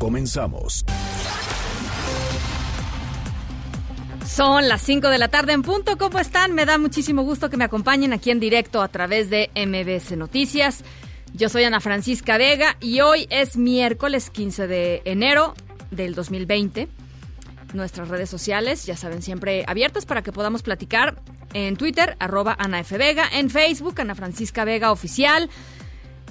Comenzamos. 0.00 0.86
Son 4.26 4.66
las 4.66 4.80
5 4.80 5.08
de 5.10 5.18
la 5.18 5.28
tarde 5.28 5.52
en 5.52 5.60
punto. 5.60 5.98
¿Cómo 5.98 6.18
están? 6.18 6.54
Me 6.54 6.64
da 6.64 6.78
muchísimo 6.78 7.22
gusto 7.22 7.50
que 7.50 7.58
me 7.58 7.64
acompañen 7.64 8.14
aquí 8.14 8.30
en 8.30 8.40
directo 8.40 8.80
a 8.80 8.88
través 8.88 9.28
de 9.28 9.50
MBS 9.54 10.16
Noticias. 10.16 10.84
Yo 11.34 11.50
soy 11.50 11.64
Ana 11.64 11.80
Francisca 11.80 12.38
Vega 12.38 12.78
y 12.80 13.02
hoy 13.02 13.26
es 13.28 13.58
miércoles 13.58 14.30
15 14.30 14.66
de 14.68 15.02
enero 15.04 15.52
del 15.90 16.14
2020. 16.14 16.88
Nuestras 17.74 18.08
redes 18.08 18.30
sociales, 18.30 18.86
ya 18.86 18.96
saben, 18.96 19.20
siempre 19.20 19.64
abiertas 19.68 20.06
para 20.06 20.22
que 20.22 20.32
podamos 20.32 20.62
platicar 20.62 21.20
en 21.52 21.76
Twitter, 21.76 22.16
arroba 22.20 22.56
Ana 22.58 22.80
F. 22.80 22.96
Vega, 22.96 23.28
en 23.30 23.50
Facebook, 23.50 24.00
Ana 24.00 24.14
Francisca 24.14 24.64
Vega 24.64 24.92
Oficial. 24.92 25.50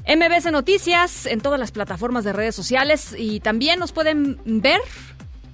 MBS 0.10 0.52
Noticias 0.52 1.28
en 1.28 1.40
todas 1.40 1.60
las 1.60 1.72
plataformas 1.72 2.24
de 2.24 2.34
redes 2.34 2.56
sociales 2.56 3.14
y 3.16 3.42
también 3.42 3.78
nos 3.78 3.92
pueden 3.92 4.42
ver 4.44 4.82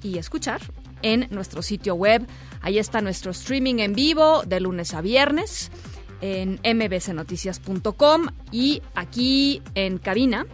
y 0.01 0.17
escuchar 0.17 0.61
en 1.01 1.27
nuestro 1.29 1.61
sitio 1.61 1.95
web. 1.95 2.25
Ahí 2.61 2.79
está 2.79 3.01
nuestro 3.01 3.31
streaming 3.31 3.79
en 3.79 3.91
vivo 3.91 4.43
de 4.43 4.61
lunes 4.61 4.93
a 4.93 5.01
viernes 5.01 5.71
en 6.21 6.61
mbcnoticias.com 6.63 8.27
y 8.53 8.81
aquí 8.95 9.61
en 9.75 9.97
cabina 9.97 10.45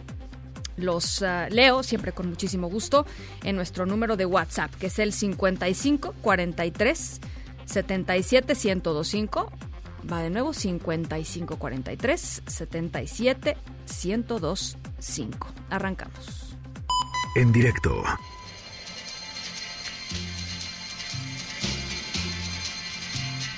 los 0.76 1.22
ah, 1.22 1.46
leo 1.48 1.84
siempre 1.84 2.10
con 2.10 2.28
muchísimo 2.28 2.68
gusto 2.68 3.06
en 3.44 3.54
nuestro 3.54 3.86
número 3.86 4.16
de 4.16 4.26
WhatsApp, 4.26 4.74
que 4.74 4.88
es 4.88 4.98
el 4.98 5.12
55 5.12 6.12
43 6.20 7.20
77 7.66 8.54
1025. 8.54 9.71
Va 10.10 10.20
de 10.20 10.30
nuevo 10.30 10.52
55 10.52 11.56
43 11.56 12.42
77 12.46 13.56
1025. 14.04 15.48
Arrancamos. 15.70 16.56
En 17.34 17.52
directo 17.52 18.02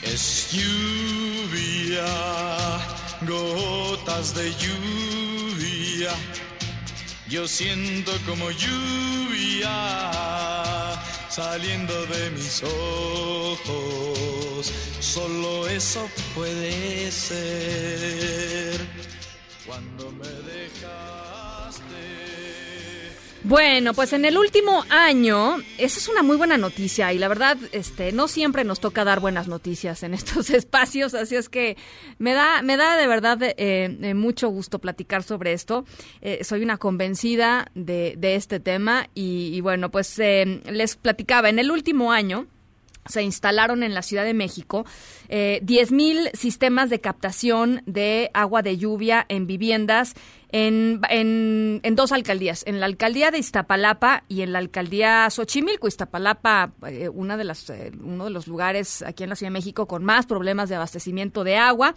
Es 0.04 0.52
lluvia, 0.52 2.04
gotas 3.26 4.34
de 4.34 4.52
lluvia. 4.52 6.10
Yo 7.28 7.48
siento 7.48 8.12
como 8.26 8.50
lluvia 8.50 9.70
saliendo 11.30 12.04
de 12.06 12.30
mis 12.30 12.62
ojos. 12.62 14.72
Solo 15.00 15.66
eso 15.68 16.08
puede 16.34 17.10
ser 17.10 18.78
cuando 19.66 20.12
me 20.12 20.28
dejaste. 20.28 20.74
Bueno, 23.44 23.92
pues 23.92 24.14
en 24.14 24.24
el 24.24 24.38
último 24.38 24.86
año, 24.88 25.58
esa 25.76 25.98
es 25.98 26.08
una 26.08 26.22
muy 26.22 26.38
buena 26.38 26.56
noticia 26.56 27.12
y 27.12 27.18
la 27.18 27.28
verdad, 27.28 27.58
este, 27.72 28.10
no 28.10 28.26
siempre 28.26 28.64
nos 28.64 28.80
toca 28.80 29.04
dar 29.04 29.20
buenas 29.20 29.48
noticias 29.48 30.02
en 30.02 30.14
estos 30.14 30.48
espacios, 30.48 31.12
así 31.12 31.36
es 31.36 31.50
que 31.50 31.76
me 32.18 32.32
da, 32.32 32.62
me 32.62 32.78
da 32.78 32.96
de 32.96 33.06
verdad 33.06 33.42
eh, 33.42 33.54
eh, 33.58 34.14
mucho 34.14 34.48
gusto 34.48 34.78
platicar 34.78 35.22
sobre 35.22 35.52
esto. 35.52 35.84
Eh, 36.22 36.42
soy 36.42 36.62
una 36.62 36.78
convencida 36.78 37.70
de, 37.74 38.14
de 38.16 38.36
este 38.36 38.60
tema 38.60 39.08
y, 39.14 39.60
bueno, 39.60 39.90
pues 39.90 40.18
eh, 40.20 40.62
les 40.64 40.96
platicaba 40.96 41.50
en 41.50 41.58
el 41.58 41.70
último 41.70 42.12
año 42.12 42.46
se 43.06 43.22
instalaron 43.22 43.82
en 43.82 43.94
la 43.94 44.02
Ciudad 44.02 44.24
de 44.24 44.34
México 44.34 44.86
eh, 45.28 45.60
10.000 45.62 46.34
sistemas 46.34 46.90
de 46.90 47.00
captación 47.00 47.82
de 47.86 48.30
agua 48.32 48.62
de 48.62 48.76
lluvia 48.76 49.26
en 49.28 49.46
viviendas 49.46 50.14
en, 50.50 51.00
en, 51.10 51.80
en 51.82 51.96
dos 51.96 52.12
alcaldías, 52.12 52.62
en 52.66 52.80
la 52.80 52.86
alcaldía 52.86 53.30
de 53.30 53.38
Iztapalapa 53.38 54.24
y 54.28 54.42
en 54.42 54.52
la 54.52 54.58
alcaldía 54.58 55.28
Xochimilco. 55.30 55.88
Iztapalapa, 55.88 56.72
eh, 56.86 57.08
una 57.08 57.36
de 57.36 57.44
las, 57.44 57.70
eh, 57.70 57.92
uno 58.02 58.24
de 58.24 58.30
los 58.30 58.46
lugares 58.46 59.02
aquí 59.02 59.24
en 59.24 59.30
la 59.30 59.36
Ciudad 59.36 59.50
de 59.50 59.58
México 59.58 59.86
con 59.86 60.04
más 60.04 60.26
problemas 60.26 60.68
de 60.68 60.76
abastecimiento 60.76 61.44
de 61.44 61.56
agua. 61.56 61.94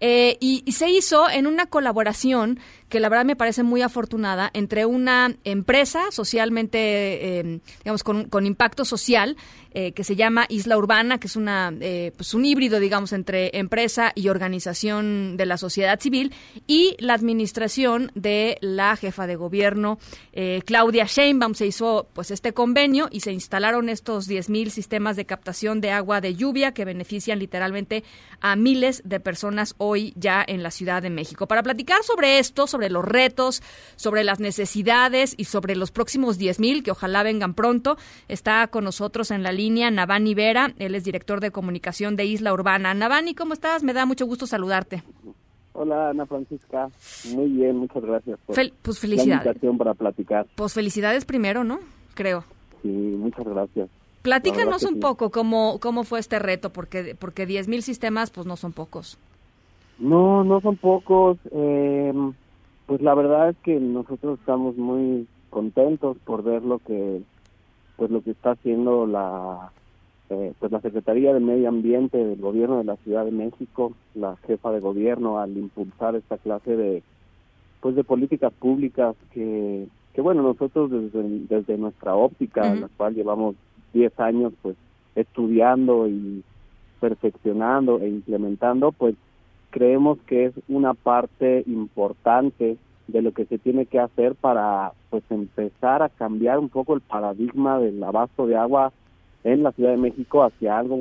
Eh, 0.00 0.36
y, 0.40 0.64
y 0.66 0.72
se 0.72 0.90
hizo 0.90 1.30
en 1.30 1.46
una 1.46 1.66
colaboración 1.66 2.58
que 2.88 2.98
la 2.98 3.08
verdad 3.08 3.24
me 3.24 3.36
parece 3.36 3.62
muy 3.62 3.80
afortunada 3.80 4.50
entre 4.52 4.86
una 4.86 5.36
empresa 5.44 6.10
socialmente, 6.10 7.38
eh, 7.38 7.60
digamos, 7.84 8.02
con, 8.02 8.28
con 8.28 8.44
impacto 8.44 8.84
social, 8.84 9.36
eh, 9.72 9.92
que 9.92 10.02
se 10.02 10.16
llama 10.16 10.46
Isla 10.48 10.76
Urbana, 10.76 11.18
que 11.18 11.28
es 11.28 11.36
una, 11.36 11.72
pues 12.16 12.34
un 12.34 12.44
híbrido, 12.44 12.80
digamos, 12.80 13.12
entre 13.12 13.56
empresa 13.56 14.12
y 14.16 14.28
organización 14.28 15.36
de 15.36 15.46
la 15.46 15.58
sociedad 15.58 15.98
civil, 16.00 16.32
y 16.66 16.96
la 16.98 17.14
administración 17.14 17.93
de 18.14 18.58
la 18.60 18.96
jefa 18.96 19.26
de 19.26 19.36
gobierno, 19.36 19.98
eh, 20.32 20.62
Claudia 20.64 21.04
Sheinbaum. 21.06 21.54
Se 21.54 21.66
hizo, 21.66 22.08
pues, 22.12 22.30
este 22.30 22.52
convenio 22.52 23.08
y 23.10 23.20
se 23.20 23.32
instalaron 23.32 23.88
estos 23.88 24.28
10.000 24.28 24.70
sistemas 24.70 25.16
de 25.16 25.24
captación 25.24 25.80
de 25.80 25.90
agua 25.90 26.20
de 26.20 26.34
lluvia 26.34 26.72
que 26.72 26.84
benefician 26.84 27.38
literalmente 27.38 28.04
a 28.40 28.56
miles 28.56 29.02
de 29.04 29.20
personas 29.20 29.74
hoy 29.78 30.12
ya 30.16 30.44
en 30.46 30.62
la 30.62 30.70
Ciudad 30.70 31.02
de 31.02 31.10
México. 31.10 31.46
Para 31.46 31.62
platicar 31.62 32.02
sobre 32.02 32.38
esto, 32.38 32.66
sobre 32.66 32.90
los 32.90 33.04
retos, 33.04 33.62
sobre 33.96 34.24
las 34.24 34.40
necesidades 34.40 35.34
y 35.36 35.44
sobre 35.44 35.76
los 35.76 35.90
próximos 35.90 36.38
10.000 36.38 36.82
que 36.82 36.90
ojalá 36.90 37.22
vengan 37.22 37.54
pronto, 37.54 37.96
está 38.28 38.66
con 38.68 38.84
nosotros 38.84 39.30
en 39.30 39.42
la 39.42 39.52
línea 39.52 39.90
Navani 39.90 40.34
Vera, 40.34 40.74
él 40.78 40.94
es 40.94 41.04
director 41.04 41.40
de 41.40 41.50
comunicación 41.50 42.16
de 42.16 42.24
Isla 42.24 42.52
Urbana. 42.52 42.94
Navani, 42.94 43.34
¿cómo 43.34 43.54
estás? 43.54 43.82
Me 43.82 43.92
da 43.92 44.06
mucho 44.06 44.26
gusto 44.26 44.46
saludarte. 44.46 45.02
Hola 45.76 46.10
Ana 46.10 46.24
Francisca, 46.24 46.88
muy 47.34 47.48
bien, 47.50 47.76
muchas 47.76 48.02
gracias 48.04 48.38
por 48.46 48.54
Fel- 48.56 48.72
pues 48.80 48.96
la 48.96 49.00
felicidades. 49.00 49.44
invitación 49.46 49.76
para 49.76 49.94
platicar. 49.94 50.46
Pues 50.54 50.72
felicidades 50.72 51.24
primero, 51.24 51.64
¿no? 51.64 51.80
Creo. 52.14 52.44
Sí, 52.82 52.88
muchas 52.88 53.44
gracias. 53.44 53.90
Platícanos 54.22 54.82
La 54.84 54.88
un 54.88 54.94
sí. 54.94 55.00
poco 55.00 55.30
cómo, 55.30 55.78
cómo 55.80 56.04
fue 56.04 56.20
este 56.20 56.38
reto, 56.38 56.70
porque, 56.70 57.16
porque 57.18 57.46
10.000 57.46 57.80
sistemas 57.82 58.30
pues 58.30 58.46
no 58.46 58.56
son 58.56 58.72
pocos. 58.72 59.18
No, 59.98 60.44
no 60.44 60.60
son 60.60 60.76
pocos. 60.76 61.38
eh, 61.50 62.12
pues 62.86 63.00
la 63.02 63.14
verdad 63.14 63.48
es 63.50 63.56
que 63.64 63.74
nosotros 63.80 64.38
estamos 64.38 64.76
muy 64.76 65.26
contentos 65.50 66.16
por 66.24 66.42
ver 66.44 66.62
lo 66.62 66.78
que, 66.78 67.22
pues 67.96 68.10
lo 68.10 68.22
que 68.22 68.30
está 68.30 68.52
haciendo 68.52 69.06
la, 69.06 69.72
eh, 70.34 70.52
pues 70.58 70.72
la 70.72 70.80
Secretaría 70.80 71.32
de 71.32 71.40
Medio 71.40 71.68
Ambiente 71.68 72.18
del 72.18 72.40
Gobierno 72.40 72.78
de 72.78 72.84
la 72.84 72.96
Ciudad 72.96 73.24
de 73.24 73.30
México, 73.30 73.92
la 74.14 74.36
jefa 74.46 74.72
de 74.72 74.80
gobierno, 74.80 75.38
al 75.38 75.56
impulsar 75.56 76.16
esta 76.16 76.38
clase 76.38 76.76
de, 76.76 77.02
pues 77.80 77.94
de 77.94 78.04
políticas 78.04 78.52
públicas 78.52 79.14
que, 79.32 79.86
que 80.12 80.20
bueno, 80.20 80.42
nosotros 80.42 80.90
desde, 80.90 81.22
desde 81.48 81.78
nuestra 81.78 82.14
óptica, 82.14 82.72
en 82.72 82.82
la 82.82 82.88
cual 82.96 83.14
llevamos 83.14 83.54
10 83.92 84.18
años, 84.20 84.52
pues 84.62 84.76
estudiando 85.14 86.08
y 86.08 86.42
perfeccionando 87.00 88.00
e 88.00 88.08
implementando, 88.08 88.92
pues 88.92 89.14
creemos 89.70 90.18
que 90.26 90.46
es 90.46 90.54
una 90.68 90.94
parte 90.94 91.64
importante 91.66 92.76
de 93.06 93.22
lo 93.22 93.32
que 93.32 93.44
se 93.44 93.58
tiene 93.58 93.86
que 93.86 93.98
hacer 94.00 94.34
para 94.34 94.92
pues 95.10 95.22
empezar 95.30 96.02
a 96.02 96.08
cambiar 96.08 96.58
un 96.58 96.68
poco 96.68 96.94
el 96.94 97.00
paradigma 97.00 97.78
del 97.78 98.02
abasto 98.02 98.46
de 98.46 98.56
agua 98.56 98.92
en 99.44 99.62
la 99.62 99.72
Ciudad 99.72 99.90
de 99.90 99.96
México 99.98 100.42
hacia 100.42 100.78
algo 100.78 100.98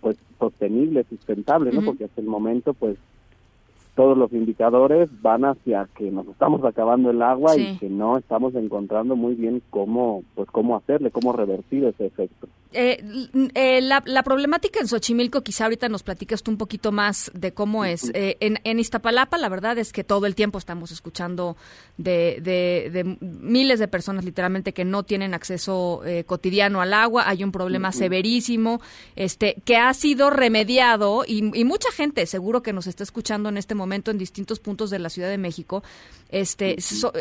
pues 0.00 0.16
sostenible, 0.38 1.04
sustentable, 1.08 1.72
¿no? 1.72 1.82
Porque 1.82 2.04
hasta 2.04 2.20
el 2.20 2.26
momento 2.26 2.74
pues 2.74 2.96
todos 3.94 4.16
los 4.18 4.30
indicadores 4.32 5.08
van 5.22 5.44
hacia 5.46 5.88
que 5.96 6.10
nos 6.10 6.26
estamos 6.28 6.62
acabando 6.64 7.10
el 7.10 7.22
agua 7.22 7.54
Sí. 7.54 7.62
y 7.74 7.78
que 7.78 7.88
no 7.88 8.18
estamos 8.18 8.54
encontrando 8.54 9.16
muy 9.16 9.34
bien 9.34 9.62
cómo 9.70 10.22
pues 10.34 10.50
cómo 10.50 10.76
hacerle, 10.76 11.10
cómo 11.10 11.32
revertir 11.32 11.84
ese 11.84 12.06
efecto. 12.06 12.46
Eh, 12.78 13.02
eh, 13.54 13.80
la, 13.80 14.02
la 14.04 14.22
problemática 14.22 14.80
en 14.80 14.86
Xochimilco, 14.88 15.42
quizá 15.42 15.64
ahorita 15.64 15.88
nos 15.88 16.02
platicas 16.02 16.42
tú 16.42 16.50
un 16.50 16.58
poquito 16.58 16.92
más 16.92 17.30
de 17.32 17.52
cómo 17.52 17.86
es. 17.86 18.10
Eh, 18.12 18.36
en, 18.40 18.58
en 18.64 18.78
Iztapalapa, 18.78 19.38
la 19.38 19.48
verdad 19.48 19.78
es 19.78 19.92
que 19.92 20.04
todo 20.04 20.26
el 20.26 20.34
tiempo 20.34 20.58
estamos 20.58 20.90
escuchando 20.92 21.56
de, 21.96 22.38
de- 22.42 22.90
de 22.92 23.16
miles 23.20 23.78
de 23.78 23.88
personas, 23.88 24.24
literalmente, 24.26 24.74
que 24.74 24.84
no 24.84 25.04
tienen 25.04 25.32
acceso 25.32 26.02
eh, 26.04 26.24
cotidiano 26.24 26.82
al 26.82 26.92
agua. 26.92 27.28
Hay 27.28 27.42
un 27.42 27.50
problema 27.52 27.92
severísimo 27.92 28.82
este, 29.16 29.56
que 29.64 29.76
ha 29.78 29.94
sido 29.94 30.28
remediado 30.28 31.24
y, 31.26 31.38
y 31.58 31.64
mucha 31.64 31.90
gente, 31.92 32.26
seguro 32.26 32.62
que 32.62 32.74
nos 32.74 32.86
está 32.86 33.02
escuchando 33.04 33.48
en 33.48 33.56
este 33.56 33.74
momento 33.74 34.10
en 34.10 34.18
distintos 34.18 34.60
puntos 34.60 34.90
de 34.90 34.98
la 34.98 35.08
Ciudad 35.08 35.30
de 35.30 35.38
México, 35.38 35.82
este, 36.28 36.80
so- 36.82 37.12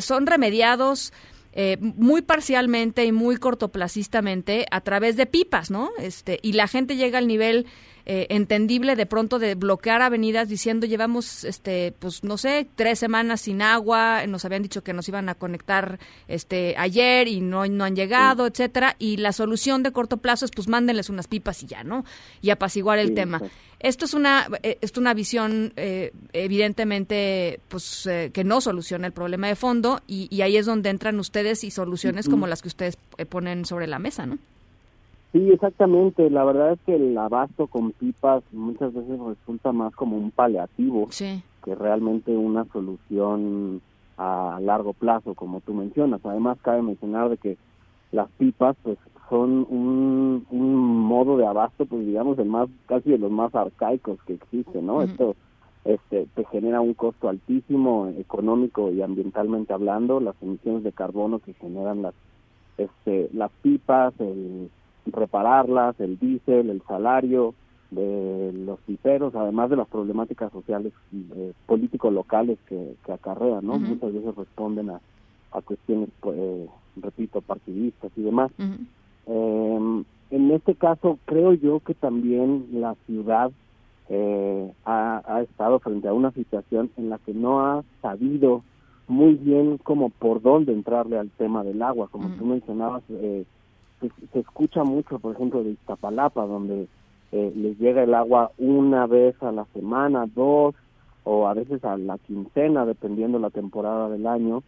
son 0.00 0.26
remediados 0.26 1.12
eh, 1.58 1.78
muy 1.80 2.20
parcialmente 2.20 3.06
y 3.06 3.12
muy 3.12 3.38
cortoplacistamente 3.38 4.66
a 4.70 4.82
través 4.82 5.16
de 5.16 5.24
pipas, 5.24 5.70
¿no? 5.70 5.88
Este, 5.98 6.38
y 6.42 6.52
la 6.52 6.68
gente 6.68 6.96
llega 6.96 7.16
al 7.16 7.26
nivel 7.26 7.64
eh, 8.08 8.28
entendible 8.30 8.94
de 8.94 9.04
pronto 9.04 9.40
de 9.40 9.56
bloquear 9.56 10.00
avenidas 10.00 10.48
diciendo 10.48 10.86
llevamos 10.86 11.42
este 11.42 11.92
pues 11.98 12.22
no 12.22 12.38
sé 12.38 12.68
tres 12.76 13.00
semanas 13.00 13.40
sin 13.40 13.62
agua 13.62 14.24
nos 14.28 14.44
habían 14.44 14.62
dicho 14.62 14.84
que 14.84 14.92
nos 14.92 15.08
iban 15.08 15.28
a 15.28 15.34
conectar 15.34 15.98
este 16.28 16.76
ayer 16.78 17.26
y 17.26 17.40
no 17.40 17.66
no 17.66 17.82
han 17.82 17.96
llegado 17.96 18.46
etcétera 18.46 18.94
y 19.00 19.16
la 19.16 19.32
solución 19.32 19.82
de 19.82 19.90
corto 19.90 20.18
plazo 20.18 20.44
es 20.44 20.52
pues 20.52 20.68
mándenles 20.68 21.10
unas 21.10 21.26
pipas 21.26 21.64
y 21.64 21.66
ya 21.66 21.82
no 21.82 22.04
y 22.40 22.50
apaciguar 22.50 23.00
el 23.00 23.12
tema. 23.12 23.42
esto 23.80 24.04
es 24.04 24.14
una 24.14 24.46
eh, 24.62 24.78
es 24.80 24.96
una 24.96 25.12
visión 25.12 25.72
eh, 25.74 26.12
evidentemente 26.32 27.58
pues 27.66 28.08
que 28.32 28.44
no 28.44 28.60
soluciona 28.60 29.08
el 29.08 29.14
problema 29.14 29.48
de 29.48 29.56
fondo 29.56 30.00
y, 30.06 30.28
y, 30.30 30.42
ahí 30.42 30.56
es 30.56 30.66
donde 30.66 30.90
entran 30.90 31.18
ustedes 31.18 31.64
y 31.64 31.72
soluciones 31.72 32.28
como 32.28 32.46
las 32.46 32.62
que 32.62 32.68
ustedes 32.68 32.98
ponen 33.28 33.64
sobre 33.64 33.88
la 33.88 33.98
mesa 33.98 34.26
no 34.26 34.38
Sí, 35.36 35.50
exactamente. 35.50 36.30
La 36.30 36.44
verdad 36.44 36.72
es 36.72 36.80
que 36.86 36.96
el 36.96 37.18
abasto 37.18 37.66
con 37.66 37.92
pipas 37.92 38.42
muchas 38.52 38.94
veces 38.94 39.20
resulta 39.20 39.70
más 39.70 39.94
como 39.94 40.16
un 40.16 40.30
paliativo 40.30 41.08
que 41.62 41.74
realmente 41.74 42.34
una 42.34 42.64
solución 42.72 43.82
a 44.16 44.58
largo 44.62 44.94
plazo, 44.94 45.34
como 45.34 45.60
tú 45.60 45.74
mencionas. 45.74 46.22
Además, 46.24 46.56
cabe 46.62 46.80
mencionar 46.80 47.28
de 47.28 47.36
que 47.36 47.58
las 48.12 48.30
pipas, 48.38 48.76
pues, 48.82 48.96
son 49.28 49.66
un, 49.68 50.46
un 50.48 51.00
modo 51.00 51.36
de 51.36 51.46
abasto, 51.46 51.84
pues, 51.84 52.06
digamos, 52.06 52.38
el 52.38 52.48
más 52.48 52.70
casi 52.86 53.10
de 53.10 53.18
los 53.18 53.30
más 53.30 53.54
arcaicos 53.54 54.18
que 54.22 54.34
existe, 54.34 54.80
¿no? 54.80 55.02
Esto 55.02 55.36
este, 55.84 56.28
te 56.34 56.46
genera 56.46 56.80
un 56.80 56.94
costo 56.94 57.28
altísimo 57.28 58.10
económico 58.18 58.90
y 58.90 59.02
ambientalmente 59.02 59.74
hablando, 59.74 60.18
las 60.18 60.36
emisiones 60.40 60.82
de 60.82 60.92
carbono 60.92 61.40
que 61.40 61.52
generan 61.52 62.00
las 62.00 62.14
este, 62.78 63.28
las 63.32 63.50
pipas, 63.62 64.14
el 64.18 64.70
repararlas, 65.12 65.98
el 66.00 66.18
diésel, 66.18 66.70
el 66.70 66.82
salario 66.82 67.54
de 67.90 68.52
los 68.52 68.80
piperos, 68.80 69.34
además 69.34 69.70
de 69.70 69.76
las 69.76 69.88
problemáticas 69.88 70.52
sociales 70.52 70.92
eh, 71.12 71.52
políticos 71.66 72.12
locales 72.12 72.58
que, 72.68 72.94
que 73.04 73.12
acarrean, 73.12 73.64
¿no? 73.64 73.78
Muchas 73.78 74.12
veces 74.12 74.34
responden 74.34 74.90
a, 74.90 75.00
a 75.52 75.60
cuestiones, 75.62 76.08
pues, 76.20 76.36
eh, 76.38 76.68
repito, 76.96 77.40
partidistas 77.40 78.10
y 78.16 78.22
demás. 78.22 78.50
eh, 79.26 80.04
en 80.30 80.50
este 80.50 80.74
caso, 80.74 81.18
creo 81.24 81.52
yo 81.52 81.80
que 81.80 81.94
también 81.94 82.66
la 82.72 82.96
ciudad 83.06 83.52
eh, 84.08 84.72
ha, 84.84 85.22
ha, 85.24 85.42
estado 85.42 85.78
frente 85.78 86.08
a 86.08 86.12
una 86.12 86.32
situación 86.32 86.90
en 86.96 87.10
la 87.10 87.18
que 87.18 87.32
no 87.32 87.60
ha 87.60 87.84
sabido 88.02 88.62
muy 89.08 89.34
bien 89.34 89.78
como 89.78 90.10
por 90.10 90.42
dónde 90.42 90.72
entrarle 90.72 91.18
al 91.18 91.30
tema 91.30 91.62
del 91.62 91.82
agua, 91.82 92.08
como 92.08 92.28
tú 92.36 92.44
mencionabas, 92.44 93.02
eh, 93.08 93.44
se, 94.00 94.38
escucha 94.38 94.84
mucho, 94.84 95.18
por 95.18 95.34
ejemplo, 95.34 95.62
de 95.62 95.70
Iztapalapa, 95.70 96.46
donde 96.46 96.88
eh, 97.32 97.52
les 97.54 97.78
llega 97.78 98.02
el 98.02 98.14
agua 98.14 98.50
una 98.58 99.06
vez 99.06 99.40
a 99.42 99.52
la 99.52 99.64
semana, 99.74 100.26
dos, 100.34 100.74
o 101.24 101.48
a 101.48 101.54
veces 101.54 101.84
a 101.84 101.96
la 101.96 102.18
quincena, 102.18 102.86
dependiendo 102.86 103.38
la 103.38 103.50
temporada 103.50 104.08
del 104.08 104.26
año, 104.26 104.62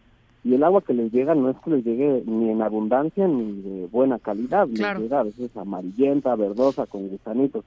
y 0.44 0.54
el 0.54 0.64
agua 0.64 0.82
que 0.82 0.94
les 0.94 1.12
llega 1.12 1.34
no 1.34 1.50
es 1.50 1.56
que 1.58 1.70
les 1.70 1.84
llegue 1.84 2.22
ni 2.26 2.50
en 2.50 2.62
abundancia 2.62 3.26
ni 3.28 3.60
de 3.60 3.86
buena 3.86 4.18
calidad, 4.18 4.66
les 4.68 4.98
llega 4.98 5.20
a 5.20 5.24
veces 5.24 5.56
amarillenta, 5.56 6.34
verdosa, 6.36 6.86
con 6.86 7.08
gusanitos. 7.08 7.64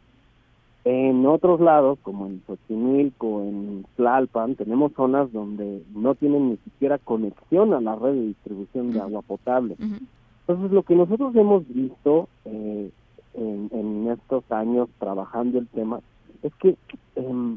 En 0.83 1.25
otros 1.27 1.59
lados, 1.61 1.99
como 2.01 2.25
en 2.25 2.41
Xochimilco, 2.47 3.43
en 3.43 3.85
Tlalpan, 3.95 4.55
tenemos 4.55 4.93
zonas 4.93 5.31
donde 5.31 5.83
no 5.93 6.15
tienen 6.15 6.49
ni 6.49 6.57
siquiera 6.57 6.97
conexión 6.97 7.73
a 7.73 7.81
la 7.81 7.95
red 7.95 8.13
de 8.13 8.27
distribución 8.27 8.91
de 8.91 8.99
agua 8.99 9.21
potable. 9.21 9.75
Entonces, 10.47 10.71
lo 10.71 10.83
que 10.83 10.95
nosotros 10.95 11.35
hemos 11.35 11.67
visto 11.67 12.27
eh, 12.45 12.89
en, 13.35 13.69
en, 13.71 14.11
estos 14.11 14.43
años 14.51 14.89
trabajando 14.99 15.59
el 15.59 15.67
tema 15.67 15.99
es 16.43 16.53
que 16.55 16.69
eh, 17.15 17.55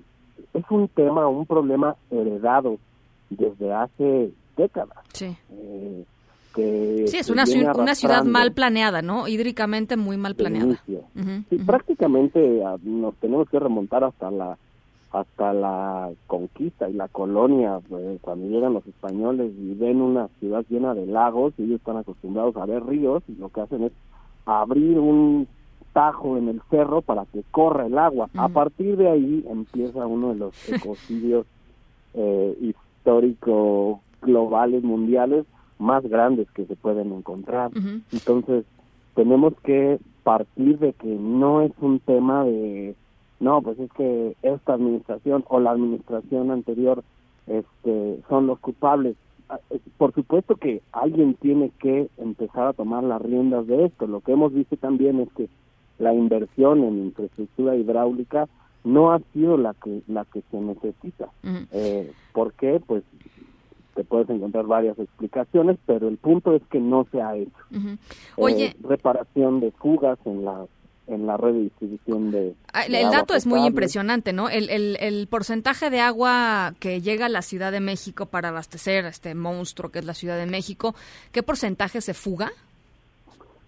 es 0.53 0.65
un 0.71 0.89
tema, 0.89 1.27
un 1.29 1.47
problema 1.47 1.97
heredado 2.11 2.79
desde 3.31 3.73
hace 3.73 4.31
décadas. 4.57 4.99
Sí. 5.13 5.37
Eh, 5.51 6.05
que 6.55 7.05
sí, 7.09 7.17
es 7.17 7.31
una, 7.31 7.47
ciudad, 7.47 7.77
una 7.77 7.97
ciudad 7.97 8.23
mal 8.23 8.53
planeada, 8.53 9.03
¿no? 9.03 9.27
Hídricamente 9.27 9.97
muy 9.97 10.17
mal 10.17 10.37
planeada. 10.37 10.67
Uh 10.67 10.73
-huh, 10.75 10.79
sí, 10.87 11.57
uh 11.57 11.59
-huh. 11.59 11.67
prácticamente 11.67 12.65
a, 12.65 12.77
nos 12.83 13.17
tenemos 13.17 13.49
que 13.49 13.59
remontar 13.59 14.05
hasta 14.05 14.31
la 14.31 14.57
hasta 15.15 15.53
la 15.53 16.11
conquista 16.27 16.91
y 16.91 16.93
la 16.93 17.07
colonia, 17.07 17.81
pues, 17.89 18.21
cuando 18.21 18.49
llegan 18.49 18.75
los 18.75 18.85
españoles 18.85 19.53
y 19.57 19.75
ven 19.75 20.03
una 20.03 20.27
ciudad 20.41 20.65
llena 20.69 20.93
de 20.93 21.07
lagos, 21.07 21.55
y 21.57 21.63
ellos 21.63 21.77
están 21.77 21.99
acostumbrados 21.99 22.57
a 22.57 22.67
ver 22.67 22.85
ríos, 22.85 23.23
y 23.29 23.37
lo 23.37 23.49
que 23.49 23.61
hacen 23.61 23.85
es 23.85 23.93
abrir 24.45 24.99
un 24.99 25.47
tajo 25.93 26.37
en 26.37 26.49
el 26.49 26.61
cerro 26.69 27.01
para 27.01 27.27
que 27.27 27.45
corra 27.53 27.87
el 27.87 27.97
agua. 27.97 28.29
Uh 28.35 28.39
-huh. 28.39 28.45
A 28.45 28.49
partir 28.49 28.97
de 28.97 29.09
ahí 29.09 29.45
empieza 29.49 30.05
uno 30.05 30.31
de 30.31 30.35
los 30.35 30.69
ecocidios 30.69 31.47
eh, 32.15 32.59
históricos 32.61 34.01
globales, 34.21 34.83
mundiales, 34.83 35.47
más 35.79 36.03
grandes 36.03 36.51
que 36.51 36.65
se 36.67 36.75
pueden 36.75 37.13
encontrar. 37.13 37.71
Uh 37.71 37.81
-huh. 37.81 38.03
Entonces, 38.13 38.65
tenemos 39.15 39.55
que 39.63 40.01
partir 40.25 40.81
de 40.81 40.93
que 40.95 41.07
no 41.07 41.63
es 41.63 41.73
un 41.81 42.01
tema 42.01 42.43
de 42.45 42.97
no, 43.41 43.63
pues 43.63 43.79
es 43.79 43.93
que 43.93 44.37
esta 44.43 44.75
administración 44.75 45.45
o 45.49 45.61
la 45.61 45.73
administración 45.73 46.51
anterior 46.51 47.03
este, 47.47 48.21
son 48.29 48.47
los 48.47 48.59
culpables. 48.61 49.17
Por 49.99 50.15
supuesto 50.15 50.57
que 50.57 50.81
alguien 50.93 51.35
tiene 51.35 51.71
que 51.79 52.09
empezar 52.17 52.69
a 52.69 52.73
tomar 52.73 53.05
las 53.05 53.21
riendas 53.21 53.67
de 53.67 53.87
esto. 53.87 54.07
Lo 54.07 54.21
que 54.21 54.33
hemos 54.33 54.53
visto 54.53 54.77
también 54.77 55.21
es 55.21 55.33
que 55.35 55.49
la 55.99 56.15
inversión 56.15 56.83
en 56.83 57.05
infraestructura 57.05 57.77
hidráulica 57.77 58.49
no 58.85 59.13
ha 59.13 59.21
sido 59.33 59.57
la 59.57 59.75
que 59.75 60.03
la 60.09 60.25
que 60.25 60.43
se 60.51 60.61
necesita. 60.61 61.27
Uh 61.43 61.49
-huh. 61.49 61.67
eh, 61.73 62.13
¿Por 62.33 62.53
qué? 62.55 62.81
Pues 62.85 63.03
te 63.95 64.05
puedes 64.05 64.29
encontrar 64.29 64.67
varias 64.67 64.99
explicaciones, 64.99 65.79
pero 65.87 66.09
el 66.09 66.17
punto 66.17 66.55
es 66.55 66.63
que 66.65 66.81
no 66.81 67.07
se 67.13 67.23
ha 67.23 67.37
hecho. 67.37 67.65
Uh 67.71 67.77
-huh. 67.77 67.99
Oye, 68.37 68.67
eh, 68.67 68.77
reparación 68.83 69.61
de 69.61 69.71
fugas 69.73 70.19
en 70.25 70.45
las 70.45 70.69
en 71.07 71.27
la 71.27 71.37
red 71.37 71.53
de 71.53 71.61
distribución 71.63 72.31
de... 72.31 72.55
Ah, 72.73 72.83
el, 72.83 72.95
el 72.95 73.11
dato 73.11 73.35
es 73.35 73.47
muy 73.47 73.61
impresionante, 73.67 74.33
¿no? 74.33 74.49
El, 74.49 74.71
el, 74.71 74.97
el, 75.01 75.27
porcentaje 75.27 75.91
de 75.91 76.01
agua 76.01 76.75
que 76.81 77.01
llega 77.01 77.27
a 77.27 77.29
la 77.29 77.43
Ciudad 77.43 77.73
de 77.73 77.81
México 77.81 78.27
para 78.27 78.49
abastecer 78.49 79.05
a 79.05 79.09
este 79.09 79.35
monstruo 79.35 79.91
que 79.91 79.99
es 79.99 80.05
la 80.05 80.15
Ciudad 80.15 80.39
de 80.39 80.47
México, 80.47 80.95
¿qué 81.33 81.43
porcentaje 81.43 82.01
se 82.01 82.15
fuga? 82.15 82.51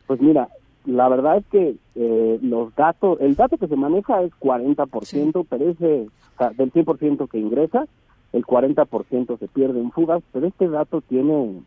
Pues 0.07 0.21
mira, 0.21 0.49
la 0.87 1.09
verdad 1.09 1.39
es 1.39 1.47
que 1.51 1.77
eh, 1.95 2.39
los 2.43 2.75
datos, 2.75 3.19
el 3.21 3.35
dato 3.37 3.59
que 3.59 3.69
se 3.69 3.77
maneja 3.77 4.23
es 4.23 4.33
40%, 4.41 5.05
sí. 5.05 5.47
pero 5.49 5.71
ese, 5.71 6.09
o 6.35 6.39
sea, 6.39 6.51
del 6.51 6.73
100% 6.73 7.29
que 7.29 7.39
ingresa, 7.39 7.87
el 8.33 8.45
40% 8.45 9.39
se 9.39 9.49
pierde 9.49 9.81
en 9.81 9.91
fugas, 9.93 10.23
pero 10.33 10.47
este 10.47 10.69
dato 10.69 11.01
tiene 11.03 11.61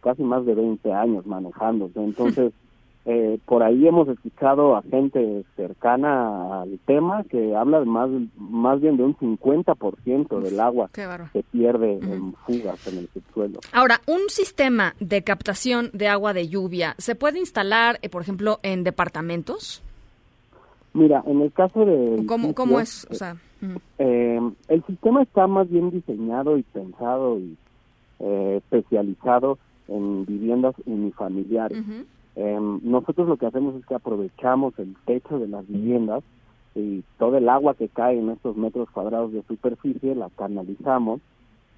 casi 0.00 0.22
más 0.22 0.46
de 0.46 0.54
20 0.54 0.92
años 0.92 1.26
manejándose, 1.26 2.02
entonces... 2.02 2.52
Eh, 3.10 3.38
por 3.46 3.62
ahí 3.62 3.88
hemos 3.88 4.06
escuchado 4.06 4.76
a 4.76 4.82
gente 4.82 5.42
cercana 5.56 6.60
al 6.60 6.78
tema 6.84 7.24
que 7.24 7.56
habla 7.56 7.82
más, 7.86 8.10
más 8.36 8.82
bien 8.82 8.98
de 8.98 9.04
un 9.04 9.16
50% 9.16 10.40
del 10.40 10.60
agua 10.60 10.90
que 10.92 11.06
se 11.32 11.42
pierde 11.44 11.96
uh 11.96 12.00
-huh. 12.00 12.12
en 12.12 12.34
fugas 12.34 12.86
en 12.86 12.98
el 12.98 13.08
subsuelo. 13.08 13.60
Ahora, 13.72 14.02
un 14.06 14.28
sistema 14.28 14.94
de 15.00 15.22
captación 15.22 15.88
de 15.94 16.06
agua 16.08 16.34
de 16.34 16.48
lluvia, 16.48 16.96
¿se 16.98 17.14
puede 17.14 17.38
instalar, 17.38 17.98
eh, 18.02 18.10
por 18.10 18.20
ejemplo, 18.20 18.58
en 18.62 18.84
departamentos? 18.84 19.82
Mira, 20.92 21.22
en 21.26 21.40
el 21.40 21.50
caso 21.50 21.86
de... 21.86 22.26
¿Cómo, 22.26 22.54
cómo 22.54 22.78
es? 22.78 23.06
O 23.10 23.14
sea, 23.14 23.36
uh 23.62 23.64
-huh. 23.64 23.80
eh, 24.00 24.40
el 24.68 24.84
sistema 24.84 25.22
está 25.22 25.46
más 25.46 25.66
bien 25.70 25.90
diseñado 25.90 26.58
y 26.58 26.62
pensado 26.62 27.38
y 27.38 27.56
eh, 28.18 28.56
especializado 28.58 29.56
en 29.88 30.26
viviendas 30.26 30.74
unifamiliares. 30.84 31.78
Uh 31.78 31.90
-huh. 31.90 32.04
Eh, 32.40 32.56
nosotros 32.82 33.26
lo 33.26 33.36
que 33.36 33.46
hacemos 33.46 33.74
es 33.74 33.84
que 33.84 33.96
aprovechamos 33.96 34.78
el 34.78 34.94
techo 35.06 35.40
de 35.40 35.48
las 35.48 35.66
viviendas 35.66 36.22
y 36.76 37.02
todo 37.18 37.36
el 37.36 37.48
agua 37.48 37.74
que 37.74 37.88
cae 37.88 38.16
en 38.16 38.30
estos 38.30 38.56
metros 38.56 38.88
cuadrados 38.90 39.32
de 39.32 39.42
superficie 39.42 40.14
la 40.14 40.30
canalizamos, 40.30 41.20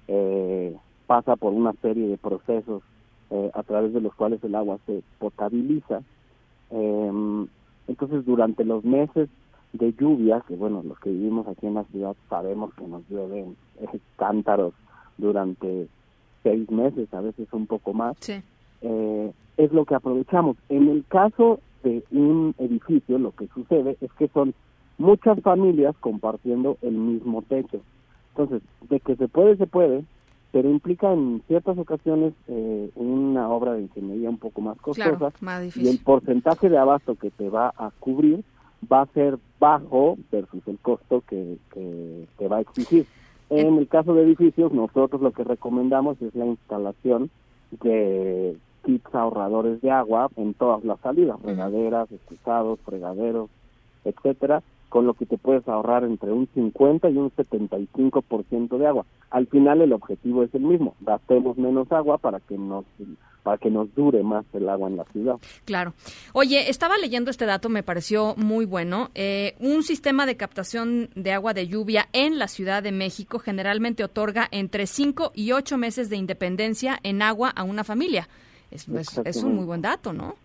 eh, 0.07 0.77
pasa 1.07 1.35
por 1.35 1.53
una 1.53 1.73
serie 1.81 2.07
de 2.07 2.17
procesos 2.19 2.83
eh, 3.31 3.49
a 3.55 3.63
través 3.63 3.91
de 3.91 4.01
los 4.01 4.13
cuales 4.13 4.43
el 4.43 4.53
agua 4.53 4.77
se 4.85 5.01
potabiliza. 5.17 6.03
Em, 6.69 7.47
entonces, 7.87 8.23
durante 8.23 8.63
los 8.63 8.85
meses 8.85 9.29
de 9.73 9.93
lluvia, 9.93 10.43
que 10.47 10.55
bueno, 10.55 10.83
los 10.87 10.99
que 10.99 11.09
vivimos 11.09 11.47
aquí 11.47 11.65
en 11.65 11.73
la 11.73 11.85
ciudad 11.85 12.15
sabemos 12.29 12.71
que 12.75 12.85
nos 12.85 13.01
llueven 13.09 13.55
cántaros 14.15 14.75
durante 15.17 15.87
seis 16.43 16.69
meses, 16.69 17.11
a 17.15 17.21
veces 17.21 17.51
un 17.51 17.65
poco 17.65 17.93
más. 17.93 18.15
Sí. 18.19 18.43
Eh, 18.81 19.31
es 19.57 19.71
lo 19.71 19.85
que 19.85 19.95
aprovechamos. 19.95 20.57
En 20.69 20.87
el 20.87 21.05
caso 21.07 21.59
de 21.83 22.03
un 22.11 22.55
edificio, 22.57 23.19
lo 23.19 23.31
que 23.31 23.47
sucede 23.53 23.97
es 24.01 24.11
que 24.13 24.27
son 24.29 24.53
muchas 24.97 25.39
familias 25.41 25.95
compartiendo 25.99 26.77
el 26.81 26.93
mismo 26.93 27.41
techo. 27.43 27.81
Entonces, 28.29 28.61
de 28.89 28.99
que 28.99 29.15
se 29.15 29.27
puede, 29.27 29.57
se 29.57 29.67
puede, 29.67 30.03
pero 30.51 30.69
implica 30.69 31.11
en 31.11 31.41
ciertas 31.47 31.77
ocasiones 31.77 32.33
eh, 32.47 32.89
una 32.95 33.49
obra 33.49 33.73
de 33.73 33.83
ingeniería 33.83 34.29
un 34.29 34.37
poco 34.37 34.61
más 34.61 34.77
costosa 34.79 35.31
y 35.75 35.87
el 35.87 35.99
porcentaje 35.99 36.69
de 36.69 36.77
abasto 36.77 37.15
que 37.15 37.31
te 37.31 37.49
va 37.49 37.73
a 37.77 37.91
cubrir 37.99 38.43
va 38.91 39.01
a 39.01 39.05
ser 39.07 39.37
bajo 39.59 40.17
versus 40.31 40.67
el 40.67 40.77
costo 40.79 41.23
que, 41.27 41.57
que 41.73 42.25
te 42.37 42.47
va 42.47 42.57
a 42.57 42.61
exigir. 42.61 43.05
En 43.49 43.77
el 43.77 43.87
caso 43.87 44.13
de 44.13 44.23
edificios, 44.23 44.71
nosotros 44.71 45.21
lo 45.21 45.31
que 45.31 45.43
recomendamos 45.43 46.21
es 46.21 46.33
la 46.35 46.45
instalación 46.45 47.29
de 47.83 48.57
kits 48.83 49.13
ahorradores 49.13 49.81
de 49.81 49.91
agua 49.91 50.29
en 50.35 50.53
todas 50.53 50.83
las 50.83 50.99
salidas, 50.99 51.41
regaderas, 51.41 52.11
excusados, 52.11 52.79
fregaderos, 52.81 53.49
etcétera, 54.05 54.63
con 54.89 55.05
lo 55.05 55.13
que 55.13 55.25
te 55.25 55.37
puedes 55.37 55.65
ahorrar 55.69 56.03
entre 56.03 56.33
un 56.33 56.49
50 56.53 57.09
y 57.09 57.17
un 57.17 57.31
75% 57.31 58.77
de 58.77 58.87
agua. 58.87 59.05
Al 59.29 59.47
final 59.47 59.81
el 59.81 59.93
objetivo 59.93 60.43
es 60.43 60.53
el 60.53 60.63
mismo, 60.63 60.95
gastemos 60.99 61.57
menos 61.57 61.89
agua 61.91 62.17
para 62.17 62.41
que 62.41 62.57
nos 62.57 62.83
para 63.41 63.57
que 63.57 63.71
nos 63.71 63.93
dure 63.95 64.21
más 64.21 64.45
el 64.53 64.69
agua 64.69 64.87
en 64.87 64.97
la 64.97 65.05
ciudad. 65.05 65.37
Claro. 65.65 65.93
Oye, 66.33 66.69
estaba 66.69 66.97
leyendo 66.97 67.31
este 67.31 67.45
dato, 67.45 67.69
me 67.69 67.81
pareció 67.81 68.35
muy 68.37 68.65
bueno. 68.65 69.09
Eh, 69.15 69.55
un 69.59 69.81
sistema 69.81 70.25
de 70.25 70.37
captación 70.37 71.09
de 71.15 71.31
agua 71.31 71.53
de 71.53 71.67
lluvia 71.67 72.07
en 72.13 72.37
la 72.37 72.47
Ciudad 72.47 72.83
de 72.83 72.91
México 72.91 73.39
generalmente 73.39 74.03
otorga 74.03 74.47
entre 74.51 74.85
5 74.85 75.31
y 75.33 75.53
8 75.53 75.77
meses 75.77 76.09
de 76.09 76.17
independencia 76.17 76.99
en 77.01 77.21
agua 77.21 77.49
a 77.49 77.63
una 77.63 77.83
familia. 77.83 78.27
Es, 78.71 78.87
es 79.25 79.43
un 79.43 79.55
muy 79.55 79.65
buen 79.65 79.81
dato, 79.81 80.13
¿no? 80.13 80.35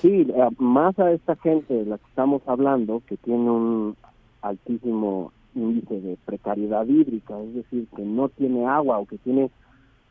Sí, 0.00 0.26
eh, 0.28 0.48
más 0.58 0.98
a 0.98 1.12
esta 1.12 1.36
gente 1.36 1.74
de 1.74 1.84
la 1.84 1.98
que 1.98 2.06
estamos 2.06 2.42
hablando, 2.46 3.02
que 3.06 3.16
tiene 3.16 3.50
un 3.50 3.96
altísimo 4.40 5.32
índice 5.54 6.00
de 6.00 6.16
precariedad 6.24 6.86
hídrica, 6.86 7.38
es 7.40 7.54
decir, 7.54 7.86
que 7.94 8.02
no 8.02 8.28
tiene 8.28 8.66
agua 8.66 8.98
o 8.98 9.06
que 9.06 9.18
tiene 9.18 9.50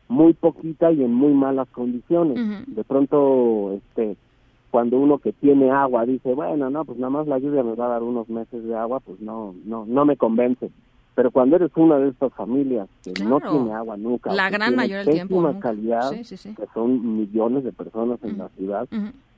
muy 0.08 0.34
poquita 0.34 0.92
y 0.92 1.02
en 1.02 1.12
muy 1.12 1.32
malas 1.32 1.68
condiciones. 1.68 2.66
De 2.66 2.84
pronto, 2.84 3.72
este, 3.72 4.16
cuando 4.70 4.98
uno 4.98 5.18
que 5.18 5.32
tiene 5.32 5.70
agua 5.70 6.06
dice, 6.06 6.32
bueno, 6.34 6.70
no, 6.70 6.84
pues 6.84 6.98
nada 6.98 7.10
más 7.10 7.26
la 7.26 7.38
lluvia 7.38 7.62
me 7.62 7.74
va 7.74 7.86
a 7.86 7.90
dar 7.90 8.02
unos 8.02 8.28
meses 8.28 8.64
de 8.64 8.74
agua, 8.74 9.00
pues 9.00 9.20
no, 9.20 9.54
no, 9.64 9.84
no 9.86 10.04
me 10.04 10.16
convence. 10.16 10.70
Pero 11.14 11.30
cuando 11.30 11.56
eres 11.56 11.70
una 11.76 11.98
de 11.98 12.08
estas 12.08 12.32
familias 12.32 12.88
que 13.04 13.12
no 13.24 13.38
tiene 13.40 13.72
agua 13.72 13.96
nunca, 13.96 14.32
la 14.32 14.48
gran 14.48 14.74
mayoría 14.74 15.04
del 15.04 15.14
tiempo, 15.14 15.54
calidad, 15.60 16.10
que 16.10 16.66
son 16.72 17.18
millones 17.18 17.64
de 17.64 17.72
personas 17.72 18.18
en 18.22 18.38
la 18.38 18.48
ciudad, 18.50 18.88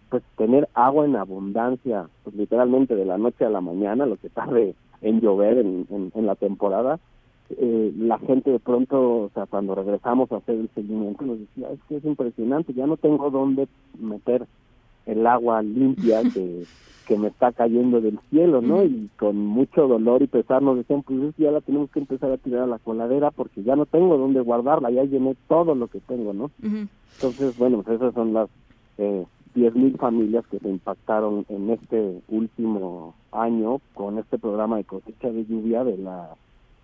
pues 0.08 0.22
tener 0.36 0.68
agua 0.74 1.04
en 1.04 1.16
abundancia, 1.16 2.06
pues 2.22 2.36
literalmente 2.36 2.94
de 2.94 3.04
la 3.04 3.18
noche 3.18 3.44
a 3.44 3.50
la 3.50 3.60
mañana, 3.60 4.06
lo 4.06 4.16
que 4.16 4.28
tarde 4.28 4.76
en 5.02 5.20
llover 5.20 5.58
en, 5.58 6.12
en, 6.14 6.26
la 6.26 6.36
temporada, 6.36 7.00
eh, 7.50 7.92
la 7.98 8.18
gente 8.20 8.52
de 8.52 8.60
pronto, 8.60 9.24
o 9.24 9.30
sea, 9.34 9.46
cuando 9.46 9.74
regresamos 9.74 10.30
a 10.30 10.36
hacer 10.36 10.54
el 10.54 10.70
seguimiento, 10.74 11.24
nos 11.24 11.40
decía, 11.40 11.70
es 11.70 11.80
que 11.88 11.96
es 11.96 12.04
impresionante, 12.04 12.72
ya 12.72 12.86
no 12.86 12.96
tengo 12.96 13.30
dónde 13.30 13.66
meter 13.98 14.46
el 15.06 15.26
agua 15.26 15.62
limpia 15.62 16.22
que, 16.34 16.64
que 17.06 17.18
me 17.18 17.28
está 17.28 17.52
cayendo 17.52 18.00
del 18.00 18.18
cielo, 18.30 18.60
¿no? 18.62 18.84
Y 18.84 19.10
con 19.18 19.36
mucho 19.36 19.86
dolor 19.86 20.22
y 20.22 20.26
pesar 20.26 20.62
nos 20.62 20.76
decían, 20.76 21.02
pues 21.02 21.34
ya 21.36 21.50
la 21.50 21.60
tenemos 21.60 21.90
que 21.90 22.00
empezar 22.00 22.30
a 22.30 22.38
tirar 22.38 22.62
a 22.62 22.66
la 22.66 22.78
coladera 22.78 23.30
porque 23.30 23.62
ya 23.62 23.76
no 23.76 23.86
tengo 23.86 24.16
dónde 24.16 24.40
guardarla, 24.40 24.90
ya 24.90 25.04
llené 25.04 25.36
todo 25.48 25.74
lo 25.74 25.88
que 25.88 26.00
tengo, 26.00 26.32
¿no? 26.32 26.50
Entonces, 26.62 27.56
bueno, 27.58 27.82
pues 27.82 27.96
esas 27.96 28.14
son 28.14 28.32
las 28.32 28.48
eh, 28.98 29.24
10.000 29.54 29.98
familias 29.98 30.44
que 30.48 30.58
se 30.58 30.68
impactaron 30.68 31.46
en 31.48 31.70
este 31.70 32.22
último 32.28 33.14
año 33.30 33.80
con 33.94 34.18
este 34.18 34.38
programa 34.38 34.76
de 34.76 34.84
cosecha 34.84 35.30
de 35.30 35.44
lluvia 35.44 35.84
de 35.84 35.98
la 35.98 36.30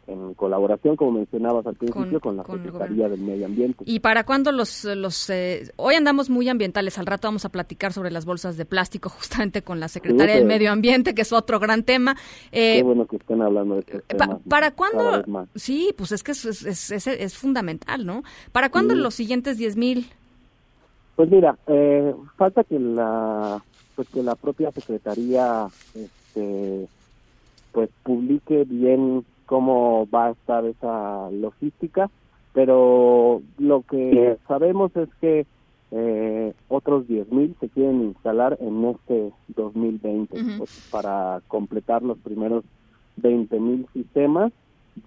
en 0.06 0.34
colaboración, 0.34 0.96
como 0.96 1.12
mencionabas 1.12 1.66
al 1.66 1.76
principio, 1.76 2.20
con, 2.20 2.36
la 2.36 2.44
Secretaría 2.44 3.08
del 3.08 3.20
Medio 3.20 3.46
Ambiente. 3.46 3.84
¿Y 3.86 4.00
para 4.00 4.24
cuándo 4.24 4.52
los... 4.52 4.84
los 4.84 5.30
eh, 5.30 5.70
hoy 5.76 5.94
andamos 5.94 6.30
muy 6.30 6.48
ambientales, 6.48 6.98
al 6.98 7.06
rato 7.06 7.28
vamos 7.28 7.44
a 7.44 7.48
platicar 7.48 7.92
sobre 7.92 8.10
las 8.10 8.24
bolsas 8.24 8.56
de 8.56 8.64
plástico 8.64 9.08
justamente 9.16 9.62
con 9.62 9.80
la 9.80 9.88
Secretaría 9.88 10.34
del 10.34 10.46
Medio 10.46 10.72
Ambiente, 10.72 11.14
que 11.14 11.22
es 11.22 11.32
otro 11.32 11.60
gran 11.60 11.84
tema. 11.84 12.16
Eh, 12.52 12.76
Qué 12.78 12.82
bueno 12.82 13.06
que 13.06 13.16
estén 13.16 13.42
hablando 13.42 13.74
de 13.74 13.80
este 13.80 14.00
tema. 14.00 14.40
¿Para 14.48 14.72
cuándo? 14.72 15.46
Sí, 15.54 15.94
pues 15.96 16.12
es 16.12 16.22
que 16.22 16.32
es, 16.32 16.44
es, 16.44 17.06
es, 17.06 17.36
fundamental, 17.36 18.04
¿no? 18.04 18.22
¿Para 18.52 18.70
cuándo 18.70 18.94
los 18.94 19.14
siguientes 19.14 19.58
10.000 19.58 19.76
mil? 19.76 20.06
Pues 21.16 21.30
mira, 21.30 21.58
eh, 21.66 22.14
falta 22.36 22.64
que 22.64 22.78
la 22.78 23.62
pues 23.94 24.08
que 24.08 24.22
la 24.22 24.34
propia 24.36 24.72
secretaría 24.72 25.66
este 25.94 26.88
pues 27.72 27.90
publique 28.02 28.64
bien 28.66 29.24
cómo 29.50 30.08
va 30.14 30.26
a 30.26 30.30
estar 30.30 30.64
esa 30.64 31.28
logística, 31.32 32.08
pero 32.52 33.42
lo 33.58 33.82
que 33.82 34.38
sabemos 34.46 34.94
es 34.94 35.08
que 35.20 35.44
eh, 35.90 36.54
otros 36.68 37.08
10.000 37.08 37.58
se 37.58 37.68
quieren 37.68 38.00
instalar 38.02 38.56
en 38.60 38.84
este 38.84 39.32
2020 39.48 40.36
pues, 40.56 40.88
para 40.92 41.42
completar 41.48 42.04
los 42.04 42.16
primeros 42.18 42.62
20.000 43.20 43.88
sistemas 43.92 44.52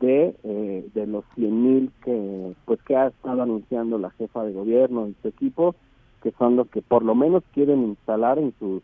de, 0.01 0.35
eh, 0.43 0.89
de 0.93 1.07
los 1.07 1.23
100.000 1.37 1.89
que 2.03 2.53
pues 2.65 2.81
que 2.81 2.97
ha 2.97 3.07
estado 3.07 3.43
anunciando 3.43 3.97
la 3.97 4.09
jefa 4.09 4.43
de 4.43 4.51
gobierno 4.51 5.07
y 5.07 5.15
su 5.21 5.29
equipo 5.29 5.73
que 6.21 6.31
son 6.31 6.57
los 6.57 6.67
que 6.67 6.81
por 6.81 7.03
lo 7.03 7.15
menos 7.15 7.43
quieren 7.53 7.81
instalar 7.83 8.39
en 8.39 8.53
sus 8.59 8.83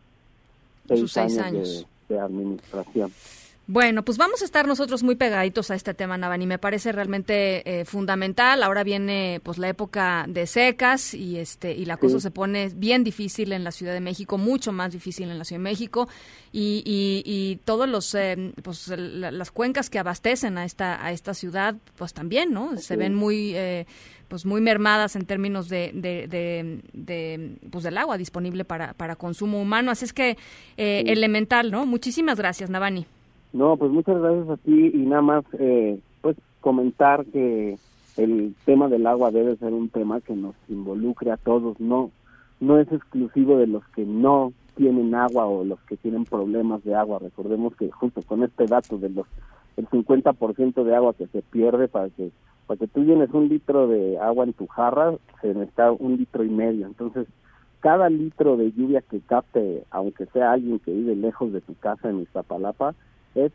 seis, 0.87 1.37
años, 1.37 1.85
De, 2.07 2.17
administración. 2.17 3.11
Bueno, 3.71 4.03
pues 4.03 4.17
vamos 4.17 4.41
a 4.41 4.45
estar 4.45 4.65
nosotros 4.65 5.03
muy 5.03 5.13
pegaditos 5.13 5.69
a 5.69 5.75
este 5.75 5.93
tema, 5.93 6.17
Navani. 6.17 6.47
Me 6.47 6.57
parece 6.57 6.91
realmente 6.91 7.81
eh, 7.81 7.85
fundamental. 7.85 8.63
Ahora 8.63 8.83
viene 8.83 9.41
pues 9.43 9.59
la 9.59 9.69
época 9.69 10.25
de 10.27 10.47
secas 10.47 11.13
y 11.13 11.38
este 11.38 11.75
y 11.75 11.85
la 11.85 11.97
cosa 11.97 12.19
se 12.19 12.31
pone 12.31 12.71
bien 12.75 13.03
difícil 13.03 13.53
en 13.53 13.63
la 13.63 13.71
Ciudad 13.71 13.93
de 13.93 13.99
México, 13.99 14.39
mucho 14.39 14.71
más 14.71 14.91
difícil 14.91 15.29
en 15.29 15.38
la 15.38 15.45
Ciudad 15.45 15.59
de 15.59 15.65
México 15.65 16.09
y, 16.51 16.81
y, 16.83 17.57
todos 17.63 17.88
los 17.88 18.15
eh, 18.15 18.53
pues 18.63 18.88
las 18.88 19.51
cuencas 19.51 19.91
que 19.91 19.99
abastecen 19.99 20.57
a 20.57 20.65
esta 20.65 21.05
a 21.05 21.11
esta 21.11 21.35
ciudad 21.35 21.75
pues 21.95 22.15
también, 22.15 22.51
¿no? 22.51 22.75
Se 22.77 22.95
ven 22.95 23.13
muy 23.13 23.55
eh, 23.55 23.85
pues 24.29 24.47
muy 24.47 24.61
mermadas 24.61 25.15
en 25.15 25.27
términos 25.27 25.69
de, 25.69 25.91
de, 25.93 27.59
pues 27.69 27.83
del 27.83 27.99
agua 27.99 28.17
disponible 28.17 28.65
para, 28.65 28.93
para 28.93 29.15
consumo 29.15 29.61
humano. 29.61 29.91
Así 29.91 30.05
es 30.05 30.13
que 30.13 30.38
eh, 30.77 31.03
elemental, 31.05 31.69
¿no? 31.69 31.85
Muchísimas 31.85 32.39
gracias, 32.39 32.71
Navani. 32.71 33.05
No, 33.53 33.77
pues 33.77 33.91
muchas 33.91 34.20
gracias 34.22 34.50
a 34.50 34.58
ti 34.58 34.91
y 34.94 34.98
nada 35.06 35.22
más 35.22 35.46
eh, 35.53 36.00
pues 36.22 36.38
comentar 36.62 37.25
que 37.25 37.77
el 38.18 38.56
tema 38.65 38.88
del 38.89 39.08
agua 39.08 39.32
debe 39.32 39.56
ser 39.58 39.74
un 39.74 39.89
tema 39.89 40.22
que 40.22 40.36
nos 40.36 40.56
involucre 40.68 41.32
a 41.32 41.38
todos, 41.38 41.79
no 41.79 42.12
no 42.60 42.77
es 42.77 42.91
exclusivo 42.91 43.58
de 43.58 43.68
los 43.68 43.84
que 43.96 44.03
no 44.06 44.51
tienen 44.75 45.15
agua 45.15 45.46
o 45.46 45.63
los 45.63 45.79
que 45.82 45.98
tienen 45.98 46.25
problemas 46.25 46.84
de 46.84 46.96
agua. 46.96 47.20
Recordemos 47.20 47.75
que 47.75 47.89
justo 47.89 48.22
con 48.22 48.44
este 48.44 48.65
dato 48.65 48.98
de 48.98 49.10
los 49.10 49.25
el 49.77 49.88
50% 49.88 50.84
de 50.84 50.96
agua 50.96 51.13
que 51.13 51.27
se 51.27 51.41
pierde 51.41 51.88
para 51.88 52.10
que 52.10 52.32
para 52.68 52.77
que 52.79 52.88
tú 52.88 53.03
llenes 53.03 53.32
un 53.34 53.50
litro 53.50 53.88
de 53.88 54.20
agua 54.20 54.44
en 54.44 54.53
tu 54.53 54.68
jarra, 54.68 55.15
se 55.41 55.53
necesita 55.56 55.91
un 55.91 56.18
litro 56.18 56.44
y 56.44 56.50
medio. 56.50 56.86
Entonces, 56.86 57.27
cada 57.79 58.10
litro 58.10 58.58
de 58.58 58.72
lluvia 58.72 59.01
que 59.01 59.22
capte, 59.22 59.86
aunque 59.89 60.27
sea 60.27 60.51
alguien 60.51 60.77
que 60.77 60.91
vive 60.91 61.15
lejos 61.15 61.51
de 61.51 61.62
tu 61.62 61.74
casa 61.75 62.10
en 62.10 62.20
Iztapalapa, 62.20 62.94
es 63.36 63.51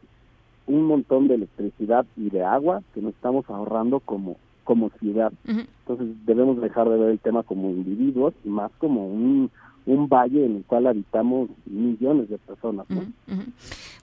un 0.66 0.84
montón 0.84 1.28
de 1.28 1.34
electricidad 1.34 2.06
y 2.16 2.30
de 2.30 2.42
agua 2.42 2.82
que 2.94 3.02
nos 3.02 3.14
estamos 3.14 3.48
ahorrando 3.48 4.00
como 4.00 4.36
como 4.64 4.88
ciudad. 4.98 5.32
Entonces 5.46 6.08
debemos 6.24 6.60
dejar 6.60 6.88
de 6.88 6.98
ver 6.98 7.10
el 7.10 7.18
tema 7.18 7.42
como 7.42 7.68
individuos 7.68 8.34
y 8.44 8.48
más 8.48 8.72
como 8.78 9.06
un, 9.06 9.50
un 9.86 10.08
valle 10.08 10.46
en 10.46 10.56
el 10.56 10.64
cual 10.64 10.86
habitamos 10.86 11.50
millones 11.66 12.28
de 12.28 12.38
personas. 12.38 12.86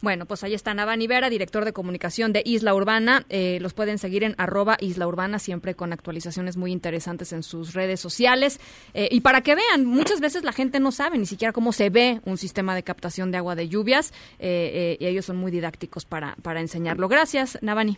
Bueno, 0.01 0.25
pues 0.25 0.43
ahí 0.43 0.53
está 0.53 0.73
Navani 0.73 1.07
Vera, 1.07 1.29
director 1.29 1.65
de 1.65 1.73
comunicación 1.73 2.33
de 2.33 2.43
Isla 2.45 2.75
Urbana. 2.75 3.25
Eh, 3.29 3.59
los 3.61 3.73
pueden 3.73 3.97
seguir 3.97 4.23
en 4.23 4.35
arroba 4.37 4.77
Isla 4.79 5.07
Urbana, 5.07 5.39
siempre 5.39 5.75
con 5.75 5.91
actualizaciones 5.93 6.57
muy 6.57 6.71
interesantes 6.71 7.33
en 7.33 7.43
sus 7.43 7.73
redes 7.73 7.99
sociales. 7.99 8.59
Eh, 8.93 9.09
y 9.11 9.21
para 9.21 9.41
que 9.41 9.55
vean, 9.55 9.85
muchas 9.85 10.21
veces 10.21 10.43
la 10.43 10.53
gente 10.53 10.79
no 10.79 10.91
sabe 10.91 11.17
ni 11.17 11.25
siquiera 11.25 11.51
cómo 11.51 11.71
se 11.71 11.89
ve 11.89 12.21
un 12.25 12.37
sistema 12.37 12.75
de 12.75 12.83
captación 12.83 13.31
de 13.31 13.37
agua 13.37 13.55
de 13.55 13.67
lluvias 13.67 14.13
eh, 14.39 14.97
y 14.99 15.05
ellos 15.05 15.25
son 15.25 15.37
muy 15.37 15.51
didácticos 15.51 16.05
para, 16.05 16.35
para 16.43 16.61
enseñarlo. 16.61 17.07
Gracias, 17.07 17.57
Navani. 17.61 17.97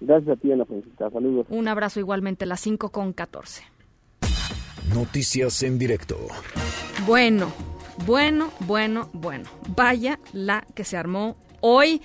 Gracias 0.00 0.36
a 0.36 0.40
ti, 0.40 0.52
Ana 0.52 0.64
Francisca. 0.64 1.10
Saludos. 1.10 1.46
Un 1.50 1.68
abrazo 1.68 2.00
igualmente, 2.00 2.46
las 2.46 2.60
5 2.60 2.90
con 2.90 3.12
14. 3.12 3.75
Noticias 4.94 5.62
en 5.62 5.78
directo. 5.78 6.28
Bueno, 7.06 7.52
bueno, 8.04 8.52
bueno, 8.60 9.08
bueno. 9.12 9.48
Vaya 9.68 10.20
la 10.32 10.66
que 10.74 10.84
se 10.84 10.96
armó 10.96 11.36
hoy, 11.60 12.02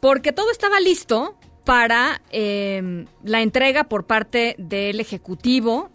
porque 0.00 0.32
todo 0.32 0.50
estaba 0.50 0.80
listo 0.80 1.38
para 1.64 2.20
em, 2.30 3.06
la 3.22 3.40
entrega 3.40 3.84
por 3.84 4.06
parte 4.06 4.56
del 4.58 5.00
Ejecutivo 5.00 5.90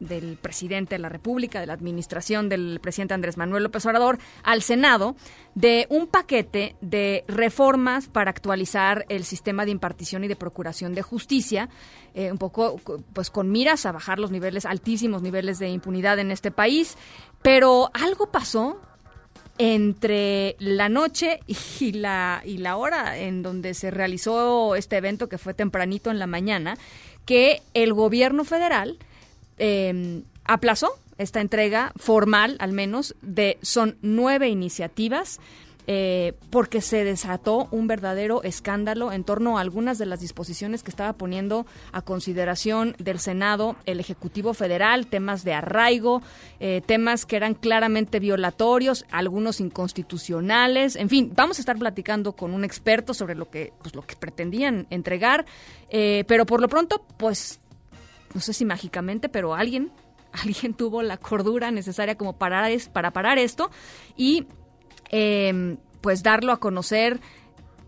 del 0.00 0.36
presidente 0.36 0.96
de 0.96 0.98
la 0.98 1.08
República, 1.08 1.60
de 1.60 1.66
la 1.66 1.74
administración 1.74 2.48
del 2.48 2.80
presidente 2.80 3.14
Andrés 3.14 3.36
Manuel 3.36 3.62
López 3.62 3.84
Obrador, 3.86 4.18
al 4.42 4.62
Senado 4.62 5.14
de 5.54 5.86
un 5.90 6.06
paquete 6.06 6.74
de 6.80 7.24
reformas 7.28 8.08
para 8.08 8.30
actualizar 8.30 9.04
el 9.08 9.24
sistema 9.24 9.64
de 9.64 9.70
impartición 9.70 10.24
y 10.24 10.28
de 10.28 10.36
procuración 10.36 10.94
de 10.94 11.02
justicia, 11.02 11.68
eh, 12.14 12.32
un 12.32 12.38
poco 12.38 12.80
pues 13.12 13.30
con 13.30 13.50
miras 13.50 13.86
a 13.86 13.92
bajar 13.92 14.18
los 14.18 14.30
niveles, 14.30 14.66
altísimos 14.66 15.22
niveles 15.22 15.58
de 15.58 15.68
impunidad 15.68 16.18
en 16.18 16.30
este 16.30 16.50
país. 16.50 16.96
Pero 17.42 17.90
algo 17.94 18.30
pasó 18.30 18.80
entre 19.58 20.56
la 20.58 20.88
noche 20.88 21.40
y 21.78 21.92
la, 21.92 22.42
y 22.46 22.56
la 22.58 22.76
hora 22.76 23.18
en 23.18 23.42
donde 23.42 23.74
se 23.74 23.90
realizó 23.90 24.74
este 24.74 24.96
evento, 24.96 25.28
que 25.28 25.36
fue 25.36 25.52
tempranito 25.52 26.10
en 26.10 26.18
la 26.18 26.26
mañana, 26.26 26.78
que 27.26 27.60
el 27.74 27.92
gobierno 27.92 28.44
federal 28.44 28.98
eh, 29.60 30.22
aplazó 30.44 30.90
esta 31.18 31.40
entrega 31.40 31.92
formal, 31.96 32.56
al 32.58 32.72
menos, 32.72 33.14
de 33.22 33.58
son 33.62 33.96
nueve 34.02 34.48
iniciativas 34.48 35.38
eh, 35.92 36.34
porque 36.50 36.80
se 36.80 37.02
desató 37.02 37.66
un 37.72 37.88
verdadero 37.88 38.44
escándalo 38.44 39.10
en 39.10 39.24
torno 39.24 39.58
a 39.58 39.60
algunas 39.60 39.98
de 39.98 40.06
las 40.06 40.20
disposiciones 40.20 40.84
que 40.84 40.90
estaba 40.90 41.14
poniendo 41.14 41.66
a 41.90 42.02
consideración 42.02 42.94
del 42.98 43.18
Senado 43.18 43.74
el 43.86 43.98
Ejecutivo 43.98 44.54
Federal, 44.54 45.08
temas 45.08 45.42
de 45.42 45.52
arraigo, 45.52 46.22
eh, 46.60 46.80
temas 46.86 47.26
que 47.26 47.34
eran 47.34 47.54
claramente 47.54 48.20
violatorios, 48.20 49.04
algunos 49.10 49.58
inconstitucionales, 49.58 50.96
en 50.96 51.08
fin, 51.08 51.32
vamos 51.34 51.58
a 51.58 51.62
estar 51.62 51.76
platicando 51.76 52.34
con 52.34 52.54
un 52.54 52.64
experto 52.64 53.12
sobre 53.12 53.34
lo 53.34 53.50
que, 53.50 53.72
pues, 53.82 53.94
lo 53.94 54.02
que 54.02 54.14
pretendían 54.16 54.86
entregar, 54.90 55.44
eh, 55.88 56.24
pero 56.28 56.46
por 56.46 56.60
lo 56.60 56.68
pronto, 56.68 57.04
pues, 57.16 57.58
no 58.34 58.40
sé 58.40 58.52
si 58.52 58.64
mágicamente, 58.64 59.28
pero 59.28 59.54
alguien 59.54 59.92
alguien 60.32 60.74
tuvo 60.74 61.02
la 61.02 61.16
cordura 61.16 61.70
necesaria 61.70 62.16
como 62.16 62.38
para, 62.38 62.68
para 62.92 63.12
parar 63.12 63.38
esto 63.38 63.70
y 64.16 64.46
eh, 65.10 65.76
pues 66.00 66.22
darlo 66.22 66.52
a 66.52 66.60
conocer 66.60 67.20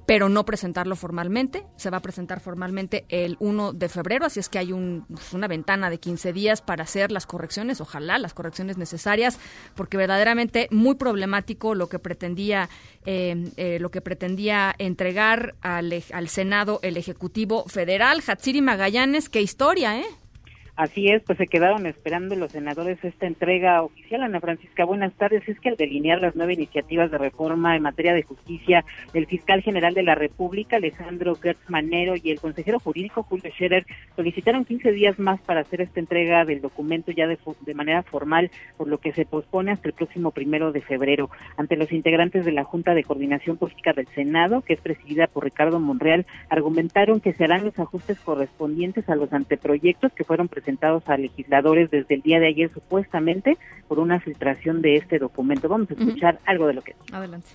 pero 0.07 0.29
no 0.29 0.45
presentarlo 0.45 0.97
formalmente. 0.97 1.65
Se 1.77 1.91
va 1.91 1.99
a 1.99 2.03
presentar 2.03 2.41
formalmente 2.41 3.05
el 3.09 3.37
1 3.41 3.73
de 3.73 3.89
febrero, 3.89 4.27
así 4.27 4.41
es 4.41 4.49
que 4.49 4.59
hay 4.59 4.73
un, 4.73 5.07
una 5.33 5.49
ventana 5.49 5.91
de 5.91 5.99
15 5.99 6.33
días 6.33 6.61
para 6.61 6.85
hacer 6.85 7.13
las 7.13 7.27
correcciones, 7.27 7.81
ojalá 7.81 8.19
las 8.19 8.35
correcciones 8.35 8.79
necesarias, 8.79 9.39
porque 9.75 9.97
verdaderamente 9.97 10.69
muy 10.71 10.97
problemático 10.97 11.75
lo 11.75 11.89
que 11.89 11.99
pretendía 11.99 12.69
eh, 13.05 13.51
eh, 13.57 13.79
lo 13.81 13.91
que 13.91 14.01
pretendía 14.01 14.75
entregar 14.79 15.55
al, 15.63 16.03
al 16.13 16.29
Senado 16.29 16.81
el 16.83 16.97
Ejecutivo 16.97 17.65
Federal. 17.69 18.23
Hatsiri 18.27 18.61
Magallanes, 18.61 19.29
qué 19.29 19.41
historia, 19.41 19.99
¿eh? 19.99 20.07
Así 20.75 21.11
es, 21.11 21.23
pues 21.23 21.37
se 21.37 21.49
quedaron 21.49 21.85
esperando 21.85 22.35
los 22.35 22.53
senadores 22.53 22.99
esta 23.05 23.27
entrega 23.27 23.83
oficial. 23.83 24.23
Ana 24.23 24.41
Francisca, 24.41 24.87
buenas 24.87 25.13
tardes. 25.13 25.47
Es 25.47 25.61
que 25.61 25.69
al 25.69 25.77
delinear 25.77 26.19
las 26.23 26.35
nueve 26.35 26.55
iniciativas 26.55 27.11
de 27.11 27.19
reforma 27.19 27.77
en 27.77 27.83
materia 27.83 28.15
de 28.15 28.23
justicia, 28.23 28.83
el 29.13 29.27
fiscal 29.27 29.61
general 29.61 29.93
de 29.93 30.03
la 30.03 30.15
República, 30.15 30.77
Alejandro 30.77 31.35
Gertz 31.35 31.69
Manero, 31.69 32.15
y 32.17 32.31
el 32.31 32.41
consejero 32.41 32.81
jurídico, 32.81 33.23
Julio 33.23 33.51
Scherer, 33.51 33.85
solicitaron 34.17 34.65
15 34.65 34.93
días 34.93 35.19
más 35.19 35.43
para 35.43 35.61
hacer 35.61 35.83
esta 35.83 36.01
entrega 36.01 36.47
del 36.47 36.63
documento 36.63 37.13
ya 37.13 37.27
de, 37.27 37.75
manera 37.75 38.03
formal, 38.03 38.51
por 38.79 38.89
lo 38.89 38.97
que 38.97 39.13
se 39.13 39.27
pospone 39.27 39.73
hasta 39.73 39.89
el 39.89 39.95
próximo 39.95 40.31
primero 40.31 40.73
de 40.73 40.81
febrero. 40.81 41.29
Ante 41.59 41.77
los 41.77 41.93
integrantes 41.93 42.47
de 42.47 42.53
la 42.53 42.65
Junta 42.65 42.95
de 42.95 43.05
Coordinación 43.05 43.59
Política 43.59 43.93
del 43.93 44.09
Senado, 44.15 44.63
que 44.63 44.73
es 44.73 44.81
presidida 44.81 45.27
por 45.27 45.45
Ricardo 45.45 45.81
Monreal, 45.81 46.25
argumentaron 46.49 47.21
que 47.21 47.35
se 47.35 47.45
harán 47.45 47.63
los 47.67 47.79
ajustes 47.79 48.19
correspondientes 48.21 49.07
a 49.11 49.17
los 49.17 49.35
anteproyectos 49.35 50.15
que 50.15 50.25
fueron 50.25 50.49
presentados 50.49 50.62
presentados 50.63 51.03
a 51.07 51.17
legisladores 51.17 51.91
desde 51.91 52.15
el 52.15 52.23
día 52.23 52.39
de 52.39 52.47
ayer 52.47 52.71
supuestamente 52.73 53.59
por 53.89 53.99
una 53.99 54.21
filtración 54.21 54.81
de 54.81 54.97
este 54.97 55.19
documento. 55.19 55.69
Vamos 55.69 55.91
a 55.91 55.95
escuchar 55.95 56.39
algo 56.47 56.67
de 56.69 56.75
lo 56.75 56.83
que. 56.83 56.95
Adelante. 57.11 57.49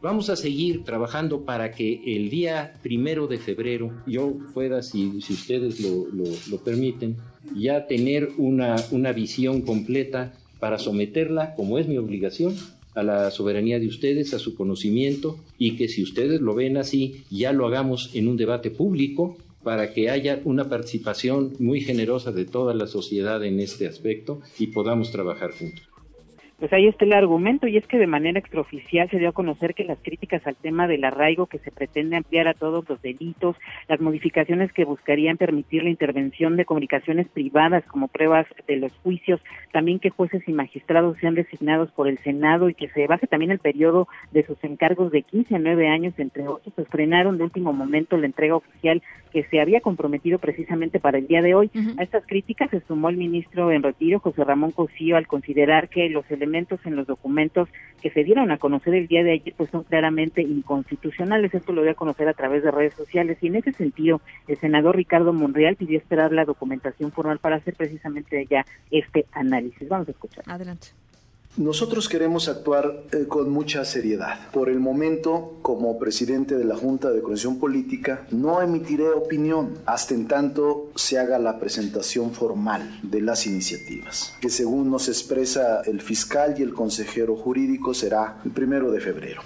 Vamos 0.00 0.30
a 0.30 0.36
seguir 0.36 0.84
trabajando 0.84 1.44
para 1.44 1.72
que 1.72 2.02
el 2.06 2.30
día 2.30 2.74
primero 2.82 3.26
de 3.26 3.38
febrero 3.38 3.90
yo 4.06 4.34
pueda, 4.54 4.82
si, 4.82 5.20
si 5.22 5.32
ustedes 5.32 5.80
lo, 5.80 6.06
lo, 6.12 6.24
lo, 6.50 6.58
permiten, 6.62 7.16
ya 7.56 7.86
tener 7.86 8.28
una, 8.36 8.76
una 8.92 9.12
visión 9.12 9.62
completa 9.62 10.34
para 10.60 10.78
someterla, 10.78 11.54
como 11.54 11.78
es 11.78 11.88
mi 11.88 11.96
obligación, 11.96 12.54
a 12.94 13.02
la 13.02 13.30
soberanía 13.30 13.80
de 13.80 13.88
ustedes, 13.88 14.32
a 14.34 14.38
su 14.38 14.54
conocimiento, 14.54 15.38
y 15.58 15.76
que 15.76 15.88
si 15.88 16.02
ustedes 16.02 16.40
lo 16.40 16.54
ven 16.54 16.76
así, 16.76 17.24
ya 17.30 17.52
lo 17.52 17.66
hagamos 17.66 18.14
en 18.14 18.28
un 18.28 18.36
debate 18.36 18.70
público 18.70 19.36
para 19.66 19.92
que 19.92 20.10
haya 20.10 20.38
una 20.44 20.68
participación 20.68 21.54
muy 21.58 21.80
generosa 21.80 22.30
de 22.30 22.44
toda 22.44 22.72
la 22.72 22.86
sociedad 22.86 23.44
en 23.44 23.58
este 23.58 23.88
aspecto 23.88 24.40
y 24.60 24.68
podamos 24.68 25.10
trabajar 25.10 25.50
juntos. 25.50 25.82
Pues 26.58 26.72
ahí 26.72 26.86
está 26.86 27.04
el 27.04 27.12
argumento 27.12 27.66
y 27.66 27.76
es 27.76 27.86
que 27.86 27.98
de 27.98 28.06
manera 28.06 28.38
extraoficial 28.38 29.10
se 29.10 29.18
dio 29.18 29.28
a 29.28 29.32
conocer 29.32 29.74
que 29.74 29.84
las 29.84 29.98
críticas 29.98 30.46
al 30.46 30.56
tema 30.56 30.86
del 30.86 31.04
arraigo 31.04 31.46
que 31.46 31.58
se 31.58 31.70
pretende 31.70 32.16
ampliar 32.16 32.48
a 32.48 32.54
todos 32.54 32.88
los 32.88 33.02
delitos, 33.02 33.56
las 33.88 34.00
modificaciones 34.00 34.72
que 34.72 34.86
buscarían 34.86 35.36
permitir 35.36 35.82
la 35.82 35.90
intervención 35.90 36.56
de 36.56 36.64
comunicaciones 36.64 37.28
privadas 37.28 37.84
como 37.84 38.08
pruebas 38.08 38.46
de 38.66 38.76
los 38.76 38.92
juicios, 39.02 39.38
también 39.70 39.98
que 39.98 40.08
jueces 40.08 40.48
y 40.48 40.52
magistrados 40.52 41.18
sean 41.18 41.34
designados 41.34 41.90
por 41.90 42.08
el 42.08 42.16
Senado 42.20 42.70
y 42.70 42.74
que 42.74 42.88
se 42.88 43.06
baje 43.06 43.26
también 43.26 43.50
el 43.50 43.58
periodo 43.58 44.08
de 44.32 44.46
sus 44.46 44.56
encargos 44.64 45.12
de 45.12 45.24
15 45.24 45.56
a 45.56 45.58
9 45.58 45.88
años, 45.88 46.14
entre 46.16 46.48
otros, 46.48 46.72
pues 46.74 46.88
frenaron 46.88 47.36
de 47.36 47.44
último 47.44 47.74
momento 47.74 48.16
la 48.16 48.26
entrega 48.26 48.56
oficial 48.56 49.02
que 49.36 49.44
se 49.50 49.60
había 49.60 49.82
comprometido 49.82 50.38
precisamente 50.38 50.98
para 50.98 51.18
el 51.18 51.26
día 51.26 51.42
de 51.42 51.54
hoy. 51.54 51.70
Uh 51.74 51.78
-huh. 51.78 52.00
A 52.00 52.04
estas 52.04 52.24
críticas 52.24 52.70
se 52.70 52.80
sumó 52.80 53.10
el 53.10 53.18
ministro 53.18 53.70
en 53.70 53.82
retiro, 53.82 54.18
José 54.18 54.44
Ramón 54.44 54.70
Cosío, 54.70 55.18
al 55.18 55.26
considerar 55.26 55.90
que 55.90 56.08
los 56.08 56.24
elementos 56.30 56.80
en 56.86 56.96
los 56.96 57.06
documentos 57.06 57.68
que 58.00 58.08
se 58.08 58.24
dieron 58.24 58.50
a 58.50 58.56
conocer 58.56 58.94
el 58.94 59.08
día 59.08 59.22
de 59.24 59.32
ayer 59.32 59.52
pues 59.54 59.68
son 59.68 59.84
claramente 59.84 60.40
inconstitucionales. 60.40 61.52
Esto 61.52 61.74
lo 61.74 61.82
dio 61.82 61.90
a 61.90 61.94
conocer 61.94 62.26
a 62.28 62.32
través 62.32 62.62
de 62.62 62.70
redes 62.70 62.94
sociales 62.94 63.36
y 63.42 63.48
en 63.48 63.56
ese 63.56 63.72
sentido 63.72 64.22
el 64.48 64.56
senador 64.56 64.96
Ricardo 64.96 65.34
Monreal 65.34 65.76
pidió 65.76 65.98
esperar 65.98 66.32
la 66.32 66.46
documentación 66.46 67.12
formal 67.12 67.38
para 67.38 67.56
hacer 67.56 67.74
precisamente 67.74 68.46
ya 68.48 68.64
este 68.90 69.26
análisis. 69.32 69.86
Vamos 69.86 70.08
a 70.08 70.12
escuchar. 70.12 70.44
Adelante. 70.46 70.86
Nosotros 71.56 72.10
queremos 72.10 72.50
actuar 72.50 73.04
eh, 73.12 73.26
con 73.26 73.48
mucha 73.48 73.82
seriedad. 73.86 74.50
Por 74.52 74.68
el 74.68 74.78
momento, 74.78 75.54
como 75.62 75.98
presidente 75.98 76.54
de 76.54 76.66
la 76.66 76.76
Junta 76.76 77.08
de 77.10 77.20
Coordinación 77.20 77.58
Política, 77.58 78.26
no 78.30 78.60
emitiré 78.60 79.08
opinión 79.08 79.72
hasta 79.86 80.12
en 80.12 80.28
tanto 80.28 80.90
se 80.96 81.18
haga 81.18 81.38
la 81.38 81.58
presentación 81.58 82.32
formal 82.32 83.00
de 83.02 83.22
las 83.22 83.46
iniciativas, 83.46 84.36
que 84.42 84.50
según 84.50 84.90
nos 84.90 85.08
expresa 85.08 85.80
el 85.86 86.02
fiscal 86.02 86.56
y 86.58 86.62
el 86.62 86.74
consejero 86.74 87.36
jurídico 87.36 87.94
será 87.94 88.36
el 88.44 88.50
primero 88.50 88.90
de 88.90 89.00
febrero. 89.00 89.40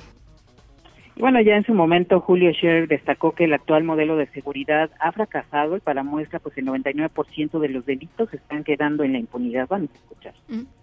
Bueno, 1.16 1.40
ya 1.40 1.54
en 1.54 1.64
su 1.64 1.74
momento 1.74 2.20
Julio 2.20 2.52
Scherer 2.52 2.88
destacó 2.88 3.32
que 3.36 3.44
el 3.44 3.52
actual 3.52 3.84
modelo 3.84 4.16
de 4.16 4.26
seguridad 4.30 4.90
ha 4.98 5.12
fracasado 5.12 5.76
y 5.76 5.80
para 5.80 6.02
muestra 6.02 6.40
pues 6.40 6.58
el 6.58 6.66
99% 6.66 7.60
de 7.60 7.68
los 7.68 7.86
delitos 7.86 8.34
están 8.34 8.64
quedando 8.64 9.04
en 9.04 9.12
la 9.12 9.18
impunidad. 9.18 9.68
Vamos 9.68 9.90
a 9.94 9.98
escuchar. 9.98 10.34
Mm. 10.48 10.79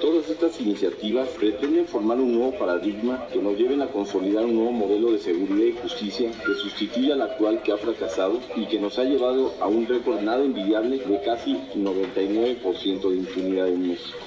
Todas 0.00 0.30
estas 0.30 0.58
iniciativas 0.58 1.28
pretenden 1.38 1.84
formar 1.86 2.16
un 2.16 2.32
nuevo 2.32 2.58
paradigma 2.58 3.26
que 3.30 3.38
nos 3.42 3.54
lleven 3.58 3.82
a 3.82 3.88
consolidar 3.88 4.46
un 4.46 4.54
nuevo 4.54 4.72
modelo 4.72 5.12
de 5.12 5.18
seguridad 5.18 5.62
y 5.62 5.72
justicia 5.72 6.30
que 6.30 6.54
sustituya 6.54 7.12
al 7.12 7.20
actual 7.20 7.60
que 7.62 7.72
ha 7.72 7.76
fracasado 7.76 8.40
y 8.56 8.66
que 8.66 8.80
nos 8.80 8.98
ha 8.98 9.04
llevado 9.04 9.52
a 9.60 9.66
un 9.66 9.86
récord 9.86 10.22
nada 10.22 10.42
envidiable 10.42 11.00
de 11.00 11.20
casi 11.22 11.52
99% 11.74 13.10
de 13.10 13.16
impunidad 13.16 13.68
en 13.68 13.88
México. 13.88 14.18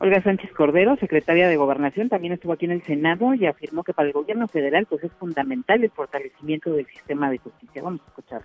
Olga 0.00 0.22
Sánchez 0.22 0.50
Cordero, 0.52 0.96
secretaria 0.96 1.48
de 1.48 1.56
Gobernación, 1.56 2.08
también 2.08 2.32
estuvo 2.32 2.52
aquí 2.52 2.64
en 2.64 2.72
el 2.72 2.82
Senado 2.82 3.34
y 3.34 3.46
afirmó 3.46 3.84
que 3.84 3.92
para 3.92 4.08
el 4.08 4.12
gobierno 4.12 4.48
federal 4.48 4.86
pues 4.86 5.04
es 5.04 5.12
fundamental 5.12 5.84
el 5.84 5.90
fortalecimiento 5.90 6.72
del 6.72 6.86
sistema 6.86 7.30
de 7.30 7.38
justicia. 7.38 7.80
Vamos 7.80 8.00
a 8.00 8.08
escuchar 8.08 8.42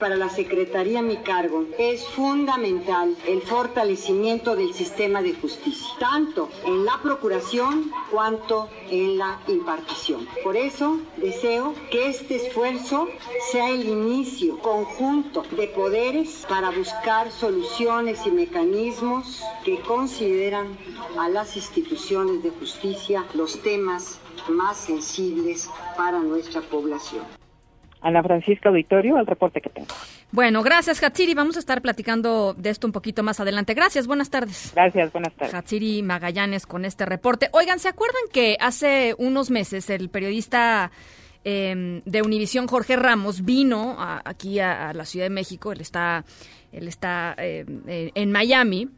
para 0.00 0.16
la 0.16 0.30
Secretaría 0.30 1.02
mi 1.02 1.18
cargo 1.18 1.66
es 1.78 2.04
fundamental 2.08 3.14
el 3.28 3.42
fortalecimiento 3.42 4.56
del 4.56 4.72
sistema 4.72 5.20
de 5.22 5.34
justicia, 5.34 5.86
tanto 6.00 6.48
en 6.64 6.86
la 6.86 6.98
procuración 7.02 7.92
cuanto 8.10 8.68
en 8.90 9.18
la 9.18 9.38
impartición. 9.46 10.26
Por 10.42 10.56
eso 10.56 10.98
deseo 11.18 11.74
que 11.90 12.08
este 12.08 12.36
esfuerzo 12.36 13.08
sea 13.52 13.68
el 13.68 13.86
inicio 13.86 14.58
conjunto 14.58 15.44
de 15.50 15.68
poderes 15.68 16.46
para 16.48 16.70
buscar 16.70 17.30
soluciones 17.30 18.26
y 18.26 18.30
mecanismos 18.30 19.42
que 19.64 19.80
consideran 19.80 20.78
a 21.18 21.28
las 21.28 21.56
instituciones 21.56 22.42
de 22.42 22.50
justicia 22.50 23.26
los 23.34 23.60
temas 23.62 24.18
más 24.48 24.78
sensibles 24.78 25.68
para 25.96 26.20
nuestra 26.20 26.62
población. 26.62 27.39
Ana 28.00 28.22
Francisca 28.22 28.68
Auditorio, 28.68 29.18
el 29.18 29.26
reporte 29.26 29.60
que 29.60 29.70
tengo. 29.70 29.88
Bueno, 30.32 30.62
gracias 30.62 31.02
Hatsiri. 31.02 31.34
Vamos 31.34 31.56
a 31.56 31.58
estar 31.58 31.82
platicando 31.82 32.54
de 32.54 32.70
esto 32.70 32.86
un 32.86 32.92
poquito 32.92 33.22
más 33.22 33.40
adelante. 33.40 33.74
Gracias, 33.74 34.06
buenas 34.06 34.30
tardes. 34.30 34.72
Gracias, 34.74 35.12
buenas 35.12 35.32
tardes. 35.34 35.54
Hatsiri 35.54 36.02
Magallanes 36.02 36.66
con 36.66 36.84
este 36.84 37.04
reporte. 37.04 37.48
Oigan, 37.52 37.78
¿se 37.78 37.88
acuerdan 37.88 38.22
que 38.32 38.56
hace 38.60 39.14
unos 39.18 39.50
meses 39.50 39.90
el 39.90 40.08
periodista 40.08 40.90
em, 41.44 42.02
de 42.04 42.22
Univisión, 42.22 42.66
Jorge 42.68 42.96
Ramos, 42.96 43.44
vino 43.44 43.96
aquí 43.98 44.60
a, 44.60 44.92
la 44.94 45.04
Ciudad 45.04 45.26
de 45.26 45.30
México. 45.30 45.72
Él 45.72 45.80
está, 45.80 46.24
él 46.72 46.88
está 46.88 47.34
em, 47.38 47.82
en 47.86 48.32
Miami. 48.32 48.88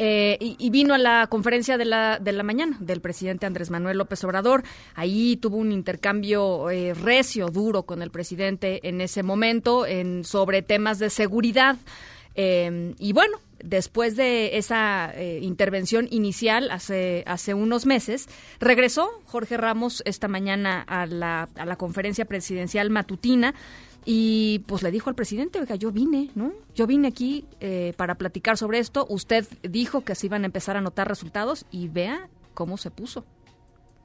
Eh, 0.00 0.38
y, 0.40 0.70
vino 0.70 0.94
a 0.94 0.98
la 0.98 1.26
conferencia 1.26 1.76
de 1.76 1.84
la, 1.84 2.20
de 2.20 2.30
la 2.30 2.44
mañana 2.44 2.76
del 2.78 3.00
presidente 3.00 3.46
Andrés 3.46 3.68
Manuel 3.68 3.98
López 3.98 4.22
Obrador. 4.22 4.62
Ahí 4.94 5.36
tuvo 5.36 5.56
un 5.56 5.72
intercambio 5.72 6.70
eh, 6.70 6.94
recio, 6.94 7.48
duro 7.48 7.82
con 7.82 8.00
el 8.00 8.12
presidente 8.12 8.88
en 8.88 9.00
ese 9.00 9.24
momento 9.24 9.86
en, 9.86 10.22
sobre 10.24 10.62
temas 10.62 11.00
de 11.00 11.10
seguridad. 11.10 11.76
Em, 12.36 12.94
y 13.00 13.12
bueno, 13.12 13.38
después 13.60 14.14
de 14.14 14.56
esa 14.56 15.12
eh, 15.16 15.40
intervención 15.42 16.06
inicial 16.12 16.70
hace, 16.70 17.24
hace 17.26 17.54
unos 17.54 17.84
meses, 17.84 18.28
regresó 18.60 19.10
Jorge 19.24 19.56
Ramos 19.56 20.04
esta 20.06 20.28
mañana 20.28 20.80
a 20.86 21.06
la, 21.06 21.48
a 21.56 21.66
la 21.66 21.74
conferencia 21.74 22.24
presidencial 22.24 22.90
matutina 22.90 23.52
y 24.04 24.60
pues 24.66 24.82
le 24.82 24.90
dijo 24.90 25.10
al 25.10 25.16
presidente, 25.16 25.60
oiga, 25.60 25.74
yo 25.74 25.92
vine, 25.92 26.30
¿no? 26.34 26.52
Yo 26.74 26.86
vine 26.86 27.08
aquí 27.08 27.44
eh, 27.60 27.92
para 27.96 28.16
platicar 28.16 28.56
sobre 28.56 28.78
esto. 28.78 29.06
Usted 29.08 29.46
dijo 29.62 30.02
que 30.02 30.14
se 30.14 30.26
iban 30.26 30.42
a 30.42 30.46
empezar 30.46 30.76
a 30.76 30.80
notar 30.80 31.08
resultados 31.08 31.66
y 31.70 31.88
vea 31.88 32.28
cómo 32.54 32.76
se 32.76 32.90
puso. 32.90 33.24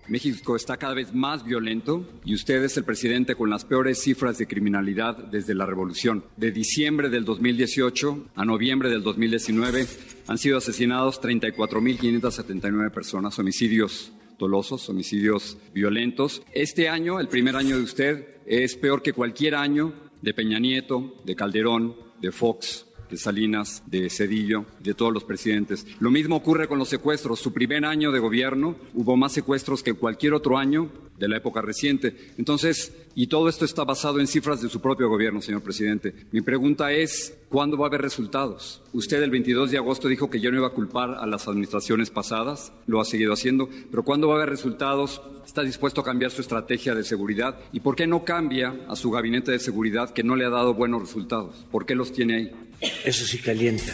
México 0.08 0.58
está 0.58 0.75
cada 0.75 0.93
vez 0.93 1.13
más 1.13 1.45
violento 1.45 2.06
y 2.25 2.36
usted 2.36 2.62
es 2.63 2.75
el 2.75 2.84
presidente 2.84 3.36
con 3.36 3.49
las 3.49 3.63
peores 3.63 4.01
cifras 4.01 4.38
de 4.38 4.47
criminalidad 4.47 5.17
desde 5.17 5.56
la 5.56 5.65
revolución. 5.65 6.25
De 6.36 6.51
diciembre 6.51 7.10
del 7.10 7.23
2018 7.23 8.27
a 8.36 8.43
noviembre 8.43 8.89
del 8.89 9.01
2019 9.01 9.88
han 10.27 10.38
sido 10.38 10.58
asesinados 10.58 11.21
34.579 11.21 12.91
personas, 12.91 13.39
homicidios 13.39 14.12
dolosos, 14.38 14.89
homicidios 14.89 15.58
violentos. 15.73 16.43
Este 16.51 16.89
año, 16.89 17.19
el 17.21 17.29
primer 17.29 17.56
año 17.56 17.77
de 17.77 17.84
usted, 17.84 18.33
es 18.45 18.75
peor 18.75 19.01
que 19.01 19.13
cualquier 19.13 19.56
año 19.56 19.93
de 20.21 20.34
Peña 20.34 20.60
Nieto, 20.60 21.21
de 21.25 21.36
Calderón, 21.36 21.95
de 22.21 22.32
Fox, 22.32 22.86
de 23.10 23.17
Salinas, 23.17 23.84
de 23.86 24.10
Cedillo, 24.10 24.65
de 24.79 24.93
todos 24.93 25.13
los 25.13 25.23
presidentes. 25.23 25.86
Lo 25.99 26.10
mismo 26.10 26.36
ocurre 26.36 26.67
con 26.67 26.79
los 26.79 26.89
secuestros. 26.89 27.39
Su 27.39 27.53
primer 27.53 27.86
año 27.86 28.12
de 28.12 28.19
gobierno 28.19 28.75
hubo 28.93 29.15
más 29.17 29.34
secuestros 29.34 29.84
que 29.84 29.93
cualquier 29.93 30.34
otro 30.34 30.58
año 30.58 30.89
de 31.19 31.27
la 31.27 31.38
época 31.38 31.62
reciente. 31.62 32.15
Entonces, 32.38 32.93
y 33.15 33.28
todo 33.28 33.49
esto 33.49 33.65
está 33.65 33.84
basado 33.84 34.19
en 34.19 34.28
cifras 34.28 34.62
de 34.62 34.69
su 34.69 34.82
propio 34.82 35.10
gobierno, 35.10 35.41
señor 35.41 35.62
presidente. 35.62 36.13
Mi 36.32 36.41
pregunta 36.41 36.91
es, 36.91 37.38
¿cuándo 37.49 37.78
va 37.78 37.86
a 37.86 37.89
haber 37.89 38.02
resultados? 38.02 38.82
Usted 38.91 39.21
el 39.21 39.30
22 39.30 39.71
de 39.71 39.78
agosto 39.78 40.08
dijo 40.08 40.30
que 40.30 40.39
yo 40.39 40.52
no 40.52 40.58
iba 40.58 40.67
a 40.67 40.71
culpar 40.71 41.12
a 41.12 41.28
las 41.28 41.47
administraciones 41.47 42.10
pasadas, 42.10 42.73
lo 42.88 42.99
ha 42.99 43.06
seguido 43.06 43.34
haciendo, 43.34 43.69
pero 43.91 44.04
¿cuándo 44.04 44.28
va 44.28 44.36
a 44.36 44.38
haber 44.38 44.49
resultados? 44.49 45.21
¿Está 45.45 45.62
dispuesto 45.62 46.02
a 46.02 46.04
cambiar 46.04 46.32
su 46.32 46.41
estrategia 46.41 46.95
de 46.95 47.04
seguridad? 47.04 47.60
¿Y 47.71 47.82
por 47.82 47.95
qué 47.95 48.08
no 48.08 48.26
cambia 48.26 48.76
a 48.88 48.95
su 48.95 49.12
gabinete 49.12 49.52
de 49.52 49.60
seguridad 49.60 50.12
que 50.12 50.23
no 50.23 50.36
le 50.36 50.45
ha 50.45 50.49
dado 50.49 50.73
buenos 50.73 51.02
resultados? 51.02 51.67
¿Por 51.71 51.86
qué 51.86 51.95
los 51.95 52.12
tiene 52.12 52.36
ahí? 52.36 52.52
Eso 53.06 53.26
sí 53.26 53.38
calienta. 53.38 53.93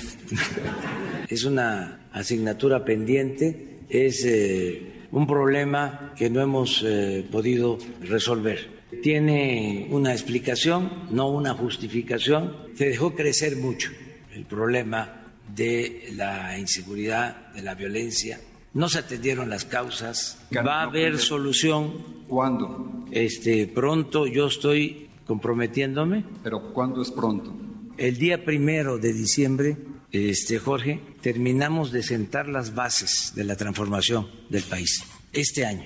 Es 1.27 1.43
una 1.43 2.09
asignatura 2.11 2.83
pendiente, 2.83 3.81
es 3.89 4.25
eh, 4.25 5.07
un 5.11 5.27
problema 5.27 6.13
que 6.17 6.29
no 6.29 6.41
hemos 6.41 6.83
eh, 6.83 7.27
podido 7.31 7.77
resolver. 8.01 8.78
Tiene 9.01 9.87
una 9.91 10.11
explicación, 10.11 11.07
no 11.11 11.29
una 11.29 11.53
justificación. 11.53 12.55
Se 12.75 12.89
dejó 12.89 13.15
crecer 13.15 13.57
mucho 13.57 13.91
el 14.33 14.45
problema 14.45 15.19
de 15.55 16.09
la 16.15 16.57
inseguridad, 16.57 17.51
de 17.53 17.61
la 17.61 17.75
violencia. 17.75 18.39
No 18.73 18.89
se 18.89 18.99
atendieron 18.99 19.49
las 19.49 19.65
causas. 19.65 20.39
Va 20.55 20.81
a 20.81 20.83
haber 20.83 21.17
solución. 21.17 22.19
¿Cuándo? 22.27 23.05
Este, 23.11 23.67
pronto 23.67 24.27
yo 24.27 24.47
estoy 24.47 25.09
comprometiéndome. 25.25 26.23
¿Pero 26.43 26.73
cuándo 26.73 27.01
es 27.01 27.11
pronto? 27.11 27.55
El 27.97 28.17
día 28.17 28.45
primero 28.45 28.97
de 28.97 29.13
diciembre, 29.13 29.77
este, 30.11 30.59
Jorge, 30.59 31.01
terminamos 31.21 31.91
de 31.91 32.03
sentar 32.03 32.47
las 32.47 32.73
bases 32.75 33.33
de 33.35 33.43
la 33.43 33.55
transformación 33.55 34.27
del 34.49 34.63
país. 34.63 35.03
Este 35.33 35.65
año, 35.65 35.85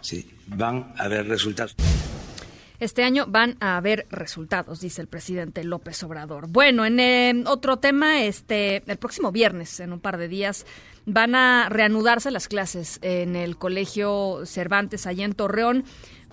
sí, 0.00 0.28
van 0.46 0.92
a 0.96 1.04
haber 1.04 1.26
resultados. 1.26 1.74
Este 2.80 3.04
año 3.04 3.26
van 3.28 3.56
a 3.60 3.76
haber 3.76 4.06
resultados, 4.10 4.80
dice 4.80 5.00
el 5.00 5.06
presidente 5.06 5.62
López 5.62 6.02
Obrador. 6.02 6.48
Bueno, 6.48 6.84
en 6.84 6.98
eh, 6.98 7.44
otro 7.46 7.78
tema, 7.78 8.24
este, 8.24 8.82
el 8.86 8.96
próximo 8.96 9.30
viernes, 9.30 9.78
en 9.78 9.92
un 9.92 10.00
par 10.00 10.18
de 10.18 10.26
días, 10.26 10.66
van 11.06 11.36
a 11.36 11.68
reanudarse 11.68 12.32
las 12.32 12.48
clases 12.48 12.98
en 13.02 13.36
el 13.36 13.56
Colegio 13.58 14.40
Cervantes, 14.44 15.06
allá 15.06 15.24
en 15.24 15.34
Torreón 15.34 15.84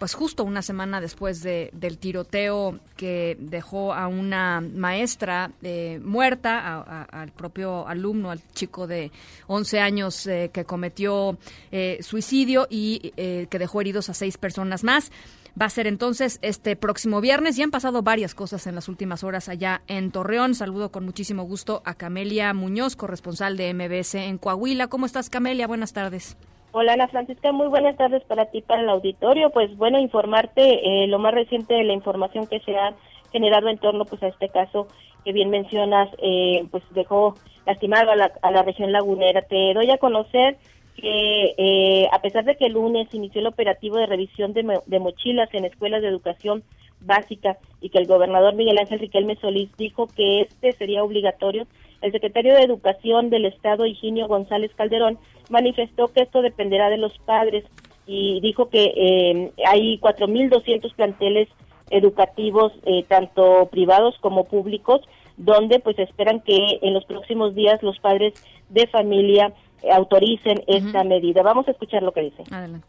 pues 0.01 0.15
justo 0.15 0.43
una 0.43 0.63
semana 0.63 0.99
después 0.99 1.43
de, 1.43 1.69
del 1.73 1.99
tiroteo 1.99 2.79
que 2.97 3.37
dejó 3.39 3.93
a 3.93 4.07
una 4.07 4.59
maestra 4.59 5.51
eh, 5.61 5.99
muerta, 6.03 6.81
al 7.03 7.31
propio 7.31 7.87
alumno, 7.87 8.31
al 8.31 8.41
chico 8.55 8.87
de 8.87 9.11
11 9.45 9.79
años 9.79 10.25
eh, 10.25 10.49
que 10.51 10.65
cometió 10.65 11.37
eh, 11.71 11.99
suicidio 12.01 12.65
y 12.67 13.11
que 13.15 13.59
dejó 13.59 13.81
heridos 13.81 14.09
a 14.09 14.15
seis 14.15 14.39
personas 14.39 14.83
más. 14.83 15.11
Va 15.59 15.65
a 15.65 15.69
ser 15.69 15.85
entonces 15.87 16.39
este 16.41 16.75
próximo 16.75 17.19
viernes. 17.19 17.57
Ya 17.57 17.65
han 17.65 17.71
pasado 17.71 18.01
varias 18.01 18.35
cosas 18.35 18.67
en 18.67 18.75
las 18.75 18.87
últimas 18.87 19.23
horas 19.23 19.49
allá 19.49 19.81
en 19.87 20.11
Torreón. 20.11 20.55
Saludo 20.55 20.91
con 20.91 21.03
muchísimo 21.03 21.43
gusto 21.43 21.81
a 21.85 21.95
Camelia 21.95 22.53
Muñoz, 22.53 22.95
corresponsal 22.95 23.57
de 23.57 23.73
MBS 23.73 24.15
en 24.15 24.37
Coahuila. 24.37 24.87
¿Cómo 24.87 25.05
estás, 25.05 25.29
Camelia? 25.29 25.67
Buenas 25.67 25.91
tardes. 25.93 26.37
Hola 26.73 26.93
Ana 26.93 27.09
Francisca, 27.09 27.51
muy 27.51 27.67
buenas 27.67 27.97
tardes 27.97 28.23
para 28.23 28.45
ti, 28.45 28.61
para 28.61 28.81
el 28.81 28.89
auditorio. 28.89 29.49
Pues 29.49 29.75
bueno, 29.75 29.99
informarte 29.99 31.03
eh, 31.03 31.07
lo 31.07 31.19
más 31.19 31.33
reciente 31.33 31.73
de 31.73 31.83
la 31.83 31.91
información 31.91 32.47
que 32.47 32.61
se 32.61 32.77
ha 32.77 32.93
generado 33.33 33.67
en 33.67 33.77
torno 33.77 34.05
pues 34.05 34.23
a 34.23 34.29
este 34.29 34.47
caso 34.47 34.87
que 35.25 35.33
bien 35.33 35.49
mencionas, 35.49 36.09
eh, 36.19 36.65
pues 36.71 36.83
dejó 36.91 37.35
lastimado 37.65 38.11
a 38.11 38.15
la, 38.15 38.31
a 38.41 38.51
la 38.51 38.63
región 38.63 38.93
lagunera. 38.93 39.41
Te 39.41 39.73
doy 39.73 39.91
a 39.91 39.97
conocer 39.97 40.57
que 40.95 41.55
eh, 41.57 42.07
a 42.11 42.21
pesar 42.21 42.45
de 42.45 42.55
que 42.55 42.65
el 42.65 42.73
lunes 42.73 43.07
inició 43.13 43.41
el 43.41 43.47
operativo 43.47 43.97
de 43.97 44.05
revisión 44.05 44.53
de, 44.53 44.79
de, 44.85 44.99
mochilas 44.99 45.53
en 45.53 45.65
escuelas 45.65 46.01
de 46.01 46.09
educación 46.09 46.63
básica 46.99 47.57
y 47.81 47.89
que 47.89 47.97
el 47.97 48.07
gobernador 48.07 48.53
Miguel 48.53 48.77
Ángel 48.77 48.99
Riquelme 48.99 49.35
Solís 49.37 49.69
dijo 49.77 50.07
que 50.07 50.41
este 50.41 50.73
sería 50.73 51.03
obligatorio, 51.03 51.65
el 52.01 52.11
secretario 52.11 52.55
de 52.55 52.63
Educación 52.63 53.29
del 53.29 53.45
Estado, 53.45 53.85
Higinio 53.85 54.27
González 54.27 54.71
Calderón, 54.75 55.19
manifestó 55.49 56.07
que 56.07 56.21
esto 56.21 56.41
dependerá 56.41 56.89
de 56.89 56.97
los 56.97 57.17
padres 57.19 57.63
y 58.07 58.41
dijo 58.41 58.69
que 58.69 58.91
eh, 58.95 59.51
hay 59.67 59.99
4.200 59.99 60.93
planteles 60.95 61.47
educativos, 61.91 62.73
eh, 62.85 63.03
tanto 63.07 63.67
privados 63.71 64.15
como 64.19 64.45
públicos, 64.45 65.01
donde 65.37 65.79
pues 65.79 65.99
esperan 65.99 66.39
que 66.41 66.79
en 66.81 66.93
los 66.93 67.05
próximos 67.05 67.53
días 67.53 67.81
los 67.83 67.99
padres 67.99 68.33
de 68.69 68.87
familia 68.87 69.53
autoricen 69.89 70.63
esta 70.67 71.03
medida. 71.03 71.41
Vamos 71.41 71.67
a 71.67 71.71
escuchar 71.71 72.03
lo 72.03 72.11
que 72.11 72.21
dice. 72.21 72.43
Adelante. 72.51 72.87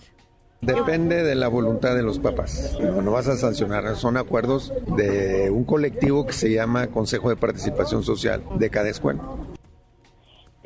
Depende 0.62 1.24
de 1.24 1.35
la 1.35 1.48
voluntad 1.48 1.96
de 1.96 2.05
los 2.05 2.20
papás. 2.20 2.78
No, 2.81 3.02
no 3.02 3.11
vas 3.11 3.26
a 3.26 3.37
sancionar. 3.37 3.96
Son 3.96 4.16
acuerdos 4.16 4.72
de 4.96 5.50
un 5.50 5.64
colectivo 5.64 6.24
que 6.24 6.33
se 6.33 6.52
llama 6.52 6.87
Consejo 6.87 7.31
de 7.31 7.37
Participación 7.37 8.05
Social 8.05 8.44
de 8.59 8.70
cada 8.70 8.88
escuela. 8.88 9.22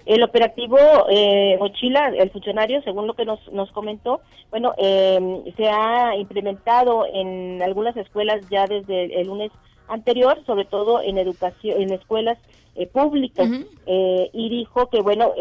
El 0.04 0.22
operativo 0.22 0.76
eh, 1.08 1.56
Mochila, 1.58 2.12
el 2.16 2.30
funcionario, 2.30 2.82
según 2.82 3.06
lo 3.06 3.14
que 3.14 3.24
nos, 3.24 3.40
nos 3.52 3.72
comentó, 3.72 4.20
bueno, 4.50 4.74
eh, 4.76 5.18
se 5.56 5.66
ha 5.66 6.14
implementado 6.14 7.06
en 7.12 7.62
algunas 7.62 7.96
escuelas 7.96 8.46
ya 8.50 8.66
desde 8.66 9.20
el 9.20 9.26
lunes 9.26 9.50
anterior, 9.88 10.38
sobre 10.46 10.66
todo 10.66 11.02
en 11.02 11.18
educación, 11.18 11.80
en 11.80 11.92
escuelas 11.92 12.38
eh, 12.76 12.86
públicas, 12.86 13.48
eh, 13.86 14.30
y 14.32 14.48
dijo 14.48 14.88
que, 14.88 15.00
bueno, 15.00 15.32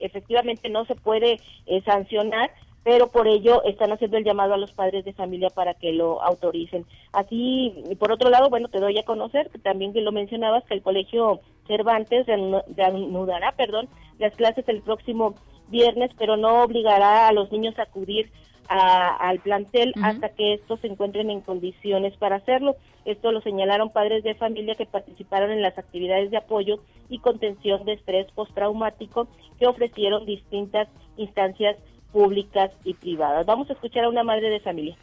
efectivamente 0.00 0.68
no 0.68 0.84
se 0.84 0.94
puede 0.94 1.40
sancionar 1.84 2.50
pero 2.84 3.08
por 3.08 3.28
ello 3.28 3.62
están 3.64 3.92
haciendo 3.92 4.16
el 4.16 4.24
llamado 4.24 4.54
a 4.54 4.56
los 4.56 4.72
padres 4.72 5.04
de 5.04 5.12
familia 5.12 5.50
para 5.50 5.74
que 5.74 5.92
lo 5.92 6.22
autoricen. 6.22 6.86
Así, 7.12 7.84
por 7.98 8.12
otro 8.12 8.30
lado, 8.30 8.48
bueno, 8.48 8.68
te 8.68 8.80
doy 8.80 8.98
a 8.98 9.02
conocer, 9.02 9.50
también 9.62 9.92
que 9.92 10.00
lo 10.00 10.10
mencionabas, 10.10 10.64
que 10.64 10.72
el 10.72 10.80
Colegio 10.80 11.40
Cervantes 11.66 12.26
reanudará, 12.26 13.52
perdón, 13.52 13.90
las 14.18 14.34
clases 14.36 14.66
el 14.68 14.80
próximo 14.80 15.34
viernes, 15.68 16.12
pero 16.18 16.38
no 16.38 16.62
obligará 16.62 17.28
a 17.28 17.32
los 17.32 17.52
niños 17.52 17.78
a 17.78 17.82
acudir 17.82 18.30
al 18.68 19.38
plantel 19.40 19.94
hasta 20.02 20.28
que 20.30 20.54
estos 20.54 20.80
se 20.80 20.88
encuentren 20.88 21.30
en 21.30 21.40
condiciones 21.40 22.16
para 22.16 22.36
hacerlo. 22.36 22.76
Esto 23.04 23.32
lo 23.32 23.40
señalaron 23.40 23.90
padres 23.90 24.22
de 24.22 24.34
familia 24.34 24.74
que 24.74 24.86
participaron 24.86 25.50
en 25.50 25.62
las 25.62 25.78
actividades 25.78 26.30
de 26.30 26.36
apoyo 26.36 26.80
y 27.08 27.18
contención 27.20 27.84
de 27.84 27.94
estrés 27.94 28.30
postraumático 28.32 29.28
que 29.58 29.66
ofrecieron 29.66 30.26
distintas 30.26 30.88
instancias 31.16 31.76
públicas 32.12 32.70
y 32.84 32.94
privadas. 32.94 33.46
Vamos 33.46 33.70
a 33.70 33.72
escuchar 33.72 34.04
a 34.04 34.08
una 34.08 34.24
madre 34.24 34.50
de 34.50 34.60
familia. 34.60 34.96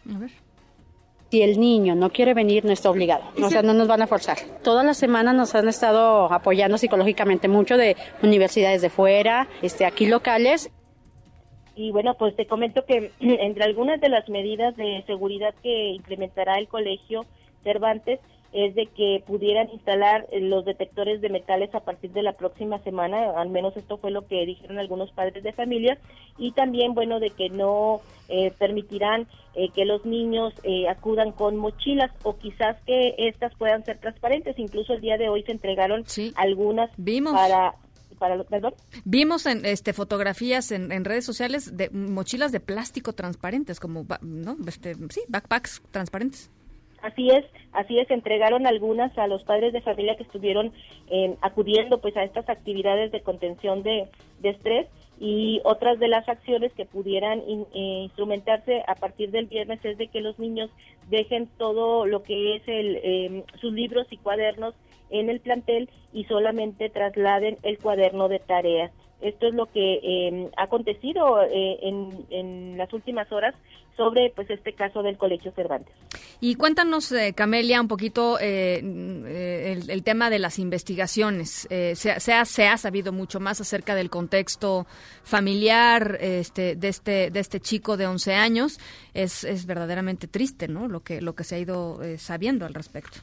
Si 1.32 1.42
el 1.42 1.60
niño 1.60 1.96
no 1.96 2.12
quiere 2.12 2.34
venir, 2.34 2.66
no 2.66 2.72
está 2.72 2.90
obligado. 2.90 3.24
O 3.42 3.50
sea, 3.50 3.64
no 3.64 3.74
nos 3.74 3.88
van 3.88 4.02
a 4.02 4.08
forzar. 4.08 4.38
Toda 4.64 4.84
la 4.84 4.94
semana 4.94 5.34
nos 5.34 5.56
han 5.56 5.68
estado 5.68 6.32
apoyando 6.32 6.78
psicológicamente 6.78 7.48
mucho 7.48 7.78
de 7.78 7.96
universidades 8.22 8.82
de 8.82 8.90
fuera, 8.90 9.48
este, 9.62 9.86
aquí 9.86 10.06
locales. 10.06 10.70
Y 11.76 11.92
bueno, 11.92 12.16
pues 12.16 12.36
te 12.36 12.48
comento 12.48 12.86
que 12.86 13.12
entre 13.20 13.64
algunas 13.64 14.00
de 14.02 14.10
las 14.10 14.28
medidas 14.30 14.76
de 14.78 15.04
seguridad 15.08 15.54
que 15.62 15.90
implementará 15.90 16.58
el 16.58 16.68
colegio 16.68 17.26
Cervantes 17.64 18.20
es 18.56 18.74
de 18.74 18.86
que 18.86 19.22
pudieran 19.28 19.70
instalar 19.72 20.28
eh, 20.32 20.40
los 20.40 20.64
detectores 20.64 21.20
de 21.20 21.30
metales 21.30 21.76
a 21.76 21.82
partir 21.82 22.12
de 22.12 22.24
la 22.24 22.34
próxima 22.34 22.80
semana, 22.80 23.32
al 23.36 23.50
menos 23.50 23.76
esto 23.76 23.98
fue 23.98 24.12
lo 24.12 24.26
que 24.28 24.46
dijeron 24.46 24.80
algunos 24.80 25.12
padres 25.12 25.44
de 25.44 25.52
familia, 25.52 25.98
y 26.38 26.54
también, 26.54 26.94
bueno, 26.94 27.20
de 27.20 27.32
que 27.32 27.50
no 27.50 28.00
eh, 28.30 28.54
permitirán 28.58 29.28
eh, 29.56 29.70
que 29.76 29.84
los 29.84 30.06
niños 30.06 30.54
acudan 30.90 31.34
con 31.34 31.58
mochilas 31.58 32.12
o 32.24 32.38
quizás 32.38 32.78
que 32.86 33.16
estas 33.18 33.54
puedan 33.56 33.84
ser 33.84 34.00
transparentes. 34.00 34.58
Incluso 34.58 34.94
el 34.94 35.02
día 35.02 35.18
de 35.18 35.28
hoy 35.28 35.44
se 35.44 35.52
entregaron 35.52 36.04
algunas 36.36 36.90
Vimos. 36.98 37.34
para 37.34 37.76
para 38.16 38.42
perdón. 38.44 38.74
Vimos 39.04 39.46
en 39.46 39.66
este 39.66 39.94
fotografías 39.94 40.72
en, 40.72 40.92
en, 40.92 41.06
redes 41.06 41.26
sociales 41.26 41.76
de 41.78 41.90
mochilas 41.90 42.52
de 42.52 42.60
plástico 42.60 43.14
transparentes, 43.14 43.80
como 43.80 44.06
no, 44.22 44.58
este, 44.68 44.96
sí, 45.10 45.22
backpacks 45.28 45.82
transparentes. 45.92 46.52
Así 47.06 47.30
es, 47.30 47.46
así 47.72 48.00
es, 48.00 48.10
entregaron 48.10 48.66
algunas 48.66 49.16
a 49.20 49.28
los 49.28 49.44
padres 49.44 49.74
de 49.74 49.82
familia 49.82 50.16
que 50.16 50.24
estuvieron 50.24 50.74
eh, 51.08 51.36
acudiendo 51.42 52.02
pues 52.02 52.18
a 52.18 52.24
estas 52.24 52.50
actividades 52.50 53.12
de 53.12 53.22
contención 53.22 53.84
de, 53.84 54.10
estrés 54.42 54.88
y 55.20 55.62
otras 55.64 56.00
de 56.00 56.08
las 56.08 56.28
acciones 56.28 56.74
que 56.74 56.86
pudieran 56.86 57.40
eh, 57.40 58.02
instrumentarse 58.04 58.84
a 58.88 58.96
partir 58.96 59.32
del 59.32 59.46
viernes 59.46 59.80
es 59.84 59.98
de 59.98 60.08
que 60.08 60.22
los 60.22 60.38
niños 60.40 60.70
dejen 61.10 61.48
todo 61.58 62.06
lo 62.06 62.24
que 62.24 62.58
es 62.58 62.64
el, 62.68 63.00
em, 63.04 63.44
sus 63.62 63.74
libros 63.74 64.08
y 64.10 64.18
cuadernos 64.18 64.74
en 65.10 65.30
el 65.30 65.40
plantel 65.40 65.90
y 66.12 66.26
solamente 66.26 66.90
trasladen 66.90 67.58
el 67.64 67.78
cuaderno 67.78 68.28
de 68.28 68.40
tareas. 68.40 68.92
Esto 69.28 69.48
es 69.48 69.54
lo 69.54 69.66
que 69.68 70.00
em, 70.04 70.50
ha 70.58 70.64
acontecido 70.64 71.42
eh, 71.42 71.80
en, 71.82 72.26
en 72.30 72.78
las 72.78 72.92
últimas 72.94 73.32
horas 73.32 73.56
sobre 73.98 74.32
pues 74.36 74.50
este 74.50 74.74
caso 74.74 75.02
del 75.04 75.18
Colegio 75.18 75.52
Cervantes. 75.54 75.94
Y 76.42 76.56
cuéntanos, 76.56 77.12
eh, 77.12 77.34
Camelia, 77.34 77.80
un 77.80 77.88
poquito 77.88 78.38
eh, 78.40 78.82
eh, 78.84 79.82
el, 79.88 80.04
tema 80.04 80.30
de 80.30 80.40
las 80.40 80.60
investigaciones. 80.60 81.68
se, 81.70 82.12
ha, 82.12 82.46
se 82.46 82.68
ha 82.68 82.78
sabido 82.78 83.12
mucho 83.14 83.40
más 83.40 83.62
acerca 83.62 83.96
del 83.96 84.10
contexto 84.10 84.86
familiar 85.24 86.18
este, 86.20 86.76
de, 86.76 86.88
este, 86.88 87.32
de 87.32 87.40
este 87.40 87.60
chico 87.60 87.98
de 87.98 88.08
11 88.08 88.34
años. 88.34 88.80
Es, 89.14 89.44
es 89.44 89.66
verdaderamente 89.66 90.28
triste 90.28 90.68
¿no? 90.68 90.88
lo, 90.88 91.02
que, 91.02 91.22
lo 91.22 91.34
que 91.36 91.44
se 91.44 91.56
ha 91.56 91.60
ido 91.60 92.00
sabiendo 92.18 92.66
al 92.66 92.74
respecto. 92.74 93.20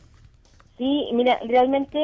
Sí, 0.83 1.11
mira, 1.13 1.39
realmente 1.47 1.99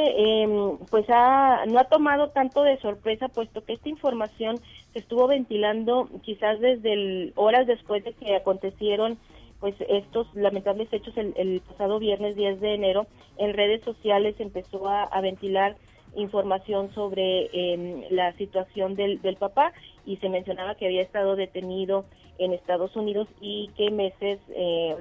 em, 0.44 0.78
pues 0.88 1.04
ha, 1.08 1.66
no 1.66 1.80
ha 1.80 1.88
tomado 1.88 2.28
tanto 2.28 2.62
de 2.62 2.78
sorpresa, 2.78 3.26
puesto 3.26 3.64
que 3.64 3.72
esta 3.72 3.88
información 3.88 4.60
se 4.92 5.00
estuvo 5.00 5.26
ventilando 5.26 6.08
quizás 6.22 6.60
desde 6.60 7.32
horas 7.34 7.66
después 7.66 8.04
de 8.04 8.12
que 8.12 8.36
acontecieron 8.36 9.18
pues 9.58 9.74
estos 9.88 10.32
lamentables 10.32 10.92
hechos 10.92 11.12
el, 11.16 11.60
pasado 11.66 11.98
viernes 11.98 12.36
10 12.36 12.60
de 12.60 12.74
enero. 12.74 13.08
En 13.36 13.52
redes 13.52 13.82
sociales 13.82 14.36
empezó 14.38 14.88
a, 14.88 15.20
ventilar 15.22 15.74
información 16.14 16.94
sobre 16.94 17.50
em, 17.52 18.04
la 18.10 18.32
situación 18.34 18.94
del, 18.94 19.20
del 19.22 19.34
papá 19.34 19.72
y 20.08 20.16
se 20.16 20.30
mencionaba 20.30 20.74
que 20.74 20.86
había 20.86 21.02
estado 21.02 21.36
detenido 21.36 22.06
en 22.38 22.54
Estados 22.54 22.96
Unidos 22.96 23.28
y 23.42 23.68
que 23.76 23.90
meses 23.90 24.40
eh, 24.48 24.96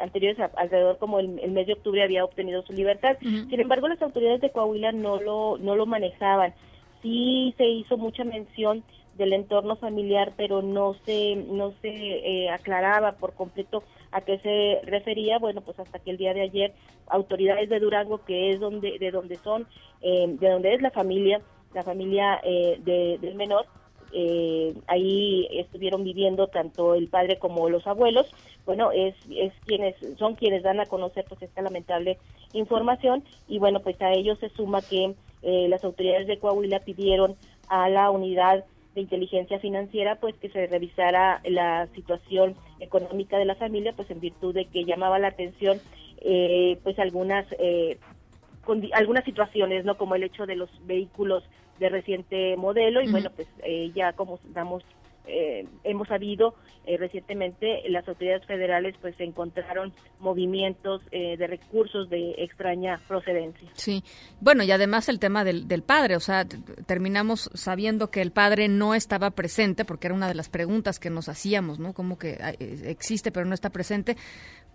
anteriores, 0.00 0.38
alrededor 0.54 0.98
como 0.98 1.18
el, 1.18 1.28
mes 1.28 1.66
de 1.66 1.72
octubre, 1.72 2.02
había 2.02 2.26
obtenido 2.26 2.62
su 2.62 2.74
libertad. 2.74 3.16
Sin 3.20 3.58
embargo, 3.58 3.88
las 3.88 4.02
autoridades 4.02 4.42
de 4.42 4.50
Coahuila 4.50 4.92
no 4.92 5.18
lo, 5.18 5.56
no 5.56 5.76
lo 5.76 5.86
manejaban. 5.86 6.52
Sí 7.00 7.54
se 7.56 7.64
hizo 7.64 7.96
mucha 7.96 8.22
mención 8.24 8.84
del 9.16 9.32
entorno 9.32 9.76
familiar, 9.76 10.34
pero 10.36 10.60
no 10.60 10.94
se, 11.06 11.36
no 11.36 11.72
se 11.80 11.88
eh, 11.88 12.50
aclaraba 12.50 13.12
por 13.12 13.32
completo 13.32 13.82
a 14.12 14.20
qué 14.20 14.38
se 14.40 14.80
refería. 14.84 15.38
Bueno, 15.38 15.62
pues 15.62 15.78
hasta 15.80 16.00
que 16.00 16.10
el 16.10 16.18
día 16.18 16.34
de 16.34 16.42
ayer 16.42 16.74
autoridades 17.06 17.70
de 17.70 17.80
Durango, 17.80 18.22
que 18.26 18.50
es 18.50 18.60
donde, 18.60 18.98
de 18.98 19.10
donde 19.10 19.36
son, 19.36 19.66
eh, 20.02 20.26
de 20.28 20.50
donde 20.50 20.74
es 20.74 20.82
la 20.82 20.90
familia, 20.90 21.40
la 21.72 21.82
familia 21.82 22.42
del 22.42 23.34
menor, 23.36 23.64
eh, 24.12 24.74
ahí 24.86 25.48
estuvieron 25.52 26.04
viviendo 26.04 26.48
tanto 26.48 26.94
el 26.94 27.08
padre 27.08 27.38
como 27.38 27.68
los 27.68 27.86
abuelos. 27.86 28.26
Bueno, 28.66 28.92
es, 28.92 29.14
es 29.30 29.52
quienes 29.66 29.96
son 30.18 30.34
quienes 30.34 30.62
dan 30.62 30.80
a 30.80 30.86
conocer 30.86 31.24
pues 31.28 31.42
esta 31.42 31.62
lamentable 31.62 32.18
información 32.52 33.24
y 33.48 33.58
bueno, 33.58 33.80
pues 33.80 34.00
a 34.02 34.12
ellos 34.12 34.38
se 34.38 34.48
suma 34.50 34.82
que 34.82 35.14
eh, 35.42 35.68
las 35.68 35.84
autoridades 35.84 36.26
de 36.26 36.38
Coahuila 36.38 36.80
pidieron 36.80 37.36
a 37.68 37.88
la 37.88 38.10
unidad 38.10 38.64
de 38.94 39.00
inteligencia 39.00 39.58
financiera 39.60 40.16
pues 40.16 40.34
que 40.36 40.50
se 40.50 40.66
revisara 40.66 41.40
la 41.44 41.86
situación 41.94 42.56
económica 42.80 43.38
de 43.38 43.44
la 43.44 43.54
familia 43.54 43.92
pues 43.94 44.10
en 44.10 44.20
virtud 44.20 44.54
de 44.54 44.66
que 44.66 44.84
llamaba 44.84 45.18
la 45.18 45.28
atención 45.28 45.80
eh, 46.20 46.78
pues 46.82 46.98
algunas 46.98 47.46
eh, 47.58 47.98
algunas 48.92 49.24
situaciones 49.24 49.84
no 49.84 49.96
como 49.96 50.16
el 50.16 50.24
hecho 50.24 50.44
de 50.44 50.56
los 50.56 50.68
vehículos 50.86 51.44
de 51.80 51.88
reciente 51.88 52.56
modelo 52.56 53.00
y 53.02 53.10
bueno, 53.10 53.30
pues 53.34 53.48
eh, 53.64 53.90
ya 53.94 54.12
como 54.12 54.38
damos 54.52 54.84
eh, 55.26 55.66
hemos 55.84 56.08
sabido 56.08 56.54
eh, 56.86 56.96
recientemente 56.96 57.82
las 57.88 58.06
autoridades 58.08 58.44
federales 58.46 58.96
pues 59.00 59.14
encontraron 59.20 59.92
movimientos 60.18 61.02
de 61.10 61.46
recursos 61.46 62.10
de 62.10 62.34
extraña 62.38 63.00
procedencia. 63.06 63.68
Sí, 63.74 64.02
bueno 64.40 64.62
y 64.62 64.70
además 64.72 65.08
el 65.08 65.18
tema 65.18 65.44
del, 65.44 65.68
del 65.68 65.82
padre, 65.82 66.16
o 66.16 66.20
sea, 66.20 66.46
terminamos 66.86 67.50
sabiendo 67.54 68.10
que 68.10 68.22
el 68.22 68.32
padre 68.32 68.68
no 68.68 68.94
estaba 68.94 69.30
presente 69.30 69.84
porque 69.84 70.08
era 70.08 70.14
una 70.14 70.28
de 70.28 70.34
las 70.34 70.48
preguntas 70.48 70.98
que 70.98 71.10
nos 71.10 71.28
hacíamos, 71.28 71.78
¿no? 71.78 71.94
Como 71.94 72.18
que 72.18 72.38
existe 72.58 73.30
pero 73.30 73.46
no 73.46 73.54
está 73.54 73.70
presente, 73.70 74.16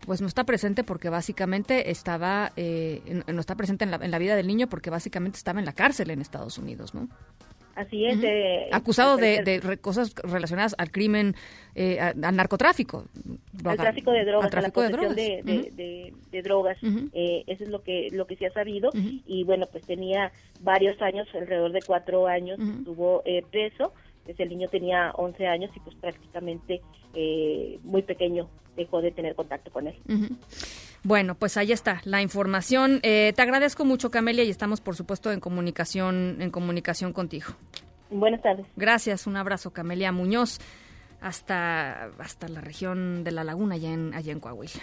pues 0.05 0.21
no 0.21 0.27
está 0.27 0.43
presente 0.43 0.83
porque 0.83 1.09
básicamente 1.09 1.91
estaba, 1.91 2.51
eh, 2.55 3.23
no 3.27 3.39
está 3.39 3.55
presente 3.55 3.83
en 3.83 3.91
la, 3.91 3.97
en 3.97 4.11
la, 4.11 4.19
vida 4.19 4.35
del 4.35 4.47
niño 4.47 4.67
porque 4.67 4.89
básicamente 4.89 5.37
estaba 5.37 5.59
en 5.59 5.65
la 5.65 5.73
cárcel 5.73 6.09
en 6.11 6.21
Estados 6.21 6.57
Unidos, 6.57 6.93
¿no? 6.93 7.07
Así 7.75 8.05
es. 8.05 8.23
Eh, 8.23 8.69
Acusado 8.71 9.17
de, 9.17 9.43
de, 9.43 9.77
cosas 9.79 10.15
relacionadas 10.15 10.75
al 10.77 10.91
crimen, 10.91 11.35
eh, 11.75 11.99
al 11.99 12.35
narcotráfico. 12.35 13.03
Al 13.65 13.75
tráfico 13.75 14.11
de 14.11 14.23
drogas, 14.23 14.53
a 14.53 14.61
la 14.61 14.69
posesión 14.69 15.13
de 15.13 16.13
drogas. 16.41 16.77
eso 16.81 17.63
es 17.63 17.69
lo 17.69 17.83
que 17.83 18.07
lo 18.13 18.27
que 18.27 18.37
se 18.37 18.45
ha 18.45 18.53
sabido. 18.53 18.91
Y 19.25 19.43
bueno, 19.43 19.67
pues 19.69 19.85
tenía 19.85 20.31
varios 20.61 21.01
años, 21.01 21.27
alrededor 21.33 21.73
de 21.73 21.81
cuatro 21.81 22.27
años, 22.27 22.57
estuvo 22.59 23.21
preso. 23.51 23.93
Desde 24.25 24.43
el 24.43 24.49
niño 24.49 24.67
tenía 24.69 25.11
11 25.15 25.47
años 25.47 25.71
y 25.75 25.79
pues 25.79 25.95
prácticamente 25.95 26.81
muy 27.83 28.01
pequeño 28.01 28.49
dejó 28.75 29.01
de 29.01 29.11
tener 29.11 29.35
contacto 29.35 29.71
con 29.71 29.87
él. 29.87 29.95
Bueno, 31.03 31.35
pues 31.35 31.55
ahí 31.57 31.71
está 31.71 32.01
la 32.03 32.21
información. 32.21 32.99
Eh, 33.03 33.31
te 33.35 33.41
agradezco 33.41 33.85
mucho, 33.85 34.09
Camelia, 34.09 34.43
y 34.43 34.49
estamos, 34.49 34.81
por 34.81 34.95
supuesto, 34.95 35.31
en 35.31 35.39
comunicación, 35.39 36.37
en 36.41 36.49
comunicación 36.49 37.13
contigo. 37.13 37.53
Buenas 38.09 38.41
tardes. 38.41 38.65
Gracias, 38.75 39.27
un 39.27 39.37
abrazo, 39.37 39.71
Camelia 39.71 40.11
Muñoz, 40.11 40.59
hasta, 41.21 42.05
hasta 42.17 42.47
la 42.47 42.61
región 42.61 43.23
de 43.23 43.31
La 43.31 43.43
Laguna, 43.43 43.75
allá 43.75 43.93
en, 43.93 44.13
allá 44.13 44.31
en 44.31 44.39
Coahuila. 44.39 44.81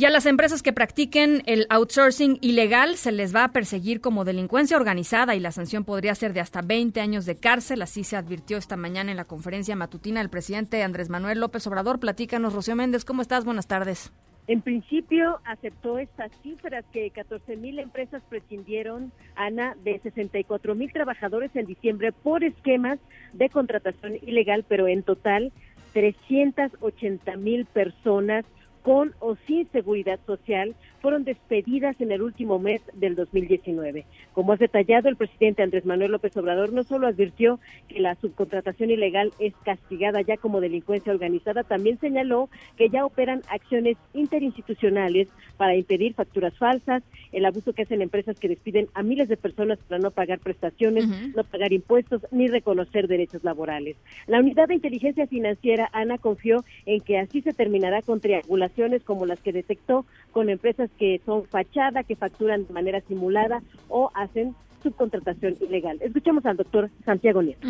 Y 0.00 0.04
a 0.04 0.10
las 0.10 0.26
empresas 0.26 0.62
que 0.62 0.72
practiquen 0.72 1.42
el 1.46 1.66
outsourcing 1.70 2.38
ilegal 2.40 2.94
se 2.94 3.10
les 3.10 3.34
va 3.34 3.42
a 3.42 3.48
perseguir 3.48 4.00
como 4.00 4.24
delincuencia 4.24 4.76
organizada 4.76 5.34
y 5.34 5.40
la 5.40 5.50
sanción 5.50 5.82
podría 5.82 6.14
ser 6.14 6.32
de 6.34 6.38
hasta 6.38 6.62
20 6.62 7.00
años 7.00 7.26
de 7.26 7.34
cárcel. 7.34 7.82
Así 7.82 8.04
se 8.04 8.16
advirtió 8.16 8.58
esta 8.58 8.76
mañana 8.76 9.10
en 9.10 9.16
la 9.16 9.24
conferencia 9.24 9.74
matutina 9.74 10.20
el 10.20 10.30
presidente 10.30 10.84
Andrés 10.84 11.08
Manuel 11.08 11.40
López 11.40 11.66
Obrador. 11.66 11.98
Platícanos, 11.98 12.54
Rocío 12.54 12.76
Méndez, 12.76 13.04
¿cómo 13.04 13.22
estás? 13.22 13.44
Buenas 13.44 13.66
tardes. 13.66 14.12
En 14.46 14.62
principio 14.62 15.40
aceptó 15.44 15.98
estas 15.98 16.30
cifras 16.44 16.84
que 16.92 17.10
14 17.10 17.56
mil 17.56 17.80
empresas 17.80 18.22
prescindieron, 18.28 19.10
Ana, 19.34 19.74
de 19.82 19.98
64 19.98 20.76
mil 20.76 20.92
trabajadores 20.92 21.50
en 21.56 21.66
diciembre 21.66 22.12
por 22.12 22.44
esquemas 22.44 23.00
de 23.32 23.48
contratación 23.48 24.14
ilegal, 24.22 24.64
pero 24.68 24.86
en 24.86 25.02
total 25.02 25.50
380 25.92 27.36
mil 27.36 27.66
personas 27.66 28.44
con 28.82 29.14
o 29.20 29.36
sin 29.46 29.70
seguridad 29.70 30.20
social 30.26 30.74
fueron 31.00 31.24
despedidas 31.24 32.00
en 32.00 32.12
el 32.12 32.22
último 32.22 32.58
mes 32.58 32.80
del 32.94 33.14
2019. 33.14 34.04
Como 34.32 34.52
ha 34.52 34.56
detallado 34.56 35.08
el 35.08 35.16
presidente 35.16 35.62
Andrés 35.62 35.84
Manuel 35.84 36.12
López 36.12 36.36
Obrador, 36.36 36.72
no 36.72 36.84
solo 36.84 37.06
advirtió 37.06 37.58
que 37.88 38.00
la 38.00 38.14
subcontratación 38.16 38.90
ilegal 38.90 39.32
es 39.38 39.54
castigada 39.64 40.20
ya 40.22 40.36
como 40.36 40.60
delincuencia 40.60 41.12
organizada, 41.12 41.62
también 41.62 41.98
señaló 41.98 42.48
que 42.76 42.88
ya 42.88 43.04
operan 43.04 43.42
acciones 43.50 43.96
interinstitucionales 44.14 45.28
para 45.56 45.76
impedir 45.76 46.14
facturas 46.14 46.56
falsas, 46.56 47.02
el 47.32 47.44
abuso 47.44 47.72
que 47.72 47.82
hacen 47.82 48.02
empresas 48.02 48.38
que 48.38 48.48
despiden 48.48 48.88
a 48.94 49.02
miles 49.02 49.28
de 49.28 49.36
personas 49.36 49.78
para 49.88 50.00
no 50.00 50.10
pagar 50.10 50.38
prestaciones, 50.38 51.06
no 51.34 51.44
pagar 51.44 51.72
impuestos 51.72 52.26
ni 52.30 52.48
reconocer 52.48 53.08
derechos 53.08 53.44
laborales. 53.44 53.96
La 54.26 54.40
unidad 54.40 54.68
de 54.68 54.74
inteligencia 54.74 55.26
financiera, 55.26 55.88
ANA, 55.92 56.18
confió 56.18 56.64
en 56.86 57.00
que 57.00 57.18
así 57.18 57.42
se 57.42 57.52
terminará 57.52 58.02
con 58.02 58.20
triangulaciones 58.20 59.02
como 59.02 59.26
las 59.26 59.40
que 59.40 59.52
detectó 59.52 60.06
con 60.32 60.48
empresas 60.48 60.87
que 60.98 61.20
son 61.24 61.44
fachada, 61.44 62.02
que 62.02 62.16
facturan 62.16 62.66
de 62.66 62.72
manera 62.72 63.00
simulada 63.02 63.62
o 63.88 64.10
hacen 64.14 64.54
subcontratación 64.82 65.56
ilegal. 65.60 65.98
Escuchemos 66.00 66.44
al 66.46 66.56
doctor 66.56 66.90
Santiago 67.04 67.42
Nieto. 67.42 67.68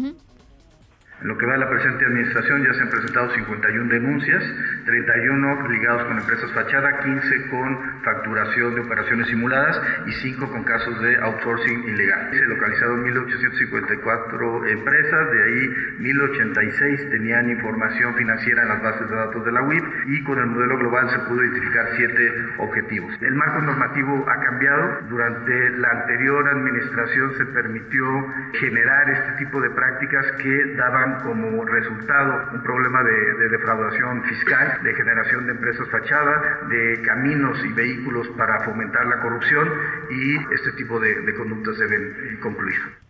En 1.21 1.27
lo 1.27 1.37
que 1.37 1.47
va 1.47 1.55
a 1.55 1.59
la 1.59 1.69
presente 1.69 2.05
administración 2.05 2.65
ya 2.65 2.73
se 2.75 2.83
han 2.83 2.91
presentado 2.91 3.31
51 3.35 3.91
denuncias, 3.91 4.43
31 4.85 5.69
ligados 5.69 6.05
con 6.05 6.17
empresas 6.17 6.53
fachada, 6.53 7.01
15 7.01 7.49
con 7.51 8.03
facturación 8.03 8.77
de 8.77 8.81
operaciones 8.83 9.27
simuladas 9.27 9.83
y 10.07 10.13
5 10.13 10.49
con 10.49 10.63
casos 10.63 11.01
de 11.03 11.17
outsourcing 11.17 11.89
ilegal. 11.89 12.31
Se 12.33 12.45
localizaron 12.45 13.05
1.854 13.05 14.71
empresas, 14.71 15.31
de 15.33 15.43
ahí 15.43 15.69
1.086 15.99 17.11
tenían 17.11 17.51
información 17.51 18.15
financiera 18.15 18.63
en 18.63 18.69
las 18.69 18.83
bases 18.83 19.11
de 19.11 19.17
datos 19.17 19.45
de 19.45 19.53
la 19.53 19.63
UIP 19.63 19.85
y 20.07 20.23
con 20.23 20.39
el 20.39 20.47
modelo 20.47 20.79
global 20.79 21.11
se 21.11 21.19
pudo 21.21 21.43
identificar 21.43 21.89
7 21.97 22.33
objetivos. 22.59 23.13
El 23.21 23.35
marco 23.35 23.61
normativo 23.63 24.25
ha 24.29 24.41
cambiado. 24.41 25.01
Durante 25.09 25.71
la 25.79 25.89
anterior 25.91 26.49
administración 26.49 27.33
se 27.39 27.47
permitió 27.47 28.05
generar 28.53 29.11
este 29.11 29.45
tipo 29.45 29.61
de 29.61 29.71
prácticas 29.71 30.33
que 30.39 30.75
daban 30.77 31.08
como 31.23 31.65
resultado 31.65 32.51
un 32.53 32.63
problema 32.63 33.03
de, 33.03 33.49
defraudación 33.49 34.23
fiscal, 34.25 34.83
de 34.83 34.95
generación 34.95 35.47
de 35.47 35.53
empresas 35.53 35.89
fachada, 35.91 36.61
de 36.69 37.03
caminos 37.03 37.59
y 37.65 37.73
vehículos 37.73 38.29
para 38.37 38.61
fomentar 38.61 39.07
la 39.07 39.21
corrupción 39.21 39.69
y 40.11 40.55
este 40.55 40.73
tipo 40.73 41.01
de, 41.01 41.21
de 41.23 41.35
conductas 41.35 41.79
deben 41.79 42.39
concluir. 42.41 43.08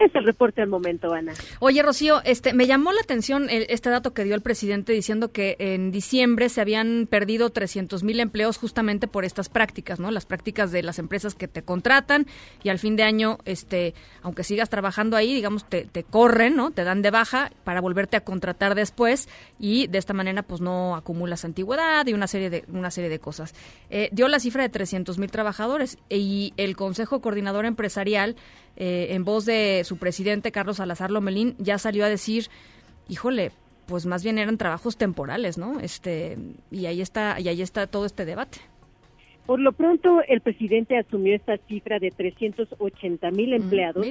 Es 0.00 0.14
el 0.14 0.24
reporte 0.24 0.62
al 0.62 0.68
momento, 0.68 1.12
Ana. 1.12 1.34
Oye, 1.58 1.82
Rocío, 1.82 2.22
este, 2.24 2.54
me 2.54 2.66
llamó 2.66 2.90
la 2.90 3.02
atención 3.02 3.48
este 3.50 3.90
dato 3.90 4.14
que 4.14 4.24
dio 4.24 4.34
el 4.34 4.40
presidente 4.40 4.94
diciendo 4.94 5.30
que 5.30 5.56
en 5.58 5.90
diciembre 5.90 6.48
se 6.48 6.62
habían 6.62 7.06
perdido 7.06 7.50
300 7.50 8.02
mil 8.02 8.18
empleos 8.18 8.56
justamente 8.56 9.08
por 9.08 9.26
estas 9.26 9.50
prácticas, 9.50 10.00
¿no? 10.00 10.10
Las 10.10 10.24
prácticas 10.24 10.72
de 10.72 10.82
las 10.82 10.98
empresas 10.98 11.34
que 11.34 11.48
te 11.48 11.62
contratan 11.62 12.26
y 12.62 12.70
al 12.70 12.78
fin 12.78 12.96
de 12.96 13.02
año, 13.02 13.40
este, 13.44 13.92
aunque 14.22 14.42
sigas 14.42 14.70
trabajando 14.70 15.18
ahí, 15.18 15.34
digamos, 15.34 15.68
te, 15.68 15.84
te 15.84 16.02
corren, 16.02 16.56
¿no? 16.56 16.70
Te 16.70 16.84
dan 16.84 17.02
de 17.02 17.10
baja 17.10 17.52
para 17.64 17.82
volverte 17.82 18.16
a 18.16 18.24
contratar 18.24 18.74
después 18.74 19.28
y 19.58 19.86
de 19.88 19.98
esta 19.98 20.14
manera, 20.14 20.42
pues 20.42 20.62
no 20.62 20.96
acumulas 20.96 21.44
antigüedad 21.44 22.06
y 22.06 22.14
una 22.14 22.26
serie 22.26 22.48
de, 22.48 22.64
una 22.72 22.90
serie 22.90 23.10
de 23.10 23.18
cosas. 23.18 23.54
Eh, 23.90 24.08
dio 24.12 24.28
la 24.28 24.40
cifra 24.40 24.62
de 24.62 24.70
300 24.70 25.18
mil 25.18 25.30
trabajadores 25.30 25.98
y 26.08 26.54
el 26.56 26.74
Consejo 26.74 27.20
Coordinador 27.20 27.66
Empresarial 27.66 28.36
eh, 28.76 29.08
en 29.10 29.24
voz 29.24 29.44
de 29.44 29.82
su 29.84 29.98
presidente, 29.98 30.52
Carlos 30.52 30.78
Salazar 30.78 31.10
Lomelín, 31.10 31.54
ya 31.58 31.78
salió 31.78 32.04
a 32.04 32.08
decir, 32.08 32.46
híjole, 33.08 33.52
pues 33.86 34.06
más 34.06 34.22
bien 34.22 34.38
eran 34.38 34.56
trabajos 34.56 34.96
temporales, 34.96 35.58
¿no? 35.58 35.80
Este, 35.80 36.38
y 36.70 36.86
ahí 36.86 37.00
está, 37.00 37.40
y 37.40 37.48
ahí 37.48 37.60
está 37.60 37.86
todo 37.86 38.06
este 38.06 38.24
debate. 38.24 38.58
Por 39.46 39.58
lo 39.58 39.72
pronto, 39.72 40.22
el 40.28 40.40
presidente 40.40 40.96
asumió 40.96 41.34
esta 41.34 41.56
cifra 41.66 41.98
de 41.98 42.10
380 42.10 43.30
mil 43.32 43.50
mm, 43.50 43.54
empleados 43.54 44.06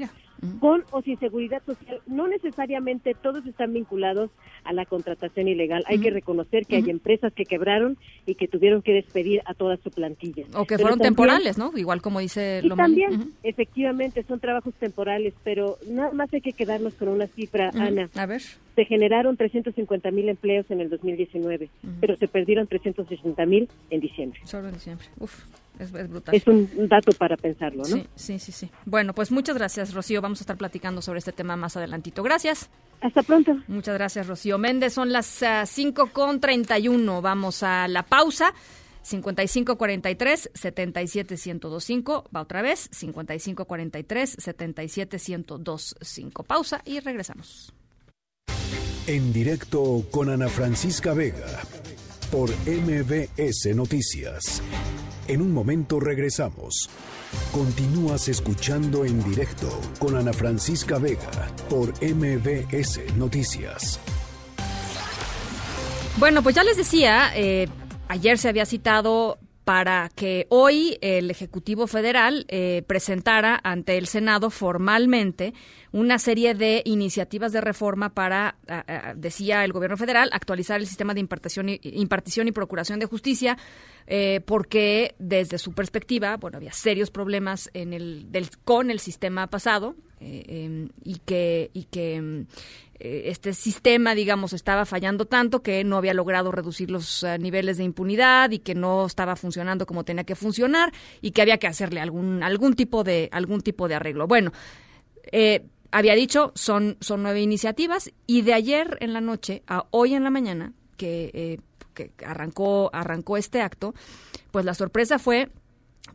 con 0.60 0.84
o 0.91 1.02
sin 1.02 1.19
seguridad 1.19 1.62
social. 1.65 2.02
No 2.08 2.28
necesariamente 2.28 3.13
todos 3.13 3.45
están 3.45 3.73
vinculados 3.73 4.32
a 4.63 4.73
la 4.73 4.86
contratación 4.86 5.47
ilegal. 5.47 5.84
Hay 5.88 5.99
que 5.99 6.12
reconocer 6.12 6.65
que 6.65 6.78
hay 6.78 6.89
empresas 6.89 7.34
que 7.34 7.45
quebraron 7.45 7.97
y 8.25 8.36
que 8.36 8.47
tuvieron 8.47 8.82
que 8.82 8.93
despedir 8.93 9.41
a 9.45 9.54
toda 9.54 9.78
su 9.78 9.91
plantilla. 9.91 10.45
O 10.56 10.65
que 10.65 10.78
fueron 10.78 10.99
temporales, 10.99 11.58
¿no? 11.58 11.71
Igual 11.75 12.02
como 12.02 12.19
dice 12.19 12.62
y 12.63 12.69
también, 12.69 13.34
efectivamente, 13.43 14.23
son 14.23 14.39
trabajos 14.39 14.73
temporales, 14.75 15.34
pero 15.43 15.78
nada 15.88 16.12
más 16.12 16.34
hay 16.34 16.41
que 16.41 16.54
quedarnos 16.54 16.93
con 16.93 17.10
una 17.10 17.28
cifra, 17.28 17.71
Ana. 17.73 18.10
A 18.15 18.25
ver. 18.25 18.41
Se 18.75 18.86
generaron 18.86 19.36
350 19.36 20.12
mil 20.12 20.30
empleos 20.30 20.69
en 20.69 20.82
el 20.82 20.89
2019, 20.89 21.69
pero 21.99 22.15
se 22.15 22.28
perdieron 22.28 22.67
360 22.67 23.45
mil 23.45 23.69
en 23.89 23.99
diciembre. 23.99 24.39
Solo 24.45 24.69
en 24.69 24.75
diciembre. 24.75 25.08
Uf. 25.19 25.43
Es, 25.80 25.92
brutal. 25.92 26.36
Es 26.36 26.46
un 26.46 26.88
dato 26.89 27.12
para 27.13 27.38
pensarlo, 27.38 27.84
¿no? 27.84 28.04
Sí, 28.15 28.38
sí, 28.38 28.52
sí, 28.52 28.70
Bueno, 28.86 29.15
pues 29.15 29.32
muchas 29.32 29.58
gracias, 29.58 29.94
Rocío. 29.94 30.22
Vamos 30.22 30.42
a 30.42 30.44
estar 30.44 30.58
platicando 30.58 31.02
sobre 31.02 31.20
este 31.20 31.32
tema 31.32 31.56
más 31.56 31.78
adelantito. 31.78 32.22
Gracias. 32.22 32.70
Hasta 33.02 33.24
pronto. 33.24 33.56
Muchas 33.68 33.96
gracias, 33.96 34.28
Rocío 34.28 34.58
Méndez. 34.58 34.92
Son 34.94 35.13
las 35.13 35.42
uh, 35.42 35.65
cinco 35.65 36.10
con 36.12 36.42
31. 36.42 37.22
Vamos 37.22 37.63
a 37.63 37.88
la 37.88 38.04
pausa. 38.04 38.54
5543 39.02 40.52
77125 40.54 42.26
va 42.36 42.42
otra 42.42 42.62
vez 42.62 42.89
5543 42.92 44.36
77125 44.38 46.44
pausa 46.44 46.82
y 46.86 47.00
regresamos 47.00 47.74
en 49.08 49.32
directo 49.32 50.06
con 50.12 50.30
Ana 50.30 50.50
Francisca 50.50 51.13
Vega 51.13 51.62
por 52.30 52.50
MBS 52.68 53.74
Noticias 53.74 54.62
en 55.30 55.42
un 55.42 55.54
momento 55.54 56.00
regresamos. 56.00 56.89
Continúas 57.52 58.28
escuchando 58.28 59.06
en 59.06 59.24
directo 59.24 59.70
con 60.00 60.18
Ana 60.18 60.34
Francisca 60.34 60.98
Vega 60.98 61.48
por 61.70 61.94
MBS 62.04 63.15
Noticias. 63.15 64.00
Bueno, 66.18 66.42
pues 66.42 66.56
ya 66.56 66.63
les 66.63 66.76
decía, 66.76 67.32
eh, 67.36 67.70
ayer 68.08 68.38
se 68.38 68.50
había 68.50 68.65
citado 68.65 69.38
para 69.63 70.10
que 70.15 70.48
hoy 70.50 70.98
el 71.02 71.30
Ejecutivo 71.30 71.86
Federal 71.86 72.45
eh, 72.48 72.84
presentara 72.88 73.60
ante 73.63 73.98
el 73.98 74.08
Senado 74.08 74.50
formalmente 74.50 75.54
una 75.91 76.19
serie 76.19 76.54
de 76.56 76.82
iniciativas 76.86 77.52
de 77.52 77.62
reforma 77.62 78.13
para, 78.13 78.56
decía 79.15 79.65
el 79.65 79.74
Gobierno 79.74 79.98
Federal, 79.98 80.30
actualizar 80.32 80.80
el 80.80 80.88
sistema 80.88 81.13
de 81.13 81.19
impartición 81.19 81.69
y, 81.69 81.80
impartición 81.84 82.48
y 82.48 82.52
procuración 82.52 83.00
de 83.00 83.06
justicia, 83.06 83.58
eh, 84.08 84.41
porque 84.45 85.15
desde 85.19 85.58
su 85.58 85.74
perspectiva, 85.74 86.38
bueno, 86.38 86.58
había 86.58 86.74
serios 86.74 87.12
problemas 87.12 87.69
en 87.74 87.93
el, 87.93 88.32
del, 88.32 88.50
con 88.63 88.91
el 88.91 89.00
sistema 89.00 89.48
pasado 89.48 89.95
eh, 90.19 90.43
em, 90.47 90.89
y 91.03 91.19
que, 91.19 91.71
y 91.73 91.84
que 91.86 92.15
em, 92.15 92.45
eh, 92.99 93.29
este 93.29 93.53
sistema, 93.53 94.13
digamos, 94.13 94.51
estaba 94.51 94.86
fallando 94.86 95.25
tanto 95.25 95.63
que 95.63 95.86
no 95.86 95.95
había 95.95 96.13
logrado 96.13 96.51
reducir 96.51 96.91
los 96.91 97.23
eh, 97.23 97.38
niveles 97.39 97.77
de 97.77 97.86
impunidad 97.86 98.51
y 98.51 98.60
que 98.60 98.75
no 98.75 99.05
estaba 99.05 99.38
funcionando 99.38 99.86
como 99.86 100.03
tenía 100.03 100.25
que 100.25 100.36
funcionar 100.36 100.91
y 101.21 101.32
que 101.32 101.41
había 101.41 101.58
que 101.58 101.67
hacerle 101.67 102.01
algún 102.01 102.43
algún 102.43 102.73
tipo 102.73 103.05
de 103.05 103.29
algún 103.32 103.62
tipo 103.62 103.88
de 103.88 103.95
arreglo. 103.95 104.27
Bueno, 104.27 104.51
eh, 105.32 105.65
había 105.91 106.13
dicho 106.13 106.51
son 106.55 106.97
son 106.99 107.23
nueve 107.23 107.41
iniciativas 107.41 108.12
y 108.27 108.41
de 108.41 108.53
ayer 108.53 108.97
en 108.99 109.13
la 109.13 109.21
noche 109.21 109.63
a 109.65 109.86
hoy 109.91 110.13
en 110.13 110.25
la 110.25 110.29
mañana 110.29 110.73
que, 110.97 111.62
que 111.93 112.12
arrancó 112.25 112.89
arrancó 112.91 113.38
este 113.38 113.62
acto, 113.62 113.93
pues 114.51 114.65
la 114.65 114.73
sorpresa 114.73 115.19
fue 115.19 115.49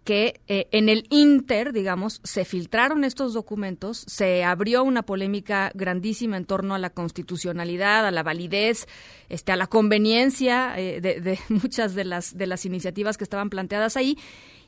que 0.05 0.43
eh, 0.49 0.69
en 0.71 0.91
el 0.91 1.07
Inter, 1.09 1.73
digamos, 1.73 2.21
se 2.23 2.45
filtraron 2.45 3.05
estos 3.05 3.33
documentos, 3.33 4.05
se 4.07 4.45
abrió 4.45 4.85
una 4.85 5.03
polémica 5.03 5.73
grandísima 5.75 6.37
en 6.37 6.45
torno 6.45 6.75
a 6.75 6.79
la 6.79 6.91
constitucionalidad, 6.91 8.07
a 8.07 8.11
la 8.11 8.23
validez, 8.23 8.87
este, 9.31 9.53
a 9.53 9.57
la 9.57 9.67
conveniencia 9.67 10.79
eh, 10.79 11.01
de, 11.01 11.39
muchas 11.49 11.95
de 11.95 12.05
las, 12.05 12.37
de 12.37 12.47
las 12.47 12.67
iniciativas 12.67 13.17
que 13.17 13.25
estaban 13.25 13.49
planteadas 13.49 13.97
ahí. 13.97 14.19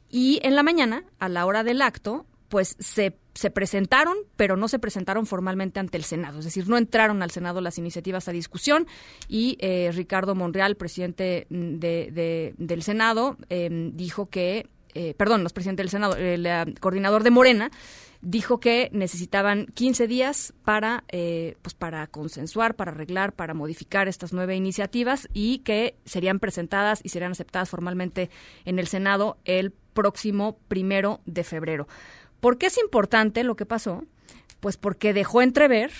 Y 0.08 0.40
en 0.42 0.56
la 0.56 0.62
mañana, 0.62 1.04
a 1.18 1.28
la 1.28 1.44
hora 1.44 1.64
del 1.64 1.82
acto, 1.82 2.24
pues 2.48 2.76
se, 2.78 3.18
se, 3.34 3.50
presentaron, 3.50 4.16
pero 4.36 4.56
no 4.56 4.68
se 4.68 4.78
presentaron 4.78 5.26
formalmente 5.26 5.80
ante 5.80 5.98
el 5.98 6.04
Senado. 6.04 6.38
Es 6.38 6.44
decir, 6.46 6.68
no 6.68 6.78
entraron 6.78 7.22
al 7.22 7.32
Senado 7.32 7.60
las 7.60 7.76
iniciativas 7.76 8.28
a 8.28 8.32
discusión 8.32 8.86
y 9.28 9.58
eh, 9.60 9.90
Ricardo 9.92 10.34
Monreal, 10.36 10.76
presidente 10.76 11.46
de, 11.50 12.54
del 12.56 12.82
Senado, 12.84 13.36
dijo 13.48 14.30
que 14.30 14.68
eh, 14.96 15.12
perdón, 15.14 15.42
los 15.42 15.52
presidentes 15.52 15.84
del 15.84 15.90
Senado, 15.90 16.16
el 16.16 16.46
eh, 16.46 16.74
coordinador 16.80 17.22
de 17.22 17.30
Morena, 17.30 17.70
dijo 18.22 18.60
que 18.60 18.88
necesitaban 18.94 19.66
15 19.66 20.06
días 20.06 20.54
para, 20.64 21.04
eh, 21.08 21.56
pues 21.60 21.74
para 21.74 22.06
consensuar, 22.06 22.76
para 22.76 22.92
arreglar, 22.92 23.34
para 23.34 23.52
modificar 23.52 24.08
estas 24.08 24.32
nueve 24.32 24.56
iniciativas 24.56 25.28
y 25.34 25.58
que 25.58 25.96
serían 26.06 26.40
presentadas 26.40 27.00
y 27.04 27.10
serían 27.10 27.32
aceptadas 27.32 27.68
formalmente 27.68 28.30
en 28.64 28.78
el 28.78 28.86
Senado 28.86 29.36
el 29.44 29.70
próximo 29.70 30.58
primero 30.66 31.20
de 31.26 31.44
febrero. 31.44 31.88
¿Por 32.40 32.56
qué 32.56 32.66
es 32.66 32.78
importante 32.78 33.44
lo 33.44 33.54
que 33.54 33.66
pasó? 33.66 34.02
Pues 34.60 34.78
porque 34.78 35.12
dejó 35.12 35.42
entrever 35.42 35.92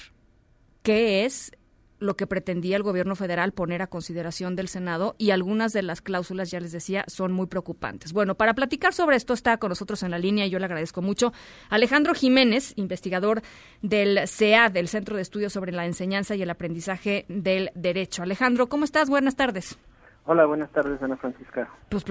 qué 0.83 1.27
es 1.27 1.53
lo 1.99 2.17
que 2.17 2.27
pretendía 2.27 2.77
el 2.77 2.83
gobierno 2.83 3.17
federal 3.17 3.53
poner 3.53 3.83
a 3.83 3.87
consideración 3.87 4.57
del 4.57 4.69
Senado 4.69 5.15
y 5.19 5.31
algunas 5.31 5.73
de 5.73 5.83
las 5.83 6.03
cláusulas, 6.03 6.51
ya 6.51 6.61
les 6.61 6.73
decía, 6.73 7.05
son 7.09 7.33
muy 7.33 7.47
preocupantes. 7.47 8.13
Bueno, 8.13 8.35
para 8.35 8.55
platicar 8.55 8.93
sobre 8.93 9.17
esto 9.17 9.33
está 9.33 9.57
con 9.59 9.71
nosotros 9.71 10.03
en 10.03 10.11
la 10.11 10.19
línea 10.19 10.47
y 10.47 10.51
yo 10.51 10.59
le 10.59 10.67
agradezco 10.67 11.03
mucho 11.03 11.33
Alejandro 11.71 12.15
Jiménez, 12.15 12.73
investigador 12.77 13.43
del 13.83 14.27
CEA, 14.29 14.69
del 14.69 14.89
Centro 14.89 15.17
de 15.17 15.23
Estudios 15.23 15.53
sobre 15.53 15.73
la 15.73 15.87
Enseñanza 15.87 16.35
y 16.35 16.43
el 16.43 16.51
Aprendizaje 16.51 17.25
del 17.29 17.71
Derecho. 17.75 18.23
Alejandro, 18.23 18.69
¿cómo 18.69 18.85
estás? 18.85 19.09
Buenas 19.09 19.37
tardes. 19.37 19.79
Hola, 20.29 20.45
buenas 20.45 20.71
tardes, 20.71 21.01
Ana 21.01 21.17
Francisca. 21.17 21.71
Pues 21.89 22.05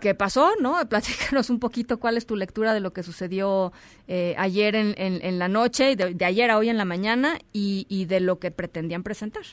¿qué 0.00 0.14
pasó, 0.16 0.50
no? 0.60 0.74
Platícanos 0.88 1.50
un 1.50 1.60
poquito 1.60 2.00
cuál 2.00 2.16
es 2.16 2.26
tu 2.26 2.34
lectura 2.34 2.74
de 2.74 2.80
lo 2.80 2.92
que 2.92 3.04
sucedió 3.04 3.72
eh, 4.08 4.34
ayer 4.38 4.74
en, 4.74 4.94
en, 4.96 5.38
la 5.38 5.46
noche, 5.46 5.94
de, 5.94 6.14
de, 6.14 6.24
ayer 6.24 6.50
a 6.50 6.58
hoy 6.58 6.68
en 6.68 6.76
la 6.76 6.84
mañana 6.84 7.34
y, 7.52 7.86
y 7.88 8.06
de 8.06 8.18
lo 8.18 8.40
que 8.40 8.50
pretendían 8.50 9.04
presentar. 9.04 9.44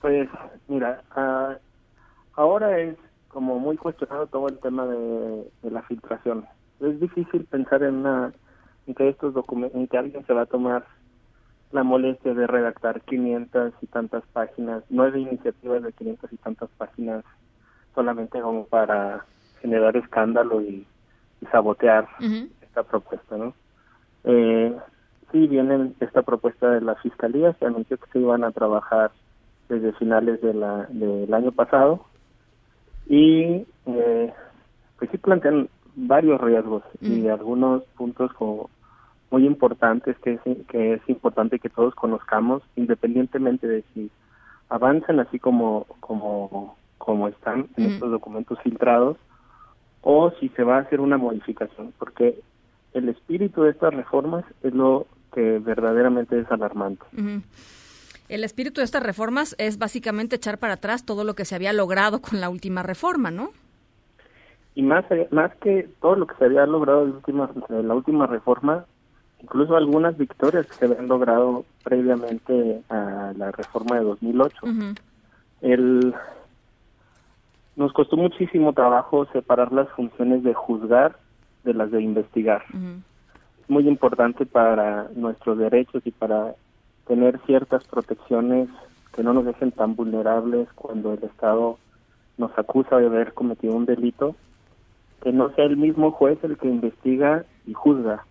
Pues, 0.00 0.28
mira, 0.68 1.02
ah, 1.10 1.56
ahora 2.34 2.78
es 2.78 2.96
como 3.28 3.58
muy 3.58 3.76
cuestionado 3.76 4.26
todo 4.28 4.48
el 4.48 4.58
tema 4.60 4.86
de, 4.86 5.50
la 5.62 5.82
filtración. 5.82 6.46
Es 6.80 7.00
difícil 7.00 7.44
pensar 7.44 7.82
en, 7.82 7.96
una, 7.96 8.32
en 8.86 8.94
que 8.94 9.08
estos 9.08 9.34
documentos, 9.34 9.78
en 9.78 9.88
que 9.88 9.98
alguien 9.98 10.24
se 10.26 10.32
va 10.32 10.42
a 10.42 10.46
tomar 10.46 10.86
la 11.74 11.82
molestia 11.82 12.32
de 12.34 12.46
redactar 12.46 13.00
500 13.00 13.74
y 13.82 13.86
tantas 13.88 14.22
páginas, 14.32 14.84
nueve 14.90 15.18
iniciativas 15.18 15.82
de 15.82 15.92
500 15.92 16.32
y 16.32 16.36
tantas 16.36 16.70
páginas 16.78 17.24
solamente 17.96 18.40
como 18.40 18.64
para 18.66 19.24
generar 19.60 19.96
escándalo 19.96 20.62
y, 20.62 20.86
sabotear 21.52 22.08
esta 22.62 22.84
propuesta, 22.84 23.36
¿no? 23.36 23.52
Eh, 24.24 24.74
sí, 25.30 25.46
viene 25.46 25.92
esta 26.00 26.22
propuesta 26.22 26.70
de 26.70 26.80
la 26.80 26.94
Fiscalía, 26.94 27.52
se 27.58 27.66
anunció 27.66 27.98
que 27.98 28.10
se 28.12 28.18
iban 28.18 28.44
a 28.44 28.50
trabajar 28.50 29.10
desde 29.68 29.92
finales 29.92 30.40
de 30.40 30.54
la, 30.54 30.86
del 30.88 31.34
año 31.34 31.52
pasado 31.52 32.06
y 33.10 33.66
eh, 33.84 34.32
pues 34.98 35.10
sí 35.10 35.18
plantean 35.18 35.68
varios 35.96 36.40
riesgos 36.40 36.82
y 37.02 37.28
algunos 37.28 37.82
puntos 37.98 38.32
como 38.32 38.70
muy 39.30 39.46
importantes 39.46 40.16
que 40.18 40.34
es, 40.34 40.40
que 40.68 40.94
es 40.94 41.08
importante 41.08 41.58
que 41.58 41.68
todos 41.68 41.94
conozcamos 41.94 42.62
independientemente 42.76 43.66
de 43.66 43.84
si 43.92 44.10
avanzan 44.68 45.20
así 45.20 45.38
como 45.38 45.86
como 46.00 46.76
como 46.98 47.28
están 47.28 47.68
en 47.76 47.92
estos 47.92 48.10
documentos 48.10 48.58
filtrados 48.62 49.16
o 50.02 50.30
si 50.40 50.48
se 50.50 50.62
va 50.62 50.76
a 50.76 50.80
hacer 50.80 51.00
una 51.00 51.18
modificación 51.18 51.92
porque 51.98 52.40
el 52.92 53.08
espíritu 53.08 53.62
de 53.62 53.70
estas 53.70 53.92
reformas 53.92 54.44
es 54.62 54.72
lo 54.72 55.06
que 55.32 55.58
verdaderamente 55.58 56.38
es 56.38 56.50
alarmante. 56.50 57.04
El 58.28 58.44
espíritu 58.44 58.80
de 58.80 58.84
estas 58.84 59.02
reformas 59.02 59.54
es 59.58 59.78
básicamente 59.78 60.36
echar 60.36 60.58
para 60.58 60.74
atrás 60.74 61.04
todo 61.04 61.24
lo 61.24 61.34
que 61.34 61.44
se 61.44 61.56
había 61.56 61.72
logrado 61.72 62.20
con 62.22 62.40
la 62.40 62.48
última 62.48 62.82
reforma, 62.82 63.30
¿no? 63.30 63.50
Y 64.74 64.82
más, 64.82 65.04
más 65.30 65.54
que 65.56 65.88
todo 66.00 66.16
lo 66.16 66.26
que 66.26 66.34
se 66.36 66.46
había 66.46 66.66
logrado 66.66 67.02
última, 67.02 67.50
la 67.68 67.94
última 67.94 68.26
reforma, 68.26 68.86
incluso 69.44 69.76
algunas 69.76 70.16
victorias 70.16 70.66
que 70.66 70.74
se 70.74 70.84
habían 70.86 71.06
logrado 71.06 71.66
previamente 71.82 72.82
a 72.88 73.32
la 73.36 73.52
reforma 73.52 73.96
de 73.96 74.04
2008. 74.04 74.56
el, 75.60 76.14
nos 77.76 77.92
costó 77.92 78.16
muchísimo 78.16 78.72
trabajo 78.72 79.26
separar 79.32 79.70
las 79.72 79.88
funciones 79.90 80.42
de 80.42 80.54
juzgar 80.54 81.16
de 81.62 81.74
las 81.74 81.90
de 81.90 82.02
investigar. 82.02 82.62
Es 83.62 83.70
muy 83.70 83.86
importante 83.86 84.46
para 84.46 85.08
nuestros 85.14 85.58
derechos 85.58 86.02
y 86.06 86.10
para 86.10 86.54
tener 87.06 87.38
ciertas 87.44 87.84
protecciones 87.84 88.68
que 89.14 89.22
no 89.22 89.34
nos 89.34 89.44
dejen 89.44 89.72
tan 89.72 89.94
vulnerables 89.94 90.68
cuando 90.74 91.12
el 91.12 91.22
Estado 91.22 91.78
nos 92.38 92.50
acusa 92.58 92.96
de 92.96 93.06
haber 93.06 93.34
cometido 93.34 93.74
un 93.74 93.84
delito, 93.84 94.34
que 95.22 95.32
no 95.32 95.54
sea 95.54 95.64
el 95.66 95.76
mismo 95.76 96.10
juez 96.12 96.38
el 96.42 96.56
que 96.56 96.68
investiga 96.68 97.44
y 97.66 97.74
juzga. 97.74 98.24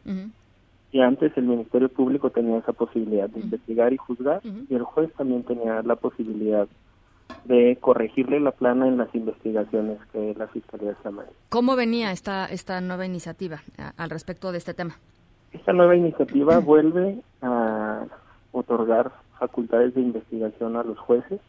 Y 0.94 1.02
antes 1.02 1.36
el 1.36 1.46
Ministerio 1.46 1.90
Público 1.90 2.30
tenía 2.30 2.60
esa 2.60 2.72
posibilidad 2.72 3.28
de 3.28 3.40
investigar 3.40 3.92
y 3.92 3.98
juzgar, 3.98 4.42
y 4.44 4.76
el 4.76 4.84
juez 4.84 5.12
también 5.14 5.44
tenía 5.44 5.82
la 5.82 5.96
posibilidad 5.96 6.68
de 7.46 7.78
corregirle 7.82 8.40
la 8.40 8.52
plana 8.52 8.88
en 8.88 8.98
las 8.98 9.14
investigaciones 9.16 9.98
que 10.12 10.36
la 10.38 10.48
Fiscalía 10.48 10.96
llama. 11.04 11.24
¿Cómo 11.50 11.76
venía 11.76 12.12
esta, 12.12 12.46
esta 12.46 12.80
nueva 12.80 13.08
iniciativa 13.08 13.60
al 13.98 14.12
respecto 14.12 14.52
de 14.52 14.60
este 14.60 14.76
tema? 14.76 14.96
Esta 15.52 15.74
nueva 15.74 15.96
iniciativa 15.96 16.60
vuelve 16.64 17.18
a 17.42 18.06
otorgar 18.52 19.12
facultades 19.40 19.96
de 19.96 20.02
investigación 20.02 20.78
a 20.78 20.84
los 20.84 21.00
jueces. 21.00 21.42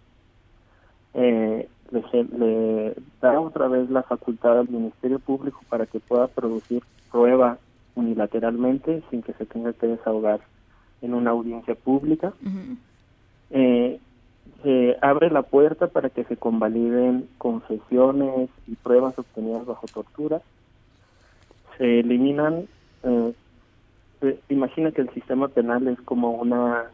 Eh, 1.13 1.69
le, 1.91 2.95
da 3.21 3.39
otra 3.39 3.69
vez 3.69 3.91
la 3.91 4.03
facultad 4.05 4.61
al 4.61 4.71
Ministerio 4.71 5.19
Público 5.19 5.61
para 5.69 5.85
que 5.85 6.01
pueda 6.01 6.29
producir 6.29 6.83
prueba 7.13 7.59
unilateralmente 7.95 9.03
sin 9.11 9.23
que 9.23 9.33
se 9.35 9.47
tenga 9.47 9.73
que 9.73 9.87
desahogar 9.87 10.41
en 11.03 11.15
una 11.15 11.31
audiencia 11.31 11.75
pública. 11.75 12.33
eh, 13.51 14.01
se 14.63 14.97
abre 15.03 15.31
la 15.31 15.43
puerta 15.43 15.89
para 15.89 16.09
que 16.11 16.25
se 16.25 16.37
convaliden 16.37 17.29
confesiones 17.39 18.49
y 18.67 18.75
pruebas 18.77 19.19
obtenidas 19.19 19.67
bajo 19.67 19.87
tortura. 19.87 20.41
Se 21.77 22.01
eliminan, 22.01 22.67
eh, 23.03 23.35
imagina 24.49 24.91
que 24.93 25.03
el 25.03 25.11
sistema 25.11 25.49
penal 25.49 25.87
es 25.89 26.01
como 26.03 26.31
una 26.31 26.91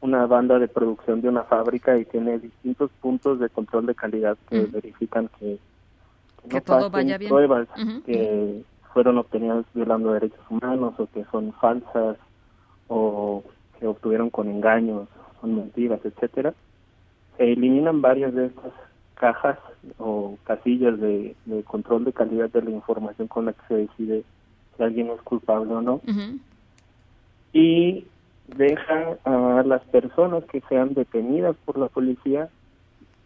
una 0.00 0.26
banda 0.26 0.58
de 0.58 0.68
producción 0.68 1.20
de 1.20 1.28
una 1.28 1.44
fábrica 1.44 1.98
y 1.98 2.04
tiene 2.06 2.38
distintos 2.38 2.90
puntos 3.00 3.38
de 3.38 3.48
control 3.50 3.86
de 3.86 3.94
calidad 3.94 4.36
que 4.48 4.60
verifican 4.60 5.28
que, 5.38 5.58
que, 6.48 6.60
todo 6.62 6.88
vaya 6.88 7.18
bien. 7.18 7.28
pruebas 7.28 7.68
que 8.06 8.62
fueron 8.92 9.18
obtenidas 9.18 9.64
violando 9.74 10.12
derechos 10.12 10.40
humanos 10.48 10.94
o 10.98 11.06
que 11.06 11.24
son 11.30 11.52
falsas 11.54 12.16
o 12.88 13.42
que 13.78 13.86
obtuvieron 13.86 14.30
con 14.30 14.48
engaños, 14.48 15.08
son 15.40 15.56
mentiras, 15.56 16.00
etcétera 16.04 16.54
se 17.40 17.52
eliminan 17.52 18.02
varias 18.02 18.34
de 18.34 18.46
estas 18.46 18.74
cajas 19.14 19.58
o 19.98 20.36
casillas 20.44 21.00
de, 21.00 21.34
control 21.66 22.04
de 22.04 22.12
calidad 22.12 22.50
de 22.50 22.60
la 22.60 22.70
información 22.70 23.28
con 23.28 23.46
la 23.46 23.54
que 23.54 23.62
se 23.66 23.74
decide 23.76 24.24
si 24.76 24.82
alguien 24.82 25.08
es 25.08 25.22
culpable 25.22 25.72
o 25.72 25.80
no. 25.80 26.02
Y 27.54 28.04
deja 28.46 29.16
a 29.24 29.62
las 29.64 29.82
personas 29.84 30.44
que 30.44 30.60
sean 30.68 30.92
detenidas 30.92 31.56
por 31.64 31.78
la 31.78 31.88
policía 31.88 32.50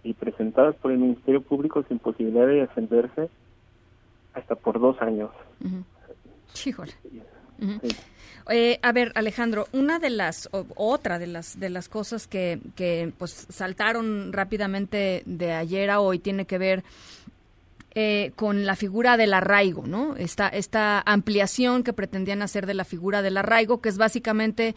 y 0.05 0.13
presentadas 0.13 0.77
por 0.77 0.93
el 0.93 0.99
Ministerio 0.99 1.41
Público 1.41 1.83
sin 1.89 1.99
posibilidad 1.99 2.47
de 2.47 2.61
defenderse 2.61 3.31
hasta 4.35 4.55
por 4.55 4.81
dos 4.81 5.01
años. 5.01 5.31
Eh, 8.51 8.79
a 8.83 8.93
ver, 8.93 9.13
Alejandro, 9.15 9.67
una 9.73 9.99
de 9.99 10.11
las, 10.11 10.51
otra 10.77 11.19
de 11.19 11.27
las, 11.27 11.59
de 11.59 11.71
las 11.71 11.89
cosas 11.89 12.27
que, 12.27 12.61
que 12.77 13.13
pues 13.17 13.47
saltaron 13.49 14.33
rápidamente 14.33 15.23
de 15.25 15.53
ayer 15.53 15.91
a 15.91 16.01
hoy 16.01 16.19
tiene 16.19 16.45
que 16.45 16.59
ver 16.59 16.85
eh, 17.95 18.33
con 18.37 18.67
la 18.67 18.77
figura 18.77 19.17
del 19.17 19.33
arraigo, 19.33 19.87
¿no? 19.87 20.17
Esta, 20.17 20.49
esta 20.49 21.01
ampliación 21.07 21.85
que 21.85 21.93
pretendían 21.93 22.43
hacer 22.43 22.67
de 22.67 22.75
la 22.75 22.85
figura 22.85 23.23
del 23.23 23.37
arraigo, 23.37 23.81
que 23.81 23.89
es 23.89 23.99
básicamente 23.99 24.75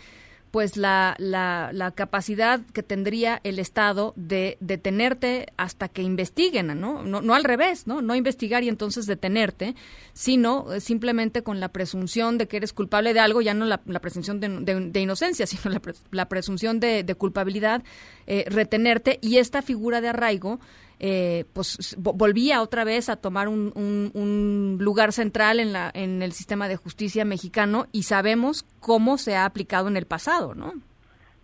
pues 0.51 0.77
la, 0.77 1.15
la, 1.19 1.91
capacidad 1.95 2.61
que 2.73 2.83
tendría 2.83 3.39
el 3.43 3.59
Estado 3.59 4.13
de 4.15 4.57
detenerte 4.59 5.47
hasta 5.57 5.87
que 5.89 6.01
investiguen, 6.01 6.67
¿no? 6.79 7.03
¿no? 7.03 7.21
No 7.21 7.35
al 7.35 7.43
revés, 7.43 7.87
¿no? 7.87 8.01
No 8.01 8.15
investigar 8.15 8.63
y 8.63 8.69
entonces 8.69 9.05
detenerte, 9.05 9.75
sino 10.13 10.73
eh, 10.73 10.79
simplemente 10.79 11.43
con 11.43 11.59
la 11.59 11.69
presunción 11.69 12.37
de 12.37 12.47
que 12.47 12.57
eres 12.57 12.73
culpable 12.73 13.13
de 13.13 13.19
algo, 13.19 13.41
ya 13.41 13.53
no 13.53 13.65
la, 13.65 13.77
presunción 13.77 14.39
de, 14.39 14.99
inocencia, 14.99 15.45
sino 15.47 15.79
la, 16.11 16.29
presunción 16.29 16.79
de, 16.79 17.15
culpabilidad, 17.17 17.83
eh, 18.25 18.45
retenerte 18.47 19.19
y 19.21 19.37
esta 19.37 19.61
figura 19.61 20.01
de 20.01 20.09
arraigo 20.09 20.59
eh, 20.99 21.45
pues 21.53 21.95
volvía 21.99 22.61
otra 22.61 22.83
vez 22.83 23.09
a 23.09 23.17
tomar 23.17 23.47
un, 23.47 23.71
un, 23.75 24.77
lugar 24.79 25.11
central 25.11 25.59
en, 25.59 25.71
la, 25.71 25.91
en 25.93 26.23
el 26.23 26.31
sistema 26.31 26.67
de 26.67 26.75
justicia 26.75 27.23
mexicano 27.23 27.85
y 27.91 28.03
sabemos 28.03 28.63
cómo 28.79 29.17
se 29.17 29.35
ha 29.35 29.45
aplicado 29.45 29.87
en 29.87 29.97
el 29.97 30.05
pasado, 30.05 30.55
¿no? 30.55 30.73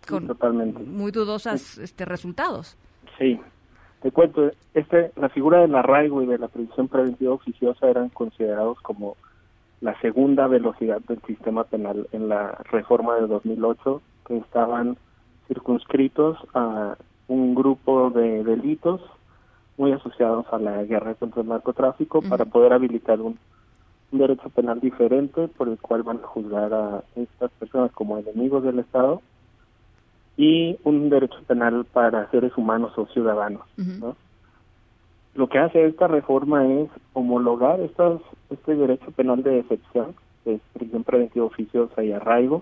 Con 0.08 0.28
totalmente. 0.28 0.82
Muy 0.84 1.12
dudosos 1.12 1.78
este, 1.78 2.06
resultados. 2.06 2.78
Sí, 3.20 3.40
te 4.02 4.12
cuento, 4.12 4.52
este, 4.74 5.12
la 5.16 5.30
figura 5.30 5.62
del 5.62 5.76
arraigo 5.76 6.24
y 6.24 6.26
de 6.26 6.40
la 6.40 6.48
prisión 6.48 6.88
preventiva 6.88 7.34
oficiosa 7.34 7.90
eran 7.90 8.10
considerados 8.10 8.80
como 8.82 9.16
la 9.82 10.00
segunda 10.02 10.48
velocidad 10.48 11.00
del 11.08 11.22
sistema 11.28 11.64
penal 11.66 12.08
en 12.12 12.28
la 12.28 12.58
reforma 12.72 13.16
de 13.16 13.28
2008, 13.28 14.02
que 14.28 14.38
estaban 14.38 14.98
circunscritos 15.48 16.38
a 16.54 16.98
un 17.28 17.54
grupo 17.54 18.10
de 18.10 18.44
delitos 18.44 19.02
muy 19.78 19.92
asociados 19.92 20.46
a 20.52 20.60
la 20.60 20.84
guerra 20.84 21.16
contra 21.16 21.42
el 21.42 21.48
narcotráfico 21.48 22.22
para 22.22 22.46
poder 22.46 22.74
habilitar 22.74 23.20
un, 23.22 23.38
derecho 24.12 24.48
penal 24.50 24.80
diferente 24.80 25.48
por 25.48 25.68
el 25.68 25.80
cual 25.80 26.04
van 26.04 26.18
a 26.24 26.28
juzgar 26.28 26.72
a 26.72 27.04
estas 27.16 27.50
personas 27.54 27.92
como 27.94 28.20
enemigos 28.20 28.64
del 28.64 28.78
Estado 28.78 29.24
y 30.38 30.78
un 30.84 31.10
derecho 31.10 31.40
penal 31.48 31.84
para 31.92 32.30
seres 32.30 32.56
humanos 32.56 32.94
o 32.98 33.08
ciudadanos. 33.08 33.64
Lo 35.34 35.48
que 35.48 35.58
hace 35.58 35.86
esta 35.88 36.08
reforma 36.08 36.64
es 36.68 36.90
homologar 37.14 37.80
estos, 37.80 38.22
este 38.52 38.76
derecho 38.76 39.10
penal 39.12 39.42
de 39.42 39.60
excepción, 39.60 40.14
que 40.44 40.56
es 40.56 40.62
prisión 40.74 41.04
preventiva 41.04 41.46
oficiosa 41.46 42.04
y 42.04 42.12
arraigo, 42.12 42.62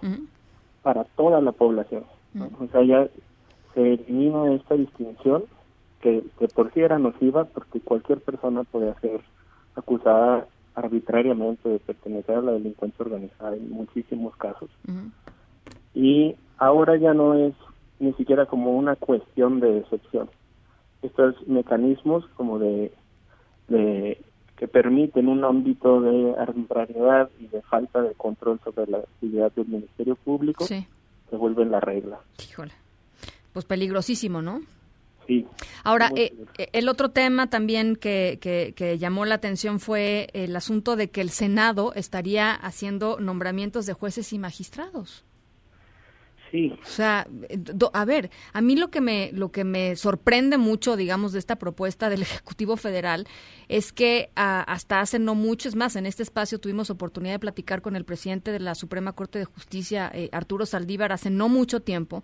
para 0.82 1.04
toda 1.04 1.42
la 1.42 1.52
población. 1.52 2.06
O 2.62 2.68
sea, 2.72 2.82
ya 2.84 3.08
se 3.74 3.94
elimina 3.94 4.54
esta 4.54 4.76
distinción 4.76 5.44
que, 6.02 6.24
por 6.54 6.74
sí 6.74 6.82
era 6.82 7.00
nociva 7.00 7.46
porque 7.46 7.80
cualquier 7.80 8.20
persona 8.20 8.64
puede 8.64 8.94
ser 9.00 9.22
acusada 9.76 10.48
arbitrariamente 10.76 11.70
de 11.70 11.80
pertenecer 11.80 12.36
a 12.36 12.42
la 12.42 12.52
delincuencia 12.54 13.06
organizada 13.06 13.56
en 13.56 13.70
muchísimos 13.72 14.36
casos. 14.36 14.70
Y 15.94 16.36
ahora 16.58 16.98
ya 16.98 17.14
no 17.14 17.34
es 17.36 17.54
ni 18.00 18.14
siquiera 18.14 18.46
como 18.46 18.72
una 18.72 18.96
cuestión 18.96 19.60
de 19.60 19.80
excepción. 19.80 20.30
Estos 21.02 21.36
mecanismos 21.48 22.26
como 22.36 22.60
de, 22.60 22.92
de 23.68 24.18
que 24.58 24.68
permiten 24.68 25.28
un 25.28 25.44
ámbito 25.44 26.02
de 26.02 26.36
arbitrariedad 26.38 27.30
y 27.40 27.48
de 27.48 27.62
falta 27.64 28.02
de 28.02 28.14
control 28.14 28.60
sobre 28.64 28.90
la 28.90 29.00
actividad 29.00 29.52
del 29.54 29.68
Ministerio 29.68 30.16
Público 30.16 30.66
se 30.66 30.86
vuelven 31.32 31.72
la 31.72 31.80
regla. 31.80 32.20
Híjole, 32.48 32.72
pues 33.54 33.66
peligrosísimo, 33.66 34.42
¿no? 34.42 34.62
Sí. 35.28 35.46
Ahora, 35.84 36.12
eh, 36.16 36.34
eh, 36.58 36.70
el 36.74 36.90
otro 36.90 37.10
tema 37.10 37.50
también 37.50 37.96
que, 37.96 38.40
que, 38.42 38.74
que, 38.76 38.98
llamó 38.98 39.26
la 39.26 39.36
atención 39.36 39.80
fue 39.80 40.30
el 40.34 40.56
asunto 40.56 40.96
de 40.96 41.10
que 41.10 41.22
el 41.22 41.30
Senado 41.30 41.94
estaría 41.96 42.54
haciendo 42.54 43.20
nombramientos 43.20 43.86
de 43.86 43.94
jueces 43.94 44.34
y 44.34 44.40
magistrados. 44.40 45.24
Sí. 46.52 46.74
O 46.82 46.86
sea, 46.86 47.28
a 47.94 48.06
ver, 48.06 48.30
a 48.52 48.60
mí 48.60 48.76
lo 48.76 48.90
que 48.90 49.00
me 49.00 49.32
lo 49.32 49.54
que 49.54 49.64
me 49.64 49.96
sorprende 49.96 50.58
mucho, 50.58 50.98
digamos, 50.98 51.32
de 51.32 51.40
esta 51.40 51.56
propuesta 51.56 52.10
del 52.10 52.22
Ejecutivo 52.24 52.76
Federal 52.76 53.26
es 53.70 53.94
que 53.94 54.32
hasta 54.36 55.00
hace 55.00 55.18
no 55.18 55.34
mucho, 55.34 55.70
es 55.70 55.76
más, 55.76 55.96
en 55.96 56.06
este 56.06 56.24
espacio 56.24 56.60
tuvimos 56.60 56.90
oportunidad 56.90 57.36
de 57.36 57.40
platicar 57.40 57.82
con 57.82 57.96
el 57.96 58.04
presidente 58.04 58.52
de 58.52 58.60
la 58.60 58.76
Suprema 58.76 59.14
Corte 59.14 59.40
de 59.40 59.46
Justicia, 59.46 60.12
eh, 60.14 60.28
Arturo 60.34 60.66
Saldívar, 60.66 61.14
hace 61.14 61.30
no 61.30 61.48
mucho 61.48 61.80
tiempo, 61.80 62.22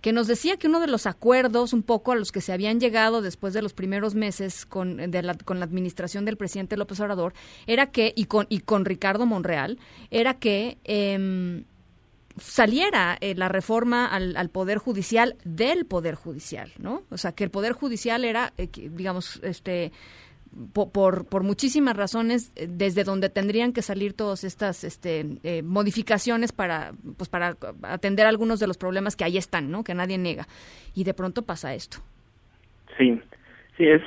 que 0.00 0.12
nos 0.12 0.26
decía 0.26 0.56
que 0.56 0.68
uno 0.68 0.80
de 0.80 0.86
los 0.86 1.06
acuerdos 1.06 1.72
un 1.72 1.82
poco 1.82 2.12
a 2.12 2.16
los 2.16 2.32
que 2.32 2.40
se 2.40 2.52
habían 2.52 2.80
llegado 2.80 3.22
después 3.22 3.54
de 3.54 3.62
los 3.62 3.72
primeros 3.72 4.14
meses 4.14 4.66
con, 4.66 5.10
de 5.10 5.22
la, 5.22 5.34
con 5.34 5.58
la 5.58 5.64
administración 5.64 6.24
del 6.24 6.36
presidente 6.36 6.76
López 6.76 7.00
Obrador 7.00 7.34
era 7.66 7.90
que, 7.90 8.12
y 8.14 8.26
con, 8.26 8.46
y 8.48 8.60
con 8.60 8.84
Ricardo 8.84 9.26
Monreal, 9.26 9.78
era 10.10 10.34
que... 10.34 10.78
Eh, 10.84 11.64
saliera 12.40 13.16
eh, 13.20 13.34
la 13.34 13.48
reforma 13.48 14.06
al, 14.06 14.36
al, 14.36 14.48
Poder 14.50 14.78
Judicial 14.78 15.36
del 15.44 15.86
Poder 15.86 16.14
Judicial, 16.14 16.72
¿no? 16.78 17.02
O 17.10 17.18
sea, 17.18 17.32
que 17.32 17.44
el 17.44 17.50
Poder 17.50 17.72
Judicial 17.72 18.24
era, 18.24 18.52
eh, 18.56 18.68
digamos, 18.72 19.40
este 19.42 19.92
por, 20.72 21.26
por, 21.26 21.42
muchísimas 21.42 21.96
razones 21.96 22.52
eh, 22.56 22.66
desde 22.68 23.04
donde 23.04 23.28
tendrían 23.28 23.72
que 23.72 23.82
salir 23.82 24.14
todas 24.14 24.44
estas 24.44 24.84
este, 24.84 25.24
modificaciones 25.62 26.52
para 26.52 26.92
pues 27.16 27.28
para 27.28 27.56
atender 27.82 28.26
algunos 28.26 28.60
de 28.60 28.66
los 28.66 28.78
problemas 28.78 29.16
que 29.16 29.24
ahí 29.24 29.36
están 29.36 29.70
no 29.70 29.84
que 29.84 29.94
nadie 29.94 30.18
niega. 30.18 30.46
Y 30.94 31.04
de 31.04 31.14
pronto 31.14 31.42
pasa 31.42 31.74
esto. 31.74 31.98
Sí. 32.96 33.20
Sí 33.76 33.86
es 33.86 34.02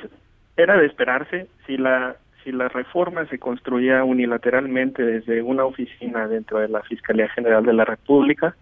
era 0.56 0.76
de 0.76 0.86
esperarse. 0.86 1.48
Si 1.66 1.76
la 1.76 2.16
si 2.44 2.52
la 2.52 2.68
reforma 2.68 3.26
se 3.26 3.38
construía 3.38 4.04
unilateralmente 4.04 5.02
desde 5.04 5.42
una 5.42 5.64
oficina 5.64 6.26
dentro 6.26 6.58
de 6.58 6.68
la 6.68 6.82
Fiscalía 6.82 7.28
General 7.28 7.64
de 7.64 7.72
la 7.72 7.84
República, 7.84 8.56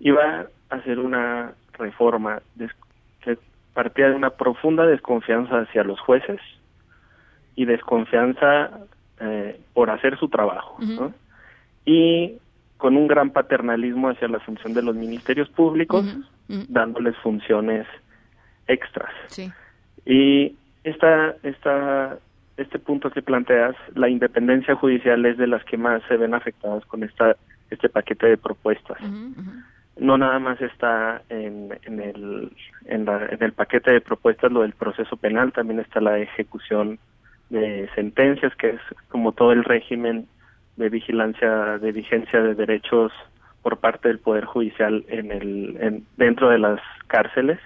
iba 0.00 0.46
a 0.70 0.82
ser 0.82 0.98
una 0.98 1.52
reforma 1.72 2.40
que 3.20 3.36
partía 3.74 4.10
de 4.10 4.14
una 4.14 4.30
profunda 4.30 4.86
desconfianza 4.86 5.60
hacia 5.60 5.82
los 5.82 5.98
jueces 6.00 6.40
y 7.58 7.64
desconfianza 7.64 8.70
eh, 9.18 9.60
por 9.74 9.90
hacer 9.90 10.16
su 10.16 10.28
trabajo, 10.28 10.78
y 11.84 12.34
con 12.76 12.96
un 12.96 13.08
gran 13.08 13.30
paternalismo 13.30 14.10
hacia 14.10 14.28
la 14.28 14.38
función 14.38 14.74
de 14.74 14.82
los 14.82 14.94
ministerios 14.94 15.48
públicos, 15.48 16.06
dándoles 16.68 17.16
funciones 17.16 17.84
extras. 18.68 19.10
Y 20.06 20.54
esta, 20.84 21.34
esta 21.42 22.18
este 22.56 22.78
punto 22.78 23.10
que 23.10 23.22
planteas, 23.22 23.74
la 23.96 24.08
independencia 24.08 24.76
judicial 24.76 25.26
es 25.26 25.36
de 25.36 25.48
las 25.48 25.64
que 25.64 25.76
más 25.76 26.00
se 26.06 26.16
ven 26.16 26.34
afectadas 26.34 26.84
con 26.86 27.02
esta 27.02 27.36
este 27.70 27.88
paquete 27.88 28.28
de 28.28 28.36
propuestas. 28.36 28.98
No 29.96 30.16
nada 30.16 30.38
más 30.38 30.60
está 30.60 31.22
en, 31.28 31.76
en, 31.82 32.00
el, 32.00 32.52
en, 32.84 33.08
en 33.08 33.42
el 33.42 33.52
paquete 33.52 33.90
de 33.94 34.00
propuestas 34.00 34.52
lo 34.52 34.62
del 34.62 34.74
proceso 34.74 35.16
penal, 35.16 35.52
también 35.52 35.80
está 35.80 36.00
la 36.00 36.18
ejecución 36.20 37.00
de 37.50 37.88
sentencias, 37.94 38.54
que 38.56 38.70
es 38.70 38.80
como 39.08 39.32
todo 39.32 39.52
el 39.52 39.64
régimen 39.64 40.26
de 40.76 40.88
vigilancia, 40.88 41.78
de 41.78 41.92
vigencia 41.92 42.40
de 42.40 42.54
derechos 42.54 43.12
por 43.62 43.78
parte 43.78 44.08
del 44.08 44.18
Poder 44.18 44.44
Judicial 44.44 45.04
en 45.08 45.32
el, 45.32 45.76
en, 45.80 46.06
dentro 46.16 46.50
de 46.50 46.58
las 46.58 46.80
cárceles. 47.06 47.58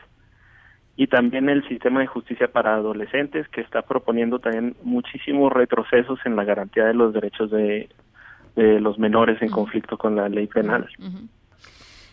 Y 0.96 1.06
también 1.06 1.48
el 1.48 1.66
sistema 1.68 2.00
de 2.00 2.06
justicia 2.06 2.52
para 2.52 2.74
adolescentes 2.74 3.48
que 3.48 3.60
está 3.60 3.82
proponiendo 3.82 4.38
también 4.38 4.76
muchísimos 4.82 5.52
retrocesos 5.52 6.18
en 6.24 6.36
la 6.36 6.44
garantía 6.44 6.84
de 6.84 6.94
los 6.94 7.12
derechos 7.12 7.50
de, 7.50 7.88
los 8.54 8.98
menores 8.98 9.40
en 9.40 9.48
conflicto 9.48 9.96
con 9.96 10.14
la 10.16 10.28
ley 10.28 10.46
penal. 10.46 10.86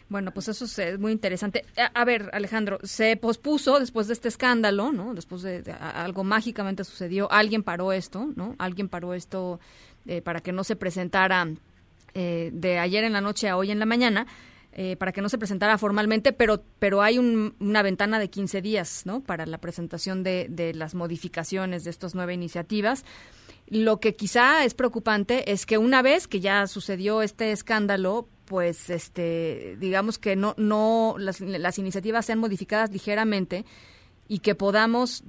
Bueno, 0.10 0.32
pues 0.32 0.48
eso 0.48 0.66
es 0.66 1.00
muy 1.00 1.12
interesante. 1.12 1.66
A, 1.94 2.04
ver, 2.04 2.32
Alejandro, 2.34 2.80
se 2.84 3.16
pospuso 3.16 3.80
después 3.80 4.08
de 4.08 4.14
este 4.14 4.28
escándalo, 4.28 4.92
¿no? 4.92 5.14
Después 5.14 5.44
de, 5.44 5.64
algo 5.72 6.24
mágicamente 6.24 6.84
sucedió, 6.84 7.32
alguien 7.32 7.62
paró 7.62 7.94
esto, 7.94 8.28
¿no? 8.36 8.56
Alguien 8.58 8.90
paró 8.90 9.14
esto 9.14 9.60
eh, 10.08 10.22
para 10.24 10.42
que 10.42 10.52
no 10.52 10.64
se 10.64 10.76
presentara 10.76 11.48
eh, 12.16 12.50
de 12.52 12.80
ayer 12.80 13.04
en 13.04 13.14
la 13.14 13.22
noche 13.22 13.50
a 13.50 13.58
hoy 13.58 13.70
en 13.70 13.80
la 13.80 13.86
mañana. 13.86 14.26
Eh, 14.72 14.96
para 14.98 15.12
que 15.12 15.22
no 15.22 15.30
se 15.30 15.40
presentara 15.40 15.80
formalmente, 15.80 16.32
pero, 16.32 16.64
pero 16.78 17.02
hay 17.02 17.18
una 17.18 17.82
ventana 17.82 18.20
de 18.20 18.30
15 18.30 18.62
días 18.62 19.02
¿no? 19.04 19.20
para 19.20 19.48
la 19.48 19.58
presentación 19.58 20.22
de, 20.22 20.46
de 20.48 20.76
las 20.76 20.94
modificaciones 20.94 21.84
de 21.84 21.90
estas 21.90 22.14
nueve 22.14 22.36
iniciativas. 22.36 23.04
Lo 23.68 24.00
que 24.00 24.16
quizá 24.16 24.64
es 24.64 24.76
preocupante 24.76 25.52
es 25.52 25.66
que 25.66 25.80
una 25.80 26.04
vez 26.04 26.28
que 26.28 26.40
ya 26.40 26.66
sucedió 26.68 27.24
este 27.24 27.52
escándalo, 27.52 28.28
pues 28.50 28.90
este 28.90 29.78
digamos 29.80 30.18
que 30.18 30.36
no 30.36 30.56
no 30.58 31.16
las, 31.18 31.40
las 31.40 31.78
iniciativas 31.78 32.26
sean 32.26 32.40
modificadas 32.40 32.92
ligeramente 32.92 33.64
y 34.28 34.40
que 34.40 34.54
podamos 34.54 35.24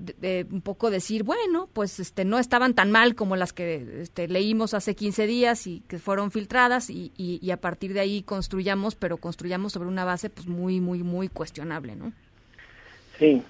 un 0.51 0.61
poco 0.61 0.91
decir, 0.91 1.23
bueno, 1.23 1.69
pues 1.73 1.99
este 2.01 2.27
no 2.27 2.39
estaban 2.39 2.75
tan 2.75 2.91
mal 2.91 3.15
como 3.15 3.35
las 3.35 3.55
que 3.55 4.03
este, 4.03 4.29
leímos 4.29 4.75
hace 4.75 4.95
15 4.95 5.27
días 5.27 5.67
y 5.67 5.81
que 5.89 5.97
fueron 5.97 6.31
filtradas 6.31 6.91
y, 6.91 7.11
y, 7.17 7.51
a 7.51 7.57
partir 7.57 7.95
de 7.95 8.01
ahí 8.01 8.23
construyamos, 8.23 8.97
pero 8.97 9.17
construyamos 9.17 9.73
sobre 9.73 9.89
una 9.89 10.05
base 10.05 10.29
pues 10.29 10.47
muy, 10.47 10.83
muy, 10.83 11.03
muy 11.03 11.29
cuestionable, 11.29 11.97
¿no? 11.97 12.13
Sí, 13.19 13.43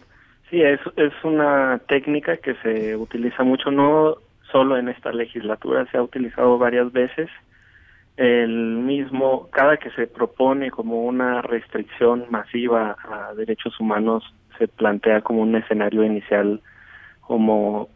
sí, 0.50 0.62
es, 0.62 0.78
es 0.94 1.12
una 1.24 1.80
técnica 1.88 2.36
que 2.36 2.54
se 2.62 2.94
utiliza 2.94 3.42
mucho, 3.42 3.72
no 3.72 4.18
solo 4.52 4.76
en 4.76 4.88
esta 4.88 5.10
legislatura, 5.12 5.84
se 5.90 5.98
ha 5.98 6.02
utilizado 6.02 6.58
varias 6.58 6.92
veces. 6.92 7.28
El 8.20 8.50
mismo, 8.50 9.48
cada 9.50 9.78
que 9.78 9.88
se 9.92 10.06
propone 10.06 10.70
como 10.70 11.04
una 11.06 11.40
restricción 11.40 12.26
masiva 12.28 12.94
a 13.02 13.32
derechos 13.32 13.80
humanos 13.80 14.22
se 14.58 14.68
plantea 14.68 15.22
como 15.22 15.40
un 15.40 15.56
escenario 15.56 16.04
inicial 16.04 16.60
como 17.22 17.88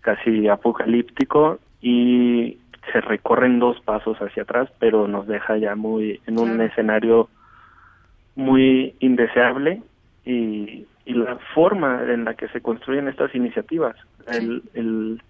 casi 0.00 0.48
apocalíptico 0.48 1.58
y 1.82 2.56
se 2.90 3.02
recorren 3.02 3.58
dos 3.58 3.78
pasos 3.82 4.16
hacia 4.16 4.44
atrás, 4.44 4.70
pero 4.78 5.08
nos 5.08 5.26
deja 5.26 5.58
ya 5.58 5.74
muy 5.74 6.22
en 6.26 6.38
un 6.38 6.58
escenario 6.62 7.28
muy 8.34 8.94
indeseable 9.00 9.82
y, 10.24 10.86
y, 11.04 11.12
la 11.12 11.36
forma 11.52 12.00
en 12.08 12.24
la 12.24 12.32
que 12.32 12.48
se 12.48 12.62
construyen 12.62 13.08
estas 13.08 13.34
iniciativas. 13.34 13.94
El, 14.26 14.62
el, 14.72 15.20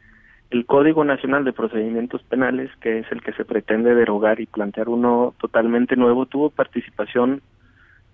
el 0.51 0.65
Código 0.65 1.05
Nacional 1.05 1.45
de 1.45 1.53
Procedimientos 1.53 2.23
Penales, 2.23 2.71
que 2.81 3.01
es 3.01 3.11
el 3.11 3.23
que 3.23 3.33
se 3.33 3.45
pretende 3.45 3.95
derogar 3.95 4.41
y 4.41 4.47
plantear 4.47 4.89
uno 4.89 5.35
totalmente 5.41 5.97
nuevo, 5.97 6.27
tuvo 6.27 6.51
participación 6.51 7.43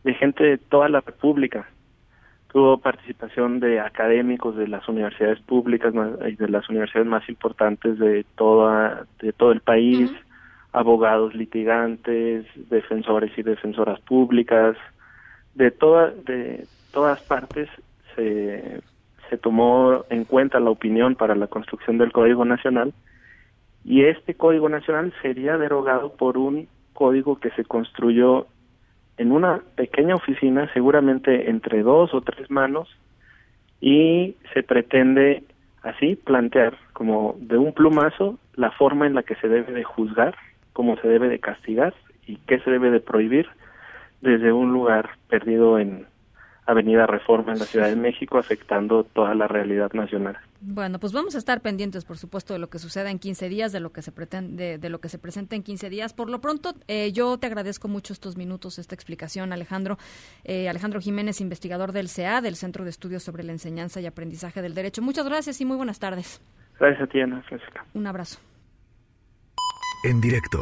de 0.05 0.15
gente 0.15 0.43
de 0.45 0.59
toda 0.59 0.89
la 0.89 1.01
República, 1.01 1.69
tuvo 2.53 2.79
participación 2.79 3.61
de 3.61 3.81
académicos 3.81 4.57
de 4.57 4.69
las 4.69 4.89
universidades 4.89 5.41
públicas 5.41 5.93
y 6.29 6.37
de 6.37 6.49
las 6.49 6.69
universidades 6.69 7.09
más 7.09 7.29
importantes 7.29 7.99
de 7.99 8.25
toda 8.35 9.07
de 9.21 9.33
todo 9.33 9.53
el 9.53 9.61
país, 9.61 10.11
abogados 10.73 11.35
litigantes, 11.35 12.47
defensores 12.69 13.37
y 13.39 13.43
defensoras 13.43 14.01
públicas, 14.01 14.77
de 15.55 15.71
toda 15.71 16.11
de 16.11 16.67
todas 16.93 17.21
partes 17.23 17.69
se 18.17 18.81
se 19.33 19.39
tomó 19.39 20.05
en 20.11 20.25
cuenta 20.25 20.61
la 20.61 20.69
opinión 20.69 21.15
para 21.15 21.35
la 21.35 21.47
construcción 21.47 21.97
del 21.97 22.13
Código 22.13 22.45
Nacional 22.45 22.93
y 23.83 24.05
este 24.05 24.35
Código 24.35 24.69
Nacional 24.69 25.11
sería 25.23 25.57
derogado 25.57 26.13
por 26.13 26.37
un 26.37 26.69
código 26.93 27.41
que 27.41 27.49
se 27.53 27.65
construyó 27.65 28.47
en 29.17 29.33
una 29.33 29.63
pequeña 29.75 30.17
oficina, 30.17 30.71
seguramente 30.75 31.49
entre 31.49 31.83
dos 31.83 32.13
o 32.13 32.21
tres 32.21 32.51
manos, 32.51 32.91
y 33.81 34.37
se 34.53 34.63
pretende 34.63 35.45
así 35.83 36.15
plantear 36.15 36.77
como 36.93 37.35
de 37.39 37.57
un 37.57 37.73
plumazo 37.73 38.39
la 38.55 38.71
forma 38.73 39.07
en 39.07 39.15
la 39.15 39.23
que 39.23 39.37
se 39.37 39.49
debe 39.49 39.73
de 39.73 39.83
juzgar, 39.83 40.35
cómo 40.75 40.99
se 40.99 41.09
debe 41.09 41.31
de 41.31 41.39
castigar 41.39 41.95
y 42.27 42.37
qué 42.47 42.59
se 42.59 42.71
debe 42.71 42.91
de 42.91 43.01
prohibir 43.01 43.49
desde 44.21 44.53
un 44.53 44.75
lugar 44.75 45.09
perdido 45.31 45.79
en 45.79 46.12
Avenida 46.65 47.07
Reforma 47.07 47.53
en 47.53 47.59
la 47.59 47.65
Ciudad 47.65 47.89
de 47.89 47.97
México, 47.97 48.39
afectando 48.39 49.05
toda 49.05 49.35
la 49.35 49.49
realidad 49.49 49.93
nacional. 49.93 50.39
Bueno, 50.61 51.01
pues 51.01 51.13
vamos 51.13 51.35
a 51.35 51.39
estar 51.39 51.61
pendientes, 51.61 52.05
por 52.05 52.19
supuesto, 52.19 52.53
de 52.53 52.61
lo 52.61 52.71
que 52.71 52.79
suceda 52.79 53.11
en 53.11 53.19
15 53.19 53.49
días, 53.49 53.73
de 53.73 53.81
lo 53.81 53.91
que 53.91 54.01
se 54.01 54.13
pretende, 54.13 54.79
de, 54.79 54.89
lo 54.89 55.01
que 55.01 55.09
se 55.09 55.19
presente 55.19 55.57
en 55.57 55.65
15 55.65 55.91
días. 55.91 56.13
Por 56.13 56.31
lo 56.31 56.41
pronto, 56.41 56.75
eh, 56.87 57.11
yo 57.13 57.37
te 57.39 57.49
agradezco 57.49 57.89
mucho 57.89 58.13
estos 58.13 58.37
minutos, 58.37 58.79
esta 58.79 58.95
explicación, 58.95 59.53
Alejandro. 59.53 59.99
Eh, 60.45 60.69
Alejandro 60.69 61.01
Jiménez, 61.01 61.41
investigador 61.41 61.91
del 61.91 62.09
CEA, 62.09 62.41
del 62.41 62.55
Centro 62.55 62.85
de 62.85 62.91
Estudios 62.91 63.25
sobre 63.25 63.43
la 63.43 63.53
Enseñanza 63.53 64.01
y 64.01 64.07
Aprendizaje 64.07 64.63
del 64.63 64.75
Derecho. 64.75 65.03
Muchas 65.03 65.27
gracias 65.27 65.61
y 65.61 65.65
muy 65.65 65.77
buenas 65.77 65.99
tardes. 65.99 66.41
Gracias 66.79 67.03
a 67.03 67.07
ti, 67.09 67.21
Ana 67.21 67.43
Francisca. 67.43 67.85
Un 67.95 68.07
abrazo. 68.07 68.39
En 70.05 70.21
directo. 70.21 70.59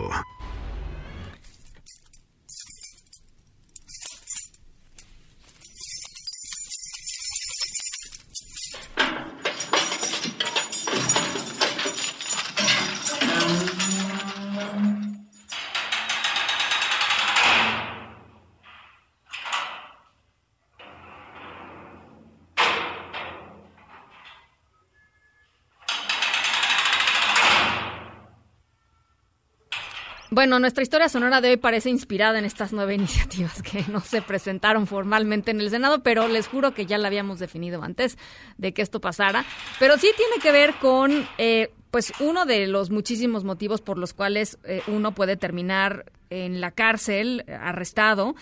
Bueno, 30.40 30.58
nuestra 30.58 30.82
historia 30.82 31.10
sonora 31.10 31.42
de 31.42 31.50
hoy 31.50 31.56
parece 31.58 31.90
inspirada 31.90 32.38
en 32.38 32.46
estas 32.46 32.72
nueve 32.72 32.94
iniciativas 33.00 33.60
que 33.60 33.84
no 33.92 34.00
se 34.00 34.22
presentaron 34.22 34.86
formalmente 34.86 35.50
en 35.50 35.60
el 35.60 35.68
Senado, 35.68 36.02
pero 36.02 36.28
les 36.28 36.48
juro 36.48 36.72
que 36.72 36.86
ya 36.86 36.96
la 36.96 37.08
habíamos 37.08 37.38
definido 37.40 37.82
antes 37.82 38.16
de 38.56 38.72
que 38.72 38.80
esto 38.80 39.02
pasara. 39.02 39.44
Pero 39.78 39.98
sí 39.98 40.08
tiene 40.16 40.36
que 40.42 40.50
ver 40.50 40.76
con, 40.80 41.28
eh, 41.36 41.70
pues, 41.90 42.14
uno 42.20 42.46
de 42.46 42.66
los 42.68 42.88
muchísimos 42.88 43.44
motivos 43.44 43.82
por 43.82 43.98
los 43.98 44.14
cuales 44.14 44.56
eh, 44.64 44.80
uno 44.86 45.12
puede 45.12 45.36
terminar 45.36 46.06
en 46.30 46.62
la 46.62 46.70
cárcel, 46.70 47.44
arrestado. 47.46 48.34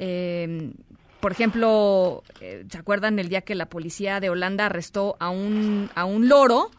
Eh, 0.00 0.72
por 1.20 1.30
ejemplo, 1.30 2.24
¿se 2.68 2.78
acuerdan 2.78 3.20
el 3.20 3.28
día 3.28 3.42
que 3.42 3.54
la 3.54 3.66
policía 3.66 4.18
de 4.18 4.28
Holanda 4.28 4.66
arrestó 4.66 5.16
a 5.20 5.30
un, 5.30 5.88
a 5.94 6.04
un 6.04 6.28
loro? 6.28 6.72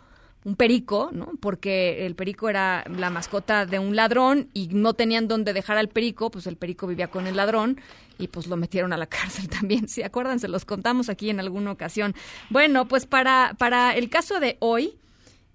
Un 0.45 0.55
perico, 0.55 1.09
¿no? 1.11 1.31
Porque 1.39 2.05
el 2.05 2.15
perico 2.15 2.49
era 2.49 2.85
la 2.87 3.09
mascota 3.09 3.65
de 3.65 3.79
un 3.79 3.95
ladrón 3.95 4.47
y 4.53 4.67
no 4.67 4.93
tenían 4.93 5.27
dónde 5.27 5.53
dejar 5.53 5.77
al 5.77 5.89
perico, 5.89 6.29
pues 6.29 6.45
el 6.45 6.55
perico 6.55 6.85
vivía 6.85 7.09
con 7.09 7.25
el 7.25 7.35
ladrón 7.35 7.81
y 8.19 8.27
pues 8.27 8.45
lo 8.45 8.55
metieron 8.55 8.93
a 8.93 8.97
la 8.97 9.07
cárcel 9.07 9.49
también. 9.49 9.87
Sí, 9.87 10.03
acuérdense, 10.03 10.47
los 10.47 10.63
contamos 10.63 11.09
aquí 11.09 11.31
en 11.31 11.39
alguna 11.39 11.71
ocasión. 11.71 12.13
Bueno, 12.51 12.87
pues 12.87 13.07
para, 13.07 13.55
para 13.57 13.95
el 13.95 14.09
caso 14.11 14.39
de 14.39 14.57
hoy, 14.59 14.95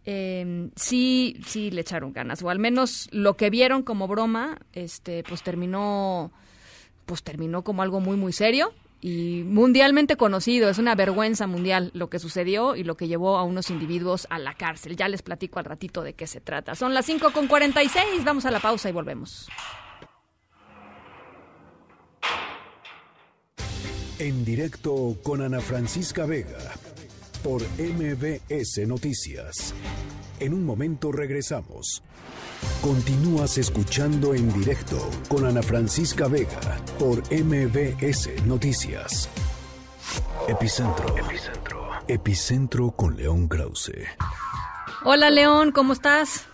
eh, 0.07 0.68
sí, 0.74 1.41
sí 1.47 1.70
le 1.70 1.82
echaron 1.82 2.12
ganas, 2.12 2.43
o 2.43 2.51
al 2.51 2.59
menos 2.59 3.09
lo 3.12 3.36
que 3.36 3.49
vieron 3.49 3.84
como 3.84 4.09
broma, 4.09 4.59
este, 4.72 5.22
pues 5.22 5.45
terminó, 5.45 6.32
pues 7.07 7.22
terminó 7.22 7.62
como 7.62 7.82
algo 7.82 8.01
muy, 8.01 8.16
muy 8.16 8.32
serio 8.32 8.72
y 9.01 9.42
mundialmente 9.44 10.16
conocido. 10.16 10.68
Es 10.68 10.78
una 10.78 10.94
vergüenza 10.94 11.46
mundial 11.46 11.90
lo 11.94 12.11
que 12.11 12.18
sucedió 12.18 12.76
y 12.76 12.84
lo 12.84 12.96
que 12.96 13.09
llevó 13.09 13.36
a 13.38 13.44
unos 13.44 13.70
individuos 13.70 14.26
a 14.30 14.38
la 14.38 14.55
cárcel. 14.55 14.96
Ya 14.96 15.09
les 15.09 15.22
platico 15.22 15.59
al 15.59 15.64
ratito 15.64 16.03
de 16.03 16.14
qué 16.14 16.26
se 16.26 16.40
trata. 16.40 16.74
Son 16.74 16.94
las 16.94 17.07
5 17.07 17.32
con 17.32 17.46
46. 17.46 18.24
Vamos 18.24 18.44
a 18.46 18.51
la 18.51 18.61
pausa 18.61 18.88
y 18.88 18.92
volvemos. 18.92 19.48
En 24.18 24.44
directo 24.44 25.16
con 25.22 25.40
Ana 25.40 25.61
Francisca 25.61 26.26
Vega 26.26 26.59
por 27.42 27.62
MBS 27.78 28.86
Noticias. 28.86 29.74
En 30.41 30.55
un 30.55 30.64
momento 30.64 31.12
regresamos. 31.12 32.03
Continúas 32.80 33.59
escuchando 33.59 34.34
en 34.34 34.51
directo 34.55 34.97
con 35.28 35.45
Ana 35.45 35.62
Francisca 35.62 36.28
Vega 36.28 36.78
por 36.99 37.18
MBS 37.30 38.47
Noticias. 38.47 39.28
Epicentro. 40.49 41.14
Epicentro. 41.14 41.91
Epicentro 42.09 42.91
con 42.93 43.18
León 43.18 43.49
Krause. 43.49 43.93
Hola 45.05 45.28
León, 45.28 45.72
¿cómo 45.72 45.93
estás? 45.93 46.47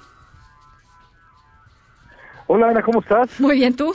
Hola 2.48 2.70
Ana, 2.70 2.82
¿cómo 2.82 3.00
estás? 3.00 3.40
Muy 3.40 3.54
bien, 3.54 3.76
¿tú? 3.76 3.94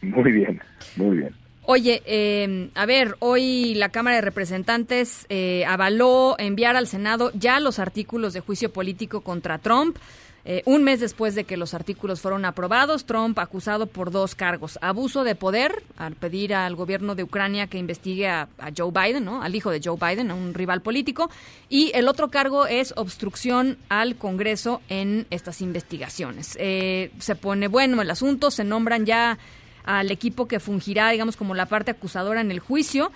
Muy 0.00 0.32
bien, 0.32 0.60
muy 0.96 1.18
bien. 1.18 1.41
Oye, 1.64 2.02
eh, 2.06 2.70
a 2.74 2.86
ver, 2.86 3.16
hoy 3.20 3.74
la 3.76 3.90
Cámara 3.90 4.16
de 4.16 4.22
Representantes 4.22 5.26
eh, 5.28 5.64
avaló 5.66 6.34
enviar 6.38 6.74
al 6.74 6.88
Senado 6.88 7.30
ya 7.34 7.60
los 7.60 7.78
artículos 7.78 8.32
de 8.32 8.40
juicio 8.40 8.72
político 8.72 9.20
contra 9.20 9.58
Trump. 9.58 9.96
Eh, 10.44 10.62
un 10.66 10.82
mes 10.82 10.98
después 10.98 11.36
de 11.36 11.44
que 11.44 11.56
los 11.56 11.72
artículos 11.72 12.20
fueron 12.20 12.44
aprobados, 12.44 13.04
Trump 13.04 13.38
acusado 13.38 13.86
por 13.86 14.10
dos 14.10 14.34
cargos. 14.34 14.76
Abuso 14.82 15.22
de 15.22 15.36
poder, 15.36 15.84
al 15.96 16.16
pedir 16.16 16.52
al 16.52 16.74
gobierno 16.74 17.14
de 17.14 17.22
Ucrania 17.22 17.68
que 17.68 17.78
investigue 17.78 18.26
a, 18.26 18.48
Joe 18.76 18.90
Biden, 18.90 19.24
¿no? 19.24 19.40
al 19.40 19.54
hijo 19.54 19.70
de 19.70 19.80
Joe 19.82 19.96
Biden, 19.96 20.32
a 20.32 20.34
un 20.34 20.54
rival 20.54 20.82
político. 20.82 21.30
Y 21.68 21.92
el 21.94 22.08
otro 22.08 22.28
cargo 22.28 22.66
es 22.66 22.92
obstrucción 22.96 23.78
al 23.88 24.16
Congreso 24.16 24.80
en 24.88 25.28
estas 25.30 25.60
investigaciones. 25.60 26.48
se 26.48 27.36
pone 27.40 27.68
bueno 27.68 28.02
el 28.02 28.10
asunto, 28.10 28.50
se 28.50 28.64
nombran 28.64 29.06
ya 29.06 29.38
al 29.84 30.10
equipo 30.10 30.48
que 30.48 30.60
fungirá, 30.60 31.10
digamos, 31.10 31.36
como 31.36 31.54
la 31.54 31.66
parte 31.66 31.90
acusadora 31.90 32.40
en 32.40 32.50
el 32.50 32.60
juicio. 32.60 33.10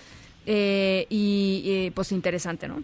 Eh, 0.46 1.06
y 1.10 1.90
pues 1.90 2.12
interesante, 2.12 2.68
¿no? 2.68 2.82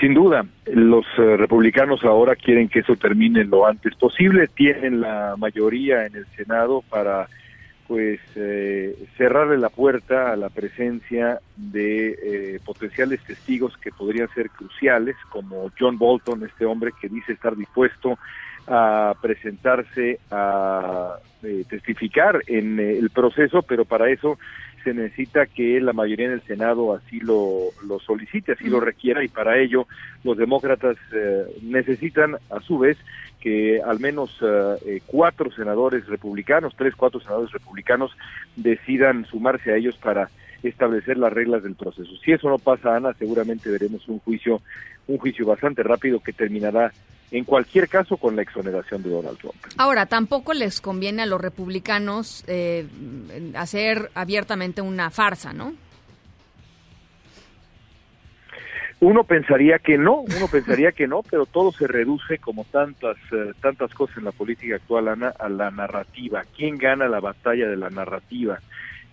Sin 0.00 0.14
duda, 0.14 0.46
los 0.66 1.04
eh, 1.18 1.36
republicanos 1.36 2.04
ahora 2.04 2.34
quieren 2.34 2.68
que 2.68 2.80
eso 2.80 2.96
termine 2.96 3.44
lo 3.44 3.66
antes 3.66 3.94
posible. 3.96 4.48
Tienen 4.48 5.00
la 5.00 5.34
mayoría 5.36 6.06
en 6.06 6.16
el 6.16 6.26
Senado 6.36 6.82
para 6.88 7.28
pues 7.86 8.20
eh, 8.36 8.96
cerrarle 9.16 9.58
la 9.58 9.68
puerta 9.68 10.32
a 10.32 10.36
la 10.36 10.48
presencia 10.48 11.40
de 11.56 12.60
potenciales 12.64 13.20
testigos 13.24 13.76
que 13.78 13.90
podrían 13.90 14.28
ser 14.32 14.48
cruciales, 14.50 15.16
como 15.28 15.70
John 15.78 15.98
Bolton, 15.98 16.44
este 16.44 16.64
hombre 16.64 16.92
que 17.00 17.08
dice 17.08 17.32
estar 17.32 17.56
dispuesto 17.56 18.16
a 18.70 19.14
presentarse 19.20 20.20
a 20.30 21.16
eh, 21.42 21.64
testificar 21.68 22.40
en 22.46 22.78
eh, 22.78 22.98
el 22.98 23.10
proceso, 23.10 23.62
pero 23.62 23.84
para 23.84 24.08
eso 24.10 24.38
se 24.84 24.94
necesita 24.94 25.44
que 25.46 25.80
la 25.80 25.92
mayoría 25.92 26.26
en 26.26 26.32
el 26.32 26.42
Senado 26.42 26.94
así 26.94 27.18
lo, 27.18 27.64
lo 27.84 27.98
solicite, 27.98 28.52
así 28.52 28.68
lo 28.68 28.78
requiera, 28.78 29.24
y 29.24 29.28
para 29.28 29.58
ello 29.58 29.86
los 30.22 30.38
demócratas 30.38 30.96
eh, 31.12 31.46
necesitan 31.62 32.36
a 32.48 32.60
su 32.60 32.78
vez 32.78 32.96
que 33.40 33.80
al 33.82 34.00
menos 34.00 34.38
cuatro 35.06 35.50
senadores 35.50 36.06
republicanos, 36.08 36.74
tres, 36.76 36.94
cuatro 36.94 37.20
senadores 37.20 37.50
republicanos 37.52 38.14
decidan 38.54 39.24
sumarse 39.24 39.72
a 39.72 39.76
ellos 39.76 39.96
para 39.96 40.28
establecer 40.62 41.16
las 41.16 41.32
reglas 41.32 41.62
del 41.62 41.74
proceso. 41.74 42.10
Si 42.22 42.32
eso 42.32 42.50
no 42.50 42.58
pasa, 42.58 42.94
Ana, 42.94 43.14
seguramente 43.14 43.70
veremos 43.70 44.06
un 44.08 44.18
juicio, 44.18 44.60
un 45.06 45.16
juicio 45.16 45.46
bastante 45.46 45.82
rápido 45.82 46.20
que 46.20 46.34
terminará 46.34 46.92
en 47.30 47.44
cualquier 47.44 47.88
caso 47.88 48.16
con 48.16 48.36
la 48.36 48.42
exoneración 48.42 49.02
de 49.02 49.10
Donald 49.10 49.38
Trump. 49.38 49.54
Ahora, 49.76 50.06
tampoco 50.06 50.52
les 50.52 50.80
conviene 50.80 51.22
a 51.22 51.26
los 51.26 51.40
republicanos 51.40 52.44
eh, 52.46 52.86
hacer 53.54 54.10
abiertamente 54.14 54.82
una 54.82 55.10
farsa, 55.10 55.52
¿no? 55.52 55.74
Uno 59.00 59.24
pensaría 59.24 59.78
que 59.78 59.96
no, 59.96 60.20
uno 60.20 60.46
pensaría 60.48 60.92
que 60.92 61.06
no, 61.06 61.22
pero 61.22 61.46
todo 61.46 61.72
se 61.72 61.86
reduce 61.86 62.36
como 62.36 62.64
tantas 62.64 63.16
eh, 63.32 63.52
tantas 63.62 63.94
cosas 63.94 64.18
en 64.18 64.24
la 64.24 64.32
política 64.32 64.76
actual, 64.76 65.08
Ana, 65.08 65.32
a 65.38 65.48
la 65.48 65.70
narrativa. 65.70 66.44
¿Quién 66.54 66.76
gana 66.76 67.08
la 67.08 67.20
batalla 67.20 67.66
de 67.66 67.78
la 67.78 67.88
narrativa? 67.88 68.60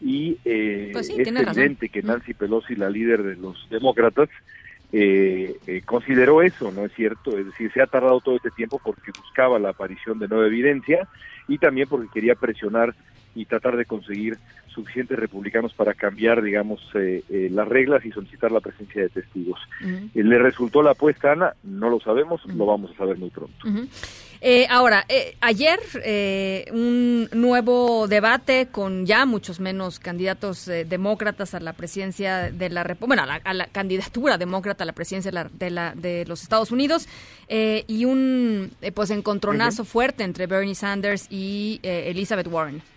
Y 0.01 0.39
eh, 0.43 0.89
pues 0.91 1.09
es 1.09 1.19
evidente 1.19 1.87
que 1.87 2.03
Nancy 2.03 2.33
Pelosi, 2.33 2.75
la 2.75 2.89
líder 2.89 3.23
de 3.23 3.37
los 3.37 3.65
demócratas, 3.69 4.27
eh, 4.91 5.57
eh, 5.67 5.81
consideró 5.85 6.41
eso, 6.41 6.71
¿no 6.71 6.85
es 6.85 6.93
cierto? 6.93 7.37
Es 7.37 7.45
decir, 7.45 7.71
se 7.73 7.81
ha 7.81 7.87
tardado 7.87 8.21
todo 8.21 8.35
este 8.37 8.51
tiempo 8.51 8.79
porque 8.83 9.11
buscaba 9.11 9.59
la 9.59 9.69
aparición 9.69 10.19
de 10.19 10.27
nueva 10.27 10.47
evidencia 10.47 11.07
y 11.47 11.57
también 11.57 11.87
porque 11.89 12.07
quería 12.13 12.35
presionar 12.35 12.95
y 13.35 13.45
tratar 13.45 13.77
de 13.77 13.85
conseguir 13.85 14.37
suficientes 14.67 15.17
republicanos 15.17 15.73
para 15.73 15.93
cambiar, 15.93 16.41
digamos, 16.41 16.79
eh, 16.95 17.23
eh, 17.29 17.49
las 17.51 17.67
reglas 17.67 18.05
y 18.05 18.11
solicitar 18.11 18.51
la 18.51 18.59
presencia 18.59 19.01
de 19.01 19.09
testigos. 19.09 19.59
¿Le 20.13 20.37
resultó 20.37 20.83
la 20.83 20.91
apuesta, 20.91 21.31
Ana? 21.31 21.53
No 21.63 21.89
lo 21.89 21.99
sabemos, 21.99 22.45
lo 22.45 22.65
vamos 22.65 22.91
a 22.91 22.97
saber 22.97 23.17
muy 23.17 23.29
pronto. 23.29 23.67
Ahora, 24.69 25.05
ayer 25.41 25.79
un 26.71 27.29
nuevo 27.33 28.07
debate 28.07 28.67
con 28.71 29.05
ya 29.05 29.25
muchos 29.25 29.59
menos 29.59 29.99
candidatos 29.99 30.65
demócratas 30.65 31.53
a 31.53 31.59
la 31.59 31.73
presidencia 31.73 32.51
de 32.51 32.69
la 32.69 32.83
República, 32.83 33.25
bueno, 33.25 33.39
a 33.43 33.53
la, 33.53 33.67
candidatura 33.67 34.37
demócrata 34.37 34.83
a 34.83 34.87
la 34.87 34.93
presidencia 34.93 35.31
de, 35.31 35.69
la, 35.69 35.93
de, 35.95 36.25
los 36.25 36.43
Estados 36.43 36.71
Unidos 36.71 37.07
y 37.49 38.05
un 38.05 38.71
pues 38.93 39.09
encontronazo 39.09 39.85
fuerte 39.85 40.23
entre 40.23 40.47
Bernie 40.47 40.75
Sanders 40.75 41.27
y 41.29 41.79
Elizabeth 41.83 42.47
Warren. 42.47 42.96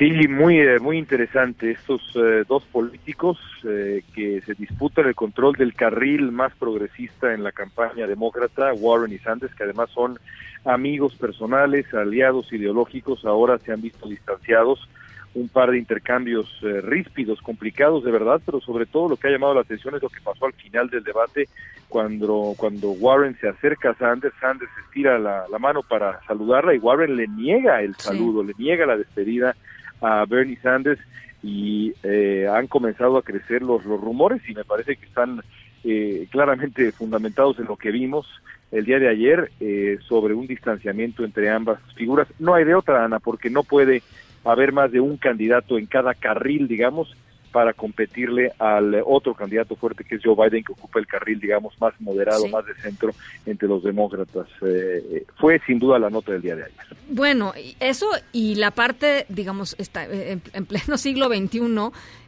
Sí, 0.00 0.28
muy, 0.28 0.58
eh, 0.58 0.78
muy 0.78 0.96
interesante. 0.96 1.72
Estos 1.72 2.00
eh, 2.14 2.44
dos 2.48 2.64
políticos 2.64 3.38
eh, 3.68 4.02
que 4.14 4.40
se 4.40 4.54
disputan 4.54 5.06
el 5.06 5.14
control 5.14 5.56
del 5.56 5.74
carril 5.74 6.32
más 6.32 6.54
progresista 6.54 7.34
en 7.34 7.44
la 7.44 7.52
campaña 7.52 8.06
demócrata, 8.06 8.72
Warren 8.72 9.12
y 9.12 9.18
Sanders, 9.18 9.54
que 9.54 9.64
además 9.64 9.90
son 9.90 10.18
amigos 10.64 11.16
personales, 11.16 11.92
aliados 11.92 12.50
ideológicos, 12.50 13.26
ahora 13.26 13.58
se 13.58 13.72
han 13.72 13.82
visto 13.82 14.08
distanciados. 14.08 14.88
Un 15.34 15.48
par 15.48 15.70
de 15.70 15.78
intercambios 15.78 16.60
ríspidos, 16.82 17.40
complicados 17.40 18.02
de 18.02 18.10
verdad, 18.10 18.40
pero 18.44 18.60
sobre 18.60 18.86
todo 18.86 19.10
lo 19.10 19.16
que 19.16 19.28
ha 19.28 19.30
llamado 19.30 19.54
la 19.54 19.60
atención 19.60 19.94
es 19.94 20.02
lo 20.02 20.08
que 20.08 20.20
pasó 20.22 20.46
al 20.46 20.54
final 20.54 20.88
del 20.88 21.04
debate, 21.04 21.48
cuando, 21.88 22.54
cuando 22.56 22.90
Warren 22.92 23.38
se 23.38 23.48
acerca 23.48 23.90
a 23.90 23.94
Sanders, 23.94 24.34
Sanders 24.40 24.72
estira 24.86 25.20
la, 25.20 25.46
mano 25.60 25.82
para 25.82 26.20
saludarla 26.26 26.74
y 26.74 26.78
Warren 26.78 27.14
le 27.16 27.28
niega 27.28 27.80
el 27.82 27.94
saludo, 27.96 28.42
le 28.42 28.54
niega 28.58 28.86
la 28.86 28.96
despedida 28.96 29.54
a 30.00 30.24
Bernie 30.26 30.58
Sanders 30.62 31.00
y 31.42 31.92
eh, 32.02 32.46
han 32.52 32.66
comenzado 32.66 33.16
a 33.16 33.22
crecer 33.22 33.62
los, 33.62 33.84
los 33.84 34.00
rumores 34.00 34.42
y 34.48 34.54
me 34.54 34.64
parece 34.64 34.96
que 34.96 35.06
están 35.06 35.42
eh, 35.84 36.26
claramente 36.30 36.92
fundamentados 36.92 37.58
en 37.58 37.66
lo 37.66 37.76
que 37.76 37.90
vimos 37.90 38.26
el 38.70 38.84
día 38.84 38.98
de 38.98 39.08
ayer 39.08 39.50
eh, 39.60 39.98
sobre 40.06 40.34
un 40.34 40.46
distanciamiento 40.46 41.24
entre 41.24 41.50
ambas 41.50 41.80
figuras. 41.94 42.28
No 42.38 42.54
hay 42.54 42.64
de 42.64 42.74
otra, 42.74 43.04
Ana, 43.04 43.18
porque 43.18 43.50
no 43.50 43.62
puede 43.62 44.02
haber 44.44 44.72
más 44.72 44.92
de 44.92 45.00
un 45.00 45.16
candidato 45.16 45.78
en 45.78 45.86
cada 45.86 46.14
carril, 46.14 46.68
digamos, 46.68 47.16
para 47.52 47.72
competirle 47.72 48.52
al 48.58 49.02
otro 49.04 49.34
candidato 49.34 49.74
fuerte 49.74 50.04
que 50.04 50.16
es 50.16 50.22
Joe 50.24 50.36
Biden, 50.36 50.64
que 50.64 50.72
ocupa 50.72 51.00
el 51.00 51.06
carril, 51.06 51.40
digamos, 51.40 51.74
más 51.80 51.92
moderado, 52.00 52.46
más 52.48 52.64
de 52.66 52.74
centro 52.74 53.12
entre 53.44 53.68
los 53.68 53.82
demócratas. 53.82 54.46
Eh, 54.62 55.24
fue 55.36 55.60
sin 55.66 55.78
duda 55.78 55.98
la 55.98 56.10
nota 56.10 56.32
del 56.32 56.42
día 56.42 56.56
de 56.56 56.64
ayer. 56.64 56.76
Bueno, 57.08 57.52
eso 57.80 58.06
y 58.32 58.54
la 58.54 58.70
parte, 58.70 59.26
digamos, 59.28 59.74
está 59.78 60.04
en, 60.04 60.40
pleno 60.40 60.96
siglo 60.96 61.28
XXI, 61.28 61.60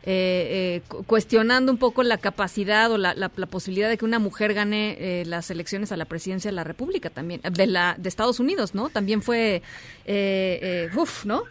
eh, 0.05 0.83
cuestionando 1.07 1.71
un 1.71 1.79
poco 1.79 2.03
la 2.03 2.19
capacidad 2.19 2.91
o 2.91 2.99
la, 2.99 3.29
posibilidad 3.51 3.89
de 3.89 3.99
que 3.99 4.05
una 4.05 4.19
mujer 4.19 4.55
gane 4.55 5.23
las 5.27 5.51
elecciones 5.51 5.93
a 5.93 5.97
la 5.97 6.07
presidencia 6.07 6.51
de 6.51 6.57
la 6.57 6.65
República 6.65 7.11
también, 7.11 7.41
de, 7.43 7.67
la, 7.67 7.95
de 7.99 8.09
Estados 8.09 8.41
Unidos, 8.41 8.75
¿no? 8.75 8.89
También 8.89 9.23
fue, 9.23 9.63
uff, 10.97 11.25
¿no? 11.25 11.45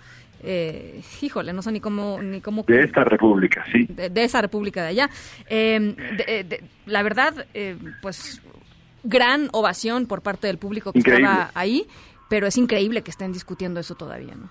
Eh, 0.43 1.01
híjole, 1.21 1.53
no 1.53 1.61
sé 1.61 1.71
ni 1.71 1.79
cómo... 1.79 2.21
Ni 2.21 2.41
cómo 2.41 2.63
de 2.63 2.81
esta 2.81 3.03
república, 3.03 3.63
sí. 3.71 3.85
De, 3.87 4.23
esa 4.23 4.41
república 4.41 4.81
de 4.83 4.87
allá. 4.89 5.09
Em, 5.49 5.95
eh, 6.27 6.61
la 6.85 7.03
verdad, 7.03 7.45
eh, 7.53 7.77
pues 8.01 8.41
gran 9.03 9.49
ovación 9.51 10.07
por 10.07 10.21
parte 10.21 10.47
del 10.47 10.57
público 10.57 10.93
que 10.93 10.99
estaba 10.99 11.51
ahí, 11.53 11.87
pero 12.29 12.47
es 12.47 12.57
increíble 12.57 13.01
que 13.01 13.11
estén 13.11 13.31
discutiendo 13.33 13.79
eso 13.79 13.95
todavía, 13.95 14.35
¿no? 14.35 14.49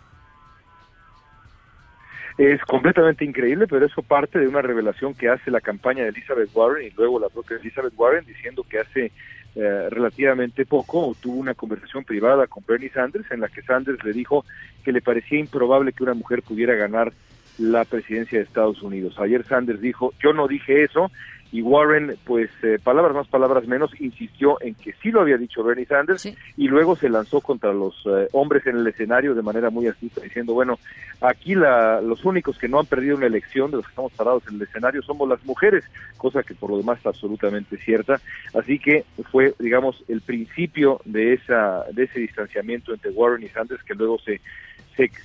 Es 2.38 2.60
completamente 2.62 3.24
increíble, 3.24 3.66
pero 3.68 3.84
eso 3.84 4.02
parte 4.02 4.38
de 4.38 4.48
una 4.48 4.62
revelación 4.62 5.14
que 5.14 5.28
hace 5.28 5.50
la 5.50 5.60
campaña 5.60 6.04
de 6.04 6.08
Elizabeth 6.08 6.48
Warren 6.54 6.86
y 6.86 6.90
luego 6.90 7.20
la 7.20 7.28
propia 7.28 7.58
Elizabeth 7.58 7.92
Warren 7.96 8.24
diciendo 8.24 8.64
que 8.68 8.78
hace 8.78 9.12
eh, 9.56 9.88
relativamente 9.90 10.64
poco 10.64 11.16
tuvo 11.20 11.36
una 11.36 11.54
conversación 11.54 12.04
privada 12.04 12.46
con 12.46 12.64
Bernie 12.66 12.90
Sanders 12.90 13.30
en 13.30 13.40
la 13.40 13.48
que 13.48 13.62
Sanders 13.62 14.02
le 14.04 14.12
dijo 14.12 14.44
que 14.84 14.92
le 14.92 15.02
parecía 15.02 15.38
improbable 15.38 15.92
que 15.92 16.04
una 16.04 16.14
mujer 16.14 16.42
pudiera 16.42 16.74
ganar 16.74 17.12
la 17.58 17.84
presidencia 17.84 18.38
de 18.38 18.44
Estados 18.44 18.80
Unidos. 18.82 19.18
Ayer 19.18 19.44
Sanders 19.44 19.80
dijo, 19.80 20.14
yo 20.22 20.32
no 20.32 20.48
dije 20.48 20.84
eso, 20.84 21.10
y 21.52 21.62
Warren, 21.62 22.16
pues 22.24 22.50
eh, 22.62 22.78
palabras 22.82 23.14
más, 23.14 23.26
palabras 23.28 23.66
menos, 23.66 23.90
insistió 24.00 24.60
en 24.60 24.74
que 24.74 24.92
sí 25.02 25.10
lo 25.10 25.20
había 25.20 25.36
dicho 25.36 25.64
Bernie 25.64 25.86
Sanders 25.86 26.32
y 26.56 26.68
luego 26.68 26.94
se 26.96 27.08
lanzó 27.08 27.40
contra 27.40 27.72
los 27.72 27.94
eh, 28.06 28.28
hombres 28.32 28.66
en 28.66 28.76
el 28.76 28.86
escenario 28.86 29.34
de 29.34 29.42
manera 29.42 29.70
muy 29.70 29.86
astuta, 29.88 30.20
diciendo, 30.20 30.54
bueno, 30.54 30.78
aquí 31.20 31.54
la, 31.54 32.00
los 32.00 32.24
únicos 32.24 32.56
que 32.58 32.68
no 32.68 32.78
han 32.78 32.86
perdido 32.86 33.16
una 33.16 33.26
elección 33.26 33.70
de 33.70 33.78
los 33.78 33.86
que 33.86 33.90
estamos 33.90 34.12
parados 34.12 34.44
en 34.48 34.56
el 34.56 34.62
escenario 34.62 35.02
somos 35.02 35.28
las 35.28 35.44
mujeres, 35.44 35.84
cosa 36.16 36.42
que 36.42 36.54
por 36.54 36.70
lo 36.70 36.78
demás 36.78 36.98
está 36.98 37.08
absolutamente 37.08 37.76
cierta. 37.78 38.20
Así 38.54 38.78
que 38.78 39.04
fue, 39.30 39.54
digamos, 39.58 40.04
el 40.08 40.20
principio 40.20 41.00
de, 41.04 41.34
esa, 41.34 41.84
de 41.92 42.04
ese 42.04 42.20
distanciamiento 42.20 42.92
entre 42.92 43.10
Warren 43.10 43.42
y 43.42 43.48
Sanders 43.48 43.82
que 43.82 43.94
luego 43.94 44.18
se 44.18 44.40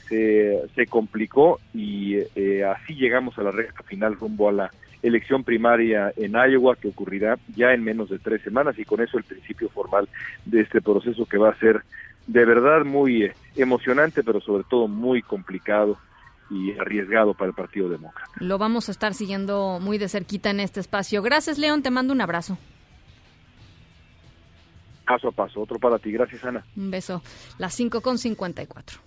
se, 0.07 0.61
se, 0.73 0.87
complicó 0.87 1.59
y 1.73 2.15
eh, 2.35 2.63
así 2.63 2.95
llegamos 2.95 3.37
a 3.37 3.43
la 3.43 3.51
recta 3.51 3.83
final 3.83 4.15
rumbo 4.15 4.47
a 4.47 4.53
la 4.53 4.71
elección 5.07 5.43
primaria 5.43 6.11
en 6.17 6.33
Iowa 6.33 6.75
que 6.75 6.89
ocurrirá 6.89 7.37
ya 7.55 7.73
en 7.73 7.83
menos 7.83 8.09
de 8.09 8.19
tres 8.19 8.41
semanas 8.41 8.77
y 8.77 8.85
con 8.85 9.01
eso 9.01 9.17
el 9.17 9.23
principio 9.23 9.69
formal 9.69 10.09
de 10.45 10.61
este 10.61 10.81
proceso 10.81 11.25
que 11.25 11.37
va 11.37 11.49
a 11.49 11.59
ser 11.59 11.83
de 12.27 12.45
verdad 12.45 12.83
muy 12.85 13.23
eh, 13.23 13.35
emocionante, 13.55 14.23
pero 14.23 14.41
sobre 14.41 14.63
todo 14.63 14.87
muy 14.87 15.21
complicado 15.21 15.97
y 16.49 16.71
arriesgado 16.77 17.33
para 17.33 17.49
el 17.49 17.55
Partido 17.55 17.89
Demócrata. 17.89 18.31
Lo 18.39 18.57
vamos 18.57 18.89
a 18.89 18.91
estar 18.91 19.13
siguiendo 19.13 19.79
muy 19.81 19.97
de 19.97 20.09
cerquita 20.09 20.49
en 20.49 20.59
este 20.59 20.79
espacio. 20.79 21.21
Gracias, 21.21 21.57
León. 21.57 21.81
Te 21.81 21.91
mando 21.91 22.13
un 22.13 22.21
abrazo. 22.21 22.57
Paso 25.05 25.27
a 25.27 25.31
paso. 25.31 25.61
Otro 25.61 25.79
para 25.79 25.99
ti. 25.99 26.11
Gracias, 26.11 26.43
Ana. 26.43 26.63
Un 26.75 26.91
beso. 26.91 27.21
Las 27.57 27.73
5 27.73 28.01
con 28.01 28.17
54. 28.17 28.99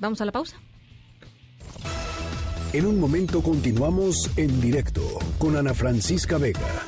Vamos 0.00 0.20
a 0.20 0.24
la 0.24 0.32
pausa. 0.32 0.56
En 2.72 2.86
un 2.86 2.98
momento 2.98 3.42
continuamos 3.42 4.30
en 4.38 4.58
directo 4.62 5.02
con 5.38 5.58
Ana 5.58 5.74
Francisca 5.74 6.38
Vega. 6.38 6.86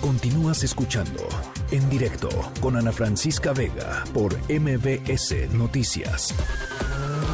Continúas 0.00 0.64
escuchando 0.64 1.28
en 1.70 1.88
directo 1.88 2.28
con 2.60 2.76
Ana 2.76 2.90
Francisca 2.90 3.52
Vega 3.52 4.02
por 4.12 4.36
MBS 4.50 5.52
Noticias. 5.52 6.34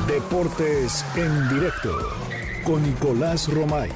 Deportes 0.07 1.03
en 1.17 1.49
directo 1.49 1.97
con 2.63 2.83
Nicolás 2.83 3.49
Romay. 3.49 3.91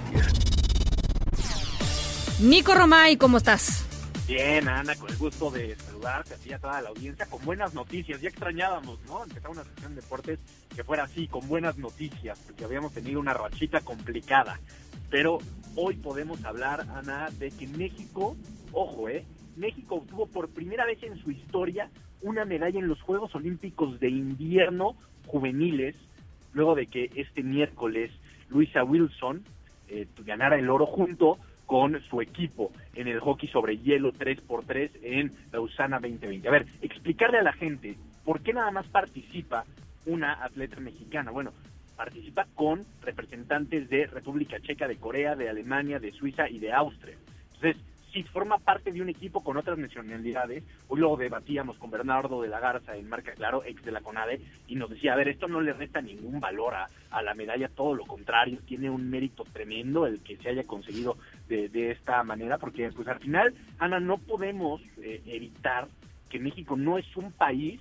Nico 2.39 2.75
Romay, 2.75 3.19
¿cómo 3.19 3.37
estás? 3.37 3.90
Bien, 4.31 4.69
Ana, 4.69 4.95
con 4.95 5.11
el 5.11 5.17
gusto 5.17 5.51
de 5.51 5.75
saludarte 5.75 6.35
a 6.35 6.55
a 6.55 6.59
toda 6.61 6.81
la 6.81 6.91
audiencia 6.91 7.27
con 7.27 7.45
buenas 7.45 7.75
noticias. 7.75 8.21
Ya 8.21 8.29
extrañábamos, 8.29 9.01
¿no? 9.09 9.25
Empezar 9.25 9.51
una 9.51 9.65
sesión 9.65 9.97
de 9.97 10.03
deportes 10.03 10.39
que 10.73 10.85
fuera 10.85 11.03
así, 11.03 11.27
con 11.27 11.49
buenas 11.49 11.77
noticias, 11.79 12.39
porque 12.47 12.63
habíamos 12.63 12.93
tenido 12.93 13.19
una 13.19 13.35
rachita 13.35 13.81
complicada. 13.81 14.61
Pero 15.11 15.39
hoy 15.75 15.97
podemos 15.97 16.45
hablar, 16.45 16.87
Ana, 16.95 17.29
de 17.41 17.51
que 17.51 17.67
México, 17.67 18.37
ojo, 18.71 19.09
¿eh? 19.09 19.25
México 19.57 19.97
obtuvo 19.97 20.29
por 20.29 20.49
primera 20.49 20.87
vez 20.87 21.03
en 21.03 21.19
su 21.19 21.33
historia 21.33 21.91
una 22.23 22.45
medalla 22.45 22.79
en 22.79 22.87
los 22.87 23.03
Juegos 23.03 23.35
Olímpicos 23.35 23.99
de 23.99 24.11
Invierno 24.11 24.95
juveniles, 25.27 25.97
luego 26.53 26.77
de 26.77 26.87
que 26.87 27.11
este 27.17 27.43
miércoles 27.43 28.13
Luisa 28.49 28.85
Wilson 28.85 29.43
eh, 29.89 30.07
ganara 30.25 30.57
el 30.57 30.71
oro 30.71 30.87
junto 30.87 31.37
con 31.71 32.03
su 32.11 32.21
equipo 32.21 32.73
en 32.97 33.07
el 33.07 33.21
hockey 33.21 33.49
sobre 33.49 33.79
hielo 33.79 34.13
3x3 34.13 34.91
en 35.05 35.31
Lausana 35.53 36.01
2020. 36.01 36.49
A 36.49 36.51
ver, 36.51 36.67
explicarle 36.83 37.39
a 37.39 37.45
la 37.45 37.53
gente 37.53 37.95
por 38.25 38.41
qué 38.41 38.53
nada 38.53 38.73
más 38.73 38.89
participa 38.89 39.65
una 40.05 40.43
atleta 40.43 40.81
mexicana. 40.81 41.31
Bueno, 41.31 41.53
participa 41.95 42.49
con 42.57 42.85
representantes 43.03 43.89
de 43.89 44.09
República 44.09 44.59
Checa, 44.59 44.89
de 44.89 44.97
Corea, 44.97 45.37
de 45.37 45.49
Alemania, 45.49 46.01
de 46.01 46.11
Suiza 46.11 46.49
y 46.49 46.59
de 46.59 46.73
Austria. 46.73 47.15
Entonces, 47.55 47.77
si 48.13 48.23
forma 48.25 48.59
parte 48.59 48.93
de 48.93 49.01
un 49.01 49.09
equipo 49.09 49.43
con 49.43 49.57
otras 49.57 49.79
nacionalidades, 49.79 50.65
hoy 50.89 51.01
lo 51.01 51.17
debatíamos 51.17 51.79
con 51.79 51.91
Bernardo 51.91 52.43
de 52.43 52.49
la 52.49 52.61
Garza 52.61 52.97
en 52.97 53.09
Marca 53.09 53.33
Claro, 53.33 53.63
ex 53.65 53.85
de 53.85 53.93
la 53.93 54.01
CONADE, 54.01 54.41
y 54.67 54.75
nos 54.75 54.91
decía, 54.91 55.13
a 55.13 55.17
ver, 55.17 55.29
esto 55.29 55.49
no 55.49 55.61
le 55.61 55.73
resta 55.73 56.01
ningún 56.01 56.41
valor 56.41 56.75
a, 56.75 57.23
la 57.23 57.35
medalla, 57.35 57.69
todo 57.69 57.95
lo 57.95 58.07
contrario, 58.07 58.59
tiene 58.67 58.91
un 58.91 59.11
mérito 59.11 59.45
tremendo 59.53 60.07
el 60.07 60.21
que 60.23 60.37
se 60.37 60.49
haya 60.49 60.65
conseguido 60.65 61.17
de, 61.51 61.91
esta 61.91 62.23
manera, 62.23 62.59
porque 62.59 62.91
pues 62.93 63.09
al 63.09 63.19
final, 63.19 63.55
Ana, 63.79 64.01
no 64.01 64.19
podemos 64.19 64.81
eh, 65.03 65.21
evitar 65.27 65.89
que 66.29 66.39
México 66.39 66.77
no 66.77 66.97
es 66.97 67.17
un 67.17 67.33
país 67.33 67.81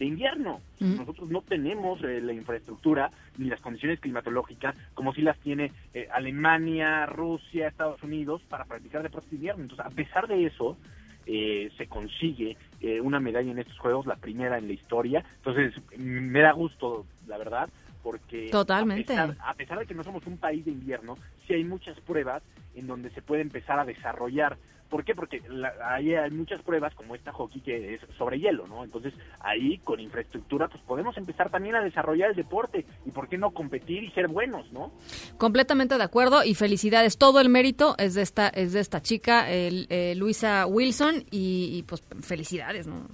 de 0.00 0.06
invierno. 0.06 0.60
Nosotros 0.80 1.28
no 1.28 1.42
tenemos 1.42 2.02
eh, 2.02 2.22
la 2.22 2.32
infraestructura 2.32 3.10
ni 3.36 3.48
las 3.48 3.60
condiciones 3.60 4.00
climatológicas 4.00 4.74
como 4.94 5.12
si 5.12 5.20
las 5.20 5.38
tiene 5.40 5.72
eh, 5.92 6.08
Alemania, 6.10 7.04
Rusia, 7.04 7.68
Estados 7.68 8.02
Unidos 8.02 8.40
para 8.48 8.64
practicar 8.64 9.02
deportes 9.02 9.30
de 9.30 9.36
invierno. 9.36 9.62
Entonces, 9.62 9.84
a 9.84 9.90
pesar 9.90 10.26
de 10.26 10.46
eso, 10.46 10.78
eh, 11.26 11.70
se 11.76 11.86
consigue 11.86 12.56
una 13.02 13.20
medalla 13.20 13.50
en 13.50 13.58
estos 13.58 13.78
Juegos, 13.78 14.06
la 14.06 14.16
primera 14.16 14.56
en 14.56 14.68
la 14.68 14.72
historia. 14.72 15.22
Entonces, 15.36 15.74
me 15.98 16.40
da 16.40 16.52
gusto, 16.52 17.04
la 17.26 17.36
verdad, 17.36 17.68
porque 18.02 18.48
Totalmente. 18.50 19.16
A, 19.16 19.54
pesar, 19.54 19.78
de 19.78 19.86
que 19.86 19.94
no 19.94 20.04
somos 20.04 20.26
un 20.26 20.38
país 20.38 20.64
de 20.64 20.70
invierno, 20.70 21.16
sí 21.46 21.54
hay 21.54 21.64
muchas 21.64 21.98
pruebas 22.00 22.42
en 22.74 22.86
donde 22.86 23.10
se 23.10 23.22
puede 23.22 23.42
empezar 23.42 23.78
a 23.78 23.84
desarrollar 23.84 24.56
¿Por 24.90 25.04
qué? 25.04 25.14
Porque 25.14 25.40
ahí 25.84 26.14
hay 26.16 26.30
muchas 26.32 26.60
pruebas 26.62 26.92
como 26.96 27.14
esta 27.14 27.32
hockey 27.32 27.60
que 27.60 27.94
es 27.94 28.00
sobre 28.18 28.40
hielo, 28.40 28.66
¿no? 28.66 28.82
Entonces 28.82 29.14
ahí 29.38 29.78
con 29.78 30.00
infraestructura 30.00 30.66
pues 30.66 30.82
podemos 30.82 31.16
empezar 31.16 31.48
también 31.48 31.76
a 31.76 31.80
desarrollar 31.80 32.30
el 32.30 32.36
deporte 32.36 32.84
y 33.06 33.12
por 33.12 33.28
qué 33.28 33.38
no 33.38 33.52
competir 33.52 34.02
y 34.02 34.10
ser 34.10 34.26
buenos, 34.26 34.70
¿no? 34.72 34.92
Completamente 35.38 35.96
de 35.96 36.02
acuerdo 36.02 36.42
y 36.42 36.56
felicidades. 36.56 37.18
Todo 37.18 37.40
el 37.40 37.48
mérito 37.48 37.94
es 37.98 38.14
de 38.14 38.22
esta 38.22 38.48
es 38.48 38.72
de 38.72 38.80
esta 38.80 39.00
chica, 39.00 39.48
el, 39.48 39.86
eh, 39.90 40.14
Luisa 40.16 40.66
Wilson 40.66 41.24
y, 41.30 41.84
pues 41.84 42.02
felicidades, 42.22 42.88
¿no? 42.88 43.06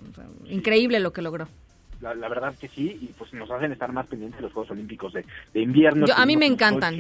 increíble 0.47 0.99
lo 0.99 1.13
que 1.13 1.21
logró. 1.21 1.47
La, 2.01 2.29
verdad 2.29 2.55
que 2.59 2.69
sí 2.69 2.99
y 3.01 3.07
pues 3.19 3.33
nos 3.33 3.51
hacen 3.51 3.73
estar 3.73 3.93
más 3.93 4.07
pendientes 4.07 4.39
de 4.39 4.43
los 4.43 4.53
Juegos 4.53 4.71
Olímpicos 4.71 5.13
de, 5.13 5.25
invierno. 5.55 6.07
a 6.15 6.27
mí 6.27 6.37
me 6.37 6.47
encantan. 6.47 6.95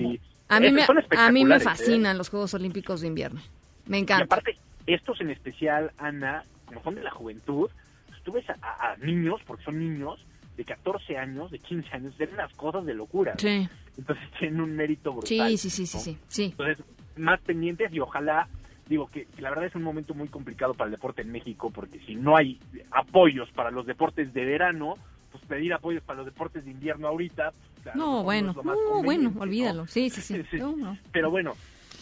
A 0.48 0.60
mí 0.60 0.70
me, 0.70 0.86
a 1.16 1.32
mí 1.32 1.44
me 1.44 1.56
¿eh? 1.56 1.60
fascinan 1.60 2.16
los 2.16 2.28
Juegos 2.28 2.54
Olímpicos 2.54 3.00
de 3.00 3.08
invierno. 3.08 3.40
Me 3.86 3.98
encanta. 3.98 4.22
Y 4.22 4.26
aparte, 4.26 4.56
estos 4.86 5.20
en 5.20 5.30
especial, 5.30 5.90
Ana, 5.98 6.44
como 6.66 6.82
son 6.82 6.94
de 6.94 7.02
la 7.02 7.10
juventud, 7.10 7.68
pues, 8.06 8.22
tú 8.22 8.32
ves 8.32 8.44
a, 8.48 8.96
niños, 9.02 9.40
porque 9.46 9.64
son 9.64 9.78
niños, 9.78 10.24
de 10.56 10.64
14 10.64 11.18
años, 11.18 11.50
de 11.50 11.58
15 11.58 11.88
años, 11.94 12.14
hacen 12.14 12.36
las 12.36 12.52
cosas 12.54 12.84
de 12.86 12.94
locura. 12.94 13.34
Sí. 13.38 13.68
Entonces 13.98 14.24
tienen 14.38 14.60
un 14.60 14.76
mérito 14.76 15.12
brutal. 15.12 15.48
Sí, 15.50 15.70
sí, 15.70 15.70
sí, 15.70 15.86
sí, 15.86 16.18
sí, 16.28 16.44
Entonces, 16.44 16.78
más 17.16 17.40
pendientes 17.40 17.92
y 17.92 18.00
ojalá, 18.00 18.48
digo 18.86 19.08
que, 19.08 19.26
la 19.38 19.50
verdad 19.50 19.66
es 19.66 19.74
un 19.74 19.82
momento 19.82 20.14
muy 20.14 20.28
complicado 20.28 20.74
para 20.74 20.86
el 20.86 20.92
deporte 20.92 21.22
en 21.22 21.32
México, 21.32 21.70
porque 21.70 21.98
si 22.00 22.14
no 22.14 22.36
hay 22.36 22.58
apoyos 22.90 23.50
para 23.50 23.70
los 23.70 23.86
deportes 23.86 24.32
de 24.32 24.44
verano, 24.44 24.94
pues 25.32 25.44
pedir 25.44 25.74
apoyos 25.74 26.02
para 26.02 26.18
los 26.18 26.26
deportes 26.26 26.64
de 26.64 26.70
invierno 26.70 27.08
ahorita. 27.08 27.52
no, 27.94 28.22
bueno, 28.22 28.54
no, 28.64 29.02
bueno, 29.02 29.32
olvídalo. 29.38 29.86
Sí, 29.86 30.10
sí, 30.10 30.20
sí. 30.20 30.42
Pero 31.12 31.30
bueno, 31.30 31.54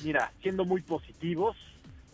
mira, 0.04 0.30
siendo 0.40 0.64
muy 0.64 0.82
positivos, 0.82 1.56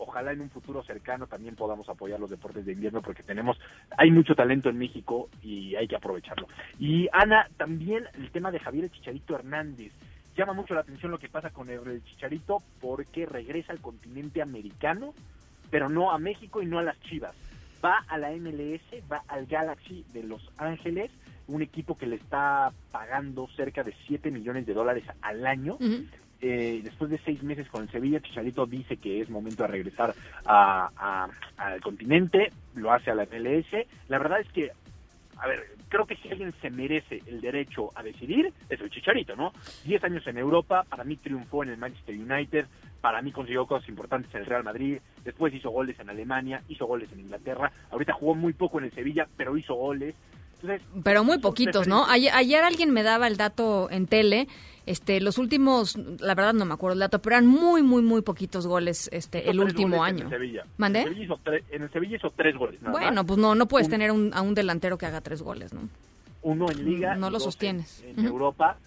ojalá 0.00 0.32
en 0.32 0.40
un 0.40 0.50
futuro 0.50 0.82
cercano 0.82 1.26
también 1.26 1.56
podamos 1.56 1.88
apoyar 1.88 2.18
los 2.18 2.30
deportes 2.30 2.64
de 2.64 2.72
invierno 2.72 3.02
porque 3.02 3.22
tenemos, 3.22 3.58
hay 3.96 4.10
mucho 4.10 4.34
talento 4.34 4.68
en 4.68 4.78
México 4.78 5.28
y 5.42 5.74
hay 5.76 5.86
que 5.86 5.96
aprovecharlo. 5.96 6.48
Y 6.78 7.08
Ana, 7.12 7.48
también 7.56 8.04
el 8.14 8.30
tema 8.30 8.50
de 8.50 8.60
Javier 8.60 8.90
Chicharito 8.90 9.34
Hernández. 9.34 9.92
Llama 10.36 10.52
mucho 10.52 10.74
la 10.74 10.80
atención 10.80 11.10
lo 11.10 11.18
que 11.18 11.28
pasa 11.28 11.50
con 11.50 11.68
el 11.68 12.02
Chicharito 12.04 12.58
porque 12.80 13.26
regresa 13.26 13.72
al 13.72 13.80
continente 13.80 14.40
americano, 14.40 15.14
pero 15.70 15.88
no 15.88 16.12
a 16.12 16.18
México 16.18 16.62
y 16.62 16.66
no 16.66 16.78
a 16.78 16.82
las 16.82 17.00
Chivas. 17.00 17.34
Va 17.84 18.04
a 18.08 18.18
la 18.18 18.30
MLS, 18.30 18.82
va 19.10 19.22
al 19.28 19.46
Galaxy 19.46 20.04
de 20.12 20.22
Los 20.22 20.50
Ángeles, 20.58 21.10
un 21.46 21.62
equipo 21.62 21.96
que 21.96 22.06
le 22.06 22.16
está 22.16 22.72
pagando 22.92 23.48
cerca 23.56 23.82
de 23.82 23.94
7 24.06 24.30
millones 24.30 24.66
de 24.66 24.74
dólares 24.74 25.04
al 25.22 25.46
año. 25.46 25.78
Eh, 26.42 26.80
después 26.82 27.10
de 27.10 27.18
seis 27.18 27.42
meses 27.42 27.68
con 27.68 27.82
el 27.82 27.90
Sevilla, 27.90 28.20
Chicharito 28.20 28.64
dice 28.64 28.96
que 28.96 29.20
es 29.20 29.28
momento 29.28 29.62
de 29.64 29.68
regresar 29.68 30.14
a, 30.46 31.28
al 31.58 31.80
continente, 31.82 32.50
lo 32.74 32.92
hace 32.92 33.10
a 33.10 33.14
la 33.14 33.26
MLS. 33.26 33.86
La 34.08 34.18
verdad 34.18 34.40
es 34.40 34.48
que, 34.52 34.72
a 35.40 35.46
ver, 35.46 35.66
creo 35.88 36.06
que 36.06 36.16
si 36.16 36.28
alguien 36.28 36.52
se 36.60 36.70
merece 36.70 37.22
el 37.26 37.40
derecho 37.40 37.90
a 37.94 38.02
decidir, 38.02 38.52
es 38.68 38.80
el 38.80 38.90
Chicharito, 38.90 39.34
¿no? 39.36 39.52
Diez 39.84 40.02
años 40.04 40.26
en 40.26 40.36
Europa, 40.36 40.84
para 40.88 41.02
mí 41.04 41.16
triunfó 41.16 41.62
en 41.62 41.70
el 41.70 41.78
Manchester 41.78 42.14
United, 42.14 42.66
para 43.00 43.22
mí 43.22 43.32
consiguió 43.32 43.66
cosas 43.66 43.88
importantes 43.88 44.32
en 44.34 44.40
el 44.40 44.46
Real 44.46 44.64
Madrid, 44.64 44.98
después 45.24 45.54
hizo 45.54 45.70
goles 45.70 45.98
en 45.98 46.10
Alemania, 46.10 46.62
hizo 46.68 46.86
goles 46.86 47.10
en 47.12 47.20
Inglaterra, 47.20 47.72
ahorita 47.90 48.12
jugó 48.12 48.34
muy 48.34 48.52
poco 48.52 48.78
en 48.78 48.84
el 48.84 48.92
Sevilla, 48.92 49.26
pero 49.36 49.56
hizo 49.56 49.74
goles. 49.74 50.14
pero 51.02 51.24
muy 51.24 51.38
poquitos, 51.38 51.88
¿no? 51.88 52.06
Ayer, 52.06 52.32
ayer, 52.34 52.62
alguien 52.62 52.90
me 52.90 53.02
daba 53.02 53.26
el 53.26 53.38
dato 53.38 53.88
en 53.90 54.06
tele 54.06 54.46
este, 54.90 55.20
los 55.20 55.38
últimos, 55.38 55.96
la 55.96 56.34
verdad 56.34 56.52
no 56.52 56.64
me 56.64 56.74
acuerdo 56.74 56.94
el 56.94 56.98
dato, 56.98 57.22
pero 57.22 57.36
eran 57.36 57.46
muy, 57.46 57.80
muy, 57.80 58.02
muy 58.02 58.22
poquitos 58.22 58.66
goles 58.66 59.08
este, 59.12 59.48
el 59.48 59.60
último 59.60 60.02
año. 60.02 60.24
En 60.24 60.30
Sevilla. 60.30 60.64
¿Mandé? 60.78 61.02
En 61.02 61.82
el, 61.82 61.90
Sevilla 61.92 62.16
hizo 62.16 62.30
tres 62.30 62.56
goles. 62.56 62.80
bueno, 62.82 63.24
pues 63.24 63.38
no, 63.38 63.54
no 63.54 63.66
puedes 63.66 63.88
tener 63.88 64.10
un, 64.10 64.32
a 64.34 64.42
un 64.42 64.52
delantero 64.52 64.98
que 64.98 65.06
haga 65.06 65.20
tres 65.20 65.42
goles, 65.42 65.72
¿no? 65.72 65.88
Uno 66.42 66.68
en 66.72 66.84
Liga. 66.84 67.14
No 67.14 67.30
lo 67.30 67.38
sostienes. 67.38 68.02
En, 68.04 68.26
Europa. 68.26 68.78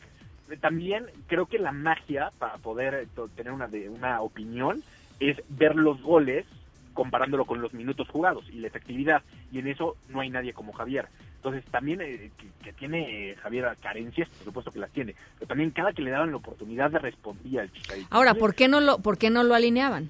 También 0.59 1.05
creo 1.27 1.45
que 1.45 1.57
la 1.57 1.71
magia 1.71 2.33
para 2.37 2.57
poder 2.57 2.93
eh, 2.95 3.07
tener 3.37 3.53
una, 3.53 3.67
de, 3.67 3.87
una 3.87 4.19
opinión 4.19 4.83
es 5.21 5.37
ver 5.47 5.77
los 5.77 6.01
goles 6.01 6.45
comparándolo 6.93 7.45
con 7.45 7.61
los 7.61 7.73
minutos 7.73 8.09
jugados 8.09 8.43
y 8.49 8.59
la 8.59 8.67
efectividad. 8.67 9.21
Y 9.53 9.59
en 9.59 9.67
eso 9.67 9.95
no 10.09 10.19
hay 10.19 10.29
nadie 10.29 10.51
como 10.51 10.73
Javier. 10.73 11.07
Entonces 11.43 11.69
también 11.69 11.99
eh, 11.99 12.31
que, 12.63 12.71
tiene 12.71 13.31
eh, 13.31 13.35
Javier 13.35 13.75
carencias, 13.81 14.29
por 14.29 14.45
supuesto 14.45 14.71
que 14.71 14.79
las 14.79 14.89
tiene, 14.91 15.13
pero 15.37 15.49
también 15.49 15.71
cada 15.71 15.91
que 15.91 16.01
le 16.01 16.09
daban 16.09 16.31
la 16.31 16.37
oportunidad 16.37 16.89
de 16.89 16.99
respondía 16.99 17.63
al 17.63 17.71
Chicharito. 17.73 18.07
Ahora, 18.11 18.33
¿por 18.33 18.55
qué 18.55 18.69
no 18.69 18.79
lo, 18.79 18.99
por 18.99 19.17
qué 19.17 19.29
no 19.29 19.43
lo 19.43 19.53
alineaban? 19.53 20.09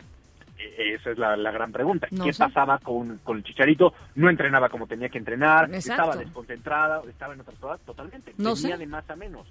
E, 0.60 0.94
esa 0.94 1.10
es 1.10 1.18
la, 1.18 1.36
gran 1.36 1.72
pregunta. 1.72 2.08
¿Qué 2.08 2.32
pasaba 2.38 2.78
con, 2.78 3.18
con, 3.24 3.38
el 3.38 3.44
Chicharito? 3.44 3.96
No 4.14 4.30
entrenaba 4.30 4.70
como 4.70 4.86
tenía 4.86 5.10
que 5.10 5.18
entrenar, 5.18 5.74
estaba 5.74 6.16
desconcentrada, 6.16 7.02
estaba 7.10 7.34
en 7.34 7.40
otras 7.40 7.58
cosas, 7.58 7.82
totalmente. 7.82 8.36
No 8.38 8.54
Tenía 8.54 8.78
de 8.78 8.86
más 8.86 9.10
a 9.10 9.16
menos. 9.16 9.48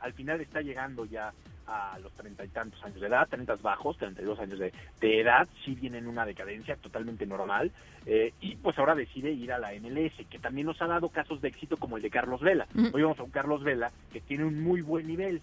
Al 0.00 0.12
final 0.12 0.40
está 0.40 0.60
llegando 0.60 1.04
ya 1.04 1.32
a 1.66 1.98
los 2.00 2.12
treinta 2.12 2.44
y 2.44 2.48
tantos 2.48 2.82
años 2.84 3.00
de 3.00 3.08
edad, 3.08 3.26
treinta 3.28 3.56
bajos, 3.56 3.98
treinta 3.98 4.22
y 4.22 4.24
dos 4.24 4.38
años 4.38 4.58
de, 4.58 4.72
edad, 5.00 5.48
sí 5.64 5.74
viene 5.74 5.98
en 5.98 6.06
una 6.06 6.24
decadencia 6.24 6.76
totalmente 6.76 7.26
normal, 7.26 7.72
eh, 8.04 8.32
y 8.40 8.56
pues 8.56 8.78
ahora 8.78 8.94
decide 8.94 9.32
ir 9.32 9.52
a 9.52 9.58
la 9.58 9.72
MLS, 9.72 10.26
que 10.30 10.38
también 10.38 10.66
nos 10.66 10.80
ha 10.80 10.86
dado 10.86 11.08
casos 11.08 11.40
de 11.40 11.48
éxito 11.48 11.76
como 11.76 11.96
el 11.96 12.02
de 12.02 12.10
Carlos 12.10 12.40
Vela. 12.40 12.66
Hoy 12.92 13.02
vamos 13.02 13.18
a 13.18 13.24
un 13.24 13.30
Carlos 13.30 13.64
Vela 13.64 13.90
que 14.12 14.20
tiene 14.20 14.44
un 14.44 14.62
muy 14.62 14.80
buen 14.80 15.06
nivel, 15.06 15.40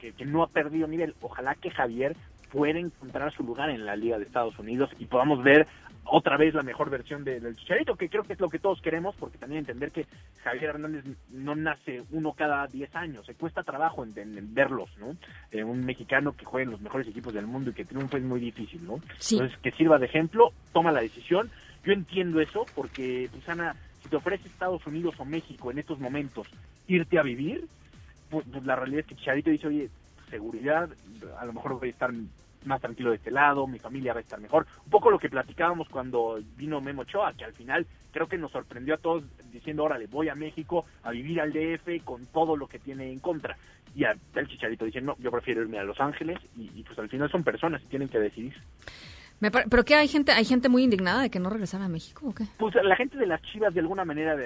Que, 0.00 0.12
que 0.12 0.26
no 0.26 0.42
ha 0.42 0.48
perdido 0.48 0.88
nivel. 0.88 1.14
Ojalá 1.20 1.54
que 1.54 1.70
Javier 1.70 2.16
pueda 2.50 2.78
encontrar 2.78 3.32
su 3.32 3.42
lugar 3.42 3.70
en 3.70 3.86
la 3.86 3.96
Liga 3.96 4.18
de 4.18 4.24
Estados 4.24 4.58
Unidos 4.58 4.90
y 4.98 5.06
podamos 5.06 5.42
ver 5.42 5.66
otra 6.04 6.36
vez 6.36 6.54
la 6.54 6.62
mejor 6.62 6.90
versión 6.90 7.24
del 7.24 7.56
Chicharito, 7.56 7.96
que 7.96 8.08
creo 8.08 8.22
que 8.22 8.32
es 8.32 8.40
lo 8.40 8.48
que 8.48 8.58
todos 8.58 8.80
queremos, 8.80 9.14
porque 9.16 9.38
también 9.38 9.60
entender 9.60 9.90
que 9.90 10.06
Javier 10.42 10.70
Hernández 10.70 11.04
no 11.30 11.54
nace 11.54 12.02
uno 12.10 12.32
cada 12.32 12.66
10 12.66 12.94
años, 12.96 13.26
se 13.26 13.34
cuesta 13.34 13.62
trabajo 13.62 14.04
en, 14.04 14.54
verlos, 14.54 14.90
¿no? 14.98 15.16
Eh, 15.50 15.62
un 15.62 15.84
mexicano 15.84 16.32
que 16.32 16.44
juegue 16.44 16.64
en 16.64 16.70
los 16.70 16.80
mejores 16.80 17.06
equipos 17.08 17.34
del 17.34 17.46
mundo 17.46 17.70
y 17.70 17.74
que 17.74 17.84
triunfe 17.84 18.18
es 18.18 18.24
muy 18.24 18.40
difícil, 18.40 18.84
¿no? 18.84 18.94
Entonces, 18.94 19.58
que 19.62 19.70
sirva 19.72 19.98
de 19.98 20.06
ejemplo, 20.06 20.52
toma 20.72 20.92
la 20.92 21.00
decisión. 21.00 21.50
Yo 21.84 21.92
entiendo 21.92 22.40
eso, 22.40 22.66
porque, 22.74 23.28
Susana, 23.32 23.76
si 24.02 24.08
te 24.08 24.16
ofrece 24.16 24.48
Estados 24.48 24.86
Unidos 24.86 25.14
o 25.18 25.24
México 25.24 25.70
en 25.70 25.78
estos 25.78 25.98
momentos 25.98 26.48
irte 26.86 27.18
a 27.18 27.22
vivir, 27.22 27.66
pues, 28.30 28.46
pues 28.50 28.64
la 28.64 28.76
realidad 28.76 29.00
es 29.00 29.06
que 29.06 29.16
Chicharito 29.16 29.50
dice, 29.50 29.66
oye, 29.66 29.90
seguridad, 30.30 30.88
a 31.38 31.44
lo 31.44 31.52
mejor 31.52 31.78
voy 31.78 31.88
a 31.88 31.92
estar 31.92 32.10
más 32.64 32.80
tranquilo 32.80 33.10
de 33.10 33.16
este 33.16 33.30
lado, 33.30 33.66
mi 33.66 33.78
familia 33.78 34.12
va 34.12 34.18
a 34.18 34.22
estar 34.22 34.40
mejor. 34.40 34.66
Un 34.84 34.90
poco 34.90 35.10
lo 35.10 35.18
que 35.18 35.28
platicábamos 35.28 35.88
cuando 35.88 36.40
vino 36.56 36.80
Memo 36.80 37.02
Ochoa, 37.02 37.32
que 37.34 37.44
al 37.44 37.52
final 37.52 37.86
creo 38.10 38.28
que 38.28 38.38
nos 38.38 38.52
sorprendió 38.52 38.94
a 38.94 38.98
todos 38.98 39.24
diciendo, 39.50 39.84
órale, 39.84 40.06
voy 40.06 40.28
a 40.28 40.34
México 40.34 40.86
a 41.02 41.10
vivir 41.10 41.40
al 41.40 41.52
DF 41.52 42.04
con 42.04 42.26
todo 42.26 42.56
lo 42.56 42.66
que 42.66 42.78
tiene 42.78 43.10
en 43.12 43.20
contra. 43.20 43.56
Y 43.94 44.04
el 44.04 44.48
Chicharito 44.48 44.84
dice, 44.84 45.00
no, 45.00 45.16
yo 45.18 45.30
prefiero 45.30 45.62
irme 45.62 45.78
a 45.78 45.84
Los 45.84 46.00
Ángeles 46.00 46.38
y 46.56 46.82
pues 46.82 46.98
al 46.98 47.08
final 47.08 47.30
son 47.30 47.42
personas 47.42 47.82
y 47.82 47.86
tienen 47.86 48.08
que 48.08 48.18
decidir. 48.18 48.54
¿Pero 49.40 49.84
qué 49.84 49.94
hay 49.94 50.08
gente 50.08 50.32
hay 50.32 50.44
gente 50.44 50.68
muy 50.68 50.82
indignada 50.82 51.22
de 51.22 51.30
que 51.30 51.38
no 51.38 51.48
regresara 51.48 51.84
a 51.84 51.88
México 51.88 52.28
o 52.28 52.34
qué? 52.34 52.44
Pues 52.58 52.74
la 52.74 52.96
gente 52.96 53.16
de 53.16 53.26
las 53.26 53.40
Chivas 53.42 53.72
de 53.72 53.80
alguna 53.80 54.04
manera 54.04 54.36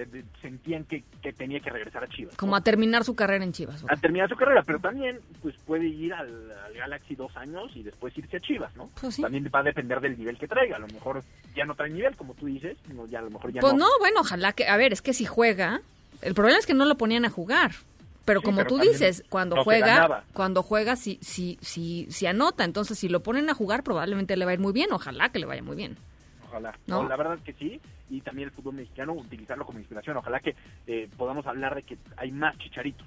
sentían 0.42 0.84
que, 0.84 1.02
tenía 1.36 1.60
que 1.60 1.70
regresar 1.70 2.04
a 2.04 2.08
Chivas. 2.08 2.36
Como 2.36 2.54
a 2.56 2.60
terminar 2.60 3.04
su 3.04 3.14
carrera 3.14 3.44
en 3.44 3.52
Chivas. 3.52 3.84
A 3.88 3.96
terminar 3.96 4.28
su 4.28 4.36
carrera, 4.36 4.62
pero 4.66 4.78
también 4.78 5.20
pues 5.40 5.54
puede 5.66 5.86
ir 5.86 6.12
al, 6.12 6.52
Galaxy 6.76 7.14
dos 7.14 7.34
años 7.36 7.70
y 7.74 7.82
después 7.82 8.16
irse 8.18 8.36
a 8.36 8.40
Chivas, 8.40 8.74
¿no? 8.76 8.90
Pues 9.00 9.18
también 9.18 9.48
va 9.54 9.60
a 9.60 9.62
depender 9.62 10.00
del 10.00 10.18
nivel 10.18 10.36
que 10.36 10.48
traiga. 10.48 10.76
A 10.76 10.80
lo 10.80 10.88
mejor 10.88 11.22
ya 11.54 11.64
no 11.64 11.74
trae 11.74 11.90
nivel, 11.90 12.16
como 12.16 12.34
tú 12.34 12.46
dices, 12.46 12.76
ya 13.08 13.20
a 13.20 13.22
lo 13.22 13.30
mejor 13.30 13.52
ya 13.52 13.60
pues 13.60 13.74
no. 13.74 13.86
bueno, 14.00 14.20
ojalá 14.20 14.52
que, 14.52 14.66
a 14.66 14.76
ver, 14.76 14.92
es 14.92 15.02
que 15.02 15.12
si 15.12 15.24
juega, 15.24 15.80
el 16.22 16.34
problema 16.34 16.58
es 16.58 16.66
que 16.66 16.74
no 16.74 16.84
lo 16.84 16.96
ponían 16.96 17.24
a 17.24 17.30
jugar. 17.30 17.72
Pero 18.24 18.42
como 18.42 18.64
tú 18.64 18.78
dices, 18.78 19.24
cuando 19.28 19.62
juega, 19.64 20.24
cuando 20.32 20.62
juega 20.62 20.96
sí, 20.96 21.18
sí, 21.22 21.58
sí, 21.60 22.06
sí 22.10 22.26
anota. 22.26 22.64
Entonces, 22.64 22.98
si 22.98 23.08
lo 23.08 23.22
ponen 23.22 23.50
a 23.50 23.54
jugar, 23.54 23.82
probablemente 23.82 24.36
le 24.36 24.44
va 24.44 24.52
a 24.52 24.54
ir 24.54 24.60
muy 24.60 24.72
bien. 24.72 24.92
Ojalá 24.92 25.30
que 25.30 25.38
le 25.38 25.46
vaya 25.46 25.62
muy 25.62 25.76
bien. 25.76 25.96
Ojalá. 26.48 26.76
¿No? 26.86 27.08
la 27.08 27.16
verdad 27.16 27.34
es 27.34 27.42
que 27.42 27.52
sí. 27.54 27.80
Y 28.10 28.20
también 28.20 28.48
el 28.48 28.54
fútbol 28.54 28.74
mexicano, 28.74 29.14
utilizarlo 29.14 29.64
como 29.64 29.78
inspiración. 29.78 30.16
Ojalá 30.16 30.40
que 30.40 30.54
eh, 30.86 31.08
podamos 31.16 31.46
hablar 31.46 31.74
de 31.74 31.82
que 31.82 31.98
hay 32.16 32.30
más 32.30 32.56
chicharitos. 32.58 33.06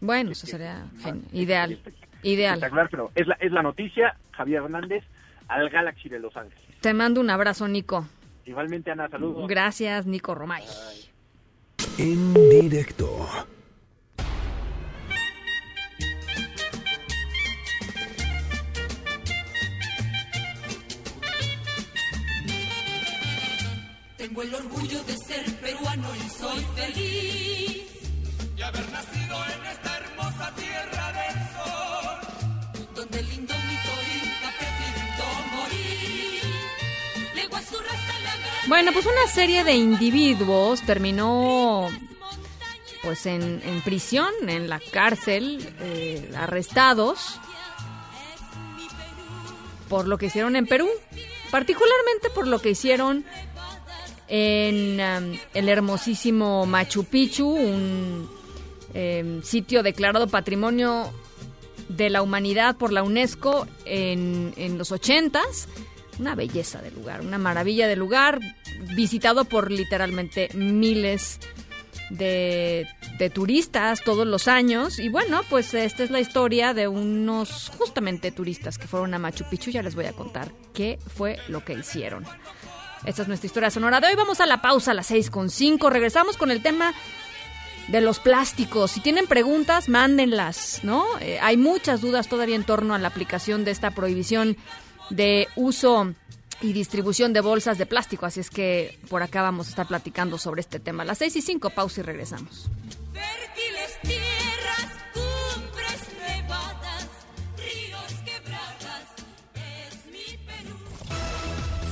Bueno, 0.00 0.32
eso 0.32 0.46
sería 0.46 0.84
ideal. 1.32 1.78
Ideal. 2.22 2.60
pero 2.90 3.10
es 3.14 3.26
la, 3.26 3.34
es 3.40 3.52
la 3.52 3.62
noticia. 3.62 4.16
Javier 4.32 4.62
Hernández 4.62 5.04
al 5.48 5.68
Galaxy 5.70 6.08
de 6.08 6.18
Los 6.18 6.36
Ángeles. 6.36 6.62
Te 6.80 6.94
mando 6.94 7.20
un 7.20 7.30
abrazo, 7.30 7.68
Nico. 7.68 8.06
Igualmente, 8.44 8.90
Ana, 8.90 9.08
saludos. 9.08 9.48
Gracias, 9.48 10.06
Nico 10.06 10.34
Romay. 10.34 10.64
En 11.98 12.34
directo. 12.50 13.26
Tengo 24.34 24.48
el 24.48 24.54
orgullo 24.66 25.00
de 25.04 25.16
ser 25.16 25.44
peruano 25.60 26.08
y 26.16 26.28
soy 26.28 26.66
feliz. 26.74 27.84
Y 28.56 28.62
haber 28.62 28.90
nacido 28.90 29.36
en 29.44 29.66
esta 29.66 29.96
hermosa 29.96 30.52
tierra 30.56 31.12
del 31.12 31.36
sol. 31.54 32.86
Donde 32.96 33.20
el 33.20 33.28
lindo 33.28 33.54
mito 33.54 33.92
inca 34.24 34.50
morir. 35.54 36.42
su 37.64 37.76
la 37.76 38.66
Bueno, 38.66 38.92
pues 38.92 39.06
una 39.06 39.28
serie 39.32 39.62
de 39.62 39.74
individuos 39.74 40.82
terminó 40.82 41.88
pues 43.04 43.26
en, 43.26 43.62
en 43.64 43.82
prisión, 43.82 44.32
en 44.48 44.68
la 44.68 44.80
cárcel, 44.80 45.72
eh, 45.78 46.32
arrestados 46.36 47.38
por 49.88 50.08
lo 50.08 50.18
que 50.18 50.26
hicieron 50.26 50.56
en 50.56 50.66
Perú, 50.66 50.88
particularmente 51.52 52.30
por 52.30 52.48
lo 52.48 52.58
que 52.58 52.70
hicieron 52.70 53.24
en 54.28 55.00
um, 55.00 55.38
el 55.54 55.68
hermosísimo 55.68 56.66
Machu 56.66 57.04
Picchu, 57.04 57.48
un 57.48 58.28
em, 58.94 59.42
sitio 59.42 59.82
declarado 59.82 60.28
Patrimonio 60.28 61.12
de 61.88 62.10
la 62.10 62.22
Humanidad 62.22 62.76
por 62.76 62.92
la 62.92 63.02
UNESCO 63.02 63.66
en, 63.84 64.52
en 64.56 64.78
los 64.78 64.92
ochentas. 64.92 65.68
Una 66.18 66.34
belleza 66.36 66.80
de 66.80 66.92
lugar, 66.92 67.22
una 67.22 67.38
maravilla 67.38 67.88
de 67.88 67.96
lugar, 67.96 68.38
visitado 68.94 69.44
por 69.44 69.72
literalmente 69.72 70.48
miles 70.54 71.40
de, 72.10 72.86
de, 73.18 73.30
turistas 73.30 74.02
todos 74.02 74.26
los 74.26 74.46
años. 74.46 75.00
Y 75.00 75.08
bueno, 75.08 75.40
pues 75.50 75.74
esta 75.74 76.04
es 76.04 76.10
la 76.10 76.20
historia 76.20 76.72
de 76.72 76.86
unos 76.86 77.72
justamente 77.76 78.30
turistas 78.30 78.78
que 78.78 78.86
fueron 78.86 79.12
a 79.14 79.18
Machu 79.18 79.44
Picchu. 79.50 79.70
Ya 79.70 79.82
les 79.82 79.96
voy 79.96 80.06
a 80.06 80.12
contar 80.12 80.52
qué 80.72 80.98
fue 81.14 81.38
lo 81.48 81.64
que 81.64 81.74
hicieron. 81.74 82.24
Esta 83.04 83.22
es 83.22 83.28
nuestra 83.28 83.46
historia 83.46 83.70
sonora 83.70 84.00
de 84.00 84.06
hoy. 84.06 84.14
Vamos 84.14 84.40
a 84.40 84.46
la 84.46 84.62
pausa 84.62 84.92
a 84.92 84.94
las 84.94 85.06
6 85.08 85.28
con 85.30 85.50
5. 85.50 85.90
Regresamos 85.90 86.38
con 86.38 86.50
el 86.50 86.62
tema 86.62 86.94
de 87.88 88.00
los 88.00 88.18
plásticos. 88.18 88.92
Si 88.92 89.00
tienen 89.00 89.26
preguntas, 89.26 89.90
mándenlas, 89.90 90.80
¿no? 90.84 91.04
Eh, 91.20 91.38
hay 91.42 91.58
muchas 91.58 92.00
dudas 92.00 92.28
todavía 92.28 92.56
en 92.56 92.64
torno 92.64 92.94
a 92.94 92.98
la 92.98 93.08
aplicación 93.08 93.64
de 93.64 93.72
esta 93.72 93.90
prohibición 93.90 94.56
de 95.10 95.48
uso 95.54 96.14
y 96.62 96.72
distribución 96.72 97.34
de 97.34 97.42
bolsas 97.42 97.76
de 97.76 97.84
plástico. 97.84 98.24
Así 98.24 98.40
es 98.40 98.48
que 98.48 98.98
por 99.10 99.22
acá 99.22 99.42
vamos 99.42 99.66
a 99.66 99.70
estar 99.70 99.86
platicando 99.86 100.38
sobre 100.38 100.62
este 100.62 100.80
tema. 100.80 101.04
las 101.04 101.18
seis 101.18 101.36
y 101.36 101.42
cinco, 101.42 101.68
pausa 101.68 102.00
y 102.00 102.04
regresamos. 102.04 102.70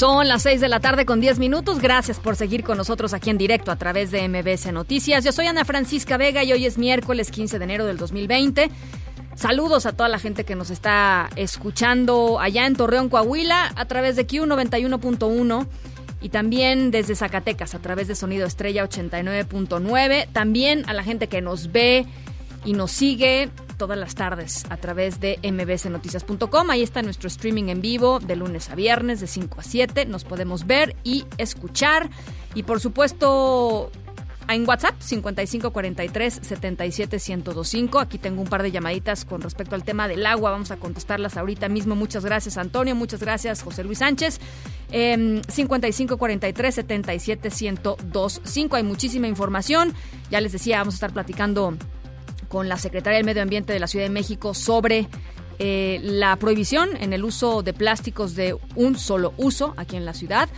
Son 0.00 0.28
las 0.28 0.44
6 0.44 0.62
de 0.62 0.68
la 0.70 0.80
tarde 0.80 1.04
con 1.04 1.20
10 1.20 1.38
minutos. 1.38 1.78
Gracias 1.78 2.18
por 2.18 2.34
seguir 2.34 2.64
con 2.64 2.78
nosotros 2.78 3.12
aquí 3.12 3.28
en 3.28 3.36
directo 3.36 3.70
a 3.70 3.76
través 3.76 4.10
de 4.10 4.26
MBS 4.26 4.72
Noticias. 4.72 5.22
Yo 5.22 5.30
soy 5.30 5.44
Ana 5.44 5.66
Francisca 5.66 6.16
Vega 6.16 6.42
y 6.42 6.54
hoy 6.54 6.64
es 6.64 6.78
miércoles 6.78 7.30
15 7.30 7.58
de 7.58 7.64
enero 7.64 7.84
del 7.84 7.98
2020. 7.98 8.70
Saludos 9.34 9.84
a 9.84 9.92
toda 9.92 10.08
la 10.08 10.18
gente 10.18 10.44
que 10.44 10.54
nos 10.54 10.70
está 10.70 11.28
escuchando 11.36 12.40
allá 12.40 12.66
en 12.66 12.76
Torreón, 12.76 13.10
Coahuila, 13.10 13.74
a 13.76 13.84
través 13.84 14.16
de 14.16 14.26
Q91.1 14.26 15.66
y 16.22 16.30
también 16.30 16.90
desde 16.90 17.14
Zacatecas 17.14 17.74
a 17.74 17.80
través 17.80 18.08
de 18.08 18.14
Sonido 18.14 18.46
Estrella 18.46 18.88
89.9. 18.88 20.28
También 20.32 20.88
a 20.88 20.94
la 20.94 21.02
gente 21.02 21.26
que 21.26 21.42
nos 21.42 21.72
ve 21.72 22.06
y 22.64 22.72
nos 22.72 22.90
sigue 22.90 23.50
todas 23.78 23.98
las 23.98 24.14
tardes 24.14 24.64
a 24.68 24.76
través 24.76 25.20
de 25.20 25.38
mbsnoticias.com. 25.42 26.70
Ahí 26.70 26.82
está 26.82 27.02
nuestro 27.02 27.28
streaming 27.28 27.68
en 27.68 27.80
vivo 27.80 28.20
de 28.20 28.36
lunes 28.36 28.70
a 28.70 28.74
viernes 28.74 29.20
de 29.20 29.26
5 29.26 29.60
a 29.60 29.62
7. 29.62 30.06
Nos 30.06 30.24
podemos 30.24 30.66
ver 30.66 30.96
y 31.02 31.24
escuchar. 31.38 32.10
Y 32.54 32.64
por 32.64 32.80
supuesto, 32.80 33.90
en 34.48 34.68
WhatsApp 34.68 35.00
5543 35.00 36.40
771025. 36.42 38.00
Aquí 38.00 38.18
tengo 38.18 38.42
un 38.42 38.48
par 38.48 38.62
de 38.62 38.70
llamaditas 38.70 39.24
con 39.24 39.40
respecto 39.40 39.74
al 39.74 39.84
tema 39.84 40.08
del 40.08 40.26
agua. 40.26 40.50
Vamos 40.50 40.70
a 40.70 40.76
contestarlas 40.76 41.36
ahorita 41.36 41.68
mismo. 41.68 41.94
Muchas 41.94 42.24
gracias, 42.24 42.58
Antonio. 42.58 42.94
Muchas 42.94 43.20
gracias, 43.20 43.62
José 43.62 43.84
Luis 43.84 43.98
Sánchez. 43.98 44.40
Eh, 44.90 45.40
5543 45.48 46.74
771025. 46.74 48.76
Hay 48.76 48.82
muchísima 48.82 49.28
información. 49.28 49.94
Ya 50.30 50.40
les 50.40 50.52
decía, 50.52 50.78
vamos 50.78 50.94
a 50.94 50.96
estar 50.96 51.12
platicando 51.12 51.76
con 52.50 52.68
la 52.68 52.76
secretaria 52.76 53.16
del 53.16 53.24
Medio 53.24 53.42
Ambiente 53.42 53.72
de 53.72 53.78
la 53.78 53.86
Ciudad 53.86 54.04
de 54.04 54.10
México 54.10 54.54
sobre 54.54 55.08
eh, 55.60 56.00
la 56.02 56.34
prohibición 56.36 56.96
en 56.96 57.12
el 57.12 57.24
uso 57.24 57.62
de 57.62 57.72
plásticos 57.72 58.34
de 58.34 58.56
un 58.74 58.98
solo 58.98 59.32
uso 59.36 59.72
aquí 59.76 59.96
en 59.96 60.04
la 60.04 60.12
ciudad. 60.12 60.50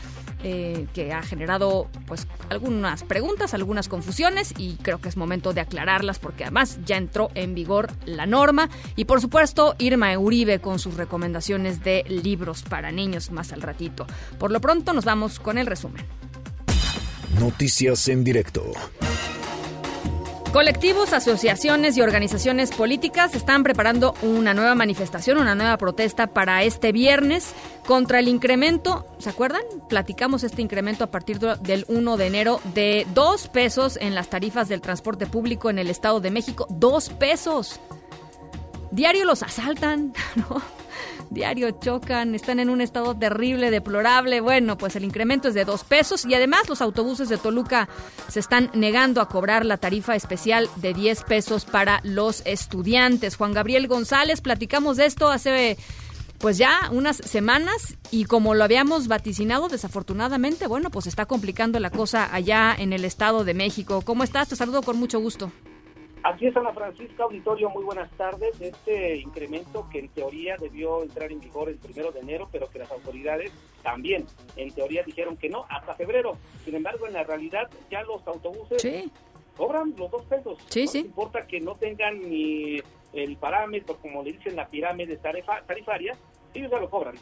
Eh, 0.45 0.88
que 0.93 1.12
ha 1.12 1.22
generado 1.22 1.88
pues 2.05 2.26
algunas 2.49 3.05
preguntas, 3.05 3.55
algunas 3.55 3.86
confusiones 3.86 4.53
y 4.59 4.74
creo 4.82 5.01
que 5.01 5.09
es 5.09 5.16
momento 5.16 5.53
de 5.53 5.61
aclararlas 5.61 6.18
porque 6.18 6.43
además 6.43 6.80
ya 6.84 6.97
entró 6.97 7.30
en 7.36 7.55
vigor 7.55 7.93
la 8.07 8.26
norma 8.26 8.68
y 8.97 9.05
por 9.05 9.20
supuesto 9.20 9.76
Irma 9.78 10.18
Uribe 10.18 10.59
con 10.59 10.80
sus 10.80 10.97
recomendaciones 10.97 11.84
de 11.84 12.05
libros 12.09 12.64
para 12.64 12.90
niños 12.90 13.30
más 13.30 13.53
al 13.53 13.62
ratito. 13.62 14.05
Por 14.40 14.51
lo 14.51 14.61
pronto 14.61 14.93
nos 14.93 15.05
vamos 15.05 15.38
con 15.38 15.59
el 15.59 15.66
resumen. 15.66 16.05
Noticias 17.38 18.09
en 18.09 18.24
directo. 18.24 18.64
Colectivos, 20.53 21.14
asociaciones 21.14 21.96
y 21.96 22.03
organizaciones 22.03 22.72
políticas 22.72 23.34
están 23.34 23.62
preparando 23.62 24.14
una 24.20 24.53
nueva 24.53 24.74
manifestación, 24.74 25.38
una 25.38 25.55
nueva 25.55 25.78
protesta 25.78 26.26
para 26.26 26.62
este 26.62 26.92
viernes 26.92 27.55
contra 27.86 28.18
el 28.18 28.28
incremento, 28.28 29.07
¿se 29.18 29.30
acuerdan? 29.30 29.62
Platicamos 29.88 30.44
este 30.44 30.61
incremento 30.61 31.05
a 31.05 31.11
partir 31.11 31.38
del 31.38 31.86
1 31.88 32.16
de 32.18 32.26
enero 32.26 32.61
de 32.74 33.07
dos 33.14 33.48
pesos 33.48 33.96
en 33.98 34.14
las 34.14 34.28
tarifas 34.28 34.68
del 34.68 34.82
transporte 34.82 35.26
público 35.26 35.70
en 35.70 35.78
el 35.78 35.88
Estado 35.88 36.20
de 36.20 36.30
México. 36.30 36.66
Dos 36.68 37.09
pesos. 37.09 37.80
Diario 38.90 39.24
los 39.24 39.42
asaltan, 39.42 40.12
¿no? 40.36 40.61
Diario 41.33 41.70
chocan, 41.70 42.35
están 42.35 42.61
en 42.61 42.70
un 42.70 42.80
estado 42.80 43.16
terrible, 43.16 43.70
deplorable. 43.70 44.41
Bueno, 44.41 44.78
pues 44.78 44.97
el 44.97 45.05
incremento 45.05 45.49
es 45.49 45.55
de 45.55 45.64
dos 45.64 45.85
pesos 45.85 46.24
y 46.24 46.35
además 46.35 46.68
los 46.68 46.80
autobuses 46.80 47.28
de 47.28 47.39
Toluca 47.39 47.89
se 48.28 48.41
están 48.41 48.70
negando 48.74 49.20
a 49.20 49.28
cobrar 49.28 49.64
la 49.64 49.76
tarifa 49.76 50.14
especial 50.16 50.68
de 50.76 50.95
10 50.95 51.24
pesos 51.24 51.64
para 51.64 52.01
los 52.03 52.43
estudiantes. 52.45 53.37
Juan 53.37 53.53
Gabriel 53.53 53.89
González, 53.89 54.41
platicamos 54.41 54.97
de 54.97 55.07
esto 55.07 55.30
hace 55.30 55.76
pues 56.39 56.59
ya 56.59 56.91
unas 56.91 57.18
semanas 57.18 57.97
y 58.11 58.24
como 58.24 58.55
lo 58.55 58.64
habíamos 58.64 59.07
vaticinado 59.07 59.68
desafortunadamente, 59.68 60.66
bueno, 60.66 60.91
pues 60.91 61.07
está 61.07 61.24
complicando 61.26 61.78
la 61.78 61.91
cosa 61.91 62.35
allá 62.35 62.74
en 62.76 62.93
el 62.93 63.05
Estado 63.05 63.45
de 63.45 63.55
México. 63.55 64.03
¿Cómo 64.03 64.24
estás? 64.24 64.49
Te 64.49 64.57
saludo 64.57 64.83
con 64.83 64.99
mucho 64.99 65.20
gusto. 65.20 65.53
Así 66.23 66.47
es, 66.47 66.57
Ana 66.57 66.73
Francisca 66.73 67.25
Auditorio, 67.25 67.68
muy 67.70 67.83
buenas 67.83 68.09
tardes. 68.12 68.61
Este 68.61 69.16
incremento 69.16 69.89
que 69.91 69.99
en 69.99 70.09
teoría 70.09 70.57
debió 70.57 71.03
entrar 71.03 71.33
en 71.33 71.41
vigor 71.41 71.68
el 71.68 71.79
primero 71.79 72.12
de 72.12 72.20
enero, 72.20 72.49
pero 72.53 72.70
que 72.70 72.79
las 72.79 72.91
autoridades 72.93 73.51
también 73.83 74.27
en 74.55 74.70
teoría 74.73 75.03
dijeron 75.03 75.37
que 75.37 75.49
no, 75.49 75.66
hasta 75.68 75.97
febrero. 75.97 76.39
Sin 76.64 76.77
embargo, 76.77 77.09
en 77.09 77.14
la 77.14 77.25
realidad 77.25 77.68
ya 77.91 78.03
los 78.03 78.25
autobuses 78.25 79.11
cobran 79.57 79.95
los 79.97 80.12
dos 80.12 80.25
pesos. 80.27 80.59
Sí, 80.68 80.85
no 80.85 80.91
sí. 80.91 80.99
importa 80.99 81.45
que 81.45 81.61
no 81.61 81.75
tengan 81.75 82.20
ni 82.31 82.81
el 83.12 83.37
parámetro, 83.37 83.97
como 83.97 84.23
le 84.23 84.33
dicen 84.33 84.55
la 84.55 84.68
pirámide 84.68 85.16
tarifa, 85.16 85.62
tarifaria, 85.62 86.16
ellos 86.55 86.70
ya 86.70 86.79
lo 86.79 86.89
cobran. 86.89 87.16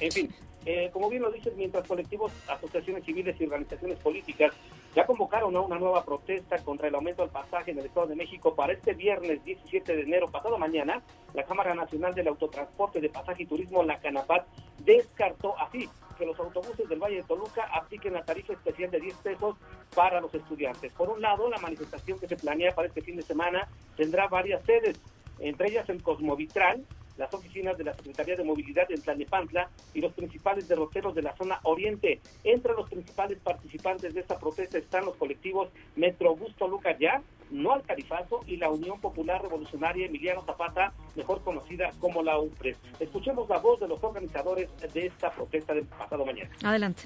En 0.00 0.12
fin, 0.12 0.34
eh, 0.66 0.90
como 0.92 1.10
bien 1.10 1.22
lo 1.22 1.30
dices, 1.30 1.54
mientras 1.56 1.86
colectivos, 1.86 2.32
asociaciones 2.48 3.04
civiles 3.04 3.38
y 3.38 3.44
organizaciones 3.44 3.98
políticas 3.98 4.52
ya 4.94 5.04
convocaron 5.04 5.54
a 5.56 5.60
una 5.60 5.78
nueva 5.78 6.04
protesta 6.04 6.56
contra 6.62 6.88
el 6.88 6.94
aumento 6.94 7.22
del 7.22 7.30
pasaje 7.30 7.72
en 7.72 7.78
el 7.78 7.86
Estado 7.86 8.06
de 8.06 8.16
México 8.16 8.54
para 8.54 8.72
este 8.72 8.94
viernes 8.94 9.44
17 9.44 9.94
de 9.94 10.02
enero, 10.02 10.30
pasado 10.30 10.56
mañana, 10.56 11.02
la 11.34 11.44
Cámara 11.44 11.74
Nacional 11.74 12.14
del 12.14 12.28
Autotransporte 12.28 13.00
de 13.00 13.10
Pasaje 13.10 13.42
y 13.42 13.46
Turismo, 13.46 13.82
la 13.82 13.98
CANAPAT, 13.98 14.46
descartó 14.78 15.58
así 15.58 15.88
que 16.16 16.24
los 16.24 16.38
autobuses 16.38 16.88
del 16.88 16.98
Valle 16.98 17.16
de 17.16 17.22
Toluca 17.24 17.68
apliquen 17.72 18.14
la 18.14 18.24
tarifa 18.24 18.52
especial 18.52 18.90
de 18.90 19.00
10 19.00 19.16
pesos 19.16 19.56
para 19.94 20.20
los 20.20 20.32
estudiantes. 20.34 20.92
Por 20.92 21.10
un 21.10 21.20
lado, 21.20 21.50
la 21.50 21.58
manifestación 21.58 22.18
que 22.18 22.28
se 22.28 22.36
planea 22.36 22.74
para 22.74 22.88
este 22.88 23.02
fin 23.02 23.16
de 23.16 23.22
semana 23.22 23.68
tendrá 23.96 24.28
varias 24.28 24.64
sedes, 24.64 25.00
entre 25.40 25.68
ellas 25.68 25.88
en 25.88 25.98
Cosmovitral, 25.98 26.84
las 27.16 27.32
oficinas 27.32 27.76
de 27.78 27.84
la 27.84 27.94
Secretaría 27.94 28.36
de 28.36 28.44
Movilidad 28.44 28.90
en 28.90 29.00
Tlalnepantla 29.00 29.68
y 29.92 30.00
los 30.00 30.12
principales 30.12 30.68
derroteros 30.68 31.14
de 31.14 31.22
la 31.22 31.36
zona 31.36 31.60
oriente. 31.62 32.20
Entre 32.42 32.72
los 32.72 32.88
principales 32.88 33.38
participantes 33.38 34.14
de 34.14 34.20
esta 34.20 34.38
protesta 34.38 34.78
están 34.78 35.04
los 35.04 35.16
colectivos 35.16 35.68
Metro 35.96 36.34
Busto 36.34 36.68
Luca 36.68 36.96
Ya, 36.98 37.22
No 37.50 37.72
al 37.72 37.82
Tarifazo 37.82 38.40
y 38.46 38.56
la 38.56 38.70
Unión 38.70 39.00
Popular 39.00 39.42
Revolucionaria 39.42 40.06
Emiliano 40.06 40.44
Zapata, 40.44 40.92
mejor 41.14 41.42
conocida 41.42 41.92
como 42.00 42.22
la 42.22 42.38
UPRES. 42.38 42.78
Escuchemos 43.00 43.48
la 43.48 43.58
voz 43.58 43.80
de 43.80 43.88
los 43.88 44.02
organizadores 44.02 44.68
de 44.92 45.06
esta 45.06 45.30
protesta 45.30 45.74
del 45.74 45.84
pasado 45.84 46.24
mañana. 46.24 46.50
Adelante. 46.62 47.04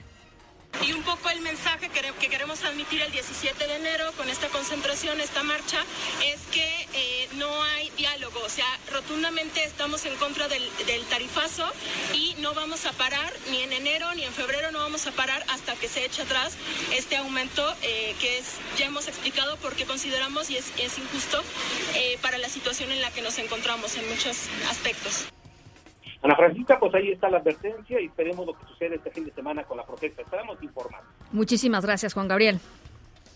Y 0.87 0.93
un 0.93 1.03
poco 1.03 1.29
el 1.31 1.41
mensaje 1.41 1.89
que, 1.89 2.01
que 2.21 2.29
queremos 2.29 2.61
transmitir 2.61 3.03
el 3.03 3.11
17 3.11 3.67
de 3.67 3.77
enero 3.77 4.13
con 4.17 4.29
esta 4.29 4.49
concentración, 4.49 5.21
esta 5.21 5.43
marcha, 5.43 5.79
es 6.25 6.41
que 6.53 6.89
eh, 6.95 7.29
no 7.35 7.63
hay 7.65 7.91
diálogo. 7.91 8.41
O 8.45 8.49
sea, 8.49 8.67
rotundamente 8.93 9.65
estamos 9.65 10.05
en 10.07 10.15
contra 10.17 10.47
del, 10.49 10.69
tarifazo 11.11 11.67
y 12.15 12.35
no 12.39 12.55
vamos 12.55 12.87
a 12.87 12.93
parar 12.93 13.33
ni 13.51 13.63
en 13.63 13.73
enero 13.73 14.15
ni 14.15 14.25
en 14.25 14.33
febrero, 14.33 14.71
no 14.71 14.79
vamos 14.79 15.07
a 15.07 15.13
parar 15.13 15.45
hasta 15.49 15.75
que 15.75 15.89
se 15.89 16.05
eche 16.05 16.23
atrás 16.23 16.55
este 16.93 17.17
aumento 17.17 17.75
eh, 17.83 18.15
que 18.21 18.39
es, 18.39 18.47
ya 18.77 18.87
hemos 18.87 19.09
explicado 19.09 19.57
porque 19.59 19.85
consideramos 19.85 20.51
y 20.51 20.57
es, 20.57 20.67
es 20.79 20.99
injusto 20.99 21.43
eh, 21.95 22.19
para 22.23 22.39
la 22.39 22.49
situación 22.49 22.93
en 22.93 23.01
la 23.01 23.11
que 23.11 23.23
nos 23.23 23.39
encontramos 23.39 23.97
en 23.97 24.09
muchos 24.09 24.37
aspectos. 24.71 25.27
Ana 26.23 26.35
Francisca, 26.35 26.79
pues 26.81 26.95
ahí 26.95 27.13
está 27.13 27.29
la 27.29 27.39
advertencia 27.39 28.01
y 28.01 28.07
esperemos 28.07 28.47
lo 28.47 28.53
que 28.55 28.67
sucede 28.67 28.97
este 28.97 29.11
fin 29.11 29.25
de 29.25 29.33
semana 29.33 29.63
con 29.65 29.77
la 29.77 29.85
protesta. 29.85 30.23
Estaremos 30.23 30.61
informando. 30.63 31.07
Muchísimas 31.33 31.85
gracias, 31.85 32.15
Juan 32.15 32.27
Gabriel. 32.27 32.59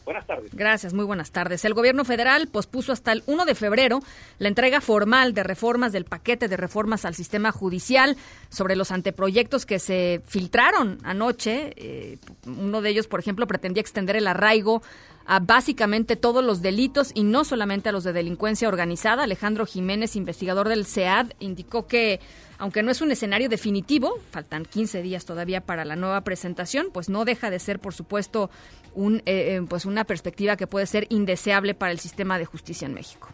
Buenas 0.04 0.26
tardes. 0.26 0.52
Gracias, 0.52 0.94
muy 0.94 1.04
buenas 1.04 1.30
tardes. 1.30 1.64
El 1.64 1.74
gobierno 1.74 2.04
federal 2.04 2.48
pospuso 2.48 2.92
hasta 2.92 3.12
el 3.12 3.22
1 3.26 3.44
de 3.44 3.54
febrero 3.54 4.00
la 4.38 4.48
entrega 4.48 4.80
formal 4.80 5.32
de 5.32 5.44
reformas 5.44 5.92
del 5.92 6.04
paquete 6.04 6.48
de 6.48 6.56
reformas 6.56 7.04
al 7.04 7.14
sistema 7.14 7.52
judicial 7.52 8.16
sobre 8.48 8.74
los 8.74 8.90
anteproyectos 8.90 9.64
que 9.64 9.78
se 9.78 10.20
filtraron 10.26 10.98
anoche. 11.04 11.72
Eh, 11.76 12.18
uno 12.46 12.82
de 12.82 12.90
ellos, 12.90 13.06
por 13.06 13.20
ejemplo, 13.20 13.46
pretendía 13.46 13.80
extender 13.80 14.16
el 14.16 14.26
arraigo 14.26 14.82
a 15.26 15.40
básicamente 15.40 16.16
todos 16.16 16.44
los 16.44 16.62
delitos 16.62 17.10
y 17.14 17.22
no 17.22 17.44
solamente 17.44 17.88
a 17.88 17.92
los 17.92 18.04
de 18.04 18.12
delincuencia 18.12 18.68
organizada. 18.68 19.22
Alejandro 19.22 19.66
Jiménez, 19.66 20.16
investigador 20.16 20.68
del 20.68 20.86
CEAD, 20.86 21.32
indicó 21.40 21.86
que 21.86 22.20
aunque 22.58 22.82
no 22.82 22.92
es 22.92 23.00
un 23.00 23.10
escenario 23.10 23.48
definitivo, 23.48 24.20
faltan 24.30 24.64
15 24.64 25.02
días 25.02 25.24
todavía 25.24 25.62
para 25.62 25.84
la 25.84 25.96
nueva 25.96 26.20
presentación, 26.20 26.88
pues 26.92 27.08
no 27.08 27.24
deja 27.24 27.50
de 27.50 27.58
ser, 27.58 27.80
por 27.80 27.92
supuesto, 27.92 28.50
un, 28.94 29.16
eh, 29.26 29.56
eh, 29.56 29.62
pues 29.68 29.84
una 29.84 30.04
perspectiva 30.04 30.56
que 30.56 30.68
puede 30.68 30.86
ser 30.86 31.06
indeseable 31.08 31.74
para 31.74 31.90
el 31.90 31.98
sistema 31.98 32.38
de 32.38 32.44
justicia 32.44 32.86
en 32.86 32.94
México 32.94 33.28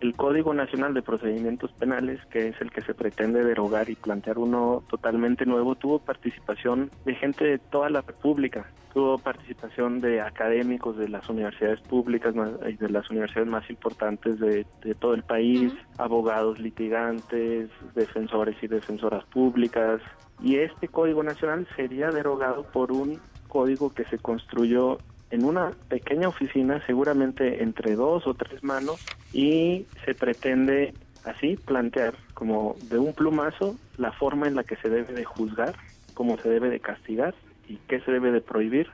el 0.00 0.14
Código 0.14 0.54
Nacional 0.54 0.94
de 0.94 1.02
Procedimientos 1.02 1.72
Penales, 1.72 2.20
que 2.26 2.48
es 2.48 2.60
el 2.60 2.70
que 2.70 2.82
se 2.82 2.94
pretende 2.94 3.44
derogar 3.44 3.90
y 3.90 3.96
plantear 3.96 4.38
uno 4.38 4.82
totalmente 4.88 5.44
nuevo, 5.44 5.74
tuvo 5.74 5.98
participación 5.98 6.90
de 7.04 7.14
gente 7.14 7.44
de 7.44 7.58
toda 7.58 7.90
la 7.90 8.02
República, 8.02 8.70
tuvo 8.94 9.18
participación 9.18 10.00
de 10.00 10.20
académicos 10.20 10.96
de 10.96 11.08
las 11.08 11.28
universidades 11.28 11.80
públicas 11.80 12.34
y 12.68 12.76
de 12.76 12.90
las 12.90 13.10
universidades 13.10 13.48
más 13.48 13.68
importantes 13.70 14.38
de, 14.38 14.64
todo 15.00 15.14
el 15.14 15.24
país, 15.24 15.72
abogados 15.98 16.58
litigantes, 16.58 17.68
defensores 17.94 18.56
y 18.62 18.68
defensoras 18.68 19.24
públicas, 19.24 20.00
y 20.40 20.56
este 20.56 20.86
Código 20.86 21.22
Nacional 21.24 21.66
sería 21.74 22.10
derogado 22.10 22.62
por 22.62 22.92
un 22.92 23.18
código 23.48 23.92
que 23.92 24.04
se 24.04 24.18
construyó 24.18 24.98
en 25.30 25.44
una 25.44 25.72
pequeña 25.88 26.28
oficina, 26.28 26.84
seguramente 26.86 27.62
entre 27.62 27.94
dos 27.94 28.26
o 28.26 28.34
tres 28.34 28.62
manos, 28.62 29.00
y 29.32 29.86
se 30.04 30.14
pretende 30.14 30.94
así 31.24 31.56
plantear 31.56 32.14
como 32.34 32.76
de 32.90 32.98
un 32.98 33.12
plumazo 33.12 33.76
la 33.96 34.12
forma 34.12 34.46
en 34.46 34.54
la 34.54 34.64
que 34.64 34.76
se 34.76 34.88
debe 34.88 35.12
de 35.12 35.24
juzgar, 35.24 35.74
cómo 36.14 36.38
se 36.38 36.48
debe 36.48 36.70
de 36.70 36.80
castigar 36.80 37.34
y 37.68 37.76
qué 37.88 38.00
se 38.00 38.10
debe 38.10 38.30
de 38.32 38.40
prohibir. 38.40 38.88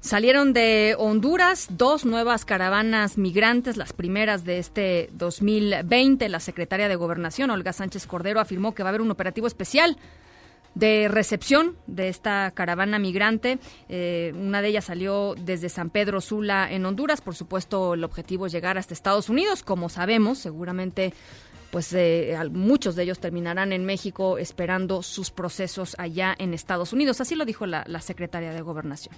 Salieron 0.00 0.52
de 0.52 0.96
Honduras 0.98 1.68
dos 1.70 2.04
nuevas 2.04 2.44
caravanas 2.44 3.18
migrantes, 3.18 3.76
las 3.76 3.92
primeras 3.92 4.44
de 4.44 4.58
este 4.58 5.08
2020. 5.12 6.28
La 6.28 6.40
secretaria 6.40 6.88
de 6.88 6.96
Gobernación, 6.96 7.50
Olga 7.50 7.72
Sánchez 7.72 8.08
Cordero, 8.08 8.40
afirmó 8.40 8.74
que 8.74 8.82
va 8.82 8.88
a 8.88 8.90
haber 8.90 9.00
un 9.00 9.12
operativo 9.12 9.46
especial 9.46 9.96
de 10.74 11.08
recepción 11.08 11.76
de 11.86 12.08
esta 12.08 12.50
caravana 12.52 12.98
migrante. 12.98 13.58
Eh, 13.88 14.32
una 14.34 14.62
de 14.62 14.68
ellas 14.68 14.86
salió 14.86 15.34
desde 15.38 15.68
San 15.68 15.90
Pedro 15.90 16.20
Sula 16.20 16.70
en 16.70 16.86
Honduras. 16.86 17.20
Por 17.20 17.34
supuesto, 17.34 17.94
el 17.94 18.04
objetivo 18.04 18.46
es 18.46 18.52
llegar 18.52 18.78
hasta 18.78 18.94
Estados 18.94 19.28
Unidos, 19.28 19.62
como 19.62 19.88
sabemos, 19.88 20.38
seguramente 20.38 21.12
pues 21.70 21.90
eh, 21.94 22.36
muchos 22.50 22.96
de 22.96 23.04
ellos 23.04 23.18
terminarán 23.18 23.72
en 23.72 23.86
México 23.86 24.36
esperando 24.36 25.02
sus 25.02 25.30
procesos 25.30 25.96
allá 25.98 26.34
en 26.38 26.52
Estados 26.52 26.92
Unidos. 26.92 27.22
Así 27.22 27.34
lo 27.34 27.46
dijo 27.46 27.64
la 27.64 28.00
secretaria 28.00 28.52
de 28.52 28.60
Gobernación. 28.60 29.14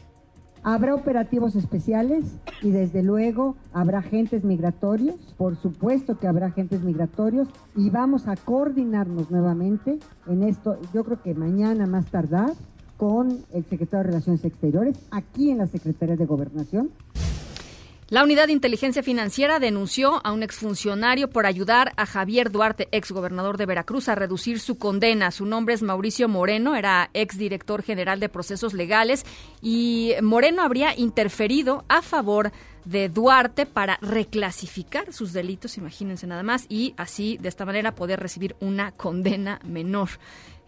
Habrá 0.66 0.94
operativos 0.94 1.56
especiales 1.56 2.38
y 2.62 2.70
desde 2.70 3.02
luego 3.02 3.54
habrá 3.74 3.98
agentes 3.98 4.44
migratorios, 4.44 5.34
por 5.36 5.56
supuesto 5.56 6.18
que 6.18 6.26
habrá 6.26 6.46
agentes 6.46 6.82
migratorios 6.82 7.48
y 7.76 7.90
vamos 7.90 8.28
a 8.28 8.36
coordinarnos 8.36 9.30
nuevamente 9.30 9.98
en 10.26 10.42
esto, 10.42 10.78
yo 10.94 11.04
creo 11.04 11.20
que 11.20 11.34
mañana 11.34 11.86
más 11.86 12.06
tardar 12.06 12.52
con 12.96 13.44
el 13.52 13.64
secretario 13.66 14.04
de 14.04 14.10
Relaciones 14.12 14.42
Exteriores, 14.46 14.96
aquí 15.10 15.50
en 15.50 15.58
la 15.58 15.66
Secretaría 15.66 16.16
de 16.16 16.24
Gobernación, 16.24 16.88
la 18.08 18.22
Unidad 18.22 18.48
de 18.48 18.52
Inteligencia 18.52 19.02
Financiera 19.02 19.58
denunció 19.58 20.20
a 20.26 20.32
un 20.32 20.42
exfuncionario 20.42 21.30
por 21.30 21.46
ayudar 21.46 21.92
a 21.96 22.04
Javier 22.04 22.52
Duarte, 22.52 22.88
exgobernador 22.92 23.56
de 23.56 23.64
Veracruz, 23.64 24.08
a 24.10 24.14
reducir 24.14 24.60
su 24.60 24.76
condena. 24.76 25.30
Su 25.30 25.46
nombre 25.46 25.74
es 25.74 25.82
Mauricio 25.82 26.28
Moreno, 26.28 26.76
era 26.76 27.08
exdirector 27.14 27.82
general 27.82 28.20
de 28.20 28.28
procesos 28.28 28.74
legales 28.74 29.24
y 29.62 30.12
Moreno 30.22 30.62
habría 30.62 30.96
interferido 30.96 31.84
a 31.88 32.02
favor 32.02 32.52
de 32.84 33.08
Duarte 33.08 33.64
para 33.64 33.98
reclasificar 34.02 35.12
sus 35.12 35.32
delitos, 35.32 35.78
imagínense 35.78 36.26
nada 36.26 36.42
más, 36.42 36.66
y 36.68 36.92
así 36.98 37.38
de 37.38 37.48
esta 37.48 37.64
manera 37.64 37.94
poder 37.94 38.20
recibir 38.20 38.54
una 38.60 38.92
condena 38.92 39.60
menor. 39.64 40.10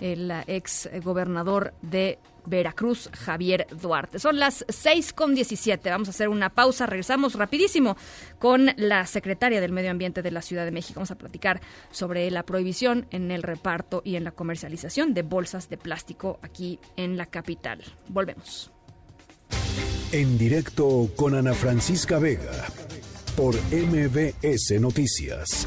El 0.00 0.32
ex 0.46 0.88
gobernador 1.02 1.72
de 1.82 2.18
Veracruz, 2.46 3.10
Javier 3.12 3.66
Duarte. 3.80 4.18
Son 4.18 4.38
las 4.38 4.64
6 4.68 5.12
con 5.12 5.34
17. 5.34 5.90
Vamos 5.90 6.08
a 6.08 6.10
hacer 6.10 6.28
una 6.28 6.50
pausa. 6.50 6.86
Regresamos 6.86 7.34
rapidísimo 7.34 7.96
con 8.38 8.70
la 8.76 9.06
secretaria 9.06 9.60
del 9.60 9.72
Medio 9.72 9.90
Ambiente 9.90 10.22
de 10.22 10.30
la 10.30 10.42
Ciudad 10.42 10.64
de 10.64 10.70
México. 10.70 10.98
Vamos 11.00 11.10
a 11.10 11.18
platicar 11.18 11.60
sobre 11.90 12.30
la 12.30 12.44
prohibición 12.44 13.06
en 13.10 13.30
el 13.30 13.42
reparto 13.42 14.02
y 14.04 14.16
en 14.16 14.24
la 14.24 14.32
comercialización 14.32 15.14
de 15.14 15.22
bolsas 15.22 15.68
de 15.68 15.76
plástico 15.76 16.38
aquí 16.42 16.78
en 16.96 17.16
la 17.16 17.26
capital. 17.26 17.82
Volvemos. 18.08 18.70
En 20.12 20.38
directo 20.38 21.10
con 21.16 21.34
Ana 21.34 21.52
Francisca 21.52 22.18
Vega 22.18 22.66
por 23.36 23.54
MBS 23.72 24.80
Noticias. 24.80 25.66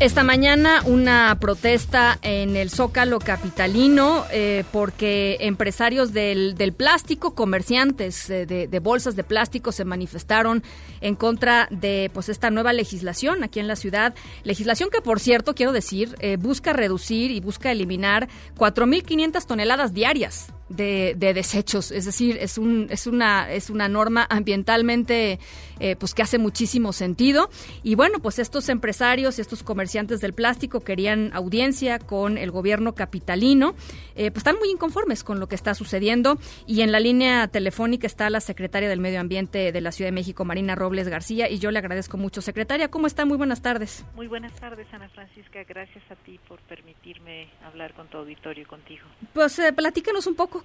Esta 0.00 0.22
mañana 0.22 0.80
una 0.84 1.36
protesta 1.40 2.20
en 2.22 2.54
el 2.54 2.70
Zócalo 2.70 3.18
capitalino 3.18 4.24
eh, 4.30 4.62
porque 4.70 5.38
empresarios 5.40 6.12
del, 6.12 6.54
plástico, 6.76 7.34
comerciantes 7.34 8.28
de, 8.28 8.46
de, 8.46 8.78
bolsas 8.78 9.16
de 9.16 9.24
plástico 9.24 9.72
se 9.72 9.84
manifestaron 9.84 10.62
en 11.00 11.16
contra 11.16 11.66
de 11.72 12.12
pues 12.14 12.28
esta 12.28 12.48
nueva 12.50 12.72
legislación 12.72 13.42
aquí 13.42 13.58
en 13.58 13.66
la 13.66 13.74
ciudad. 13.74 14.14
Legislación 14.44 14.88
que, 14.90 15.00
por 15.00 15.18
cierto, 15.18 15.56
quiero 15.56 15.72
decir, 15.72 16.14
eh, 16.20 16.36
busca 16.36 16.72
reducir 16.72 17.32
y 17.32 17.40
busca 17.40 17.72
eliminar 17.72 18.28
4.500 18.56 19.46
toneladas 19.46 19.94
diarias 19.94 20.52
de, 20.68 21.14
desechos. 21.18 21.90
Es 21.90 22.04
decir, 22.04 22.36
es, 22.40 22.58
un, 22.58 22.88
es, 22.90 23.06
una, 23.06 23.50
es 23.50 23.70
una 23.70 23.88
norma 23.88 24.26
ambientalmente 24.28 25.38
eh, 25.80 25.96
pues 25.96 26.14
que 26.14 26.22
hace 26.22 26.38
muchísimo 26.38 26.92
sentido. 26.92 27.50
Y 27.82 27.94
bueno, 27.94 28.18
pues 28.20 28.38
estos 28.38 28.68
empresarios 28.68 29.38
y 29.38 29.40
estos 29.40 29.62
comerciantes 29.62 30.20
del 30.20 30.32
plástico 30.32 30.80
querían 30.80 31.30
audiencia 31.34 31.98
con 31.98 32.38
el 32.38 32.50
gobierno 32.50 32.94
capitalino. 32.94 33.74
Eh, 34.14 34.30
pues 34.30 34.38
están 34.38 34.56
muy 34.56 34.70
inconformes 34.70 35.24
con 35.24 35.40
lo 35.40 35.48
que 35.48 35.54
está 35.54 35.74
sucediendo. 35.74 36.38
Y 36.66 36.82
en 36.82 36.92
la 36.92 37.00
línea 37.00 37.48
telefónica 37.48 38.06
está 38.06 38.30
la 38.30 38.40
secretaria 38.40 38.88
del 38.88 39.00
Medio 39.00 39.20
Ambiente 39.20 39.72
de 39.72 39.80
la 39.80 39.92
Ciudad 39.92 40.08
de 40.08 40.12
México, 40.12 40.44
Marina 40.44 40.74
Robles 40.74 41.08
García. 41.08 41.48
Y 41.48 41.58
yo 41.58 41.70
le 41.70 41.78
agradezco 41.78 42.16
mucho. 42.16 42.42
Secretaria, 42.42 42.88
¿cómo 42.88 43.06
está? 43.06 43.24
Muy 43.24 43.36
buenas 43.36 43.62
tardes. 43.62 44.04
Muy 44.14 44.26
buenas 44.26 44.52
tardes, 44.54 44.86
Ana 44.92 45.08
Francisca. 45.08 45.62
Gracias 45.64 46.04
a 46.10 46.16
ti 46.16 46.38
por 46.48 46.60
permitirme 46.60 47.48
hablar 47.64 47.94
con 47.94 48.08
tu 48.08 48.18
auditorio 48.18 48.62
y 48.62 48.66
contigo. 48.66 49.06
Pues 49.32 49.58
eh, 49.58 49.72
platícanos 49.72 50.26
un 50.26 50.34
poco 50.34 50.57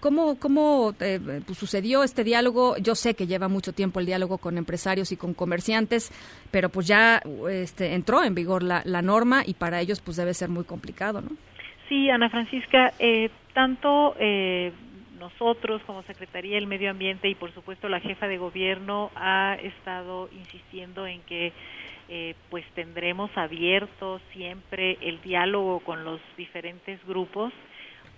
cómo, 0.00 0.38
cómo 0.38 0.94
eh, 1.00 1.20
pues, 1.44 1.58
sucedió 1.58 2.02
este 2.02 2.24
diálogo. 2.24 2.76
Yo 2.78 2.94
sé 2.94 3.14
que 3.14 3.26
lleva 3.26 3.48
mucho 3.48 3.72
tiempo 3.72 4.00
el 4.00 4.06
diálogo 4.06 4.38
con 4.38 4.58
empresarios 4.58 5.12
y 5.12 5.16
con 5.16 5.34
comerciantes, 5.34 6.10
pero 6.50 6.68
pues 6.68 6.86
ya 6.86 7.22
este, 7.50 7.94
entró 7.94 8.24
en 8.24 8.34
vigor 8.34 8.62
la, 8.62 8.82
la 8.84 9.02
norma 9.02 9.42
y 9.46 9.54
para 9.54 9.80
ellos 9.80 10.00
pues 10.00 10.16
debe 10.16 10.34
ser 10.34 10.48
muy 10.48 10.64
complicado, 10.64 11.20
¿no? 11.20 11.30
Sí, 11.88 12.10
Ana 12.10 12.28
Francisca, 12.28 12.92
eh, 12.98 13.30
tanto 13.54 14.14
eh, 14.18 14.72
nosotros 15.18 15.80
como 15.86 16.02
Secretaría 16.02 16.56
del 16.56 16.66
Medio 16.66 16.90
Ambiente 16.90 17.28
y 17.28 17.34
por 17.34 17.52
supuesto 17.54 17.88
la 17.88 18.00
jefa 18.00 18.28
de 18.28 18.38
gobierno 18.38 19.10
ha 19.16 19.56
estado 19.62 20.28
insistiendo 20.32 21.06
en 21.06 21.20
que 21.22 21.52
pues 22.48 22.64
tendremos 22.74 23.30
abierto 23.36 24.18
siempre 24.32 24.96
el 25.02 25.20
diálogo 25.20 25.80
con 25.80 26.04
los 26.06 26.22
diferentes 26.38 26.98
grupos 27.06 27.52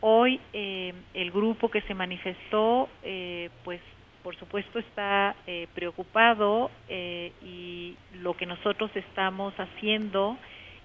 Hoy 0.01 0.41
eh, 0.53 0.95
el 1.15 1.31
grupo 1.31 1.71
que 1.71 1.83
se 1.83 1.95
manifestó, 1.95 2.89
eh, 3.03 3.51
pues 3.65 3.81
por 4.23 4.37
supuesto 4.37 4.79
está 4.79 5.35
eh, 5.47 5.67
preocupado 5.75 6.71
y 6.91 7.97
lo 8.21 8.35
que 8.37 8.45
nosotros 8.45 8.91
estamos 8.95 9.55
haciendo 9.55 10.37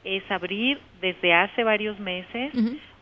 es 0.06 0.24
abrir 0.32 0.80
desde 1.02 1.34
hace 1.34 1.64
varios 1.64 2.00
meses 2.00 2.54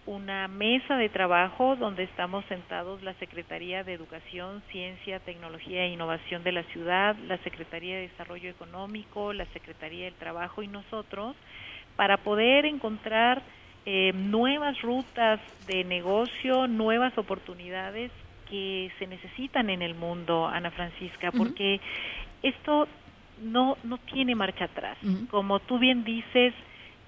una 0.06 0.48
mesa 0.48 0.98
de 0.98 1.08
trabajo 1.10 1.76
donde 1.76 2.04
estamos 2.04 2.44
sentados 2.46 3.02
la 3.04 3.14
Secretaría 3.16 3.84
de 3.84 3.94
Educación, 3.94 4.62
Ciencia, 4.72 5.20
Tecnología 5.20 5.86
e 5.86 5.90
Innovación 5.90 6.44
de 6.44 6.52
la 6.52 6.64
ciudad, 6.64 7.16
la 7.28 7.38
Secretaría 7.38 7.96
de 7.96 8.10
Desarrollo 8.10 8.50
Económico, 8.50 9.34
la 9.34 9.46
Secretaría 9.54 10.06
del 10.06 10.16
Trabajo 10.16 10.62
y 10.62 10.68
nosotros 10.68 11.36
para 11.96 12.18
poder 12.18 12.66
encontrar 12.66 13.44
eh, 13.86 14.14
nuevas 14.14 14.82
rutas 14.82 15.40
de 15.68 15.84
negocio, 15.84 16.68
nuevas 16.68 17.18
oportunidades 17.18 18.12
que 18.50 18.92
se 19.00 19.08
necesitan 19.08 19.70
en 19.70 19.82
el 19.82 19.96
mundo, 19.96 20.48
Ana 20.48 20.72
Francisca, 20.72 21.32
porque 21.32 21.82
esto 22.44 22.88
no, 23.42 23.78
no 23.84 23.98
tiene 23.98 24.36
marcha 24.36 24.66
atrás. 24.66 24.98
Como 25.30 25.60
tú 25.60 25.80
bien 25.80 26.04
dices, 26.04 26.54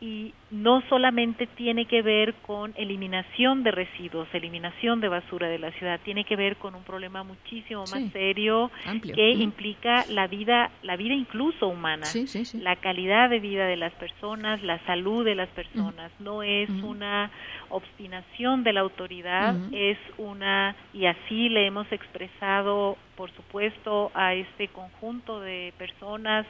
y 0.01 0.33
no 0.51 0.81
solamente 0.89 1.47
tiene 1.47 1.85
que 1.85 2.01
ver 2.01 2.33
con 2.45 2.73
eliminación 2.75 3.63
de 3.63 3.71
residuos, 3.71 4.27
eliminación 4.33 4.99
de 4.99 5.07
basura 5.07 5.47
de 5.47 5.57
la 5.57 5.71
ciudad, 5.71 5.99
tiene 6.03 6.25
que 6.25 6.35
ver 6.35 6.57
con 6.57 6.75
un 6.75 6.83
problema 6.83 7.23
muchísimo 7.23 7.85
más 7.91 8.11
serio 8.11 8.71
que 9.01 9.31
implica 9.31 10.05
la 10.09 10.27
vida, 10.27 10.71
la 10.83 10.97
vida 10.97 11.13
incluso 11.13 11.67
humana, 11.67 12.07
la 12.53 12.75
calidad 12.75 13.29
de 13.29 13.39
vida 13.39 13.65
de 13.67 13.77
las 13.77 13.93
personas, 13.93 14.61
la 14.63 14.79
salud 14.85 15.23
de 15.23 15.35
las 15.35 15.49
personas. 15.49 16.11
No 16.19 16.43
es 16.43 16.69
una 16.69 17.31
obstinación 17.69 18.63
de 18.63 18.73
la 18.73 18.81
autoridad, 18.81 19.55
es 19.71 19.97
una 20.17 20.75
y 20.93 21.05
así 21.05 21.49
le 21.49 21.65
hemos 21.65 21.89
expresado, 21.91 22.97
por 23.15 23.31
supuesto, 23.31 24.11
a 24.13 24.33
este 24.33 24.67
conjunto 24.67 25.39
de 25.39 25.73
personas 25.77 26.45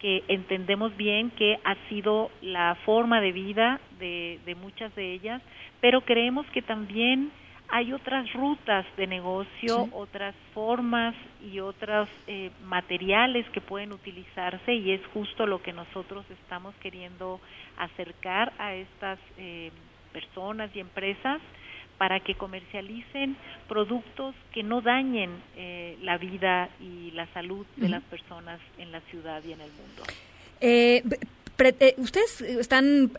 que 0.00 0.24
entendemos 0.28 0.96
bien 0.96 1.30
que 1.30 1.58
ha 1.64 1.76
sido 1.88 2.30
la 2.40 2.74
forma 2.86 3.20
de 3.20 3.32
vida 3.32 3.80
de, 3.98 4.56
muchas 4.60 4.94
de 4.94 5.12
ellas, 5.12 5.42
pero 5.80 6.00
creemos 6.00 6.46
que 6.46 6.62
también 6.62 7.30
hay 7.68 7.92
otras 7.92 8.32
rutas 8.32 8.84
de 8.96 9.06
negocio, 9.06 9.88
otras 9.92 10.34
formas 10.54 11.14
y 11.40 11.60
otros 11.60 12.08
eh, 12.26 12.50
materiales 12.64 13.48
que 13.50 13.60
pueden 13.60 13.92
utilizarse 13.92 14.74
y 14.74 14.90
es 14.92 15.06
justo 15.14 15.46
lo 15.46 15.62
que 15.62 15.72
nosotros 15.72 16.24
estamos 16.30 16.74
queriendo 16.76 17.40
acercar 17.76 18.52
a 18.58 18.74
estas 18.74 19.18
eh, 19.36 19.70
personas 20.12 20.74
y 20.74 20.80
empresas 20.80 21.40
para 22.00 22.20
que 22.20 22.34
comercialicen 22.34 23.36
productos 23.68 24.34
que 24.54 24.62
no 24.62 24.80
dañen 24.80 25.32
eh, 25.54 25.98
la 26.00 26.16
vida 26.16 26.70
y 26.80 27.10
la 27.10 27.26
salud 27.34 27.66
de 27.76 27.90
las 27.90 28.02
personas 28.04 28.58
en 28.78 28.90
la 28.90 29.02
ciudad 29.02 29.42
y 29.44 29.52
en 29.52 29.60
el 29.60 29.70
mundo. 29.70 30.04
Eh, 30.62 31.02
eh, 31.58 31.94
¿Ustedes 31.98 32.40
están 32.40 33.12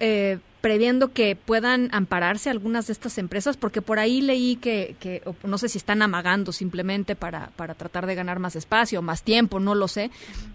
previendo 0.61 1.13
que 1.13 1.35
puedan 1.35 1.89
ampararse 1.93 2.49
algunas 2.49 2.87
de 2.87 2.93
estas 2.93 3.19
empresas? 3.19 3.55
Porque 3.55 3.83
por 3.83 3.99
ahí 3.99 4.19
leí 4.19 4.55
que, 4.55 5.21
no 5.43 5.59
sé 5.59 5.69
si 5.69 5.77
están 5.77 6.01
amagando 6.01 6.51
simplemente 6.51 7.15
para, 7.15 7.51
para 7.57 7.75
tratar 7.75 8.07
de 8.07 8.15
ganar 8.15 8.39
más 8.39 8.55
espacio, 8.55 9.03
más 9.03 9.21
tiempo, 9.21 9.59
no 9.59 9.75
lo 9.75 9.87
sé, 9.87 10.09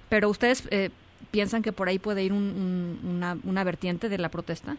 pero 0.09 0.29
¿ustedes 0.29 0.65
piensan 1.31 1.63
que 1.63 1.71
por 1.71 1.89
ahí 1.89 2.01
puede 2.01 2.25
ir 2.25 2.33
una, 2.33 3.39
una 3.45 3.63
vertiente 3.63 4.09
de 4.09 4.19
la 4.19 4.31
protesta? 4.31 4.77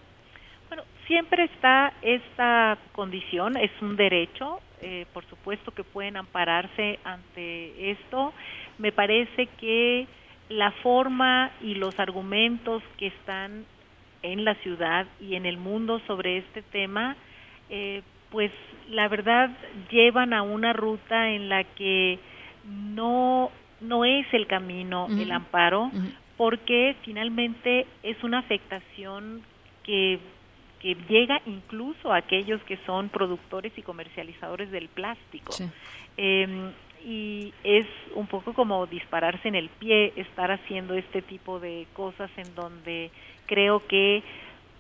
Siempre 1.08 1.46
está 1.46 1.94
esta 2.02 2.78
condición, 2.92 3.58
es 3.58 3.72
un 3.82 3.96
derecho, 3.96 4.60
eh, 4.82 5.06
por 5.14 5.26
supuesto 5.26 5.72
que 5.72 5.84
pueden 5.84 6.18
ampararse 6.18 7.00
ante 7.04 7.92
esto. 7.92 8.34
Me 8.78 8.92
parece 8.92 9.48
que 9.60 10.08
la 10.50 10.72
forma 10.84 11.52
y 11.62 11.76
los 11.76 12.00
argumentos 12.00 12.84
que 12.98 13.08
están 13.08 13.66
en 14.22 14.46
la 14.46 14.56
ciudad 14.56 15.08
y 15.20 15.36
en 15.36 15.46
el 15.46 15.58
mundo 15.58 16.00
sobre 16.08 16.38
este 16.38 16.62
tema, 16.62 17.16
eh, 17.70 18.02
pues 18.30 18.52
la 18.90 19.08
verdad 19.08 19.50
llevan 19.90 20.34
a 20.34 20.42
una 20.42 20.74
ruta 20.74 21.30
en 21.32 21.50
la 21.50 21.64
que 21.64 22.20
no 22.66 23.52
no 23.80 24.06
es 24.06 24.26
el 24.34 24.48
camino 24.48 25.08
el 25.08 25.32
amparo 25.32 25.92
porque 26.36 26.96
finalmente 27.04 27.86
es 28.02 28.22
una 28.24 28.40
afectación 28.40 29.44
que 29.84 30.20
que 30.80 30.96
llega 31.10 31.42
incluso 31.46 32.12
a 32.12 32.18
aquellos 32.18 32.62
que 32.64 32.78
son 32.86 33.10
productores 33.10 33.72
y 33.78 33.82
comercializadores 33.82 34.72
del 34.72 34.90
plástico. 34.90 35.54
Em, 36.18 36.72
y 37.04 37.54
es 37.64 37.86
un 38.16 38.28
poco 38.28 38.54
como 38.54 38.86
dispararse 38.88 39.48
en 39.48 39.56
el 39.56 39.70
pie 39.70 40.14
estar 40.16 40.52
haciendo 40.52 40.94
este 40.96 41.22
tipo 41.22 41.60
de 41.60 41.88
cosas 41.94 42.30
en 42.38 42.54
donde 42.56 43.12
creo 43.46 43.86
que 43.88 44.24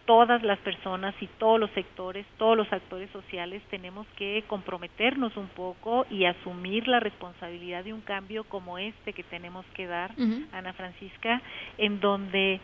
todas 0.07 0.41
las 0.41 0.57
personas 0.59 1.13
y 1.21 1.27
todos 1.37 1.59
los 1.59 1.69
sectores, 1.71 2.25
todos 2.37 2.55
los 2.57 2.71
actores 2.71 3.09
sociales 3.11 3.61
tenemos 3.69 4.07
que 4.15 4.43
comprometernos 4.47 5.35
un 5.35 5.49
poco 5.49 6.07
y 6.09 6.23
asumir 6.25 6.87
la 6.87 7.01
responsabilidad 7.01 7.83
de 7.83 7.93
un 7.93 8.01
cambio 8.01 8.45
como 8.45 8.77
este 8.77 9.11
que 9.11 9.23
tenemos 9.23 9.65
que 9.75 9.85
dar, 9.85 10.11
Ana 10.53 10.73
Francisca, 10.73 11.41
en 11.77 11.99
donde 11.99 12.61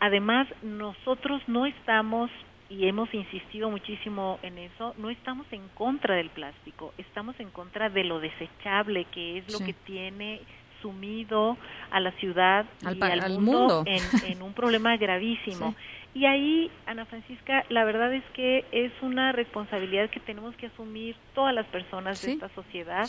además 0.00 0.48
nosotros 0.62 1.42
no 1.46 1.66
estamos 1.66 2.30
y 2.70 2.86
hemos 2.86 3.12
insistido 3.12 3.68
muchísimo 3.68 4.38
en 4.42 4.56
eso, 4.58 4.94
no 4.96 5.10
estamos 5.10 5.46
en 5.50 5.68
contra 5.74 6.14
del 6.14 6.30
plástico, 6.30 6.94
estamos 6.96 7.38
en 7.40 7.50
contra 7.50 7.90
de 7.90 8.04
lo 8.04 8.20
desechable 8.20 9.04
que 9.06 9.38
es 9.38 9.52
lo 9.52 9.58
que 9.58 9.72
tiene 9.72 10.40
sumido 10.80 11.58
a 11.90 12.00
la 12.00 12.12
ciudad 12.12 12.64
y 12.82 13.02
al, 13.02 13.40
mundo, 13.40 13.84
En, 13.86 14.40
un 14.40 14.54
problema 14.54 14.96
gravísimo. 14.96 15.74
Y 16.12 16.24
ahí, 16.24 16.70
Ana 16.86 17.04
Francisca, 17.04 17.64
la 17.68 17.84
verdad 17.84 18.12
es 18.12 18.24
que 18.34 18.64
es 18.72 18.92
una 19.00 19.30
responsabilidad 19.30 20.10
que 20.10 20.18
tenemos 20.18 20.56
que 20.56 20.66
asumir 20.66 21.14
todas 21.34 21.54
las 21.54 21.66
personas 21.66 22.20
de 22.22 22.32
esta 22.32 22.48
sociedad, 22.50 23.08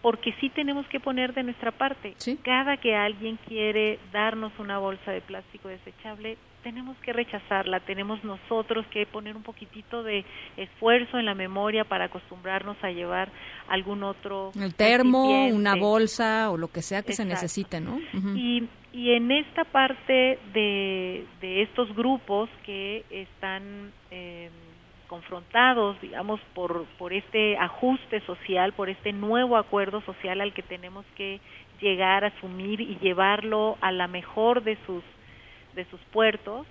porque 0.00 0.34
sí 0.40 0.48
tenemos 0.48 0.86
que 0.86 0.98
poner 0.98 1.34
de 1.34 1.42
nuestra 1.42 1.70
parte. 1.70 2.14
Cada 2.42 2.76
que 2.78 2.96
alguien 2.96 3.38
quiere 3.46 3.98
darnos 4.12 4.52
una 4.58 4.78
bolsa 4.78 5.12
de 5.12 5.20
plástico 5.20 5.68
desechable, 5.68 6.36
tenemos 6.62 6.96
que 6.98 7.12
rechazarla, 7.12 7.80
tenemos 7.80 8.22
nosotros 8.24 8.86
que 8.88 9.06
poner 9.06 9.36
un 9.36 9.42
poquitito 9.42 10.02
de 10.02 10.24
esfuerzo 10.56 11.18
en 11.18 11.26
la 11.26 11.34
memoria 11.34 11.84
para 11.84 12.06
acostumbrarnos 12.06 12.76
a 12.82 12.90
llevar 12.90 13.30
algún 13.68 14.02
otro 14.02 14.52
el 14.60 14.74
termo, 14.74 15.46
una 15.48 15.74
bolsa 15.76 16.50
o 16.50 16.56
lo 16.56 16.68
que 16.68 16.82
sea 16.82 17.02
que 17.02 17.12
se 17.12 17.24
necesite, 17.24 17.80
¿no? 17.80 17.98
Y 18.36 18.68
y 18.92 19.12
en 19.12 19.30
esta 19.30 19.64
parte 19.64 20.38
de, 20.52 21.24
de 21.40 21.62
estos 21.62 21.94
grupos 21.96 22.50
que 22.64 23.04
están 23.10 23.90
eh, 24.10 24.50
confrontados, 25.06 25.98
digamos, 26.02 26.40
por, 26.54 26.84
por 26.98 27.14
este 27.14 27.56
ajuste 27.56 28.20
social, 28.26 28.74
por 28.74 28.90
este 28.90 29.12
nuevo 29.12 29.56
acuerdo 29.56 30.02
social 30.02 30.42
al 30.42 30.52
que 30.52 30.62
tenemos 30.62 31.06
que 31.16 31.40
llegar, 31.80 32.24
asumir 32.24 32.82
y 32.82 32.98
llevarlo 33.00 33.78
a 33.80 33.92
la 33.92 34.08
mejor 34.08 34.62
de 34.62 34.76
sus 34.86 35.02
de 35.74 35.84
sus 35.86 36.00
puertos. 36.12 36.66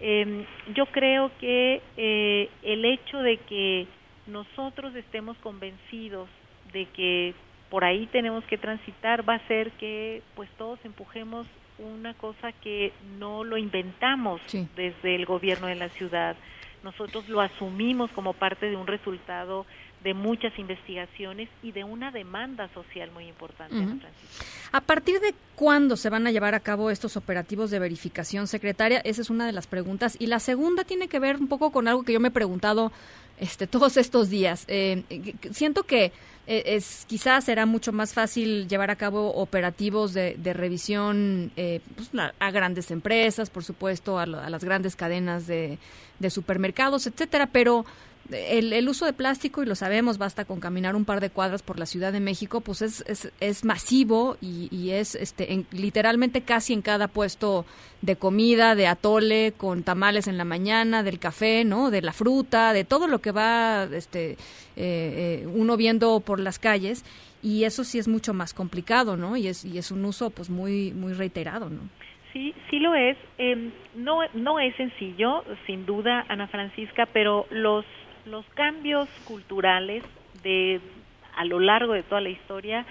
Eh, 0.00 0.44
yo 0.74 0.86
creo 0.86 1.30
que 1.38 1.80
eh, 1.96 2.48
el 2.62 2.84
hecho 2.84 3.18
de 3.18 3.36
que 3.38 3.86
nosotros 4.26 4.94
estemos 4.94 5.36
convencidos 5.38 6.28
de 6.72 6.86
que 6.86 7.34
por 7.70 7.84
ahí 7.84 8.06
tenemos 8.06 8.44
que 8.44 8.58
transitar 8.58 9.28
va 9.28 9.34
a 9.34 9.46
ser 9.46 9.70
que 9.72 10.22
pues 10.34 10.48
todos 10.56 10.78
empujemos 10.84 11.46
una 11.78 12.14
cosa 12.14 12.52
que 12.52 12.92
no 13.18 13.44
lo 13.44 13.56
inventamos 13.56 14.40
desde 14.76 15.14
el 15.14 15.26
gobierno 15.26 15.66
de 15.66 15.74
la 15.74 15.88
ciudad. 15.88 16.36
Nosotros 16.82 17.28
lo 17.28 17.40
asumimos 17.40 18.10
como 18.12 18.32
parte 18.34 18.68
de 18.68 18.76
un 18.76 18.86
resultado 18.86 19.66
de 20.04 20.12
muchas 20.12 20.56
investigaciones 20.58 21.48
y 21.62 21.72
de 21.72 21.82
una 21.82 22.10
demanda 22.10 22.68
social 22.74 23.10
muy 23.10 23.26
importante. 23.26 23.74
¿A 24.70 24.80
partir 24.82 25.18
de 25.18 25.34
cuándo 25.56 25.96
se 25.96 26.10
van 26.10 26.26
a 26.26 26.30
llevar 26.30 26.54
a 26.54 26.60
cabo 26.60 26.90
estos 26.90 27.16
operativos 27.16 27.70
de 27.70 27.78
verificación, 27.78 28.46
secretaria? 28.46 29.00
Esa 29.00 29.22
es 29.22 29.30
una 29.30 29.46
de 29.46 29.52
las 29.52 29.66
preguntas. 29.66 30.16
Y 30.20 30.26
la 30.26 30.40
segunda 30.40 30.84
tiene 30.84 31.08
que 31.08 31.18
ver 31.18 31.36
un 31.36 31.48
poco 31.48 31.72
con 31.72 31.88
algo 31.88 32.02
que 32.02 32.12
yo 32.12 32.20
me 32.20 32.28
he 32.28 32.32
preguntado 32.32 32.92
este, 33.40 33.66
todos 33.66 33.96
estos 33.96 34.28
días. 34.28 34.66
Eh, 34.68 35.04
siento 35.52 35.84
que 35.84 36.12
eh, 36.46 36.62
es 36.66 37.06
quizás 37.08 37.44
será 37.44 37.64
mucho 37.64 37.90
más 37.90 38.12
fácil 38.12 38.68
llevar 38.68 38.90
a 38.90 38.96
cabo 38.96 39.32
operativos 39.32 40.12
de, 40.12 40.36
revisión 40.52 41.50
eh, 41.56 41.80
pues, 41.96 42.10
a 42.38 42.50
grandes 42.50 42.90
empresas, 42.90 43.48
por 43.48 43.64
supuesto, 43.64 44.18
a, 44.18 44.24
a 44.24 44.50
las 44.50 44.64
grandes 44.64 44.96
cadenas 44.96 45.46
de, 45.46 45.78
de 46.18 46.28
supermercados, 46.28 47.06
etcétera, 47.06 47.46
pero 47.46 47.86
el, 48.30 48.88
uso 48.88 49.04
de 49.04 49.12
plástico, 49.12 49.62
y 49.62 49.66
lo 49.66 49.74
sabemos, 49.74 50.18
basta 50.18 50.44
con 50.44 50.60
caminar 50.60 50.96
un 50.96 51.04
par 51.04 51.20
de 51.20 51.30
cuadras 51.30 51.62
por 51.62 51.78
la 51.78 51.86
Ciudad 51.86 52.12
de 52.12 52.20
México, 52.20 52.60
pues 52.60 52.82
es, 52.82 53.32
es, 53.40 53.64
masivo 53.64 54.36
y, 54.40 54.90
es 54.90 55.14
este, 55.14 55.64
literalmente 55.72 56.42
casi 56.42 56.72
en 56.72 56.82
cada 56.82 57.08
puesto 57.08 57.66
de 58.00 58.16
comida, 58.16 58.74
de 58.74 58.86
atole, 58.86 59.52
con 59.56 59.82
tamales 59.82 60.26
en 60.26 60.38
la 60.38 60.44
mañana, 60.44 61.02
del 61.02 61.18
café, 61.18 61.64
¿no? 61.64 61.90
De 61.90 62.02
la 62.02 62.12
fruta, 62.12 62.72
de 62.72 62.84
todo 62.84 63.08
lo 63.08 63.20
que 63.20 63.32
va 63.32 63.84
este, 63.92 64.32
eh, 64.32 64.36
eh, 64.76 65.46
uno 65.46 65.76
viendo 65.76 66.20
por 66.20 66.40
las 66.40 66.58
calles. 66.58 67.04
Y 67.42 67.64
eso 67.64 67.84
sí 67.84 67.98
es 67.98 68.08
mucho 68.08 68.32
más 68.32 68.54
complicado, 68.54 69.18
¿no? 69.18 69.36
Y 69.36 69.48
es, 69.48 69.66
y 69.66 69.76
es 69.76 69.90
un 69.90 70.04
uso 70.06 70.30
pues 70.30 70.48
muy, 70.48 70.92
muy 70.92 71.12
reiterado, 71.12 71.68
¿no? 71.68 71.80
Sí, 72.32 72.54
sí 72.68 72.78
lo 72.78 72.94
es. 72.94 73.16
Em, 73.38 73.70
no, 73.94 74.20
no 74.32 74.58
es 74.58 74.74
sencillo, 74.76 75.44
sin 75.66 75.86
duda, 75.86 76.24
Ana 76.28 76.48
Francisca, 76.48 77.06
pero 77.12 77.46
los 77.50 77.84
los 78.26 78.44
cambios 78.54 79.08
culturales 79.24 80.02
de 80.42 80.80
a 81.36 81.44
lo 81.44 81.60
largo 81.60 81.92
de 81.92 82.02
toda 82.02 82.20
la 82.20 82.28
historia 82.28 82.86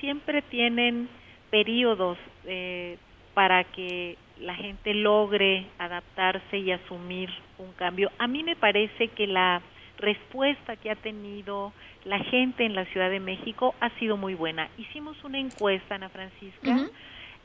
siempre 0.00 0.42
tienen 0.42 1.08
periodos 1.50 2.18
eh, 2.44 2.96
para 3.34 3.64
que 3.64 4.16
la 4.40 4.54
gente 4.54 4.94
logre 4.94 5.66
adaptarse 5.78 6.58
y 6.58 6.70
asumir 6.70 7.30
un 7.58 7.72
cambio. 7.72 8.10
A 8.18 8.26
mí 8.26 8.44
me 8.44 8.56
parece 8.56 9.08
que 9.08 9.26
la 9.26 9.60
respuesta 9.98 10.76
que 10.76 10.90
ha 10.90 10.96
tenido 10.96 11.72
la 12.04 12.20
gente 12.20 12.64
en 12.64 12.74
la 12.74 12.84
Ciudad 12.86 13.10
de 13.10 13.20
México 13.20 13.74
ha 13.80 13.90
sido 13.98 14.16
muy 14.16 14.34
buena. 14.34 14.68
Hicimos 14.78 15.22
una 15.24 15.38
encuesta, 15.38 15.96
Ana 15.96 16.08
Francisca, 16.08 16.88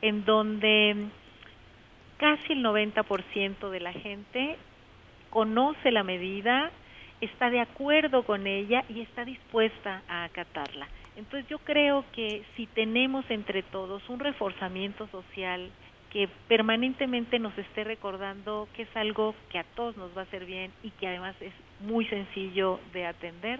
en 0.02 0.26
donde 0.26 1.07
casi 2.18 2.53
el 2.53 2.64
90% 2.64 3.70
de 3.70 3.80
la 3.80 3.91
gente 3.94 4.57
conoce 5.30 5.91
la 5.91 6.03
medida, 6.03 6.72
está 7.24 7.50
de 7.50 7.60
acuerdo 7.60 8.24
con 8.24 8.48
ella 8.48 8.84
y 8.90 9.02
está 9.02 9.26
dispuesta 9.26 10.02
a 10.08 10.26
acatarla. 10.26 10.88
Entonces 11.16 11.48
yo 11.50 11.60
creo 11.60 12.06
que 12.12 12.44
si 12.56 12.66
tenemos 12.68 13.26
entre 13.30 13.64
todos 13.64 14.08
un 14.10 14.20
reforzamiento 14.20 15.08
social 15.08 15.70
que 16.12 16.28
permanentemente 16.48 17.40
nos 17.40 17.58
esté 17.58 17.84
recordando 17.84 18.68
que 18.76 18.84
es 18.84 18.95
algo 18.95 19.36
que 19.50 19.60
a 19.60 19.64
todos 19.64 19.98
nos 19.98 20.16
va 20.16 20.22
a 20.22 20.26
hacer 20.26 20.45
bien 20.45 20.72
y 20.84 20.91
que 20.91 21.08
además 21.08 21.36
es 21.41 21.54
muy 21.82 22.06
sencillo 22.06 22.80
de 22.94 23.06
atender, 23.06 23.60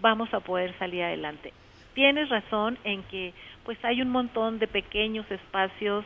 vamos 0.00 0.32
a 0.32 0.40
poder 0.40 0.76
salir 0.78 1.02
adelante. 1.02 1.52
Tienes 1.94 2.28
razón 2.28 2.78
en 2.84 3.02
que 3.04 3.32
pues 3.64 3.78
hay 3.84 4.02
un 4.02 4.10
montón 4.10 4.58
de 4.58 4.68
pequeños 4.68 5.28
espacios 5.30 6.04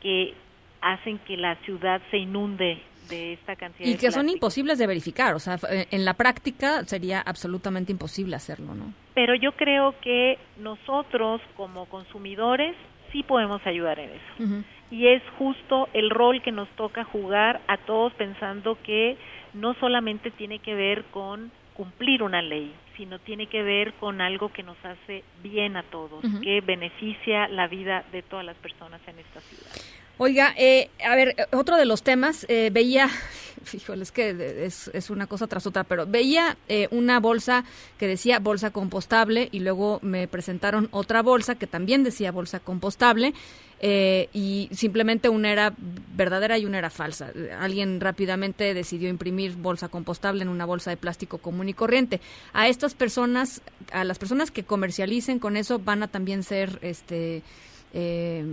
que 0.00 0.34
hacen 0.80 1.18
que 1.18 1.36
la 1.36 1.56
ciudad 1.56 2.00
se 2.10 2.16
inunde 2.16 2.80
de 3.08 3.34
esta 3.34 3.56
cantidad 3.56 3.88
y 3.88 3.96
que 3.96 4.10
son 4.10 4.28
imposibles 4.28 4.78
de 4.78 4.86
verificar, 4.86 5.34
o 5.34 5.38
sea, 5.38 5.58
en 5.68 6.04
la 6.04 6.14
práctica 6.14 6.84
sería 6.84 7.20
absolutamente 7.20 7.92
imposible 7.92 8.36
hacerlo, 8.36 8.74
¿no? 8.74 8.92
Pero 9.14 9.34
yo 9.34 9.52
creo 9.52 9.94
que 10.00 10.38
nosotros 10.58 11.40
como 11.56 11.86
consumidores 11.86 12.76
sí 13.12 13.22
podemos 13.22 13.64
ayudar 13.66 13.98
en 13.98 14.10
eso. 14.10 14.64
Y 14.90 15.06
es 15.06 15.22
justo 15.38 15.88
el 15.92 16.10
rol 16.10 16.42
que 16.42 16.52
nos 16.52 16.68
toca 16.70 17.04
jugar 17.04 17.60
a 17.68 17.76
todos 17.76 18.12
pensando 18.14 18.76
que 18.82 19.16
no 19.54 19.74
solamente 19.74 20.30
tiene 20.30 20.58
que 20.58 20.74
ver 20.74 21.04
con 21.06 21.50
cumplir 21.74 22.22
una 22.22 22.42
ley, 22.42 22.74
sino 22.96 23.18
tiene 23.18 23.46
que 23.46 23.62
ver 23.62 23.94
con 23.94 24.20
algo 24.20 24.52
que 24.52 24.62
nos 24.62 24.76
hace 24.84 25.24
bien 25.42 25.76
a 25.76 25.82
todos, 25.84 26.22
que 26.42 26.60
beneficia 26.60 27.48
la 27.48 27.68
vida 27.68 28.04
de 28.12 28.22
todas 28.22 28.44
las 28.44 28.56
personas 28.56 29.00
en 29.06 29.18
esta 29.18 29.40
ciudad. 29.40 29.72
Oiga, 30.22 30.52
eh, 30.58 30.90
a 31.02 31.16
ver, 31.16 31.34
otro 31.50 31.78
de 31.78 31.86
los 31.86 32.02
temas, 32.02 32.44
eh, 32.50 32.68
veía, 32.70 33.08
fíjole, 33.64 34.02
es 34.02 34.12
que 34.12 34.66
es, 34.66 35.08
una 35.08 35.26
cosa 35.26 35.46
tras 35.46 35.66
otra, 35.66 35.82
pero 35.84 36.06
veía 36.06 36.58
eh, 36.68 36.88
una 36.90 37.20
bolsa 37.20 37.64
que 37.96 38.06
decía 38.06 38.38
bolsa 38.38 38.70
compostable 38.70 39.48
y 39.50 39.60
luego 39.60 39.98
me 40.02 40.28
presentaron 40.28 40.88
otra 40.90 41.22
bolsa 41.22 41.54
que 41.54 41.66
también 41.66 42.04
decía 42.04 42.32
bolsa 42.32 42.60
compostable 42.60 43.32
y 43.82 44.68
simplemente 44.72 45.30
una 45.30 45.52
era 45.52 45.72
verdadera 45.78 46.58
y 46.58 46.66
una 46.66 46.76
era 46.76 46.90
falsa. 46.90 47.32
Alguien 47.58 47.98
rápidamente 47.98 48.74
decidió 48.74 49.08
imprimir 49.08 49.56
bolsa 49.56 49.88
compostable 49.88 50.42
en 50.42 50.50
una 50.50 50.66
bolsa 50.66 50.90
de 50.90 50.98
plástico 50.98 51.38
común 51.38 51.70
y 51.70 51.72
corriente. 51.72 52.20
A 52.52 52.68
estas 52.68 52.92
personas, 52.92 53.62
a 53.90 54.04
las 54.04 54.18
personas 54.18 54.50
que 54.50 54.64
comercialicen 54.64 55.38
con 55.38 55.56
eso, 55.56 55.78
van 55.78 56.02
a 56.02 56.08
también 56.08 56.42
ser, 56.42 56.78
este, 56.82 57.42
eh, 57.92 58.44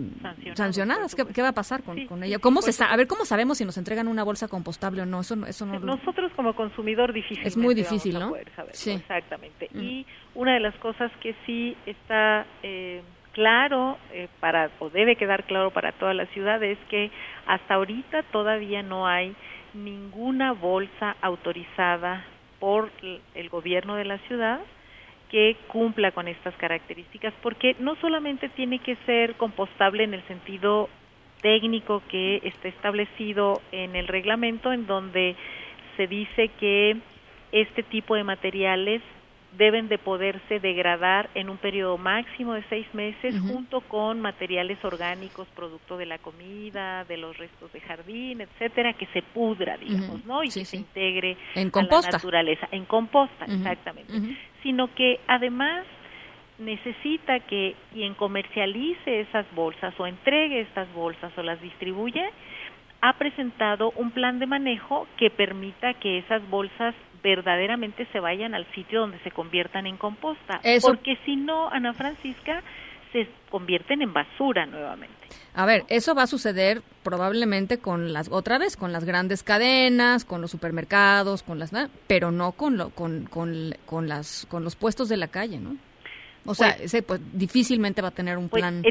sancionadas. 0.55 1.15
¿Qué, 1.15 1.41
va 1.41 1.49
a 1.49 1.53
pasar 1.53 1.83
con, 1.83 2.23
ella? 2.23 2.39
¿Cómo 2.39 2.61
se 2.61 2.83
a 2.83 2.95
ver, 2.95 3.07
¿cómo 3.07 3.25
sabemos 3.25 3.57
si 3.57 3.65
nos 3.65 3.77
entregan 3.77 4.07
una 4.07 4.23
bolsa 4.23 4.47
compostable 4.47 5.01
o 5.01 5.05
no? 5.05 5.21
Eso, 5.21 5.35
eso 5.45 5.65
no 5.65 5.79
Nosotros 5.79 6.31
como 6.35 6.55
consumidor 6.55 7.13
difícil. 7.13 7.45
Es 7.45 7.57
muy 7.57 7.75
difícil, 7.75 8.17
¿no? 8.17 8.33
Sí. 8.71 8.91
Exactamente. 8.91 9.69
Mm. 9.73 9.81
Y 9.81 10.05
una 10.35 10.53
de 10.53 10.59
las 10.59 10.75
cosas 10.75 11.11
que 11.21 11.35
sí 11.45 11.75
está 11.85 12.45
eh, 12.63 13.01
claro 13.33 13.97
eh, 14.11 14.27
para 14.39 14.71
o 14.79 14.89
debe 14.89 15.15
quedar 15.15 15.43
claro 15.43 15.71
para 15.71 15.91
toda 15.91 16.13
la 16.13 16.25
ciudad 16.27 16.61
es 16.63 16.79
que 16.89 17.11
hasta 17.45 17.75
ahorita 17.75 18.23
todavía 18.31 18.81
no 18.81 19.07
hay 19.07 19.35
ninguna 19.73 20.53
bolsa 20.53 21.15
autorizada 21.21 22.25
por 22.59 22.89
el 23.35 23.49
gobierno 23.49 23.95
de 23.95 24.05
la 24.05 24.17
ciudad 24.27 24.59
que 25.29 25.57
cumpla 25.67 26.11
con 26.11 26.27
estas 26.27 26.55
características, 26.55 27.33
porque 27.41 27.75
no 27.79 27.95
solamente 27.95 28.49
tiene 28.49 28.79
que 28.79 28.95
ser 29.05 29.35
compostable 29.35 30.03
en 30.03 30.13
el 30.13 30.23
sentido 30.27 30.89
técnico 31.41 32.01
que 32.09 32.41
está 32.43 32.67
establecido 32.67 33.61
en 33.71 33.95
el 33.95 34.07
reglamento, 34.07 34.71
en 34.71 34.87
donde 34.87 35.35
se 35.95 36.07
dice 36.07 36.49
que 36.59 36.97
este 37.51 37.83
tipo 37.83 38.15
de 38.15 38.23
materiales 38.23 39.01
deben 39.57 39.87
de 39.87 39.97
poderse 39.97 40.59
degradar 40.59 41.29
en 41.33 41.49
un 41.49 41.57
periodo 41.57 41.97
máximo 41.97 42.53
de 42.53 42.63
seis 42.69 42.85
meses 42.93 43.39
junto 43.39 43.81
con 43.81 44.21
materiales 44.21 44.77
orgánicos 44.83 45.47
producto 45.55 45.97
de 45.97 46.05
la 46.05 46.19
comida, 46.19 47.05
de 47.05 47.17
los 47.17 47.37
restos 47.37 47.71
de 47.73 47.81
jardín, 47.81 48.41
etcétera, 48.41 48.93
que 48.93 49.07
se 49.07 49.21
pudra, 49.21 49.77
digamos, 49.77 50.23
¿no? 50.25 50.43
Y 50.43 50.49
que 50.49 50.65
se 50.65 50.77
integre 50.77 51.37
en 51.55 51.71
a 51.73 51.81
la 51.81 52.11
naturaleza, 52.11 52.67
en 52.71 52.85
composta, 52.85 53.45
exactamente. 53.45 54.13
Sino 54.67 54.93
que 54.95 55.21
además 55.27 55.85
necesita 56.59 57.39
que 57.39 57.77
quien 57.93 58.15
comercialice 58.15 59.21
esas 59.21 59.45
bolsas 59.55 59.97
o 59.97 60.05
entregue 60.05 60.59
estas 60.59 60.93
bolsas 60.93 61.31
o 61.37 61.41
las 61.41 61.61
distribuye 61.61 62.29
ha 62.99 63.13
presentado 63.13 63.93
un 63.95 64.11
plan 64.11 64.39
de 64.39 64.45
manejo 64.45 65.07
que 65.15 65.29
permita 65.29 65.93
que 65.93 66.17
esas 66.17 66.45
bolsas 66.49 66.93
verdaderamente 67.23 68.07
se 68.11 68.19
vayan 68.19 68.55
al 68.55 68.65
sitio 68.73 68.99
donde 68.99 69.19
se 69.19 69.31
conviertan 69.31 69.87
en 69.87 69.95
composta. 69.95 70.59
Porque 70.81 71.17
si 71.23 71.37
no, 71.37 71.69
Ana 71.69 71.93
Francisca, 71.93 72.61
se 73.13 73.25
convierten 73.49 74.01
en 74.01 74.11
basura 74.11 74.65
nuevamente. 74.65 75.15
A 75.53 75.65
ver, 75.65 75.85
eso 75.89 76.13
va 76.13 76.23
a 76.23 76.27
suceder 76.27 76.81
probablemente 77.03 77.79
con 77.79 78.13
las 78.13 78.29
otra 78.29 78.57
vez 78.57 78.77
con 78.77 78.91
las 78.91 79.05
grandes 79.05 79.43
cadenas, 79.43 80.25
con 80.25 80.41
los 80.41 80.51
supermercados, 80.51 81.41
con 81.41 81.57
las 81.57 81.71
pero 82.07 82.31
no 82.31 82.51
con 82.51 82.77
lo 82.77 82.89
con, 82.91 83.25
con, 83.25 83.75
con 83.85 84.07
las 84.07 84.45
con 84.49 84.63
los 84.63 84.75
puestos 84.75 85.09
de 85.09 85.17
la 85.17 85.27
calle, 85.27 85.57
¿no? 85.57 85.77
O 86.45 86.55
sea, 86.55 86.73
pues 86.73 86.81
ese 86.85 87.01
pues 87.01 87.19
difícilmente 87.33 88.01
va 88.01 88.09
a 88.09 88.11
tener 88.11 88.37
un 88.37 88.49
pues, 88.49 88.61
plan. 88.61 88.83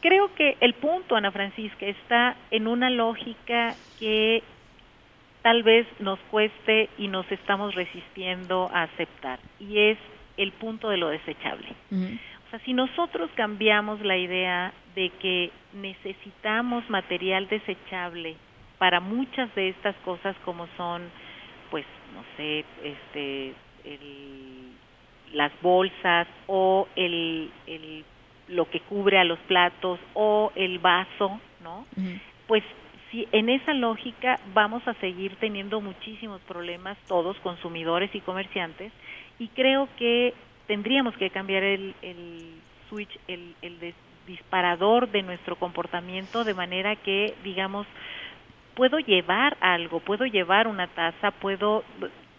creo 0.00 0.34
que 0.34 0.56
el 0.60 0.74
punto, 0.74 1.16
Ana 1.16 1.32
Francisca, 1.32 1.86
está 1.86 2.36
en 2.50 2.66
una 2.66 2.90
lógica 2.90 3.74
que 3.98 4.42
tal 5.42 5.62
vez 5.62 5.86
nos 5.98 6.18
cueste 6.30 6.88
y 6.98 7.08
nos 7.08 7.30
estamos 7.30 7.74
resistiendo 7.74 8.70
a 8.72 8.84
aceptar, 8.84 9.40
y 9.58 9.78
es 9.90 9.98
el 10.36 10.52
punto 10.52 10.88
de 10.88 10.96
lo 10.96 11.08
desechable. 11.08 11.68
O 11.92 12.50
sea, 12.50 12.58
si 12.64 12.72
nosotros 12.72 13.30
cambiamos 13.34 14.00
la 14.00 14.16
idea 14.16 14.72
de 14.94 15.10
que 15.20 15.50
necesitamos 15.72 16.88
material 16.88 17.48
desechable 17.48 18.36
para 18.78 19.00
muchas 19.00 19.52
de 19.54 19.70
estas 19.70 19.96
cosas 20.04 20.36
como 20.44 20.66
son, 20.76 21.02
pues, 21.70 21.84
no 22.14 22.22
sé, 22.36 22.64
este, 22.82 23.54
las 25.32 25.52
bolsas 25.62 26.28
o 26.46 26.88
el, 26.96 27.50
el, 27.66 28.04
lo 28.48 28.68
que 28.70 28.80
cubre 28.80 29.18
a 29.18 29.24
los 29.24 29.38
platos 29.40 29.98
o 30.14 30.52
el 30.54 30.78
vaso, 30.78 31.40
¿no? 31.62 31.86
Pues 32.46 32.62
en 33.32 33.48
esa 33.48 33.74
lógica 33.74 34.40
vamos 34.52 34.86
a 34.88 34.94
seguir 34.94 35.36
teniendo 35.36 35.80
muchísimos 35.80 36.40
problemas 36.42 36.98
todos, 37.06 37.36
consumidores 37.38 38.14
y 38.14 38.20
comerciantes, 38.20 38.92
y 39.38 39.48
creo 39.48 39.88
que 39.96 40.34
tendríamos 40.66 41.16
que 41.16 41.30
cambiar 41.30 41.62
el, 41.62 41.94
el 42.02 42.60
switch, 42.88 43.18
el, 43.28 43.54
el 43.62 43.78
disparador 44.26 45.10
de 45.10 45.22
nuestro 45.22 45.56
comportamiento 45.56 46.44
de 46.44 46.54
manera 46.54 46.96
que, 46.96 47.34
digamos, 47.44 47.86
puedo 48.74 48.98
llevar 48.98 49.56
algo, 49.60 50.00
puedo 50.00 50.24
llevar 50.24 50.66
una 50.66 50.86
taza, 50.88 51.30
puedo 51.30 51.84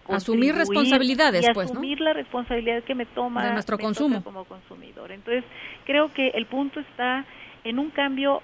asumir 0.07 0.55
responsabilidades, 0.55 1.47
y 1.47 1.53
pues, 1.53 1.71
asumir 1.71 2.01
la 2.01 2.13
responsabilidad 2.13 2.83
que 2.83 2.95
me 2.95 3.05
toma 3.05 3.45
de 3.45 3.53
nuestro 3.53 3.77
consumo 3.77 4.23
como 4.23 4.45
consumidor. 4.45 5.11
Entonces, 5.11 5.43
creo 5.85 6.11
que 6.13 6.29
el 6.29 6.45
punto 6.45 6.79
está 6.79 7.25
en 7.63 7.79
un 7.79 7.89
cambio 7.89 8.41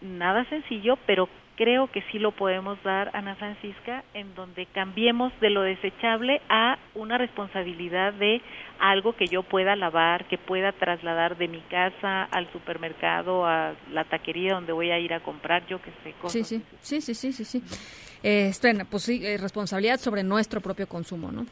nada 0.00 0.44
sencillo, 0.46 0.98
pero 1.06 1.28
creo 1.56 1.86
que 1.88 2.02
sí 2.10 2.18
lo 2.18 2.32
podemos 2.32 2.82
dar, 2.82 3.10
Ana 3.14 3.34
Francisca, 3.36 4.04
en 4.14 4.34
donde 4.34 4.66
cambiemos 4.66 5.32
de 5.40 5.50
lo 5.50 5.62
desechable 5.62 6.40
a 6.48 6.78
una 6.94 7.18
responsabilidad 7.18 8.12
de 8.14 8.40
algo 8.78 9.14
que 9.14 9.26
yo 9.26 9.42
pueda 9.42 9.76
lavar, 9.76 10.26
que 10.26 10.38
pueda 10.38 10.72
trasladar 10.72 11.36
de 11.36 11.48
mi 11.48 11.60
casa 11.60 12.24
al 12.24 12.50
supermercado, 12.52 13.46
a 13.46 13.74
la 13.90 14.04
taquería 14.04 14.54
donde 14.54 14.72
voy 14.72 14.90
a 14.90 14.98
ir 14.98 15.14
a 15.14 15.20
comprar, 15.20 15.66
yo 15.66 15.80
que 15.80 15.90
sé, 16.02 16.12
cosas. 16.20 16.46
Sí, 16.46 16.62
sí, 16.80 17.00
sí, 17.00 17.14
sí, 17.14 17.32
sí, 17.32 17.44
sí. 17.44 17.62
Eh, 18.22 18.52
pues 18.90 19.02
sí, 19.02 19.24
eh, 19.24 19.36
responsabilidad 19.38 19.98
sobre 19.98 20.22
nuestro 20.22 20.60
propio 20.60 20.88
consumo, 20.88 21.30
¿no? 21.30 21.46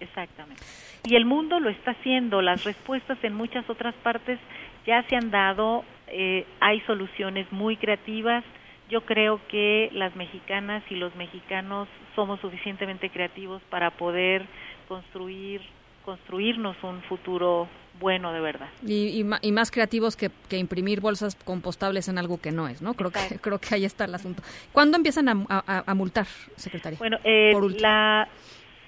Exactamente. 0.00 0.62
Y 1.04 1.16
el 1.16 1.24
mundo 1.24 1.58
lo 1.60 1.68
está 1.68 1.92
haciendo, 1.92 2.42
las 2.42 2.64
respuestas 2.64 3.18
en 3.22 3.34
muchas 3.34 3.68
otras 3.68 3.94
partes 4.02 4.38
ya 4.86 5.02
se 5.08 5.16
han 5.16 5.30
dado, 5.30 5.84
eh, 6.08 6.46
hay 6.60 6.80
soluciones 6.82 7.50
muy 7.52 7.76
creativas, 7.76 8.44
yo 8.92 9.00
creo 9.06 9.40
que 9.48 9.88
las 9.94 10.14
mexicanas 10.16 10.82
y 10.90 10.96
los 10.96 11.16
mexicanos 11.16 11.88
somos 12.14 12.38
suficientemente 12.40 13.08
creativos 13.08 13.62
para 13.70 13.90
poder 13.90 14.46
construir 14.86 15.62
construirnos 16.04 16.76
un 16.82 17.00
futuro 17.02 17.68
bueno 18.00 18.32
de 18.32 18.40
verdad. 18.40 18.68
Y, 18.84 19.20
y, 19.20 19.52
más 19.52 19.70
creativos 19.70 20.16
que, 20.16 20.30
que, 20.48 20.58
imprimir 20.58 21.00
bolsas 21.00 21.36
compostables 21.36 22.08
en 22.08 22.18
algo 22.18 22.40
que 22.40 22.50
no 22.50 22.66
es, 22.66 22.82
¿no? 22.82 22.94
Creo 22.94 23.12
que 23.12 23.20
creo 23.40 23.58
que 23.60 23.76
ahí 23.76 23.84
está 23.84 24.04
el 24.04 24.14
asunto. 24.14 24.42
¿Cuándo 24.72 24.96
empiezan 24.96 25.28
a, 25.28 25.94
multar, 25.94 26.26
secretaria? 26.56 26.98
Bueno, 26.98 27.18
eh, 27.22 27.52
la 27.78 28.28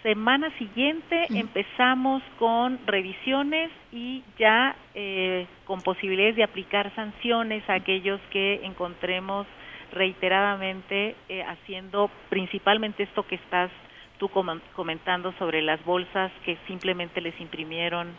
semana 0.02 0.50
siguiente 0.58 1.26
empezamos 1.30 2.22
con 2.38 2.78
revisiones 2.86 3.70
y 3.92 4.22
ya 4.38 4.76
eh, 4.94 5.46
con 5.64 5.80
posibilidades 5.80 6.36
de 6.36 6.42
aplicar 6.42 6.92
sanciones 6.96 7.62
a 7.70 7.74
aquellos 7.74 8.20
que 8.32 8.64
encontremos 8.64 9.46
reiteradamente 9.94 11.16
eh, 11.28 11.42
haciendo 11.42 12.10
principalmente 12.28 13.04
esto 13.04 13.26
que 13.26 13.36
estás 13.36 13.70
tú 14.18 14.28
comentando 14.28 15.32
sobre 15.38 15.60
las 15.60 15.84
bolsas 15.84 16.30
que 16.44 16.56
simplemente 16.68 17.20
les 17.20 17.38
imprimieron 17.40 18.16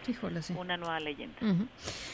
una 0.57 0.77
nueva 0.77 0.99
leyenda. 0.99 1.37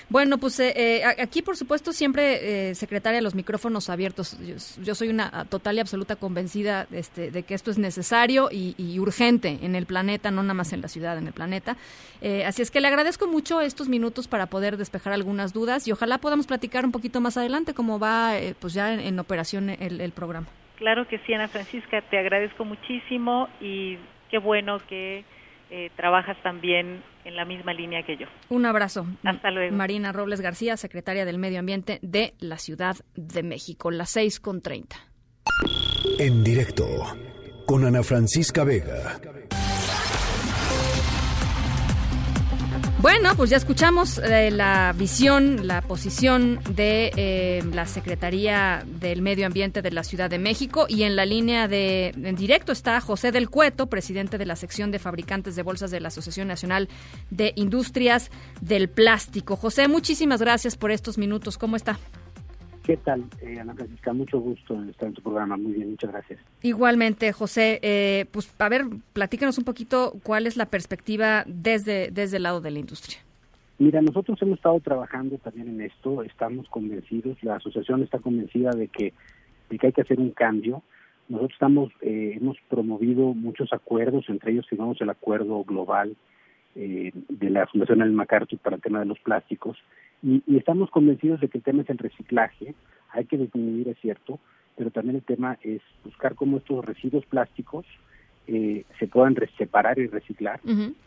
Bueno, 0.08 0.38
pues 0.38 0.60
eh, 0.60 0.74
eh, 0.76 1.04
aquí, 1.20 1.42
por 1.42 1.58
supuesto, 1.58 1.92
siempre, 1.92 2.70
eh, 2.70 2.76
secretaria, 2.76 3.22
los 3.22 3.34
micrófonos 3.34 3.90
abiertos. 3.90 4.38
Yo, 4.84 4.96
soy 4.96 5.10
una 5.10 5.46
total 5.46 5.78
y 5.78 5.80
absoluta 5.80 6.16
convencida 6.16 6.88
este, 6.92 7.32
de 7.32 7.44
que 7.44 7.56
esto 7.56 7.72
es 7.72 7.78
necesario 7.78 8.50
y, 8.52 9.00
urgente 9.00 9.60
en 9.64 9.76
el 9.76 9.88
planeta, 9.88 10.30
no 10.30 10.44
nada 10.44 10.54
más 10.54 10.74
en 10.74 10.82
la 10.82 10.88
ciudad, 10.88 11.18
en 11.18 11.26
el 11.26 11.34
planeta. 11.34 11.76
así 12.46 12.62
es 12.62 12.70
que 12.70 12.82
le 12.82 12.88
agradezco 12.88 13.28
mucho 13.28 13.62
estos 13.62 13.90
minutos 13.90 14.28
para 14.28 14.46
poder 14.46 14.78
despejar 14.78 15.14
algunas 15.14 15.54
dudas 15.54 15.88
y 15.88 15.92
ojalá 15.92 16.20
podamos 16.20 16.46
platicar 16.46 16.86
un 16.86 16.92
poquito 16.92 17.20
más 17.20 17.38
adelante 17.38 17.74
cómo 17.74 17.98
va 17.98 18.34
pues 18.60 18.74
ya 18.74 18.94
en, 18.94 19.20
operación 19.20 19.70
el 19.70 20.12
programa. 20.12 20.48
Claro 20.82 21.08
que 21.08 21.20
sí, 21.20 21.34
Ana 21.36 21.48
Francisca, 21.48 22.02
te 22.02 22.18
agradezco 22.18 22.66
muchísimo 22.66 23.48
y 23.60 24.00
qué 24.32 24.40
bueno 24.40 24.80
que 24.90 25.24
eh, 25.70 25.92
trabajas 25.96 26.36
también 26.42 27.04
en 27.24 27.36
la 27.36 27.46
misma 27.46 27.72
línea 27.72 28.02
que 28.02 28.18
yo. 28.18 28.26
Un 28.50 28.66
abrazo. 28.66 29.06
Hasta 29.24 29.52
luego. 29.52 29.76
Marina 29.76 30.12
Robles 30.12 30.42
García, 30.42 30.78
secretaria 30.78 31.24
del 31.24 31.38
Medio 31.38 31.60
Ambiente 31.60 32.00
de 32.02 32.34
la 32.40 32.58
Ciudad 32.58 32.96
de 33.14 33.44
México, 33.44 33.92
las 33.92 34.10
seis 34.10 34.40
con 34.40 34.64
treinta. 34.64 34.96
En 36.18 36.44
directo 36.44 36.88
con 37.68 37.86
Ana 37.86 38.02
Francisca 38.02 38.64
Vega. 38.64 39.20
Bueno, 43.02 43.32
pues 43.36 43.50
ya 43.50 43.58
escuchamos 43.58 44.20
eh, 44.20 44.52
la 44.52 44.94
visión, 44.96 45.66
la 45.66 45.82
posición 45.82 46.60
de 46.70 47.12
eh, 47.16 47.64
la 47.74 47.88
Secretaría 47.88 48.84
del 48.86 49.24
Medio 49.24 49.48
Ambiente 49.48 49.82
de 49.82 49.90
la 49.90 50.04
Ciudad 50.04 50.30
de 50.30 50.38
México 50.38 50.86
y 50.88 51.02
en 51.02 51.16
la 51.16 51.26
línea 51.26 51.68
de 51.68 52.10
en 52.10 52.36
directo 52.36 52.72
está 52.72 53.02
José 53.02 53.32
del 53.32 53.50
Cueto, 53.50 53.88
presidente 53.88 54.38
de 54.38 54.46
la 54.46 54.56
sección 54.56 54.92
de 54.92 55.00
fabricantes 55.00 55.56
de 55.56 55.64
bolsas 55.64 55.90
de 55.90 56.00
la 56.00 56.10
Asociación 56.10 56.48
Nacional 56.48 56.90
de 57.32 57.54
Industrias 57.56 58.30
del 58.62 58.88
Plástico. 58.88 59.56
José, 59.56 59.88
muchísimas 59.88 60.40
gracias 60.40 60.78
por 60.78 60.92
estos 60.92 61.18
minutos. 61.18 61.58
¿Cómo 61.58 61.78
está? 61.78 61.98
¿Qué 62.92 62.98
tal, 62.98 63.24
eh, 63.42 63.58
Ana 63.58 63.74
Francisca? 63.74 64.12
Mucho 64.12 64.42
gusto 64.42 64.74
en 64.74 64.90
estar 64.90 65.08
en 65.08 65.14
tu 65.14 65.22
programa. 65.22 65.56
Muy 65.56 65.72
bien, 65.72 65.92
muchas 65.92 66.12
gracias. 66.12 66.42
Igualmente, 66.62 67.32
José. 67.32 67.80
Eh, 67.82 68.26
pues, 68.32 68.54
a 68.60 68.68
ver, 68.68 68.82
platícanos 69.14 69.58
un 69.58 69.64
poquito 69.64 70.16
cuál 70.24 70.46
es 70.46 70.58
la 70.58 70.66
perspectiva 70.66 71.46
desde, 71.48 72.12
desde 72.12 72.36
el 72.36 72.44
lado 72.44 72.60
de 72.60 72.70
la 72.70 72.80
industria. 72.80 73.20
Mira, 73.80 74.02
nosotros 74.02 74.38
hemos 74.42 74.58
estado 74.58 74.78
trabajando 74.82 75.38
también 75.38 75.70
en 75.70 75.80
esto, 75.80 76.22
estamos 76.24 76.68
convencidos, 76.68 77.42
la 77.44 77.56
asociación 77.56 78.04
está 78.04 78.20
convencida 78.20 78.72
de 78.72 78.90
que, 78.90 79.14
de 79.70 79.78
que 79.78 79.88
hay 79.88 79.94
que 79.94 80.02
hacer 80.02 80.20
un 80.20 80.32
cambio. 80.32 80.84
Nosotros 81.30 81.54
estamos, 81.54 81.94
eh, 82.02 82.34
hemos 82.42 82.58
promovido 82.70 83.34
muchos 83.34 83.72
acuerdos, 83.72 84.26
entre 84.28 84.52
ellos 84.52 84.68
firmamos 84.68 85.00
el 85.00 85.12
acuerdo 85.12 85.64
global 85.64 86.18
eh, 86.76 87.14
de 87.30 87.50
la 87.52 87.68
Fundación 87.68 88.02
El 88.02 88.12
MacArthur 88.12 88.60
para 88.60 88.76
el 88.76 88.82
tema 88.82 89.00
de 89.00 89.06
los 89.06 89.20
plásticos, 89.20 89.78
y, 90.24 90.58
estamos 90.58 90.90
convencidos 90.90 91.42
de 91.42 91.48
que 91.48 91.58
el 91.58 91.64
tema 91.64 91.82
es 91.84 91.90
el 91.90 91.98
reciclaje, 91.98 92.76
hay 93.10 93.26
que 93.26 93.38
disminuir, 93.38 93.90
es 93.90 93.98
cierto, 94.00 94.40
pero 94.78 94.92
también 94.92 95.18
el 95.18 95.24
tema 95.24 95.58
es 95.64 95.82
buscar 96.04 96.36
cómo 96.36 96.58
estos 96.58 96.86
residuos 96.86 97.26
plásticos 97.26 97.86
eh, 98.48 98.86
se 99.00 99.08
puedan 99.08 99.36
separar 99.58 100.00
y 100.00 100.08
reciclar. 100.08 100.60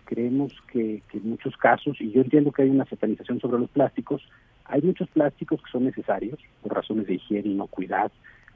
Creemos 0.04 0.52
que, 0.72 1.02
en 1.12 1.28
muchos 1.28 1.56
casos, 1.56 2.00
y 2.00 2.10
yo 2.12 2.20
entiendo 2.20 2.52
que 2.52 2.62
hay 2.62 2.70
una 2.70 2.84
satanización 2.86 3.40
sobre 3.40 3.58
los 3.58 3.70
plásticos, 3.70 4.22
hay 4.64 4.82
muchos 4.82 5.08
plásticos 5.08 5.60
que 5.62 5.70
son 5.70 5.84
necesarios 5.84 6.38
por 6.62 6.74
razones 6.74 7.06
de 7.06 7.14
higiene, 7.14 7.50
inocuidad, 7.50 8.10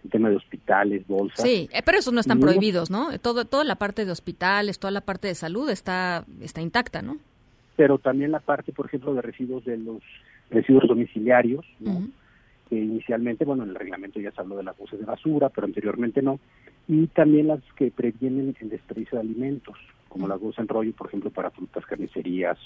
el 0.05 0.11
tema 0.11 0.31
de 0.31 0.37
hospitales, 0.37 1.07
bolsas. 1.07 1.43
Sí, 1.43 1.69
eh, 1.73 1.83
pero 1.85 1.99
esos 1.99 2.13
no 2.13 2.21
están 2.21 2.39
prohibidos, 2.39 2.91
¿no? 2.91 3.19
Todo, 3.19 3.45
toda 3.45 3.65
la 3.65 3.77
parte 3.77 4.05
de 4.05 4.13
hospitales, 4.13 4.79
toda 4.79 4.91
la 4.93 5.01
parte 5.01 5.29
de 5.29 5.35
salud 5.35 5.69
está, 5.71 6.25
está 6.41 6.61
intacta, 6.61 7.03
¿no? 7.03 7.19
Pero 7.77 7.99
también 7.99 8.33
la 8.33 8.41
parte, 8.41 8.73
por 8.73 8.87
ejemplo, 8.87 9.15
de 9.15 9.23
residuos 9.23 9.65
de 9.65 9.77
los 9.77 10.03
residuos 10.51 10.89
domiciliarios, 10.89 11.65
que 12.69 12.77
inicialmente, 12.77 13.45
bueno, 13.45 13.65
en 13.65 13.71
el 13.71 13.75
reglamento 13.75 14.21
ya 14.21 14.31
se 14.31 14.41
habló 14.41 14.57
de 14.57 14.63
las 14.63 14.77
bolsas 14.77 14.99
de 14.99 15.07
basura, 15.07 15.49
pero 15.49 15.67
anteriormente 15.67 16.23
no, 16.23 16.39
y 16.87 17.07
también 17.09 17.49
las 17.49 17.61
que 17.77 17.91
previenen 17.91 18.57
el 18.61 18.69
desperdicio 18.71 19.17
de 19.17 19.25
alimentos, 19.25 19.77
como 20.09 20.29
las 20.29 20.41
bolsas 20.41 20.63
en 20.63 20.69
rollo, 20.69 20.93
por 20.93 21.09
ejemplo, 21.09 21.31
para 21.31 21.51
frutas, 21.51 21.85
carnicerías. 21.87 22.59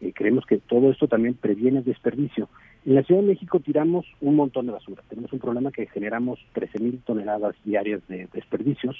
Eh, 0.00 0.12
creemos 0.12 0.46
que 0.46 0.58
todo 0.58 0.90
esto 0.90 1.08
también 1.08 1.34
previene 1.34 1.78
el 1.78 1.84
desperdicio. 1.84 2.48
En 2.86 2.94
la 2.94 3.02
Ciudad 3.02 3.20
de 3.20 3.28
México 3.28 3.60
tiramos 3.60 4.06
un 4.20 4.36
montón 4.36 4.66
de 4.66 4.72
basura. 4.72 5.02
Tenemos 5.08 5.32
un 5.32 5.38
problema 5.38 5.70
que 5.70 5.86
generamos 5.86 6.38
13.000 6.54 7.00
toneladas 7.04 7.54
diarias 7.64 8.00
de 8.08 8.26
desperdicios 8.32 8.96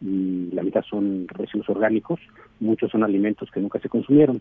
y 0.00 0.50
la 0.52 0.62
mitad 0.62 0.82
son 0.82 1.26
residuos 1.28 1.68
orgánicos, 1.68 2.20
muchos 2.60 2.92
son 2.92 3.02
alimentos 3.02 3.50
que 3.50 3.60
nunca 3.60 3.80
se 3.80 3.88
consumieron. 3.88 4.40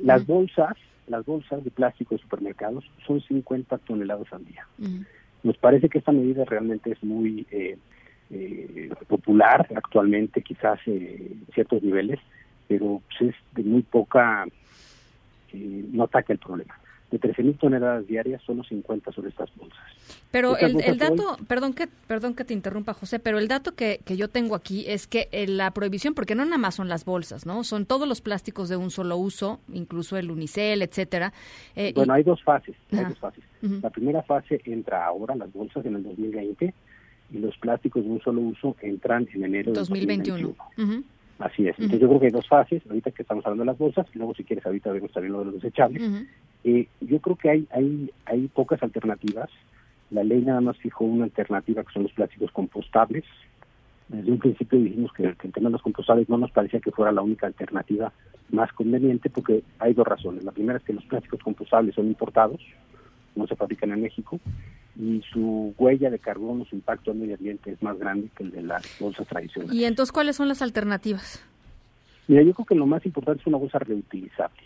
Las 0.00 0.26
bolsas 0.26 0.74
las 1.06 1.24
bolsas 1.26 1.62
de 1.62 1.70
plástico 1.70 2.14
de 2.14 2.22
supermercados 2.22 2.84
son 3.06 3.20
50 3.20 3.78
toneladas 3.78 4.32
al 4.32 4.44
día. 4.44 4.66
Nos 5.42 5.56
parece 5.58 5.88
que 5.88 5.98
esta 5.98 6.12
medida 6.12 6.44
realmente 6.46 6.92
es 6.92 7.02
muy 7.04 7.46
eh, 7.50 7.76
eh, 8.30 8.90
popular 9.06 9.68
actualmente, 9.76 10.40
quizás 10.40 10.80
eh, 10.86 11.30
en 11.30 11.46
ciertos 11.52 11.82
niveles, 11.82 12.20
pero 12.66 13.02
pues, 13.06 13.30
es 13.30 13.54
de 13.54 13.62
muy 13.64 13.82
poca, 13.82 14.46
no 15.52 16.04
ataca 16.04 16.32
el 16.32 16.38
problema 16.38 16.74
de 17.14 17.20
13.000 17.20 17.58
toneladas 17.58 18.06
diarias, 18.06 18.42
solo 18.42 18.64
50 18.64 19.12
sobre 19.12 19.28
estas 19.28 19.48
bolsas. 19.56 19.78
Pero 20.30 20.56
el, 20.56 20.98
dato, 20.98 21.36
perdón 21.46 21.72
que 21.74 21.86
perdón 21.86 22.34
que 22.34 22.44
te 22.44 22.54
interrumpa, 22.54 22.92
José, 22.92 23.20
pero 23.20 23.38
el 23.38 23.46
dato 23.46 23.74
que, 23.76 24.00
que 24.04 24.16
yo 24.16 24.28
tengo 24.28 24.56
aquí 24.56 24.84
es 24.88 25.06
que 25.06 25.28
eh, 25.30 25.46
la 25.46 25.70
prohibición, 25.70 26.14
porque 26.14 26.34
no 26.34 26.44
nada 26.44 26.58
más 26.58 26.74
son 26.74 26.88
las 26.88 27.04
bolsas, 27.04 27.46
¿no? 27.46 27.62
Son 27.62 27.86
todos 27.86 28.08
los 28.08 28.20
plásticos 28.20 28.68
de 28.68 28.76
un 28.76 28.90
solo 28.90 29.16
uso, 29.16 29.60
incluso 29.72 30.16
el 30.16 30.30
unicel, 30.30 30.82
etcétera. 30.82 31.32
Eh, 31.76 31.92
bueno, 31.94 32.14
hay 32.14 32.24
dos 32.24 32.42
fases. 32.42 32.74
Hay 32.90 33.04
dos 33.04 33.18
fases. 33.18 33.44
La 33.62 33.90
primera 33.90 34.22
fase 34.22 34.60
entra 34.64 35.06
ahora, 35.06 35.36
las 35.36 35.52
bolsas 35.52 35.86
en 35.86 35.94
el 35.94 36.02
2020, 36.02 36.74
y 37.30 37.38
los 37.38 37.56
plásticos 37.58 38.04
de 38.04 38.10
un 38.10 38.20
solo 38.20 38.40
uso 38.40 38.76
entran 38.82 39.28
en 39.32 39.44
enero 39.44 39.72
de 39.72 39.78
2021. 39.78 40.54
Así 41.44 41.68
es. 41.68 41.78
Entonces 41.78 42.00
yo 42.00 42.08
creo 42.08 42.20
que 42.20 42.26
hay 42.26 42.32
dos 42.32 42.48
fases, 42.48 42.82
ahorita 42.86 43.10
que 43.10 43.20
estamos 43.20 43.44
hablando 43.44 43.64
de 43.64 43.66
las 43.66 43.76
bolsas, 43.76 44.06
y 44.14 44.18
luego 44.18 44.34
si 44.34 44.44
quieres 44.44 44.64
ahorita 44.64 44.90
vemos 44.92 45.12
también 45.12 45.34
lo 45.34 45.40
de 45.40 45.44
los 45.44 45.54
desechables. 45.56 46.02
Eh, 46.64 46.88
yo 47.02 47.18
creo 47.20 47.36
que 47.36 47.50
hay, 47.50 47.68
hay, 47.70 48.10
hay 48.24 48.48
pocas 48.48 48.82
alternativas. 48.82 49.50
La 50.10 50.24
ley 50.24 50.40
nada 50.40 50.62
más 50.62 50.78
fijó 50.78 51.04
una 51.04 51.24
alternativa 51.24 51.84
que 51.84 51.92
son 51.92 52.04
los 52.04 52.12
plásticos 52.12 52.50
compostables. 52.50 53.24
Desde 54.08 54.32
un 54.32 54.38
principio 54.38 54.78
dijimos 54.78 55.12
que, 55.12 55.24
el 55.24 55.36
tema 55.36 55.68
de 55.68 55.72
los 55.72 55.82
compostables 55.82 56.30
no 56.30 56.38
nos 56.38 56.50
parecía 56.50 56.80
que 56.80 56.92
fuera 56.92 57.12
la 57.12 57.20
única 57.20 57.46
alternativa 57.46 58.10
más 58.48 58.72
conveniente 58.72 59.28
porque 59.28 59.62
hay 59.80 59.92
dos 59.92 60.06
razones. 60.06 60.44
La 60.44 60.52
primera 60.52 60.78
es 60.78 60.84
que 60.84 60.94
los 60.94 61.04
plásticos 61.04 61.40
compostables 61.40 61.94
son 61.94 62.06
importados, 62.06 62.62
no 63.34 63.46
se 63.46 63.56
fabrican 63.56 63.92
en 63.92 64.02
México, 64.02 64.40
y 64.96 65.22
su 65.32 65.74
huella 65.76 66.10
de 66.10 66.18
carbono, 66.18 66.64
su 66.64 66.76
impacto 66.76 67.10
el 67.10 67.18
medio 67.18 67.34
ambiente 67.34 67.72
es 67.72 67.82
más 67.82 67.98
grande 67.98 68.28
que 68.36 68.44
el 68.44 68.50
de 68.50 68.62
las 68.62 68.84
bolsas 69.00 69.26
tradicionales. 69.26 69.74
¿Y 69.74 69.84
entonces 69.84 70.12
cuáles 70.12 70.36
son 70.36 70.48
las 70.48 70.62
alternativas? 70.62 71.44
Mira, 72.28 72.42
yo 72.42 72.54
creo 72.54 72.66
que 72.66 72.74
lo 72.74 72.86
más 72.86 73.04
importante 73.04 73.40
es 73.40 73.46
una 73.46 73.58
bolsa 73.58 73.78
reutilizable. 73.78 74.62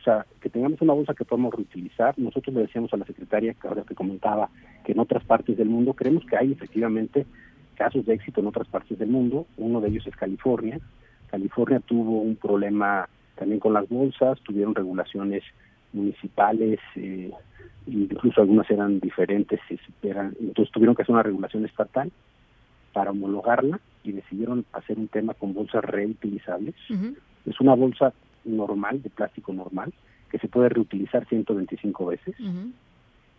O 0.00 0.02
sea, 0.02 0.24
que 0.40 0.48
tengamos 0.48 0.80
una 0.80 0.94
bolsa 0.94 1.12
que 1.12 1.26
podamos 1.26 1.54
reutilizar. 1.54 2.18
Nosotros 2.18 2.54
le 2.54 2.62
decíamos 2.62 2.92
a 2.94 2.96
la 2.96 3.04
secretaria, 3.04 3.52
que 3.52 3.68
ahora 3.68 3.82
que 3.82 3.94
comentaba, 3.94 4.48
que 4.84 4.92
en 4.92 4.98
otras 4.98 5.22
partes 5.24 5.58
del 5.58 5.68
mundo, 5.68 5.92
creemos 5.92 6.24
que 6.24 6.36
hay 6.36 6.52
efectivamente 6.52 7.26
casos 7.74 8.06
de 8.06 8.14
éxito 8.14 8.40
en 8.40 8.46
otras 8.46 8.66
partes 8.66 8.98
del 8.98 9.10
mundo. 9.10 9.46
Uno 9.58 9.80
de 9.80 9.88
ellos 9.88 10.06
es 10.06 10.16
California. 10.16 10.80
California 11.30 11.80
tuvo 11.80 12.22
un 12.22 12.36
problema 12.36 13.08
también 13.36 13.60
con 13.60 13.74
las 13.74 13.88
bolsas, 13.88 14.40
tuvieron 14.40 14.74
regulaciones 14.74 15.44
municipales, 15.92 16.78
eh, 16.96 17.30
incluso 17.86 18.40
algunas 18.40 18.70
eran 18.70 19.00
diferentes, 19.00 19.60
eran, 20.02 20.34
entonces 20.40 20.72
tuvieron 20.72 20.94
que 20.94 21.02
hacer 21.02 21.12
una 21.12 21.22
regulación 21.22 21.64
estatal 21.64 22.10
para 22.92 23.10
homologarla 23.10 23.80
y 24.02 24.12
decidieron 24.12 24.64
hacer 24.72 24.98
un 24.98 25.08
tema 25.08 25.34
con 25.34 25.54
bolsas 25.54 25.84
reutilizables. 25.84 26.74
Es 27.46 27.60
una 27.60 27.74
bolsa 27.74 28.12
normal, 28.44 29.02
de 29.02 29.10
plástico 29.10 29.52
normal, 29.52 29.92
que 30.30 30.38
se 30.38 30.48
puede 30.48 30.68
reutilizar 30.68 31.26
125 31.26 32.06
veces. 32.06 32.34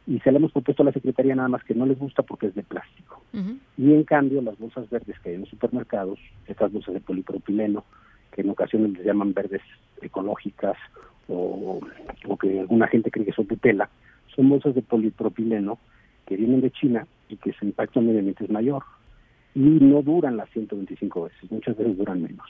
Y 0.07 0.19
se 0.19 0.32
le 0.32 0.38
hemos 0.38 0.52
propuesto 0.52 0.84
a 0.84 0.88
la 0.88 0.91
Secretaría 0.91 1.36
nada 1.36 1.48
más 1.48 1.64
que 1.64 1.76
no 1.76 1.86
les 1.86 1.99
gusta 1.99 2.23
porque 2.23 2.48
es 2.48 2.56
de 2.56 2.64
plástico. 2.64 3.22
Y 3.78 3.94
en 3.94 4.03
cambio, 4.03 4.41
las 4.41 4.57
bolsas 4.57 4.90
verdes 4.90 5.19
que 5.19 5.30
hay 5.30 5.36
en 5.36 5.41
los 5.41 5.49
supermercados, 5.49 6.19
estas 6.48 6.72
bolsas 6.72 6.94
de 6.94 7.02
polipropileno, 7.02 7.84
que 8.32 8.41
en 8.41 8.49
ocasiones 8.49 8.94
les 8.94 9.06
llaman 9.06 9.34
verdes 9.34 9.61
ecológicas 10.02 10.78
o, 11.27 11.80
que 12.39 12.60
alguna 12.60 12.88
gente 12.88 13.11
cree 13.11 13.26
que 13.26 13.34
son 13.34 13.48
de 13.48 13.57
tela, 13.57 13.89
son 14.35 14.49
bolsas 14.49 14.76
de 14.76 14.81
polipropileno 14.81 15.77
que 16.26 16.35
vienen 16.35 16.61
de 16.61 16.72
China 16.72 17.06
y 17.30 17.38
que 17.38 17.53
su 17.53 17.65
impacto 17.65 18.02
medio 18.02 18.19
ambiente 18.19 18.45
es 18.45 18.49
mayor. 18.49 18.84
Y 19.53 19.60
no 19.60 20.02
duran 20.02 20.38
las 20.38 20.49
125 20.52 21.23
veces, 21.23 21.52
muchas 21.52 21.77
veces 21.77 21.98
duran 21.98 22.22
menos. 22.22 22.48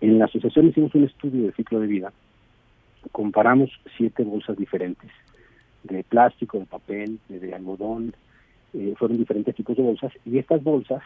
En 0.00 0.18
la 0.18 0.26
asociación 0.26 0.68
hicimos 0.68 0.94
un 0.94 1.04
estudio 1.04 1.46
de 1.46 1.52
ciclo 1.52 1.80
de 1.80 1.86
vida, 1.86 2.12
comparamos 3.10 3.70
siete 3.96 4.22
bolsas 4.22 4.56
diferentes, 4.56 5.10
de 5.84 6.04
plástico, 6.04 6.58
de 6.58 6.66
papel, 6.66 7.18
de, 7.28 7.54
algodón, 7.54 8.14
eh, 8.74 8.94
fueron 8.98 9.18
diferentes 9.18 9.54
tipos 9.54 9.76
de 9.76 9.82
bolsas 9.82 10.12
y 10.24 10.38
estas 10.38 10.62
bolsas 10.62 11.02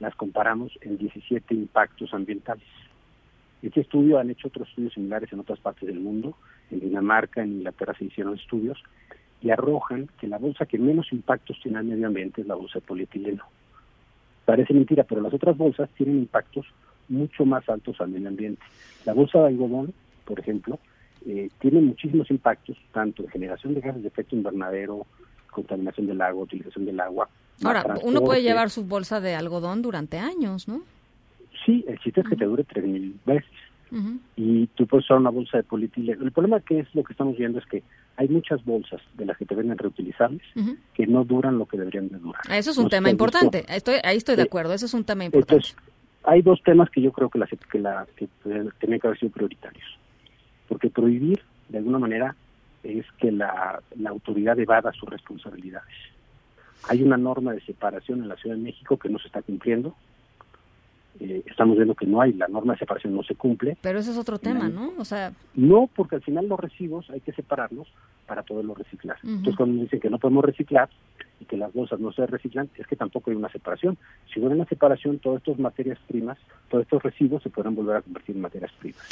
las 0.00 0.14
comparamos 0.14 0.72
en 0.80 0.96
17 0.96 1.54
impactos 1.54 2.12
ambientales. 2.14 2.64
Este 3.62 3.80
estudio 3.80 4.18
han 4.18 4.30
hecho 4.30 4.48
otros 4.48 4.68
estudios 4.68 4.94
similares 4.94 5.32
en 5.32 5.40
otras 5.40 5.58
partes 5.58 5.86
del 5.86 6.00
mundo, 6.00 6.34
en 6.70 6.80
Dinamarca, 6.80 7.42
en 7.42 7.52
Inglaterra 7.52 7.94
se 7.98 8.06
hicieron 8.06 8.34
estudios 8.34 8.78
y 9.42 9.50
arrojan 9.50 10.08
que 10.18 10.26
la 10.26 10.38
bolsa 10.38 10.66
que 10.66 10.78
menos 10.78 11.12
impactos 11.12 11.58
tiene 11.62 11.78
al 11.78 11.84
medio 11.84 12.06
ambiente 12.06 12.40
es 12.40 12.46
la 12.46 12.54
bolsa 12.54 12.78
de 12.78 12.86
polietileno. 12.86 13.44
Parece 14.44 14.74
mentira, 14.74 15.04
pero 15.04 15.20
las 15.20 15.32
otras 15.32 15.56
bolsas 15.56 15.88
tienen 15.96 16.18
impactos 16.18 16.66
mucho 17.08 17.44
más 17.44 17.68
altos 17.68 18.00
al 18.00 18.10
medio 18.10 18.28
ambiente. 18.28 18.62
La 19.04 19.14
bolsa 19.14 19.40
de 19.40 19.48
algodón, 19.48 19.92
por 20.24 20.38
ejemplo, 20.40 20.78
eh, 21.26 21.50
tiene 21.60 21.80
muchísimos 21.80 22.30
impactos, 22.30 22.76
tanto 22.92 23.22
de 23.22 23.30
generación 23.30 23.74
de 23.74 23.80
gases 23.80 24.02
de 24.02 24.08
efecto 24.08 24.36
invernadero, 24.36 25.06
contaminación 25.50 26.06
del 26.06 26.20
agua, 26.20 26.44
utilización 26.44 26.84
del 26.86 27.00
agua. 27.00 27.28
Ahora, 27.62 27.96
uno 28.02 28.22
puede 28.22 28.42
llevar 28.42 28.70
su 28.70 28.84
bolsa 28.84 29.20
de 29.20 29.34
algodón 29.34 29.82
durante 29.82 30.18
años, 30.18 30.66
¿no? 30.66 30.82
Sí, 31.64 31.84
el 31.88 31.98
chiste 31.98 32.20
es 32.20 32.28
que 32.28 32.36
te 32.36 32.44
dure 32.44 32.64
3.000 32.64 33.14
veces. 33.24 33.50
Y 34.36 34.68
tú 34.68 34.86
puedes 34.86 35.04
usar 35.04 35.16
una 35.16 35.30
bolsa 35.30 35.56
de 35.56 35.64
polietileno. 35.64 36.22
El 36.22 36.30
problema 36.30 36.60
que 36.60 36.78
es 36.78 36.94
lo 36.94 37.02
que 37.02 37.12
estamos 37.12 37.36
viendo 37.36 37.58
es 37.58 37.66
que 37.66 37.82
hay 38.16 38.28
muchas 38.28 38.64
bolsas 38.64 39.00
de 39.14 39.26
las 39.26 39.36
que 39.36 39.46
te 39.46 39.54
venden 39.54 39.78
reutilizables 39.78 40.42
que 40.94 41.06
no 41.08 41.24
duran 41.24 41.58
lo 41.58 41.66
que 41.66 41.76
deberían 41.76 42.08
de 42.08 42.18
durar. 42.18 42.42
Eso 42.50 42.70
es 42.70 42.78
un 42.78 42.88
tema 42.88 43.10
importante. 43.10 43.64
Estoy, 43.68 43.96
ahí 44.04 44.16
estoy 44.16 44.36
de 44.36 44.42
acuerdo. 44.42 44.74
Eso 44.74 44.86
es 44.86 44.94
un 44.94 45.04
tema 45.04 45.24
importante. 45.24 45.54
Entonces, 45.54 45.76
hay 46.22 46.42
dos 46.42 46.62
temas 46.62 46.88
que 46.90 47.00
yo 47.00 47.12
creo 47.12 47.28
que, 47.30 47.38
las, 47.38 47.50
que, 47.50 47.78
la, 47.78 48.06
que 48.14 48.28
tienen 48.78 49.00
que 49.00 49.06
haber 49.06 49.18
sido 49.18 49.32
prioritarios. 49.32 49.98
Porque 50.68 50.88
prohibir, 50.88 51.42
de 51.68 51.78
alguna 51.78 51.98
manera, 51.98 52.36
es 52.84 53.06
que 53.18 53.32
la, 53.32 53.82
la 53.98 54.10
autoridad 54.10 54.58
evada 54.58 54.92
sus 54.92 55.08
responsabilidades. 55.08 55.94
Hay 56.88 57.02
una 57.02 57.16
norma 57.16 57.52
de 57.52 57.60
separación 57.62 58.22
en 58.22 58.28
la 58.28 58.36
Ciudad 58.36 58.56
de 58.56 58.62
México 58.62 58.96
que 58.96 59.08
no 59.08 59.18
se 59.18 59.26
está 59.26 59.42
cumpliendo. 59.42 59.94
Eh, 61.20 61.42
estamos 61.46 61.76
viendo 61.76 61.94
que 61.94 62.06
no 62.06 62.22
hay, 62.22 62.32
la 62.32 62.48
norma 62.48 62.72
de 62.72 62.78
separación 62.78 63.14
no 63.14 63.22
se 63.22 63.34
cumple. 63.34 63.76
Pero 63.82 63.98
ese 63.98 64.10
es 64.10 64.16
otro 64.16 64.38
tema, 64.38 64.70
¿no? 64.70 64.94
O 64.98 65.04
sea... 65.04 65.32
No, 65.54 65.88
porque 65.94 66.16
al 66.16 66.22
final 66.22 66.48
los 66.48 66.58
residuos 66.58 67.10
hay 67.10 67.20
que 67.20 67.32
separarlos 67.32 67.88
para 68.26 68.42
poderlos 68.42 68.78
reciclar. 68.78 69.18
Entonces 69.22 69.56
cuando 69.56 69.82
dicen 69.82 70.00
que 70.00 70.08
no 70.08 70.18
podemos 70.18 70.44
reciclar 70.44 70.88
y 71.38 71.44
que 71.44 71.58
las 71.58 71.72
bolsas 71.74 72.00
no 72.00 72.10
se 72.12 72.26
reciclan, 72.26 72.70
es 72.74 72.86
que 72.86 72.96
tampoco 72.96 73.30
hay 73.30 73.36
una 73.36 73.50
separación. 73.50 73.98
Si 74.32 74.40
hubiera 74.40 74.54
una 74.54 74.64
separación, 74.64 75.18
todas 75.18 75.38
estas 75.38 75.58
materias 75.58 75.98
primas, 76.08 76.38
todos 76.70 76.84
estos 76.84 77.02
residuos 77.02 77.42
se 77.42 77.50
podrán 77.50 77.74
volver 77.74 77.96
a 77.96 78.02
convertir 78.02 78.36
en 78.36 78.42
materias 78.42 78.72
primas. 78.78 79.02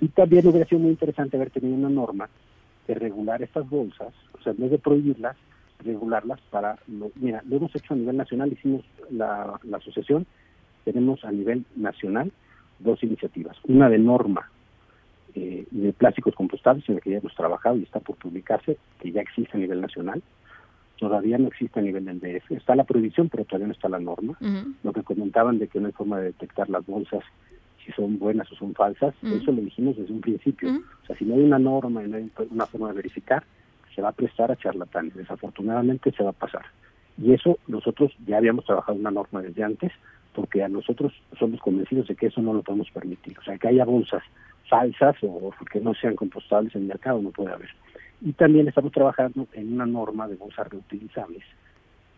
Y 0.00 0.08
también 0.08 0.46
hubiera 0.48 0.66
sido 0.66 0.80
muy 0.80 0.90
interesante 0.90 1.36
haber 1.36 1.50
tenido 1.50 1.76
una 1.76 1.90
norma 1.90 2.28
de 2.88 2.94
regular 2.94 3.42
estas 3.42 3.68
bolsas, 3.68 4.12
o 4.38 4.42
sea, 4.42 4.52
en 4.52 4.58
vez 4.58 4.70
de 4.70 4.78
prohibirlas, 4.78 5.36
regularlas 5.84 6.40
para, 6.50 6.78
mira, 7.16 7.42
lo 7.48 7.56
hemos 7.56 7.74
hecho 7.74 7.94
a 7.94 7.96
nivel 7.96 8.16
nacional, 8.16 8.52
hicimos 8.52 8.84
la, 9.10 9.60
la 9.64 9.76
asociación, 9.76 10.26
tenemos 10.86 11.24
a 11.24 11.32
nivel 11.32 11.64
nacional 11.74 12.30
dos 12.78 13.02
iniciativas, 13.02 13.56
una 13.64 13.90
de 13.90 13.98
norma 13.98 14.48
eh, 15.34 15.66
de 15.70 15.92
plásticos 15.92 16.34
compostables, 16.34 16.88
en 16.88 16.94
la 16.94 17.00
que 17.00 17.10
ya 17.10 17.18
hemos 17.18 17.34
trabajado 17.34 17.76
y 17.76 17.82
está 17.82 17.98
por 17.98 18.16
publicarse, 18.16 18.78
que 19.00 19.10
ya 19.10 19.20
existe 19.20 19.56
a 19.56 19.60
nivel 19.60 19.80
nacional, 19.80 20.22
todavía 20.96 21.38
no 21.38 21.48
existe 21.48 21.80
a 21.80 21.82
nivel 21.82 22.04
del 22.04 22.20
DF, 22.20 22.52
está 22.52 22.76
la 22.76 22.84
prohibición, 22.84 23.28
pero 23.28 23.44
todavía 23.44 23.66
no 23.66 23.72
está 23.72 23.88
la 23.88 23.98
norma, 23.98 24.38
lo 24.84 24.92
que 24.92 25.02
comentaban 25.02 25.58
de 25.58 25.66
que 25.66 25.80
no 25.80 25.88
hay 25.88 25.92
forma 25.92 26.18
de 26.20 26.26
detectar 26.26 26.70
las 26.70 26.86
bolsas 26.86 27.24
si 27.84 27.92
son 27.92 28.18
buenas 28.18 28.50
o 28.50 28.56
son 28.56 28.74
falsas, 28.74 29.14
eso 29.22 29.52
lo 29.52 29.62
dijimos 29.62 29.96
desde 29.96 30.12
un 30.12 30.20
principio. 30.20 30.70
O 31.02 31.06
sea, 31.06 31.16
si 31.16 31.24
no 31.24 31.34
hay 31.34 31.42
una 31.42 31.58
norma 31.58 32.02
y 32.02 32.08
no 32.08 32.16
hay 32.16 32.30
una 32.50 32.66
forma 32.66 32.88
de 32.88 32.94
verificar, 32.94 33.44
se 33.94 34.02
va 34.02 34.08
a 34.08 34.12
prestar 34.12 34.50
a 34.50 34.56
charlatanes. 34.56 35.14
Desafortunadamente 35.14 36.10
se 36.10 36.24
va 36.24 36.30
a 36.30 36.32
pasar. 36.32 36.64
Y 37.16 37.32
eso 37.32 37.58
nosotros 37.68 38.12
ya 38.26 38.38
habíamos 38.38 38.64
trabajado 38.64 38.98
una 38.98 39.12
norma 39.12 39.40
desde 39.40 39.62
antes, 39.62 39.92
porque 40.36 40.62
a 40.62 40.68
nosotros 40.68 41.14
somos 41.38 41.58
convencidos 41.60 42.08
de 42.08 42.14
que 42.14 42.26
eso 42.26 42.42
no 42.42 42.52
lo 42.52 42.62
podemos 42.62 42.90
permitir. 42.90 43.38
O 43.38 43.42
sea, 43.42 43.56
que 43.56 43.68
haya 43.68 43.86
bolsas 43.86 44.22
falsas 44.68 45.16
o 45.22 45.50
que 45.72 45.80
no 45.80 45.94
sean 45.94 46.14
compostables 46.14 46.74
en 46.74 46.82
el 46.82 46.88
mercado, 46.88 47.22
no 47.22 47.30
puede 47.30 47.54
haber. 47.54 47.70
Y 48.20 48.34
también 48.34 48.68
estamos 48.68 48.92
trabajando 48.92 49.46
en 49.54 49.72
una 49.72 49.86
norma 49.86 50.28
de 50.28 50.36
bolsas 50.36 50.68
reutilizables 50.68 51.42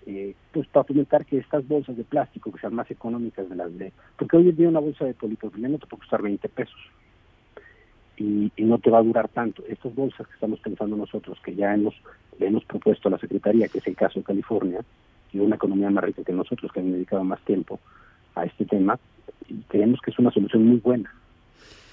eh, 0.06 0.34
pues 0.52 0.66
para 0.68 0.84
fomentar 0.84 1.24
que 1.26 1.38
estas 1.38 1.66
bolsas 1.68 1.96
de 1.96 2.02
plástico 2.02 2.50
que 2.50 2.58
sean 2.58 2.74
más 2.74 2.90
económicas 2.90 3.48
de 3.48 3.54
las 3.54 3.78
de... 3.78 3.92
Porque 4.16 4.36
hoy 4.36 4.48
en 4.48 4.56
día 4.56 4.68
una 4.68 4.80
bolsa 4.80 5.04
de 5.04 5.14
polipropileno 5.14 5.78
te 5.78 5.86
puede 5.86 6.00
costar 6.00 6.22
20 6.22 6.48
pesos 6.48 6.80
y, 8.16 8.50
no 8.58 8.78
te 8.78 8.90
va 8.90 8.98
a 8.98 9.02
durar 9.02 9.28
tanto. 9.28 9.62
Estas 9.68 9.94
bolsas 9.94 10.26
que 10.26 10.34
estamos 10.34 10.58
pensando 10.58 10.96
nosotros, 10.96 11.38
que 11.44 11.54
ya 11.54 11.72
hemos 11.72 11.94
hemos 12.40 12.64
propuesto 12.64 13.08
a 13.08 13.12
la 13.12 13.18
Secretaría, 13.18 13.68
que 13.68 13.78
es 13.78 13.86
el 13.86 13.94
caso 13.96 14.18
de 14.18 14.24
California, 14.24 14.80
y 15.32 15.38
una 15.38 15.56
economía 15.56 15.90
más 15.90 16.04
rica 16.04 16.24
que 16.24 16.32
nosotros, 16.32 16.72
que 16.72 16.80
han 16.80 16.90
dedicado 16.90 17.22
más 17.22 17.40
tiempo 17.44 17.78
a 18.40 18.44
este 18.44 18.64
tema, 18.64 18.98
y 19.48 19.54
creemos 19.68 20.00
que 20.00 20.10
es 20.10 20.18
una 20.18 20.30
solución 20.30 20.66
muy 20.66 20.78
buena. 20.78 21.12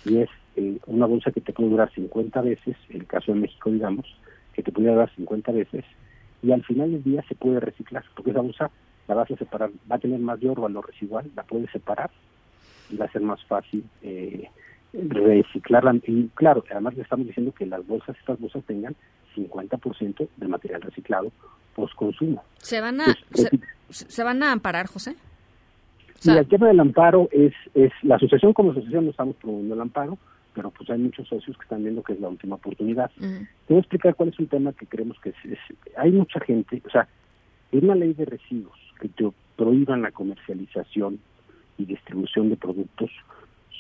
Y 0.05 0.17
es 0.17 0.30
eh, 0.55 0.77
una 0.88 1.05
bolsa 1.05 1.31
que 1.31 1.41
te 1.41 1.53
puede 1.53 1.69
durar 1.69 1.91
50 1.93 2.41
veces, 2.41 2.76
el 2.89 3.05
caso 3.05 3.34
de 3.34 3.39
México, 3.39 3.72
digamos, 3.72 4.05
que 4.53 4.63
te 4.63 4.72
puede 4.72 4.89
durar 4.89 5.13
50 5.15 5.51
veces, 5.51 5.85
y 6.41 6.51
al 6.51 6.63
final 6.63 6.91
del 6.91 7.03
día 7.03 7.23
se 7.27 7.35
puede 7.35 7.59
reciclar, 7.59 8.03
porque 8.15 8.31
esa 8.31 8.41
bolsa 8.41 8.72
la 9.07 9.15
vas 9.15 9.30
a 9.31 9.35
separar, 9.35 9.72
va 9.91 9.95
a 9.95 9.99
tener 9.99 10.19
mayor 10.19 10.59
valor 10.59 10.88
residual, 10.88 11.30
la 11.35 11.43
puedes 11.43 11.69
separar 11.72 12.09
y 12.89 12.97
va 12.97 13.05
a 13.05 13.11
ser 13.11 13.22
más 13.22 13.43
fácil 13.45 13.84
eh, 14.01 14.49
reciclarla. 14.93 15.95
Y 16.05 16.27
claro, 16.30 16.63
además 16.69 16.95
le 16.95 17.03
estamos 17.03 17.27
diciendo 17.27 17.51
que 17.51 17.65
las 17.65 17.85
bolsas, 17.85 18.17
estas 18.17 18.39
bolsas 18.39 18.63
tengan 18.65 18.95
50% 19.35 20.27
de 20.38 20.47
material 20.47 20.81
reciclado 20.81 21.31
post 21.76 21.93
consumo. 21.95 22.43
¿Se 22.57 22.80
van 22.80 23.01
a, 23.01 23.15
se, 23.89 24.23
van 24.23 24.41
a 24.43 24.51
amparar, 24.51 24.88
José? 24.88 25.15
Y 26.23 26.29
el 26.29 26.47
tema 26.47 26.67
del 26.67 26.79
amparo 26.79 27.29
es, 27.31 27.53
es 27.73 27.91
la 28.03 28.15
asociación 28.15 28.53
como 28.53 28.71
asociación 28.71 29.05
no 29.05 29.11
estamos 29.11 29.35
promoviendo 29.35 29.75
el 29.75 29.81
amparo, 29.81 30.17
pero 30.53 30.71
pues 30.71 30.89
hay 30.89 30.97
muchos 30.97 31.27
socios 31.27 31.57
que 31.57 31.63
están 31.63 31.83
viendo 31.83 32.01
que 32.01 32.13
es 32.13 32.19
la 32.19 32.29
última 32.29 32.55
oportunidad. 32.55 33.11
Te 33.19 33.27
voy 33.67 33.77
a 33.77 33.79
explicar 33.79 34.15
cuál 34.15 34.29
es 34.29 34.39
un 34.39 34.47
tema 34.47 34.73
que 34.73 34.87
creemos 34.87 35.19
que 35.19 35.29
es, 35.29 35.59
hay 35.97 36.11
mucha 36.11 36.39
gente, 36.39 36.81
o 36.85 36.89
sea, 36.89 37.07
es 37.71 37.83
una 37.83 37.95
ley 37.95 38.13
de 38.13 38.25
residuos 38.25 38.77
que 38.99 39.09
te 39.09 39.29
prohíban 39.57 40.01
la 40.01 40.11
comercialización 40.11 41.19
y 41.77 41.85
distribución 41.85 42.49
de 42.49 42.55
productos 42.55 43.11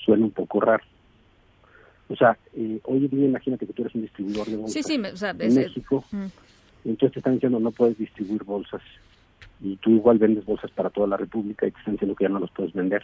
suena 0.05 0.25
un 0.25 0.31
poco 0.31 0.59
raro. 0.59 0.83
O 2.09 2.15
sea, 2.15 2.37
eh, 2.53 2.79
hoy 2.83 3.05
en 3.05 3.09
día 3.09 3.25
imagínate 3.25 3.65
que 3.65 3.73
tú 3.73 3.81
eres 3.81 3.95
un 3.95 4.01
distribuidor 4.01 4.45
de 4.45 4.57
bolsas 4.57 4.89
en 4.89 5.55
México, 5.55 6.03
entonces 6.83 7.13
te 7.13 7.19
están 7.19 7.33
diciendo 7.35 7.59
no 7.59 7.71
puedes 7.71 7.97
distribuir 7.97 8.43
bolsas 8.43 8.81
y 9.61 9.77
tú 9.77 9.91
igual 9.91 10.17
vendes 10.17 10.45
bolsas 10.45 10.71
para 10.71 10.89
toda 10.89 11.07
la 11.07 11.17
República 11.17 11.65
y 11.65 11.71
te 11.71 11.79
están 11.79 11.93
diciendo 11.95 12.15
que 12.15 12.25
ya 12.25 12.29
no 12.29 12.39
los 12.39 12.51
puedes 12.51 12.73
vender. 12.73 13.03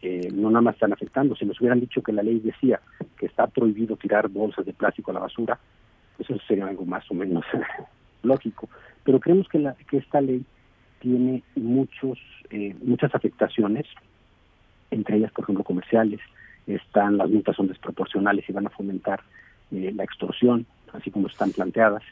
Eh, 0.00 0.28
no 0.32 0.50
nada 0.50 0.62
más 0.62 0.74
están 0.74 0.92
afectando. 0.92 1.34
Si 1.34 1.44
nos 1.44 1.60
hubieran 1.60 1.80
dicho 1.80 2.02
que 2.02 2.12
la 2.12 2.22
ley 2.22 2.38
decía 2.40 2.80
que 3.16 3.26
está 3.26 3.46
prohibido 3.46 3.96
tirar 3.96 4.28
bolsas 4.28 4.64
de 4.64 4.72
plástico 4.72 5.10
a 5.10 5.14
la 5.14 5.20
basura, 5.20 5.58
eso 6.18 6.36
sería 6.46 6.66
algo 6.66 6.84
más 6.84 7.08
o 7.10 7.14
menos 7.14 7.44
lógico. 8.22 8.68
Pero 9.04 9.20
creemos 9.20 9.48
que, 9.48 9.58
la, 9.58 9.74
que 9.74 9.98
esta 9.98 10.20
ley 10.20 10.44
tiene 11.00 11.42
muchos 11.56 12.18
eh, 12.50 12.74
muchas 12.82 13.14
afectaciones, 13.14 13.86
entre 14.90 15.16
ellas, 15.16 15.32
por 15.32 15.44
ejemplo, 15.44 15.64
comerciales. 15.64 16.20
Están 16.66 17.16
las 17.16 17.30
multas 17.30 17.56
son 17.56 17.68
desproporcionales 17.68 18.48
y 18.48 18.52
van 18.52 18.66
a 18.66 18.70
fomentar 18.70 19.20
eh, 19.70 19.92
la 19.94 20.04
extorsión, 20.04 20.66
así 20.92 21.10
como 21.10 21.28
están 21.28 21.52
planteadas. 21.52 22.02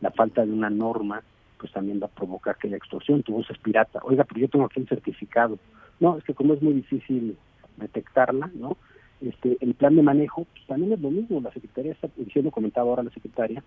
La 0.00 0.10
falta 0.10 0.44
de 0.44 0.52
una 0.52 0.70
norma, 0.70 1.22
pues 1.58 1.72
también 1.72 2.00
va 2.00 2.06
a 2.06 2.10
provocar 2.10 2.56
que 2.56 2.68
haya 2.68 2.76
extorsión. 2.76 3.22
Tu 3.22 3.32
bolsa 3.32 3.52
es 3.52 3.58
pirata. 3.58 4.00
Oiga, 4.04 4.24
pero 4.24 4.40
yo 4.40 4.48
tengo 4.48 4.64
aquí 4.64 4.80
un 4.80 4.86
certificado 4.86 5.58
no, 6.00 6.18
es 6.18 6.24
que 6.24 6.34
como 6.34 6.54
es 6.54 6.62
muy 6.62 6.74
difícil 6.74 7.36
detectarla, 7.76 8.50
¿no? 8.54 8.76
Este, 9.20 9.56
el 9.60 9.74
plan 9.74 9.96
de 9.96 10.02
manejo 10.02 10.46
pues, 10.52 10.66
también 10.66 10.92
es 10.92 11.00
lo 11.00 11.10
mismo. 11.10 11.40
La 11.40 11.52
Secretaría 11.52 11.92
está 11.92 12.08
diciendo, 12.16 12.50
comentaba 12.50 12.88
ahora 12.88 13.02
la 13.02 13.10
Secretaria, 13.10 13.62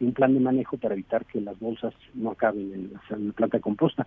un 0.00 0.12
plan 0.12 0.34
de 0.34 0.40
manejo 0.40 0.76
para 0.76 0.94
evitar 0.94 1.24
que 1.24 1.40
las 1.40 1.58
bolsas 1.58 1.94
no 2.14 2.32
acaben 2.32 2.72
en 2.72 2.92
la, 2.92 3.32
planta 3.32 3.58
de 3.58 3.62
composta. 3.62 4.06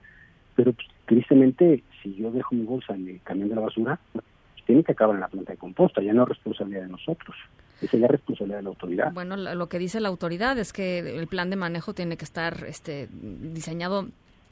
Pero 0.55 0.73
pues, 0.73 0.87
tristemente, 1.05 1.83
si 2.01 2.13
yo 2.15 2.31
dejo 2.31 2.55
mi 2.55 2.65
bolsa 2.65 2.93
en 2.93 3.07
el 3.07 3.21
camión 3.21 3.49
de 3.49 3.55
la 3.55 3.61
basura, 3.61 3.99
pues, 4.11 4.25
tiene 4.65 4.83
que 4.83 4.91
acabar 4.91 5.15
en 5.15 5.21
la 5.21 5.29
planta 5.29 5.53
de 5.53 5.57
composta, 5.57 6.01
ya 6.01 6.13
no 6.13 6.23
es 6.23 6.29
responsabilidad 6.29 6.83
de 6.83 6.89
nosotros. 6.89 7.35
Esa 7.81 8.07
responsabilidad 8.07 8.57
de 8.57 8.63
la 8.63 8.69
autoridad. 8.69 9.11
Bueno, 9.13 9.35
lo 9.37 9.67
que 9.67 9.79
dice 9.79 9.99
la 9.99 10.09
autoridad 10.09 10.57
es 10.59 10.71
que 10.71 10.99
el 10.99 11.27
plan 11.27 11.49
de 11.49 11.55
manejo 11.55 11.93
tiene 11.93 12.15
que 12.15 12.25
estar 12.25 12.63
este, 12.67 13.07
diseñado 13.11 14.07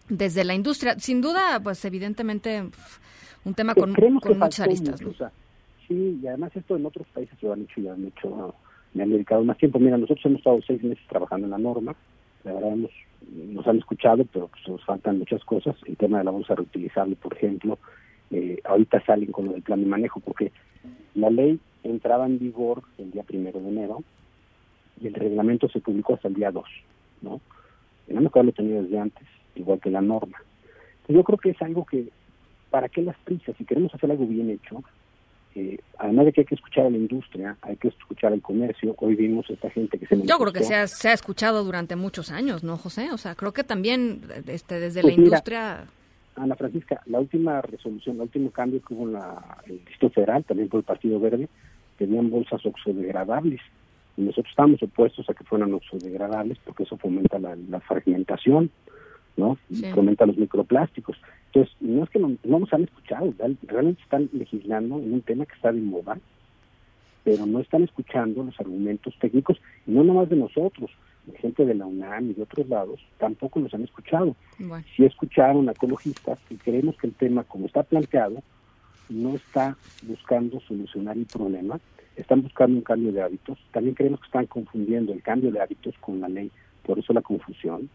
desde 0.10 0.44
la 0.44 0.56
industria. 0.56 0.98
Sin 1.00 1.22
duda, 1.22 1.60
pues 1.64 1.84
evidentemente 1.86 2.64
un 3.46 3.54
tema 3.54 3.76
con, 3.76 3.92
muchas 3.92 4.62
aristas. 4.62 5.00
sí, 5.88 6.20
y 6.22 6.28
además 6.28 6.56
esto 6.56 6.76
en 6.76 6.86
otros 6.86 7.08
países 7.14 7.42
lo 7.42 7.54
han 7.54 7.62
hecho 7.62 7.82
y 7.82 7.88
han 7.88 8.08
hecho, 8.08 8.56
me 8.94 9.04
han 9.04 9.12
dedicado 9.12 9.44
más 9.44 9.58
tiempo. 9.58 9.80
Mira, 9.80 9.98
nosotros 9.98 10.26
hemos 10.26 10.40
estado 10.40 10.60
seis 10.66 10.84
meses 10.84 11.04
trabajando 11.08 11.46
en 11.46 11.52
la 11.52 11.58
norma, 11.58 11.96
la 12.44 12.54
verdad 12.54 12.74
hemos, 12.74 12.92
nos 13.32 13.68
han 13.68 13.78
escuchado, 13.78 14.26
pero 14.26 14.48
pues 14.48 14.68
nos 14.68 14.84
faltan 14.86 15.20
muchas 15.20 15.44
cosas. 15.44 15.76
El 15.86 15.98
tema 15.98 16.18
de 16.18 16.24
la 16.24 16.32
bolsa 16.32 16.56
reutilizable, 16.56 17.16
por 17.16 17.34
ejemplo, 17.36 17.78
eh, 18.32 18.60
ahorita 18.64 19.04
salen 19.06 19.32
con 19.32 19.46
lo 19.46 19.54
del 19.54 19.62
plan 19.62 19.82
de 19.82 19.88
manejo, 19.88 20.20
porque 20.20 20.52
la 21.16 21.30
ley 21.30 21.60
entraba 21.84 22.26
en 22.26 22.40
vigor 22.40 22.84
el 22.98 23.12
día 23.12 23.24
primero 23.24 23.60
de 23.60 23.70
enero 23.70 24.04
y 25.02 25.08
el 25.08 25.14
reglamento 25.14 25.70
se 25.70 25.80
publicó 25.80 26.16
hasta 26.16 26.28
el 26.28 26.34
día 26.34 26.52
2, 26.52 26.66
¿no? 27.22 27.42
No 28.08 28.22
me 28.22 28.28
acuerdo 28.28 28.48
lo 28.48 28.54
tenido 28.54 28.84
desde 28.84 29.00
antes 29.00 29.28
igual 29.56 29.80
que 29.80 29.90
la 29.90 30.02
norma. 30.02 30.38
Yo 31.08 31.24
creo 31.24 31.38
que 31.38 31.50
es 31.52 31.62
algo 31.62 31.86
que, 31.86 32.10
¿para 32.70 32.90
qué 32.90 33.02
las 33.02 33.18
prisas? 33.20 33.56
Si 33.58 33.66
queremos 33.66 33.94
hacer 33.94 34.12
algo 34.12 34.26
bien 34.26 34.50
hecho, 34.50 34.84
eh, 35.56 35.80
además 35.98 36.26
de 36.26 36.34
que 36.34 36.42
hay 36.42 36.46
que 36.46 36.56
escuchar 36.56 36.86
a 36.86 36.90
la 36.90 36.98
industria, 36.98 37.58
hay 37.62 37.76
que 37.78 37.88
escuchar 37.88 38.32
al 38.32 38.42
comercio. 38.42 38.96
Hoy 39.00 39.16
vimos 39.16 39.50
esta 39.50 39.70
gente 39.72 39.98
que 39.98 40.06
se 40.06 40.22
Yo 40.22 40.38
creo 40.38 40.54
que 40.54 40.64
se 40.64 40.76
ha, 40.76 40.88
se 40.88 41.10
ha 41.10 41.14
escuchado 41.14 41.64
durante 41.64 41.96
muchos 41.96 42.32
años, 42.32 42.64
¿no, 42.64 42.78
José? 42.78 43.12
O 43.12 43.18
sea, 43.18 43.36
creo 43.36 43.52
que 43.52 43.64
también 43.64 44.22
este, 44.48 44.80
desde 44.80 45.02
Pues 45.02 45.14
la 45.14 45.18
mira, 45.18 45.30
industria... 45.30 45.88
Ana 46.36 46.56
Francisca, 46.56 47.02
la 47.08 47.20
última 47.20 47.62
resolución, 47.62 48.16
el 48.18 48.22
último 48.22 48.52
cambio 48.52 48.82
que 48.82 48.94
hubo 48.94 49.08
en 49.08 49.14
la, 49.14 49.58
el 49.66 49.80
Distrito 49.80 50.10
Federal, 50.12 50.46
también 50.46 50.70
por 50.70 50.80
el 50.80 50.86
Partido 50.86 51.20
Verde, 51.20 51.50
tenían 52.00 52.32
bolsas 52.32 52.66
oxodegradables. 52.66 53.62
Y 54.18 54.22
nosotros 54.24 54.48
estamos 54.50 54.82
opuestos 54.82 55.30
a 55.30 55.34
que 55.34 55.44
fueran 55.44 55.74
oxodegradables 55.74 56.58
porque 56.66 56.84
eso 56.84 56.98
fomenta 56.98 57.38
la, 57.40 57.56
la 57.56 57.80
fragmentación, 57.82 58.72
¿no? 59.38 59.58
Y 59.70 59.76
Sí. 59.76 59.92
fomenta 59.94 60.26
los 60.26 60.38
microplásticos. 60.38 61.16
Entonces, 61.48 61.74
no 61.80 62.04
es 62.04 62.10
que 62.10 62.20
no, 62.20 62.36
no 62.44 62.60
nos 62.60 62.74
han 62.74 62.84
escuchado, 62.84 63.34
real- 63.38 63.58
realmente 63.64 64.02
están 64.02 64.30
legislando 64.34 64.98
en 65.00 65.14
un 65.14 65.22
tema 65.22 65.46
que 65.46 65.56
está 65.56 65.72
de 65.72 65.82
moda, 65.82 66.20
pero 67.24 67.46
no 67.46 67.60
están 67.60 67.84
escuchando 67.84 68.44
los 68.44 68.60
argumentos 68.60 69.14
técnicos, 69.20 69.58
y 69.86 69.92
no 69.92 70.04
nomás 70.04 70.30
de 70.30 70.36
nosotros, 70.38 70.90
de 71.24 71.38
gente 71.38 71.66
de 71.66 71.76
la 71.76 71.86
UNAM 71.86 72.32
y 72.32 72.34
de 72.34 72.44
otros 72.44 72.68
lados, 72.68 73.00
tampoco 73.20 73.60
los 73.60 73.74
han 73.74 73.84
escuchado 73.84 74.36
Bueno. 74.58 74.86
sí 74.96 75.06
escucharon 75.06 75.70
a 75.70 75.74
ecologistas 75.74 76.40
y 76.50 76.56
creemos 76.58 76.96
que 76.98 77.08
el 77.08 77.14
tema, 77.16 77.44
como 77.44 77.66
está 77.68 77.84
planteado, 77.84 78.42
no 79.10 79.36
está 79.36 79.76
buscando 80.04 80.60
solucionar 80.62 81.18
el 81.18 81.26
problema, 81.26 81.80
están 82.16 82.42
buscando 82.42 82.78
un 82.78 82.84
cambio 82.84 83.12
de 83.12 83.22
hábitos. 83.22 83.58
También 83.72 83.96
creemos 83.96 84.20
que 84.20 84.28
están 84.28 84.46
confundiendo 84.46 85.14
el 85.14 85.22
cambio 85.22 85.52
de 85.52 85.60
hábitos 85.62 85.96
con 86.00 86.20
la 86.20 86.30
ley, 86.30 86.52
por 86.84 87.00
eso 87.00 87.14
la 87.14 87.22
confusión. 87.22 87.90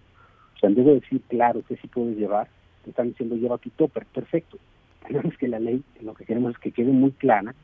O 0.56 0.58
sea, 0.58 0.68
en 0.68 0.76
vez 0.76 0.86
de 0.86 0.94
decir, 0.94 1.20
claro, 1.28 1.62
que 1.66 1.76
sí 1.76 1.86
puedes 1.88 2.16
llevar, 2.16 2.48
te 2.84 2.90
están 2.90 3.08
diciendo, 3.08 3.36
lleva 3.36 3.58
tu 3.58 3.70
topper, 3.70 4.06
perfecto. 4.06 4.58
Tenemos 5.06 5.36
que 5.36 5.48
la 5.48 5.60
ley, 5.60 5.82
lo 6.00 6.14
que 6.14 6.24
queremos 6.24 6.52
es 6.52 6.58
que 6.58 6.72
quede 6.72 6.90
muy 6.92 7.12
clara 7.12 7.54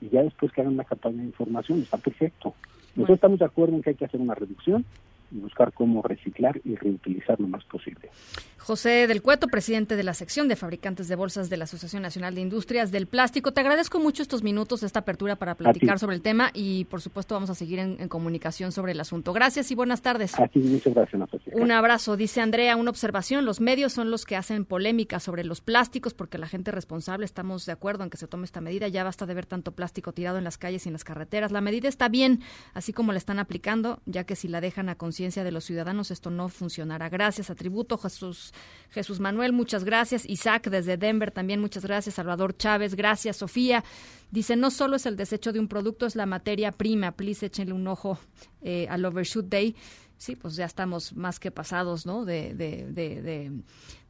y 0.00 0.08
ya 0.08 0.22
después 0.22 0.52
que 0.52 0.60
hagan 0.60 0.74
una 0.74 0.84
campaña 0.84 1.18
de 1.18 1.24
información, 1.28 1.80
está 1.80 1.96
perfecto. 1.96 2.54
Nosotros 2.94 2.96
Bueno. 2.96 3.14
estamos 3.14 3.38
de 3.40 3.44
acuerdo 3.44 3.76
en 3.76 3.82
que 3.82 3.90
hay 3.90 3.96
que 3.96 4.04
hacer 4.04 4.20
una 4.20 4.34
reducción 4.34 4.84
y 5.30 5.38
buscar 5.38 5.72
cómo 5.72 6.02
reciclar 6.02 6.60
y 6.64 6.74
reutilizar 6.76 7.38
lo 7.40 7.48
más 7.48 7.64
posible. 7.64 8.10
José 8.58 9.06
del 9.06 9.22
Cueto, 9.22 9.46
presidente 9.46 9.96
de 9.96 10.02
la 10.02 10.14
sección 10.14 10.48
de 10.48 10.56
fabricantes 10.56 11.08
de 11.08 11.16
bolsas 11.16 11.48
de 11.48 11.56
la 11.56 11.64
Asociación 11.64 12.02
Nacional 12.02 12.34
de 12.34 12.40
Industrias 12.40 12.90
del 12.90 13.06
Plástico. 13.06 13.52
Te 13.52 13.60
agradezco 13.60 13.98
mucho 13.98 14.22
estos 14.22 14.42
minutos, 14.42 14.82
esta 14.82 15.00
apertura 15.00 15.36
para 15.36 15.54
platicar 15.54 15.96
ti. 15.96 16.00
sobre 16.00 16.16
el 16.16 16.22
tema 16.22 16.50
y, 16.54 16.84
por 16.86 17.00
supuesto, 17.00 17.34
vamos 17.34 17.50
a 17.50 17.54
seguir 17.54 17.78
en, 17.78 17.96
en 18.00 18.08
comunicación 18.08 18.72
sobre 18.72 18.92
el 18.92 19.00
asunto. 19.00 19.32
Gracias 19.32 19.70
y 19.70 19.74
buenas 19.74 20.02
tardes. 20.02 20.38
A 20.38 20.48
ti, 20.48 20.58
muchas 20.58 20.94
gracias. 20.94 21.22
Un 21.52 21.72
abrazo, 21.72 22.16
dice 22.16 22.40
Andrea, 22.40 22.76
una 22.76 22.90
observación. 22.90 23.44
Los 23.44 23.60
medios 23.60 23.92
son 23.92 24.10
los 24.10 24.24
que 24.24 24.36
hacen 24.36 24.64
polémica 24.64 25.20
sobre 25.20 25.44
los 25.44 25.60
plásticos 25.60 26.14
porque 26.14 26.36
la 26.38 26.46
gente 26.46 26.70
responsable 26.70 27.24
estamos 27.24 27.64
de 27.64 27.72
acuerdo 27.72 28.04
en 28.04 28.10
que 28.10 28.16
se 28.16 28.26
tome 28.26 28.44
esta 28.44 28.60
medida. 28.60 28.88
Ya 28.88 29.04
basta 29.04 29.24
de 29.24 29.34
ver 29.34 29.46
tanto 29.46 29.72
plástico 29.72 30.12
tirado 30.12 30.38
en 30.38 30.44
las 30.44 30.58
calles 30.58 30.84
y 30.84 30.88
en 30.88 30.92
las 30.92 31.04
carreteras. 31.04 31.52
La 31.52 31.60
medida 31.60 31.88
está 31.88 32.08
bien, 32.08 32.40
así 32.74 32.92
como 32.92 33.12
la 33.12 33.18
están 33.18 33.38
aplicando, 33.38 34.00
ya 34.04 34.24
que 34.24 34.36
si 34.36 34.48
la 34.48 34.60
dejan 34.60 34.88
a 34.88 34.94
conciencia 34.94 35.17
de 35.18 35.50
los 35.50 35.64
ciudadanos 35.64 36.10
esto 36.10 36.30
no 36.30 36.48
funcionará. 36.48 37.08
Gracias, 37.08 37.50
atributo 37.50 37.98
Jesús 37.98 38.52
Jesús 38.90 39.20
Manuel, 39.20 39.52
muchas 39.52 39.84
gracias. 39.84 40.24
Isaac 40.26 40.70
desde 40.70 40.96
Denver 40.96 41.30
también, 41.30 41.60
muchas 41.60 41.84
gracias. 41.84 42.14
Salvador 42.14 42.56
Chávez, 42.56 42.94
gracias. 42.94 43.36
Sofía 43.36 43.84
dice, 44.30 44.56
no 44.56 44.70
solo 44.70 44.96
es 44.96 45.06
el 45.06 45.16
desecho 45.16 45.52
de 45.52 45.60
un 45.60 45.68
producto, 45.68 46.06
es 46.06 46.14
la 46.14 46.26
materia 46.26 46.72
prima. 46.72 47.12
Please 47.12 47.46
échenle 47.46 47.72
un 47.72 47.86
ojo 47.88 48.18
eh, 48.62 48.86
al 48.88 49.04
Overshoot 49.04 49.46
Day. 49.46 49.74
Sí, 50.18 50.34
pues 50.34 50.56
ya 50.56 50.64
estamos 50.64 51.14
más 51.14 51.38
que 51.38 51.52
pasados, 51.52 52.04
¿no? 52.04 52.24
De, 52.24 52.52
de, 52.52 52.90
de, 52.90 53.52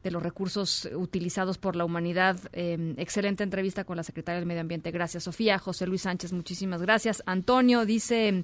de, 0.03 0.11
los 0.11 0.23
recursos 0.23 0.89
utilizados 0.95 1.59
por 1.59 1.75
la 1.75 1.85
humanidad. 1.85 2.39
Eh, 2.51 2.95
excelente 2.97 3.43
entrevista 3.43 3.83
con 3.83 3.95
la 3.95 4.01
secretaria 4.01 4.39
del 4.39 4.47
Medio 4.47 4.61
Ambiente. 4.61 4.89
Gracias, 4.89 5.23
Sofía. 5.25 5.59
José 5.59 5.85
Luis 5.85 6.01
Sánchez, 6.01 6.33
muchísimas 6.33 6.81
gracias. 6.81 7.21
Antonio 7.27 7.85
dice, 7.85 8.43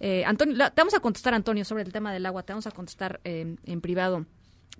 eh, 0.00 0.24
Antonio, 0.26 0.56
te 0.56 0.80
vamos 0.80 0.94
a 0.94 0.98
contestar, 0.98 1.34
Antonio, 1.34 1.64
sobre 1.64 1.84
el 1.84 1.92
tema 1.92 2.12
del 2.12 2.26
agua. 2.26 2.42
Te 2.42 2.52
vamos 2.52 2.66
a 2.66 2.72
contestar 2.72 3.20
eh, 3.22 3.54
en 3.64 3.80
privado 3.80 4.26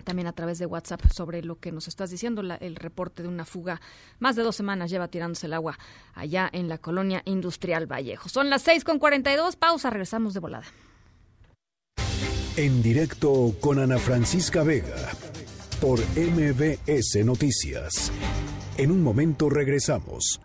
también 0.03 0.27
a 0.27 0.33
través 0.33 0.59
de 0.59 0.67
WhatsApp 0.67 1.03
sobre 1.13 1.41
lo 1.45 1.61
que 1.61 1.71
nos 1.71 1.87
estás 1.87 2.11
diciendo, 2.11 2.43
la- 2.43 2.57
el 2.57 2.75
reporte 2.75 3.23
de 3.23 3.29
una 3.29 3.45
fuga. 3.45 3.81
Más 4.19 4.35
de 4.35 4.43
dos 4.43 4.57
semanas 4.57 4.91
lleva 4.91 5.07
tirándose 5.07 5.47
el 5.47 5.53
agua 5.53 5.79
allá 6.15 6.51
en 6.53 6.69
la 6.69 6.79
colonia 6.79 7.23
industrial 7.27 7.87
Vallejo. 7.87 8.29
Son 8.29 8.51
las 8.51 8.63
seis 8.63 8.83
con 8.83 8.99
42, 8.99 9.55
pausa, 9.55 9.91
regresamos 9.91 10.35
de 10.35 10.41
volada. 10.41 10.65
En 12.57 12.85
directo 12.85 13.53
con 13.61 13.81
Ana 13.81 13.99
Francisca 13.99 14.63
Vega 14.63 14.95
por 15.81 15.99
MBS 16.17 17.25
Noticias. 17.25 18.13
En 18.79 18.93
un 18.93 19.03
momento 19.03 19.51
regresamos. 19.51 20.41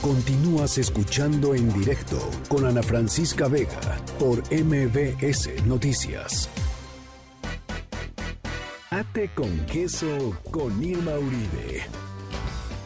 Continúas 0.00 0.78
escuchando 0.78 1.56
en 1.56 1.72
directo 1.72 2.16
con 2.48 2.64
Ana 2.64 2.80
Francisca 2.80 3.48
Vega 3.48 3.98
por 4.20 4.38
MBS 4.52 5.66
Noticias. 5.66 6.48
Ate 8.90 9.28
con 9.34 9.66
queso 9.66 10.38
con 10.52 10.80
Irma 10.80 11.18
Uribe. 11.18 11.82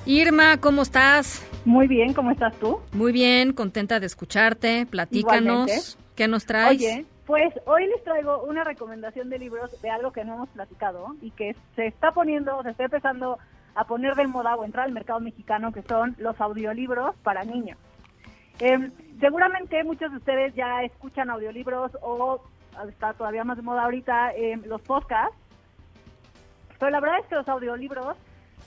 Irma, 0.07 0.59
¿cómo 0.63 0.81
estás? 0.81 1.43
Muy 1.67 1.87
bien, 1.89 2.15
¿cómo 2.15 2.31
estás 2.31 2.59
tú? 2.59 2.79
Muy 2.93 3.13
bien, 3.13 3.53
contenta 3.53 4.01
de 4.01 4.07
escucharte. 4.07 4.87
Platícanos. 4.87 5.69
Igualmente. 5.69 6.01
¿Qué 6.17 6.27
nos 6.27 6.47
traes? 6.47 6.79
Oye, 6.79 7.07
pues 7.31 7.55
hoy 7.65 7.87
les 7.87 8.03
traigo 8.03 8.43
una 8.43 8.65
recomendación 8.65 9.31
de 9.31 9.39
libros 9.39 9.81
de 9.81 9.89
algo 9.89 10.11
que 10.11 10.25
no 10.25 10.35
hemos 10.35 10.49
platicado 10.49 11.15
y 11.21 11.31
que 11.31 11.55
se 11.77 11.87
está 11.87 12.11
poniendo, 12.11 12.61
se 12.65 12.71
está 12.71 12.87
empezando 12.87 13.39
a 13.77 13.85
poner 13.85 14.17
de 14.17 14.27
moda 14.27 14.57
o 14.57 14.65
entrar 14.65 14.87
al 14.87 14.91
mercado 14.91 15.21
mexicano, 15.21 15.71
que 15.71 15.83
son 15.83 16.17
los 16.19 16.41
audiolibros 16.41 17.15
para 17.23 17.45
niños. 17.45 17.79
Eh, 18.59 18.91
seguramente 19.21 19.85
muchos 19.85 20.11
de 20.11 20.17
ustedes 20.17 20.57
ya 20.57 20.83
escuchan 20.83 21.31
audiolibros 21.31 21.97
o 22.03 22.43
está 22.89 23.13
todavía 23.13 23.45
más 23.45 23.59
de 23.59 23.63
moda 23.63 23.85
ahorita 23.85 24.33
eh, 24.33 24.57
los 24.65 24.83
podcasts, 24.83 25.37
pero 26.81 26.91
la 26.91 26.99
verdad 26.99 27.21
es 27.21 27.27
que 27.27 27.37
los 27.37 27.49
audiolibros 27.49 28.17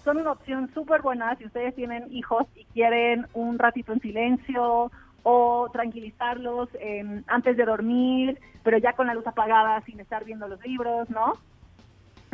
son 0.06 0.20
una 0.20 0.32
opción 0.32 0.74
súper 0.74 1.02
buena 1.02 1.36
si 1.36 1.48
ustedes 1.48 1.76
tienen 1.76 2.10
hijos 2.14 2.48
y 2.56 2.64
quieren 2.64 3.28
un 3.34 3.60
ratito 3.60 3.92
en 3.92 4.00
silencio 4.00 4.90
o 5.24 5.70
tranquilizarlos 5.72 6.70
eh, 6.76 7.24
antes 7.28 7.58
de 7.58 7.66
dormir, 7.66 8.40
pero 8.62 8.78
ya 8.78 8.94
con 8.94 9.08
la 9.08 9.14
luz 9.14 9.26
apagada 9.26 9.82
sin 9.82 10.00
estar 10.00 10.26
viendo 10.26 10.48
los 10.48 10.64
libros, 10.66 11.10
¿no? 11.10 11.34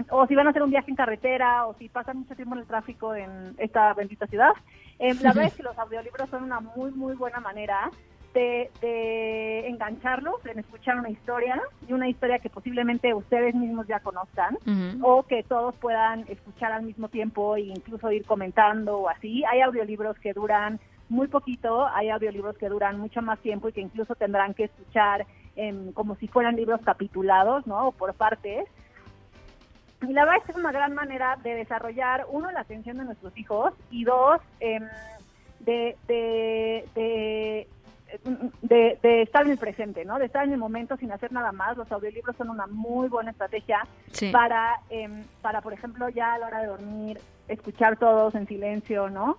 O 0.09 0.25
si 0.27 0.35
van 0.35 0.47
a 0.47 0.49
hacer 0.51 0.63
un 0.63 0.71
viaje 0.71 0.89
en 0.89 0.95
carretera 0.95 1.65
o 1.67 1.73
si 1.75 1.89
pasan 1.89 2.19
mucho 2.19 2.35
tiempo 2.35 2.55
en 2.55 2.61
el 2.61 2.67
tráfico 2.67 3.13
en 3.13 3.53
esta 3.57 3.93
bendita 3.93 4.27
ciudad. 4.27 4.51
Eh, 4.97 5.13
la 5.15 5.29
verdad 5.29 5.45
es 5.45 5.53
que 5.53 5.63
los 5.63 5.77
audiolibros 5.77 6.29
son 6.29 6.43
una 6.43 6.59
muy, 6.59 6.91
muy 6.91 7.15
buena 7.15 7.39
manera 7.39 7.89
de, 8.33 8.69
de 8.81 9.67
engancharlos 9.67 10.45
en 10.45 10.59
escuchar 10.59 10.97
una 10.97 11.09
historia 11.09 11.61
y 11.87 11.93
una 11.93 12.07
historia 12.07 12.39
que 12.39 12.49
posiblemente 12.49 13.13
ustedes 13.13 13.55
mismos 13.55 13.87
ya 13.87 13.99
conozcan 13.99 14.57
o 15.01 15.23
que 15.23 15.43
todos 15.43 15.75
puedan 15.75 16.25
escuchar 16.27 16.71
al 16.71 16.83
mismo 16.83 17.09
tiempo 17.09 17.55
e 17.55 17.61
incluso 17.61 18.11
ir 18.11 18.25
comentando 18.25 18.99
o 18.99 19.09
así. 19.09 19.43
Hay 19.45 19.61
audiolibros 19.61 20.17
que 20.19 20.33
duran 20.33 20.79
muy 21.09 21.27
poquito, 21.27 21.87
hay 21.87 22.09
audiolibros 22.09 22.57
que 22.57 22.69
duran 22.69 22.99
mucho 22.99 23.21
más 23.21 23.39
tiempo 23.39 23.67
y 23.69 23.73
que 23.73 23.81
incluso 23.81 24.15
tendrán 24.15 24.53
que 24.53 24.65
escuchar 24.65 25.25
em, 25.55 25.91
como 25.91 26.15
si 26.15 26.27
fueran 26.27 26.55
libros 26.55 26.79
capitulados, 26.85 27.65
¿no? 27.67 27.87
O 27.87 27.91
por 27.91 28.13
partes. 28.13 28.67
Y 30.07 30.13
la 30.13 30.23
verdad 30.23 30.37
es 30.39 30.45
que 30.45 30.51
es 30.53 30.57
una 30.57 30.71
gran 30.71 30.93
manera 30.93 31.37
de 31.43 31.55
desarrollar, 31.55 32.25
uno, 32.29 32.49
la 32.51 32.61
atención 32.61 32.97
de 32.99 33.05
nuestros 33.05 33.37
hijos 33.37 33.73
y 33.91 34.05
dos, 34.05 34.39
em, 34.61 34.83
de, 35.59 35.97
de, 36.07 36.87
de, 36.95 37.67
de, 38.61 38.97
de 39.01 39.21
estar 39.23 39.45
en 39.45 39.51
el 39.51 39.57
presente, 39.57 40.05
¿no? 40.05 40.17
De 40.17 40.25
estar 40.25 40.45
en 40.45 40.53
el 40.53 40.57
momento 40.57 40.95
sin 40.95 41.11
hacer 41.11 41.31
nada 41.33 41.51
más. 41.51 41.75
Los 41.75 41.91
audiolibros 41.91 42.35
son 42.37 42.49
una 42.49 42.65
muy 42.67 43.09
buena 43.09 43.31
estrategia 43.31 43.81
Sí. 44.11 44.31
para, 44.31 44.79
em, 44.89 45.25
para, 45.41 45.59
por 45.61 45.73
ejemplo, 45.73 46.07
ya 46.09 46.33
a 46.33 46.37
la 46.37 46.47
hora 46.47 46.61
de 46.61 46.67
dormir, 46.67 47.19
escuchar 47.49 47.97
todos 47.97 48.35
en 48.35 48.47
silencio, 48.47 49.09
¿no? 49.09 49.37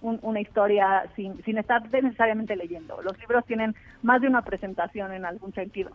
Un- 0.00 0.18
una 0.22 0.40
historia 0.40 1.04
sin, 1.16 1.42
sin 1.44 1.58
estar 1.58 1.82
necesariamente 1.90 2.54
leyendo. 2.56 3.00
Los 3.02 3.18
libros 3.18 3.44
tienen 3.46 3.74
más 4.02 4.20
de 4.20 4.28
una 4.28 4.42
presentación 4.42 5.12
en 5.12 5.24
algún 5.24 5.52
sentido. 5.54 5.90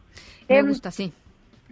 Me 0.50 0.58
Em, 0.58 0.68
gusta, 0.68 0.92
sí. 0.92 1.14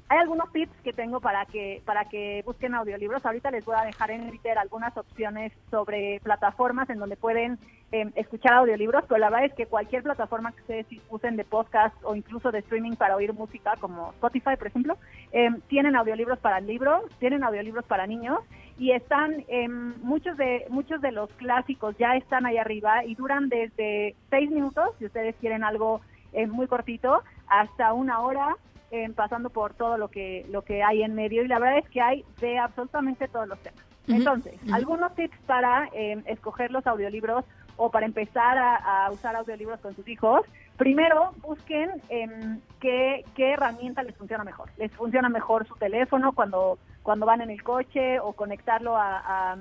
hay 0.08 0.18
algunos 0.20 0.52
tips 0.52 0.72
que 0.84 0.94
tengo 0.94 1.20
para 1.20 1.46
que 1.46 1.82
para 1.86 2.06
que 2.06 2.42
busquen 2.46 2.74
audiolibros. 2.76 3.26
Ahorita 3.26 3.52
les 3.52 3.66
voy 3.66 3.76
a 3.78 3.84
dejar 3.86 4.12
en 4.12 4.30
Twitter 4.30 4.58
algunas 4.58 4.96
opciones 4.98 5.52
sobre 5.70 6.20
plataformas 6.24 6.90
en 6.90 7.00
donde 7.00 7.16
pueden 7.18 7.60
eh, 7.94 8.10
escuchar 8.16 8.54
audiolibros, 8.54 9.04
pero 9.10 9.20
la 9.20 9.30
verdad 9.30 9.48
es 9.48 9.54
que 9.54 9.66
cualquier 9.66 10.04
plataforma 10.04 10.54
que 10.54 10.62
ustedes 10.62 10.86
usen 11.10 11.36
de 11.36 11.44
podcast 11.44 11.94
o 12.04 12.16
incluso 12.16 12.50
de 12.52 12.60
streaming 12.60 12.94
para 12.96 13.18
oír 13.18 13.34
música, 13.34 13.74
como 13.82 14.12
Spotify, 14.12 14.56
por 14.58 14.68
ejemplo, 14.68 14.98
eh, 15.34 15.50
tienen 15.68 15.98
audiolibros 15.98 16.40
para 16.40 16.62
libros, 16.62 17.04
tienen 17.20 17.44
audiolibros 17.44 17.84
para 17.84 18.08
niños 18.08 18.40
y 18.82 18.94
están 18.94 19.46
em, 19.48 19.94
muchos 20.02 20.36
de 20.38 20.66
muchos 20.70 21.00
de 21.02 21.12
los 21.12 21.30
clásicos 21.34 21.96
ya 22.00 22.16
están 22.16 22.48
ahí 22.48 22.58
arriba 22.58 23.06
y 23.06 23.14
duran 23.14 23.48
desde 23.48 24.16
seis 24.32 24.50
minutos 24.50 24.90
si 24.98 25.06
ustedes 25.06 25.36
quieren 25.36 25.64
algo 25.64 26.02
eh, 26.34 26.48
muy 26.48 26.66
cortito 26.66 27.22
hasta 27.46 27.94
una 27.94 28.22
hora 28.22 28.58
eh, 28.90 29.08
pasando 29.16 29.52
por 29.52 29.76
todo 29.76 30.00
lo 30.00 30.08
que 30.08 30.48
lo 30.50 30.64
que 30.64 30.82
hay 30.82 31.04
en 31.04 31.14
medio 31.14 31.44
y 31.44 31.48
la 31.48 31.60
verdad 31.60 31.78
es 31.78 31.90
que 31.90 32.02
hay 32.02 32.26
de 32.40 32.58
absolutamente 32.58 33.28
todos 33.28 33.48
los 33.48 33.60
temas. 33.60 33.84
Entonces, 34.08 34.56
algunos 34.74 35.14
tips 35.14 35.38
para 35.46 35.88
eh, 35.94 36.20
escoger 36.26 36.72
los 36.72 36.88
audiolibros 36.88 37.46
o 37.78 37.92
para 37.92 38.08
empezar 38.08 38.58
a, 38.58 39.06
a 39.06 39.12
usar 39.12 39.36
audiolibros 39.36 39.80
con 39.80 39.96
sus 39.96 40.08
hijos. 40.08 40.42
Primero, 40.78 41.34
busquen 41.38 41.92
em, 42.10 42.60
qué, 42.80 43.24
qué 43.36 43.52
herramienta 43.52 44.02
les 44.02 44.16
funciona 44.18 44.44
mejor. 44.44 44.70
¿Les 44.78 44.92
funciona 44.92 45.30
mejor 45.30 45.68
su 45.68 45.76
teléfono 45.76 46.34
cuando, 46.34 46.80
cuando 47.04 47.26
van 47.26 47.42
en 47.42 47.50
el 47.50 47.64
coche 47.64 48.20
o 48.20 48.34
conectarlo 48.34 48.96
a, 48.96 49.54
a, 49.54 49.58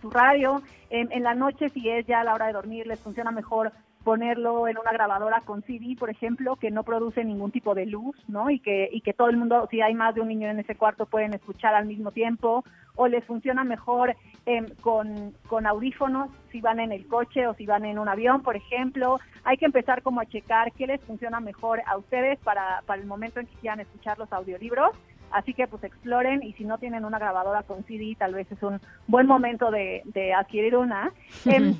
su 0.00 0.10
radio? 0.10 0.62
En, 0.90 1.12
en 1.12 1.22
la 1.22 1.34
noche, 1.34 1.68
si 1.70 1.88
es 1.88 2.06
ya 2.06 2.24
la 2.24 2.34
hora 2.34 2.46
de 2.46 2.52
dormir, 2.52 2.86
les 2.86 3.00
funciona 3.00 3.30
mejor 3.30 3.72
ponerlo 4.04 4.68
en 4.68 4.78
una 4.78 4.92
grabadora 4.92 5.40
con 5.40 5.62
CD, 5.62 5.96
por 5.98 6.10
ejemplo, 6.10 6.56
que 6.56 6.70
no 6.70 6.84
produce 6.84 7.24
ningún 7.24 7.50
tipo 7.50 7.74
de 7.74 7.86
luz, 7.86 8.16
¿no? 8.28 8.50
Y 8.50 8.60
que, 8.60 8.88
y 8.92 9.00
que 9.00 9.14
todo 9.14 9.30
el 9.30 9.38
mundo, 9.38 9.66
si 9.70 9.80
hay 9.80 9.94
más 9.94 10.14
de 10.14 10.20
un 10.20 10.28
niño 10.28 10.48
en 10.48 10.60
ese 10.60 10.76
cuarto, 10.76 11.06
pueden 11.06 11.32
escuchar 11.32 11.74
al 11.74 11.86
mismo 11.86 12.12
tiempo, 12.12 12.64
o 12.96 13.08
les 13.08 13.24
funciona 13.24 13.64
mejor 13.64 14.14
em, 14.46 14.66
con, 14.82 15.32
con 15.48 15.66
audífonos 15.66 16.30
si 16.52 16.60
van 16.60 16.78
en 16.78 16.92
el 16.92 17.08
coche 17.08 17.46
o 17.48 17.54
si 17.54 17.66
van 17.66 17.84
en 17.84 17.98
un 17.98 18.08
avión, 18.08 18.42
por 18.42 18.56
ejemplo. 18.56 19.18
Hay 19.42 19.56
que 19.56 19.64
empezar 19.64 20.02
como 20.02 20.20
a 20.20 20.26
checar 20.26 20.70
qué 20.72 20.86
les 20.86 21.00
funciona 21.00 21.40
mejor 21.40 21.82
a 21.86 21.96
ustedes 21.96 22.38
para, 22.40 22.82
para 22.86 23.00
el 23.00 23.08
momento 23.08 23.40
en 23.40 23.46
que 23.46 23.56
quieran 23.56 23.80
escuchar 23.80 24.18
los 24.18 24.32
audiolibros. 24.32 24.90
Así 25.30 25.52
que 25.54 25.66
pues 25.66 25.82
exploren 25.84 26.42
y 26.42 26.52
si 26.52 26.64
no 26.64 26.78
tienen 26.78 27.04
una 27.04 27.18
grabadora 27.18 27.62
con 27.64 27.84
CD, 27.84 28.14
tal 28.18 28.34
vez 28.34 28.50
es 28.52 28.62
un 28.62 28.80
buen 29.08 29.26
momento 29.26 29.70
de, 29.70 30.02
de 30.04 30.32
adquirir 30.32 30.76
una. 30.76 31.12
Em, 31.44 31.74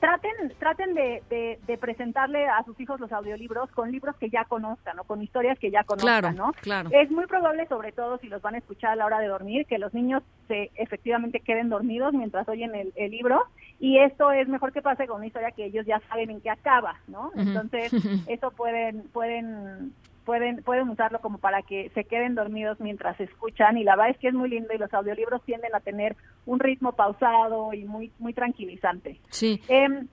traten, 0.00 0.32
traten 0.58 0.94
de, 0.94 1.22
de- 1.30 1.60
de 1.64 1.78
presentarle 1.78 2.48
a 2.48 2.64
sus 2.64 2.78
hijos 2.80 2.98
los 2.98 3.12
audiolibros 3.12 3.70
con 3.70 3.92
libros 3.92 4.16
que 4.16 4.30
ya 4.30 4.44
conozcan 4.46 4.98
o 4.98 5.04
con 5.04 5.22
historias 5.22 5.56
que 5.60 5.70
ya 5.70 5.84
conozcan, 5.84 6.20
Claro, 6.20 6.32
¿no? 6.32 6.52
claro. 6.60 6.90
Es 6.92 7.08
muy 7.12 7.26
probable, 7.26 7.66
sobre 7.68 7.92
todo 7.92 8.18
si 8.18 8.26
los 8.26 8.42
van 8.42 8.56
a 8.56 8.58
escuchar 8.58 8.90
a 8.90 8.96
la 8.96 9.06
hora 9.06 9.20
de 9.20 9.28
dormir, 9.28 9.64
que 9.66 9.78
los 9.78 9.94
niños 9.94 10.24
se 10.48 10.72
efectivamente 10.74 11.38
queden 11.38 11.68
dormidos 11.68 12.14
mientras 12.14 12.48
oyen 12.48 12.74
el, 12.74 12.92
el 12.96 13.12
libro 13.12 13.44
y 13.78 13.98
esto 13.98 14.32
es 14.32 14.48
mejor 14.48 14.72
que 14.72 14.82
pase 14.82 15.06
con 15.06 15.18
una 15.18 15.26
historia 15.28 15.52
que 15.52 15.66
ellos 15.66 15.86
ya 15.86 16.00
saben 16.08 16.30
en 16.30 16.40
qué 16.40 16.50
acaba, 16.50 16.96
¿no? 17.06 17.30
Entonces, 17.36 17.92
eso 18.26 18.50
pueden 18.50 19.04
pueden 19.12 19.92
pueden 20.24 20.62
pueden 20.62 20.88
usarlo 20.88 21.20
como 21.20 21.38
para 21.38 21.62
que 21.62 21.90
se 21.94 22.04
queden 22.04 22.34
dormidos 22.34 22.80
mientras 22.80 23.18
escuchan 23.20 23.76
y 23.76 23.84
la 23.84 23.96
verdad 23.96 24.10
es 24.10 24.18
que 24.18 24.28
es 24.28 24.34
muy 24.34 24.48
lindo 24.48 24.72
y 24.74 24.78
los 24.78 24.92
audiolibros 24.92 25.42
tienden 25.44 25.74
a 25.74 25.80
tener 25.80 26.16
un 26.46 26.60
ritmo 26.60 26.92
pausado 26.92 27.72
y 27.72 27.84
muy 27.84 28.12
muy 28.18 28.32
tranquilizante. 28.32 29.20
Sí. 29.30 29.60
Em, 29.68 30.08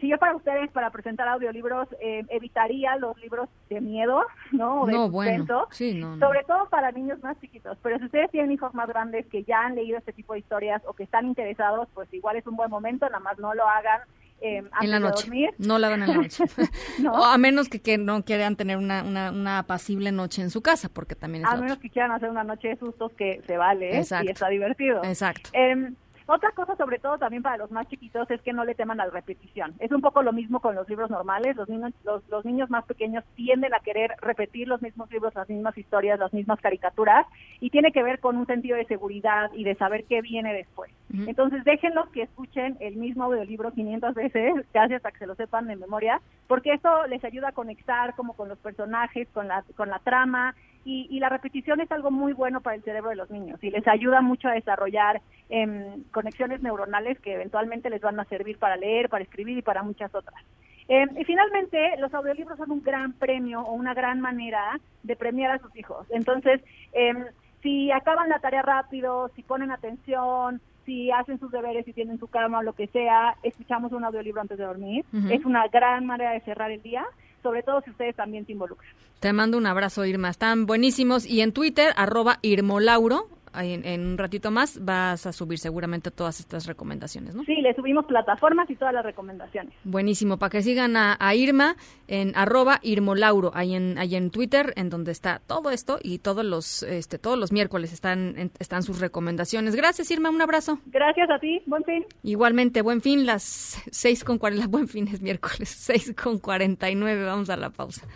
si 0.00 0.08
yo 0.08 0.18
para 0.18 0.36
ustedes, 0.36 0.70
para 0.70 0.90
presentar 0.90 1.28
audiolibros, 1.28 1.88
eh, 2.00 2.24
evitaría 2.28 2.96
los 2.96 3.16
libros 3.20 3.48
de 3.68 3.80
miedo, 3.80 4.22
¿no? 4.52 4.82
O 4.82 4.86
de 4.86 4.92
No, 4.92 5.10
bueno. 5.10 5.66
Sí, 5.70 5.94
no, 5.94 6.16
no. 6.16 6.26
sobre 6.26 6.44
todo 6.44 6.68
para 6.68 6.92
niños 6.92 7.20
más 7.22 7.38
chiquitos. 7.40 7.76
Pero 7.82 7.98
si 7.98 8.04
ustedes 8.04 8.30
tienen 8.30 8.52
hijos 8.52 8.72
más 8.74 8.88
grandes 8.88 9.26
que 9.26 9.42
ya 9.44 9.62
han 9.62 9.74
leído 9.74 9.98
este 9.98 10.12
tipo 10.12 10.34
de 10.34 10.40
historias 10.40 10.82
o 10.86 10.92
que 10.92 11.02
están 11.02 11.26
interesados, 11.26 11.88
pues 11.94 12.12
igual 12.14 12.36
es 12.36 12.46
un 12.46 12.56
buen 12.56 12.70
momento, 12.70 13.06
nada 13.06 13.20
más 13.20 13.38
no 13.38 13.54
lo 13.54 13.66
hagan 13.66 14.00
eh, 14.40 14.58
antes 14.58 14.82
en 14.82 14.90
la 14.90 14.96
de 14.96 15.00
noche. 15.02 15.22
dormir. 15.26 15.50
No 15.58 15.78
la 15.78 15.86
hagan 15.88 16.02
en 16.02 16.08
la 16.08 16.14
noche. 16.14 16.44
No. 16.98 17.12
O 17.12 17.24
a 17.24 17.38
menos 17.38 17.68
que, 17.68 17.80
que 17.80 17.98
no 17.98 18.24
quieran 18.24 18.56
tener 18.56 18.76
una, 18.76 19.02
una, 19.02 19.30
una 19.30 19.58
apacible 19.60 20.10
noche 20.12 20.42
en 20.42 20.50
su 20.50 20.62
casa, 20.62 20.88
porque 20.88 21.14
también 21.14 21.44
es 21.44 21.50
A 21.50 21.56
menos 21.56 21.78
que 21.78 21.90
quieran 21.90 22.10
hacer 22.12 22.30
una 22.30 22.44
noche 22.44 22.68
de 22.68 22.76
sustos 22.76 23.12
que 23.12 23.40
se 23.46 23.56
vale 23.56 23.94
¿eh? 23.94 23.98
Exacto. 23.98 24.26
y 24.26 24.30
está 24.32 24.48
divertido. 24.48 25.02
Exacto. 25.04 25.50
Em, 25.52 25.94
otra 26.28 26.50
cosa, 26.52 26.76
sobre 26.76 26.98
todo 26.98 27.16
también 27.16 27.42
para 27.42 27.56
los 27.56 27.70
más 27.70 27.88
chiquitos, 27.88 28.30
es 28.30 28.42
que 28.42 28.52
no 28.52 28.64
le 28.64 28.74
teman 28.74 29.00
a 29.00 29.06
la 29.06 29.10
repetición. 29.10 29.74
Es 29.78 29.90
un 29.92 30.02
poco 30.02 30.22
lo 30.22 30.34
mismo 30.34 30.60
con 30.60 30.74
los 30.74 30.86
libros 30.86 31.08
normales. 31.08 31.56
Los 31.56 31.70
niños, 31.70 31.92
los, 32.04 32.22
los 32.28 32.44
niños 32.44 32.68
más 32.68 32.84
pequeños 32.84 33.24
tienden 33.34 33.72
a 33.72 33.80
querer 33.80 34.12
repetir 34.20 34.68
los 34.68 34.82
mismos 34.82 35.10
libros, 35.10 35.34
las 35.34 35.48
mismas 35.48 35.76
historias, 35.78 36.18
las 36.18 36.34
mismas 36.34 36.60
caricaturas, 36.60 37.26
y 37.60 37.70
tiene 37.70 37.92
que 37.92 38.02
ver 38.02 38.20
con 38.20 38.36
un 38.36 38.46
sentido 38.46 38.76
de 38.76 38.84
seguridad 38.84 39.50
y 39.54 39.64
de 39.64 39.74
saber 39.76 40.04
qué 40.04 40.20
viene 40.20 40.52
después. 40.52 40.92
Entonces, 41.10 41.64
déjenlos 41.64 42.10
que 42.10 42.22
escuchen 42.22 42.76
el 42.80 42.96
mismo 42.96 43.24
audiolibro 43.24 43.72
500 43.72 44.14
veces, 44.14 44.54
casi 44.72 44.94
hasta 44.94 45.10
que 45.10 45.18
se 45.18 45.26
lo 45.26 45.34
sepan 45.34 45.66
de 45.66 45.76
memoria, 45.76 46.20
porque 46.46 46.74
eso 46.74 47.06
les 47.06 47.24
ayuda 47.24 47.48
a 47.48 47.52
conectar 47.52 48.14
como 48.14 48.34
con 48.34 48.48
los 48.48 48.58
personajes, 48.58 49.26
con 49.32 49.48
la, 49.48 49.64
con 49.76 49.88
la 49.88 49.98
trama, 50.00 50.54
y, 50.88 51.06
y 51.10 51.20
la 51.20 51.28
repetición 51.28 51.82
es 51.82 51.92
algo 51.92 52.10
muy 52.10 52.32
bueno 52.32 52.62
para 52.62 52.74
el 52.74 52.82
cerebro 52.82 53.10
de 53.10 53.16
los 53.16 53.30
niños 53.30 53.62
y 53.62 53.68
les 53.68 53.86
ayuda 53.86 54.22
mucho 54.22 54.48
a 54.48 54.52
desarrollar 54.52 55.20
em, 55.50 56.02
conexiones 56.12 56.62
neuronales 56.62 57.20
que 57.20 57.34
eventualmente 57.34 57.90
les 57.90 58.00
van 58.00 58.18
a 58.18 58.24
servir 58.24 58.56
para 58.56 58.78
leer, 58.78 59.10
para 59.10 59.22
escribir 59.22 59.58
y 59.58 59.62
para 59.62 59.82
muchas 59.82 60.14
otras. 60.14 60.42
Em, 60.88 61.10
y 61.18 61.24
finalmente, 61.24 61.94
los 61.98 62.14
audiolibros 62.14 62.56
son 62.56 62.70
un 62.70 62.82
gran 62.82 63.12
premio 63.12 63.60
o 63.60 63.74
una 63.74 63.92
gran 63.92 64.22
manera 64.22 64.80
de 65.02 65.14
premiar 65.14 65.50
a 65.50 65.58
sus 65.58 65.76
hijos. 65.76 66.06
Entonces, 66.08 66.62
em, 66.94 67.22
si 67.62 67.90
acaban 67.92 68.30
la 68.30 68.38
tarea 68.38 68.62
rápido, 68.62 69.30
si 69.36 69.42
ponen 69.42 69.70
atención, 69.70 70.62
si 70.86 71.10
hacen 71.10 71.38
sus 71.38 71.50
deberes, 71.50 71.84
si 71.84 71.92
tienen 71.92 72.18
su 72.18 72.28
cama 72.28 72.60
o 72.60 72.62
lo 72.62 72.72
que 72.72 72.86
sea, 72.86 73.36
escuchamos 73.42 73.92
un 73.92 74.04
audiolibro 74.04 74.40
antes 74.40 74.56
de 74.56 74.64
dormir. 74.64 75.04
Es 75.28 75.44
una 75.44 75.68
gran 75.68 76.06
manera 76.06 76.30
de 76.30 76.40
cerrar 76.40 76.70
el 76.70 76.80
día, 76.80 77.04
sobre 77.42 77.62
todo 77.62 77.80
si 77.82 77.90
ustedes 77.90 78.16
también 78.16 78.46
se 78.46 78.52
involucran. 78.52 78.90
Te 79.20 79.32
mando 79.32 79.58
un 79.58 79.66
abrazo, 79.66 80.04
Irma. 80.04 80.30
Están 80.30 80.66
buenísimos. 80.66 81.26
Y 81.26 81.40
en 81.40 81.52
Twitter, 81.52 81.92
arroba 81.96 82.38
Irmolauro. 82.42 83.28
En, 83.64 83.84
en 83.84 84.06
un 84.06 84.18
ratito 84.18 84.50
más 84.50 84.78
vas 84.84 85.26
a 85.26 85.32
subir 85.32 85.58
seguramente 85.58 86.10
todas 86.10 86.40
estas 86.40 86.66
recomendaciones, 86.66 87.34
¿no? 87.34 87.44
Sí, 87.44 87.56
le 87.56 87.74
subimos 87.74 88.06
plataformas 88.06 88.70
y 88.70 88.76
todas 88.76 88.94
las 88.94 89.04
recomendaciones. 89.04 89.74
Buenísimo, 89.84 90.38
para 90.38 90.50
que 90.50 90.62
sigan 90.62 90.96
a, 90.96 91.16
a 91.18 91.34
Irma 91.34 91.76
en 92.06 92.32
arroba 92.36 92.78
Irmolauro, 92.82 93.50
ahí 93.54 93.74
en, 93.74 93.98
ahí 93.98 94.14
en 94.16 94.30
Twitter, 94.30 94.72
en 94.76 94.90
donde 94.90 95.12
está 95.12 95.40
todo 95.46 95.70
esto 95.70 95.98
y 96.02 96.18
todos 96.18 96.44
los, 96.44 96.82
este, 96.82 97.18
todos 97.18 97.38
los 97.38 97.52
miércoles 97.52 97.92
están, 97.92 98.38
en- 98.38 98.52
están 98.58 98.82
sus 98.82 99.00
recomendaciones. 99.00 99.74
Gracias, 99.76 100.10
Irma, 100.10 100.30
un 100.30 100.40
abrazo. 100.40 100.78
Gracias 100.86 101.28
a 101.30 101.38
ti, 101.38 101.60
buen 101.66 101.84
fin. 101.84 102.04
Igualmente, 102.22 102.82
buen 102.82 103.00
fin, 103.02 103.26
las 103.26 103.82
seis 103.90 104.24
con 104.24 104.38
cuarenta, 104.38 104.66
buen 104.68 104.88
fin 104.88 105.08
es 105.08 105.20
miércoles, 105.20 105.68
seis 105.78 106.14
con 106.20 106.38
cuarenta 106.38 106.90
y 106.90 106.94
nueve, 106.94 107.24
vamos 107.24 107.50
a 107.50 107.56
la 107.56 107.70
pausa. 107.70 108.06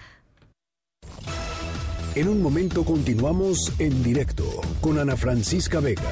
En 2.14 2.28
un 2.28 2.42
momento 2.42 2.84
continuamos 2.84 3.72
en 3.78 4.02
directo 4.02 4.44
con 4.82 4.98
Ana 4.98 5.16
Francisca 5.16 5.80
Vega. 5.80 6.02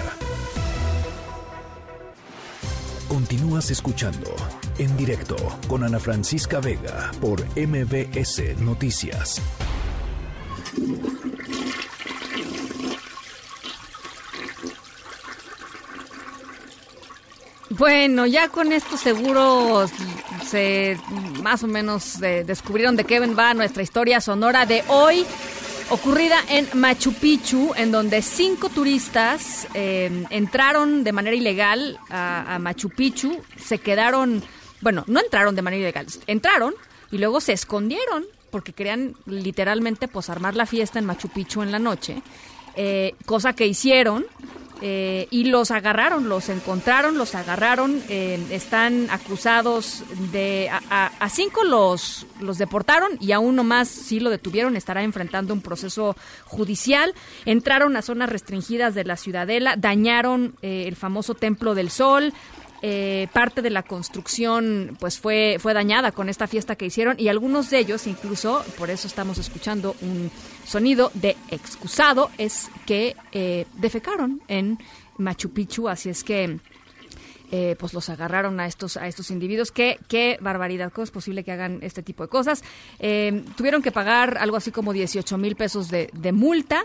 Continúas 3.07 3.71
escuchando 3.71 4.35
en 4.79 4.97
directo 4.97 5.37
con 5.69 5.85
Ana 5.85 6.01
Francisca 6.01 6.59
Vega 6.61 7.11
por 7.21 7.45
MBS 7.55 8.59
Noticias. 8.61 9.43
Bueno, 17.69 18.25
ya 18.27 18.49
con 18.49 18.73
esto 18.73 18.97
seguros 18.97 19.91
se 20.47 20.99
más 21.43 21.63
o 21.63 21.67
menos 21.67 22.21
eh, 22.23 22.43
descubrieron 22.45 22.97
de 22.97 23.05
qué 23.05 23.21
va 23.21 23.55
nuestra 23.55 23.83
historia 23.83 24.21
sonora 24.21 24.67
de 24.67 24.83
hoy, 24.89 25.25
ocurrida 25.91 26.37
en 26.49 26.69
Machu 26.75 27.13
Picchu, 27.13 27.73
en 27.77 27.93
donde 27.93 28.23
cinco 28.23 28.69
turistas 28.69 29.67
eh, 29.75 30.25
entraron 30.31 31.05
de 31.05 31.13
manera 31.13 31.37
ilegal 31.37 31.99
a, 32.09 32.59
Machu 32.61 32.89
Picchu, 32.91 33.41
se 33.57 33.79
quedaron, 33.79 34.43
bueno, 34.81 35.05
no 35.09 35.21
entraron 35.21 35.55
de 35.55 35.63
manera 35.63 35.81
ilegal, 35.81 36.07
entraron 36.27 36.75
y 37.11 37.19
luego 37.19 37.41
se 37.41 37.53
escondieron 37.53 38.25
porque 38.51 38.73
querían 38.73 39.15
literalmente 39.27 40.09
pues 40.09 40.31
armar 40.31 40.57
la 40.57 40.67
fiesta 40.67 40.99
en 40.99 41.07
Machu 41.07 41.29
Picchu 41.29 41.63
en 41.63 41.73
la 41.73 41.79
noche, 41.79 42.23
eh, 42.77 43.15
cosa 43.27 43.53
que 43.53 43.67
hicieron. 43.67 44.27
Eh, 44.83 45.29
y 45.31 45.45
los 45.45 45.71
agarraron, 45.71 46.29
los 46.29 46.49
encontraron, 46.49 47.19
los 47.19 47.35
agarraron, 47.35 48.03
eh, 48.09 48.39
están 48.51 49.09
acusados 49.11 50.03
de... 50.33 50.71
A, 50.91 51.11
a- 51.21 51.29
cinco 51.29 51.65
los, 51.65 52.27
los 52.41 52.59
deportaron 52.59 53.11
y 53.21 53.33
a 53.33 53.39
uno 53.39 53.63
más 53.65 53.89
sí 53.89 54.21
lo 54.21 54.31
detuvieron, 54.31 54.77
estará 54.77 55.03
enfrentando 55.03 55.55
un 55.55 55.61
proceso 55.61 56.17
judicial. 56.45 57.15
Entraron 57.45 57.97
a 57.97 58.03
zonas 58.03 58.29
restringidas 58.31 58.95
de 58.95 59.05
la 59.05 59.17
ciudadela, 59.17 59.77
dañaron 59.77 60.55
eh, 60.63 60.85
el 60.89 60.97
famoso 60.97 61.35
Templo 61.35 61.75
del 61.75 61.91
Sol, 61.91 62.33
eh, 62.83 63.29
parte 63.35 63.61
de 63.61 63.69
la 63.69 63.83
construcción 63.83 64.97
pues 64.99 65.19
fue 65.19 65.59
fue 65.61 65.75
dañada 65.75 66.13
con 66.13 66.31
esta 66.31 66.47
fiesta 66.47 66.77
que 66.77 66.87
hicieron 66.87 67.15
y 67.21 67.29
algunos 67.29 67.69
de 67.69 67.79
ellos 67.79 68.07
incluso 68.07 68.65
por 68.79 68.89
eso 68.89 69.07
estamos 69.07 69.37
escuchando 69.37 69.95
un 70.01 70.31
sonido 70.71 71.11
de 71.15 71.37
excusado 71.51 72.31
es 72.39 72.71
que 72.87 73.17
eh, 73.33 73.67
defecaron 73.75 74.41
en 74.47 74.79
Machu 75.19 75.51
Picchu 75.51 75.89
así 75.89 76.09
es 76.09 76.23
que 76.23 76.61
eh, 77.51 77.75
pues 77.77 77.93
los 77.93 78.09
agarraron 78.09 78.61
a 78.61 78.67
estos 78.67 78.97
a 78.97 79.09
estos 79.09 79.33
individuos. 79.33 79.73
Qué 79.73 79.99
qué 80.07 80.39
barbaridad 80.41 80.93
cómo 80.93 81.03
es 81.03 81.11
posible 81.11 81.43
que 81.43 81.51
hagan 81.51 81.81
este 81.83 82.05
tipo 82.05 82.23
de 82.23 82.29
cosas 82.29 82.63
Eh, 83.01 83.43
tuvieron 83.57 83.83
que 83.83 83.91
pagar 83.91 84.39
algo 84.39 84.57
así 84.57 84.71
como 84.71 84.93
18 84.93 85.37
mil 85.39 85.57
pesos 85.57 85.89
de, 85.89 86.09
de 86.13 86.31
multa 86.31 86.85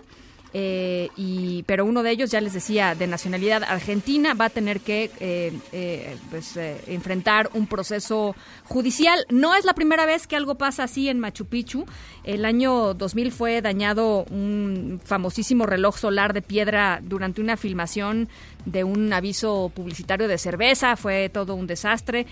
eh, 0.57 1.10
y, 1.18 1.64
pero 1.64 1.84
uno 1.84 2.02
de 2.02 2.11
ellos, 2.11 2.32
ya 2.32 2.40
les 2.40 2.53
decía, 2.53 2.95
de 2.95 3.07
nacionalidad 3.07 3.61
argentina, 3.65 4.34
va 4.36 4.45
a 4.45 4.49
tener 4.49 4.80
que 4.80 5.11
eh, 5.19 5.52
eh, 5.73 6.15
pues, 6.30 6.56
enfrentar 6.88 7.49
un 7.52 7.68
proceso 7.68 8.38
judicial. 8.64 9.26
No 9.30 9.53
es 9.53 9.65
la 9.65 9.73
primera 9.73 10.06
vez 10.06 10.27
que 10.27 10.38
algo 10.38 10.56
pasa 10.56 10.84
así 10.84 11.10
en 11.10 11.19
Machu 11.19 11.44
Picchu. 11.44 11.86
El 12.23 12.45
año 12.45 12.94
2000 12.94 13.34
fue 13.34 13.61
dañado 13.61 14.23
un 14.32 15.02
famosísimo 15.03 15.65
reloj 15.65 15.98
solar 15.98 16.32
de 16.32 16.41
piedra 16.41 17.02
durante 17.03 17.41
una 17.41 17.57
filmación 17.57 18.30
de 18.66 18.84
un 18.84 19.14
aviso 19.14 19.72
publicitario 19.74 20.28
de 20.28 20.38
cerveza, 20.38 20.96
fue 20.96 21.30
todo 21.30 21.56
un 21.56 21.68
desastre. 21.68 22.26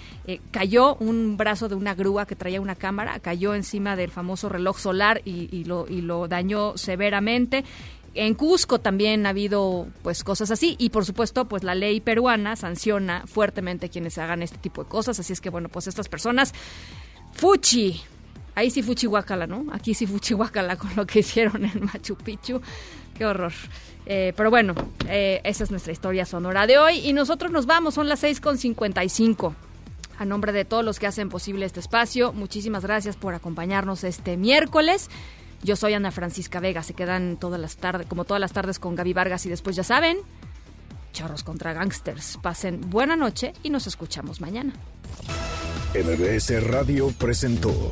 cayó 0.52 0.96
un 0.96 1.38
brazo 1.38 1.70
de 1.70 1.76
una 1.76 1.94
grúa 1.96 2.26
que 2.26 2.36
traía 2.36 2.60
una 2.60 2.76
cámara, 2.76 3.20
cayó 3.20 3.56
encima 3.56 3.96
del 3.96 4.12
famoso 4.12 4.50
reloj 4.50 4.80
solar 4.80 5.22
y, 5.26 5.64
lo, 5.66 5.86
y 5.88 6.02
lo 6.02 6.28
dañó 6.28 6.78
severamente. 6.78 7.64
En 8.16 8.36
Cusco 8.36 8.80
también 8.80 9.26
ha 9.26 9.30
habido 9.30 9.88
pues 10.04 10.24
cosas 10.24 10.52
así 10.52 10.76
y 10.78 10.90
por 10.92 11.04
supuesto 11.04 11.46
pues 11.46 11.64
la 11.64 11.74
ley 11.74 12.00
peruana 12.00 12.56
sanciona 12.56 13.26
fuertemente 13.26 13.90
quienes 13.90 14.20
hagan 14.20 14.44
este 14.44 14.60
tipo 14.60 14.84
de 14.84 14.90
cosas, 14.90 15.20
así 15.20 15.34
es 15.34 15.42
que 15.42 15.50
bueno, 15.50 15.68
pues 15.70 15.88
estas 15.88 16.10
personas 16.10 16.54
fuchi, 17.32 18.00
ahí 18.54 18.70
sí 18.70 18.84
fuchi 18.84 19.08
guacala, 19.08 19.48
¿no? 19.48 19.66
Aquí 19.72 19.96
sí 19.96 20.06
fuchi 20.06 20.36
guacala 20.36 20.76
con 20.76 20.96
lo 20.96 21.08
que 21.08 21.20
hicieron 21.20 21.66
en 21.66 21.86
Machu 21.86 22.16
Picchu. 22.16 22.62
Qué 23.18 23.26
horror. 23.26 23.54
Eh, 24.06 24.34
pero 24.36 24.50
bueno, 24.50 24.74
eh, 25.08 25.42
esa 25.44 25.64
es 25.64 25.72
nuestra 25.72 25.94
historia 25.94 26.26
sonora 26.26 26.68
de 26.68 26.78
hoy 26.78 27.00
y 27.00 27.14
nosotros 27.14 27.52
nos 27.52 27.66
vamos, 27.66 27.94
son 27.94 28.10
las 28.10 28.24
6.55. 28.24 29.54
A 30.20 30.26
nombre 30.26 30.52
de 30.52 30.66
todos 30.66 30.86
los 30.86 31.00
que 31.00 31.08
hacen 31.08 31.30
posible 31.30 31.66
este 31.66 31.80
espacio, 31.80 32.34
muchísimas 32.34 32.84
gracias 32.84 33.16
por 33.16 33.34
acompañarnos 33.34 34.04
este 34.04 34.38
miércoles. 34.38 35.10
Yo 35.64 35.76
soy 35.76 35.94
Ana 35.94 36.12
Francisca 36.12 36.60
Vega. 36.60 36.84
Se 36.84 36.94
quedan 36.94 37.38
todas 37.38 37.60
las 37.60 37.78
tardes, 37.78 38.06
como 38.08 38.26
todas 38.26 38.42
las 38.42 38.52
tardes 38.52 38.80
con 38.80 38.96
Gaby 38.96 39.14
Vargas 39.14 39.46
y 39.46 39.50
después 39.50 39.76
ya 39.76 39.84
saben, 39.84 40.18
chorros 41.14 41.44
contra 41.44 41.74
gangsters. 41.74 42.38
Pasen 42.42 42.90
buena 42.90 43.16
noche 43.16 43.54
y 43.64 43.70
nos 43.70 43.88
escuchamos 43.88 44.42
mañana. 44.42 44.74
MBS 45.96 46.64
Radio 46.68 47.12
presentó 47.18 47.92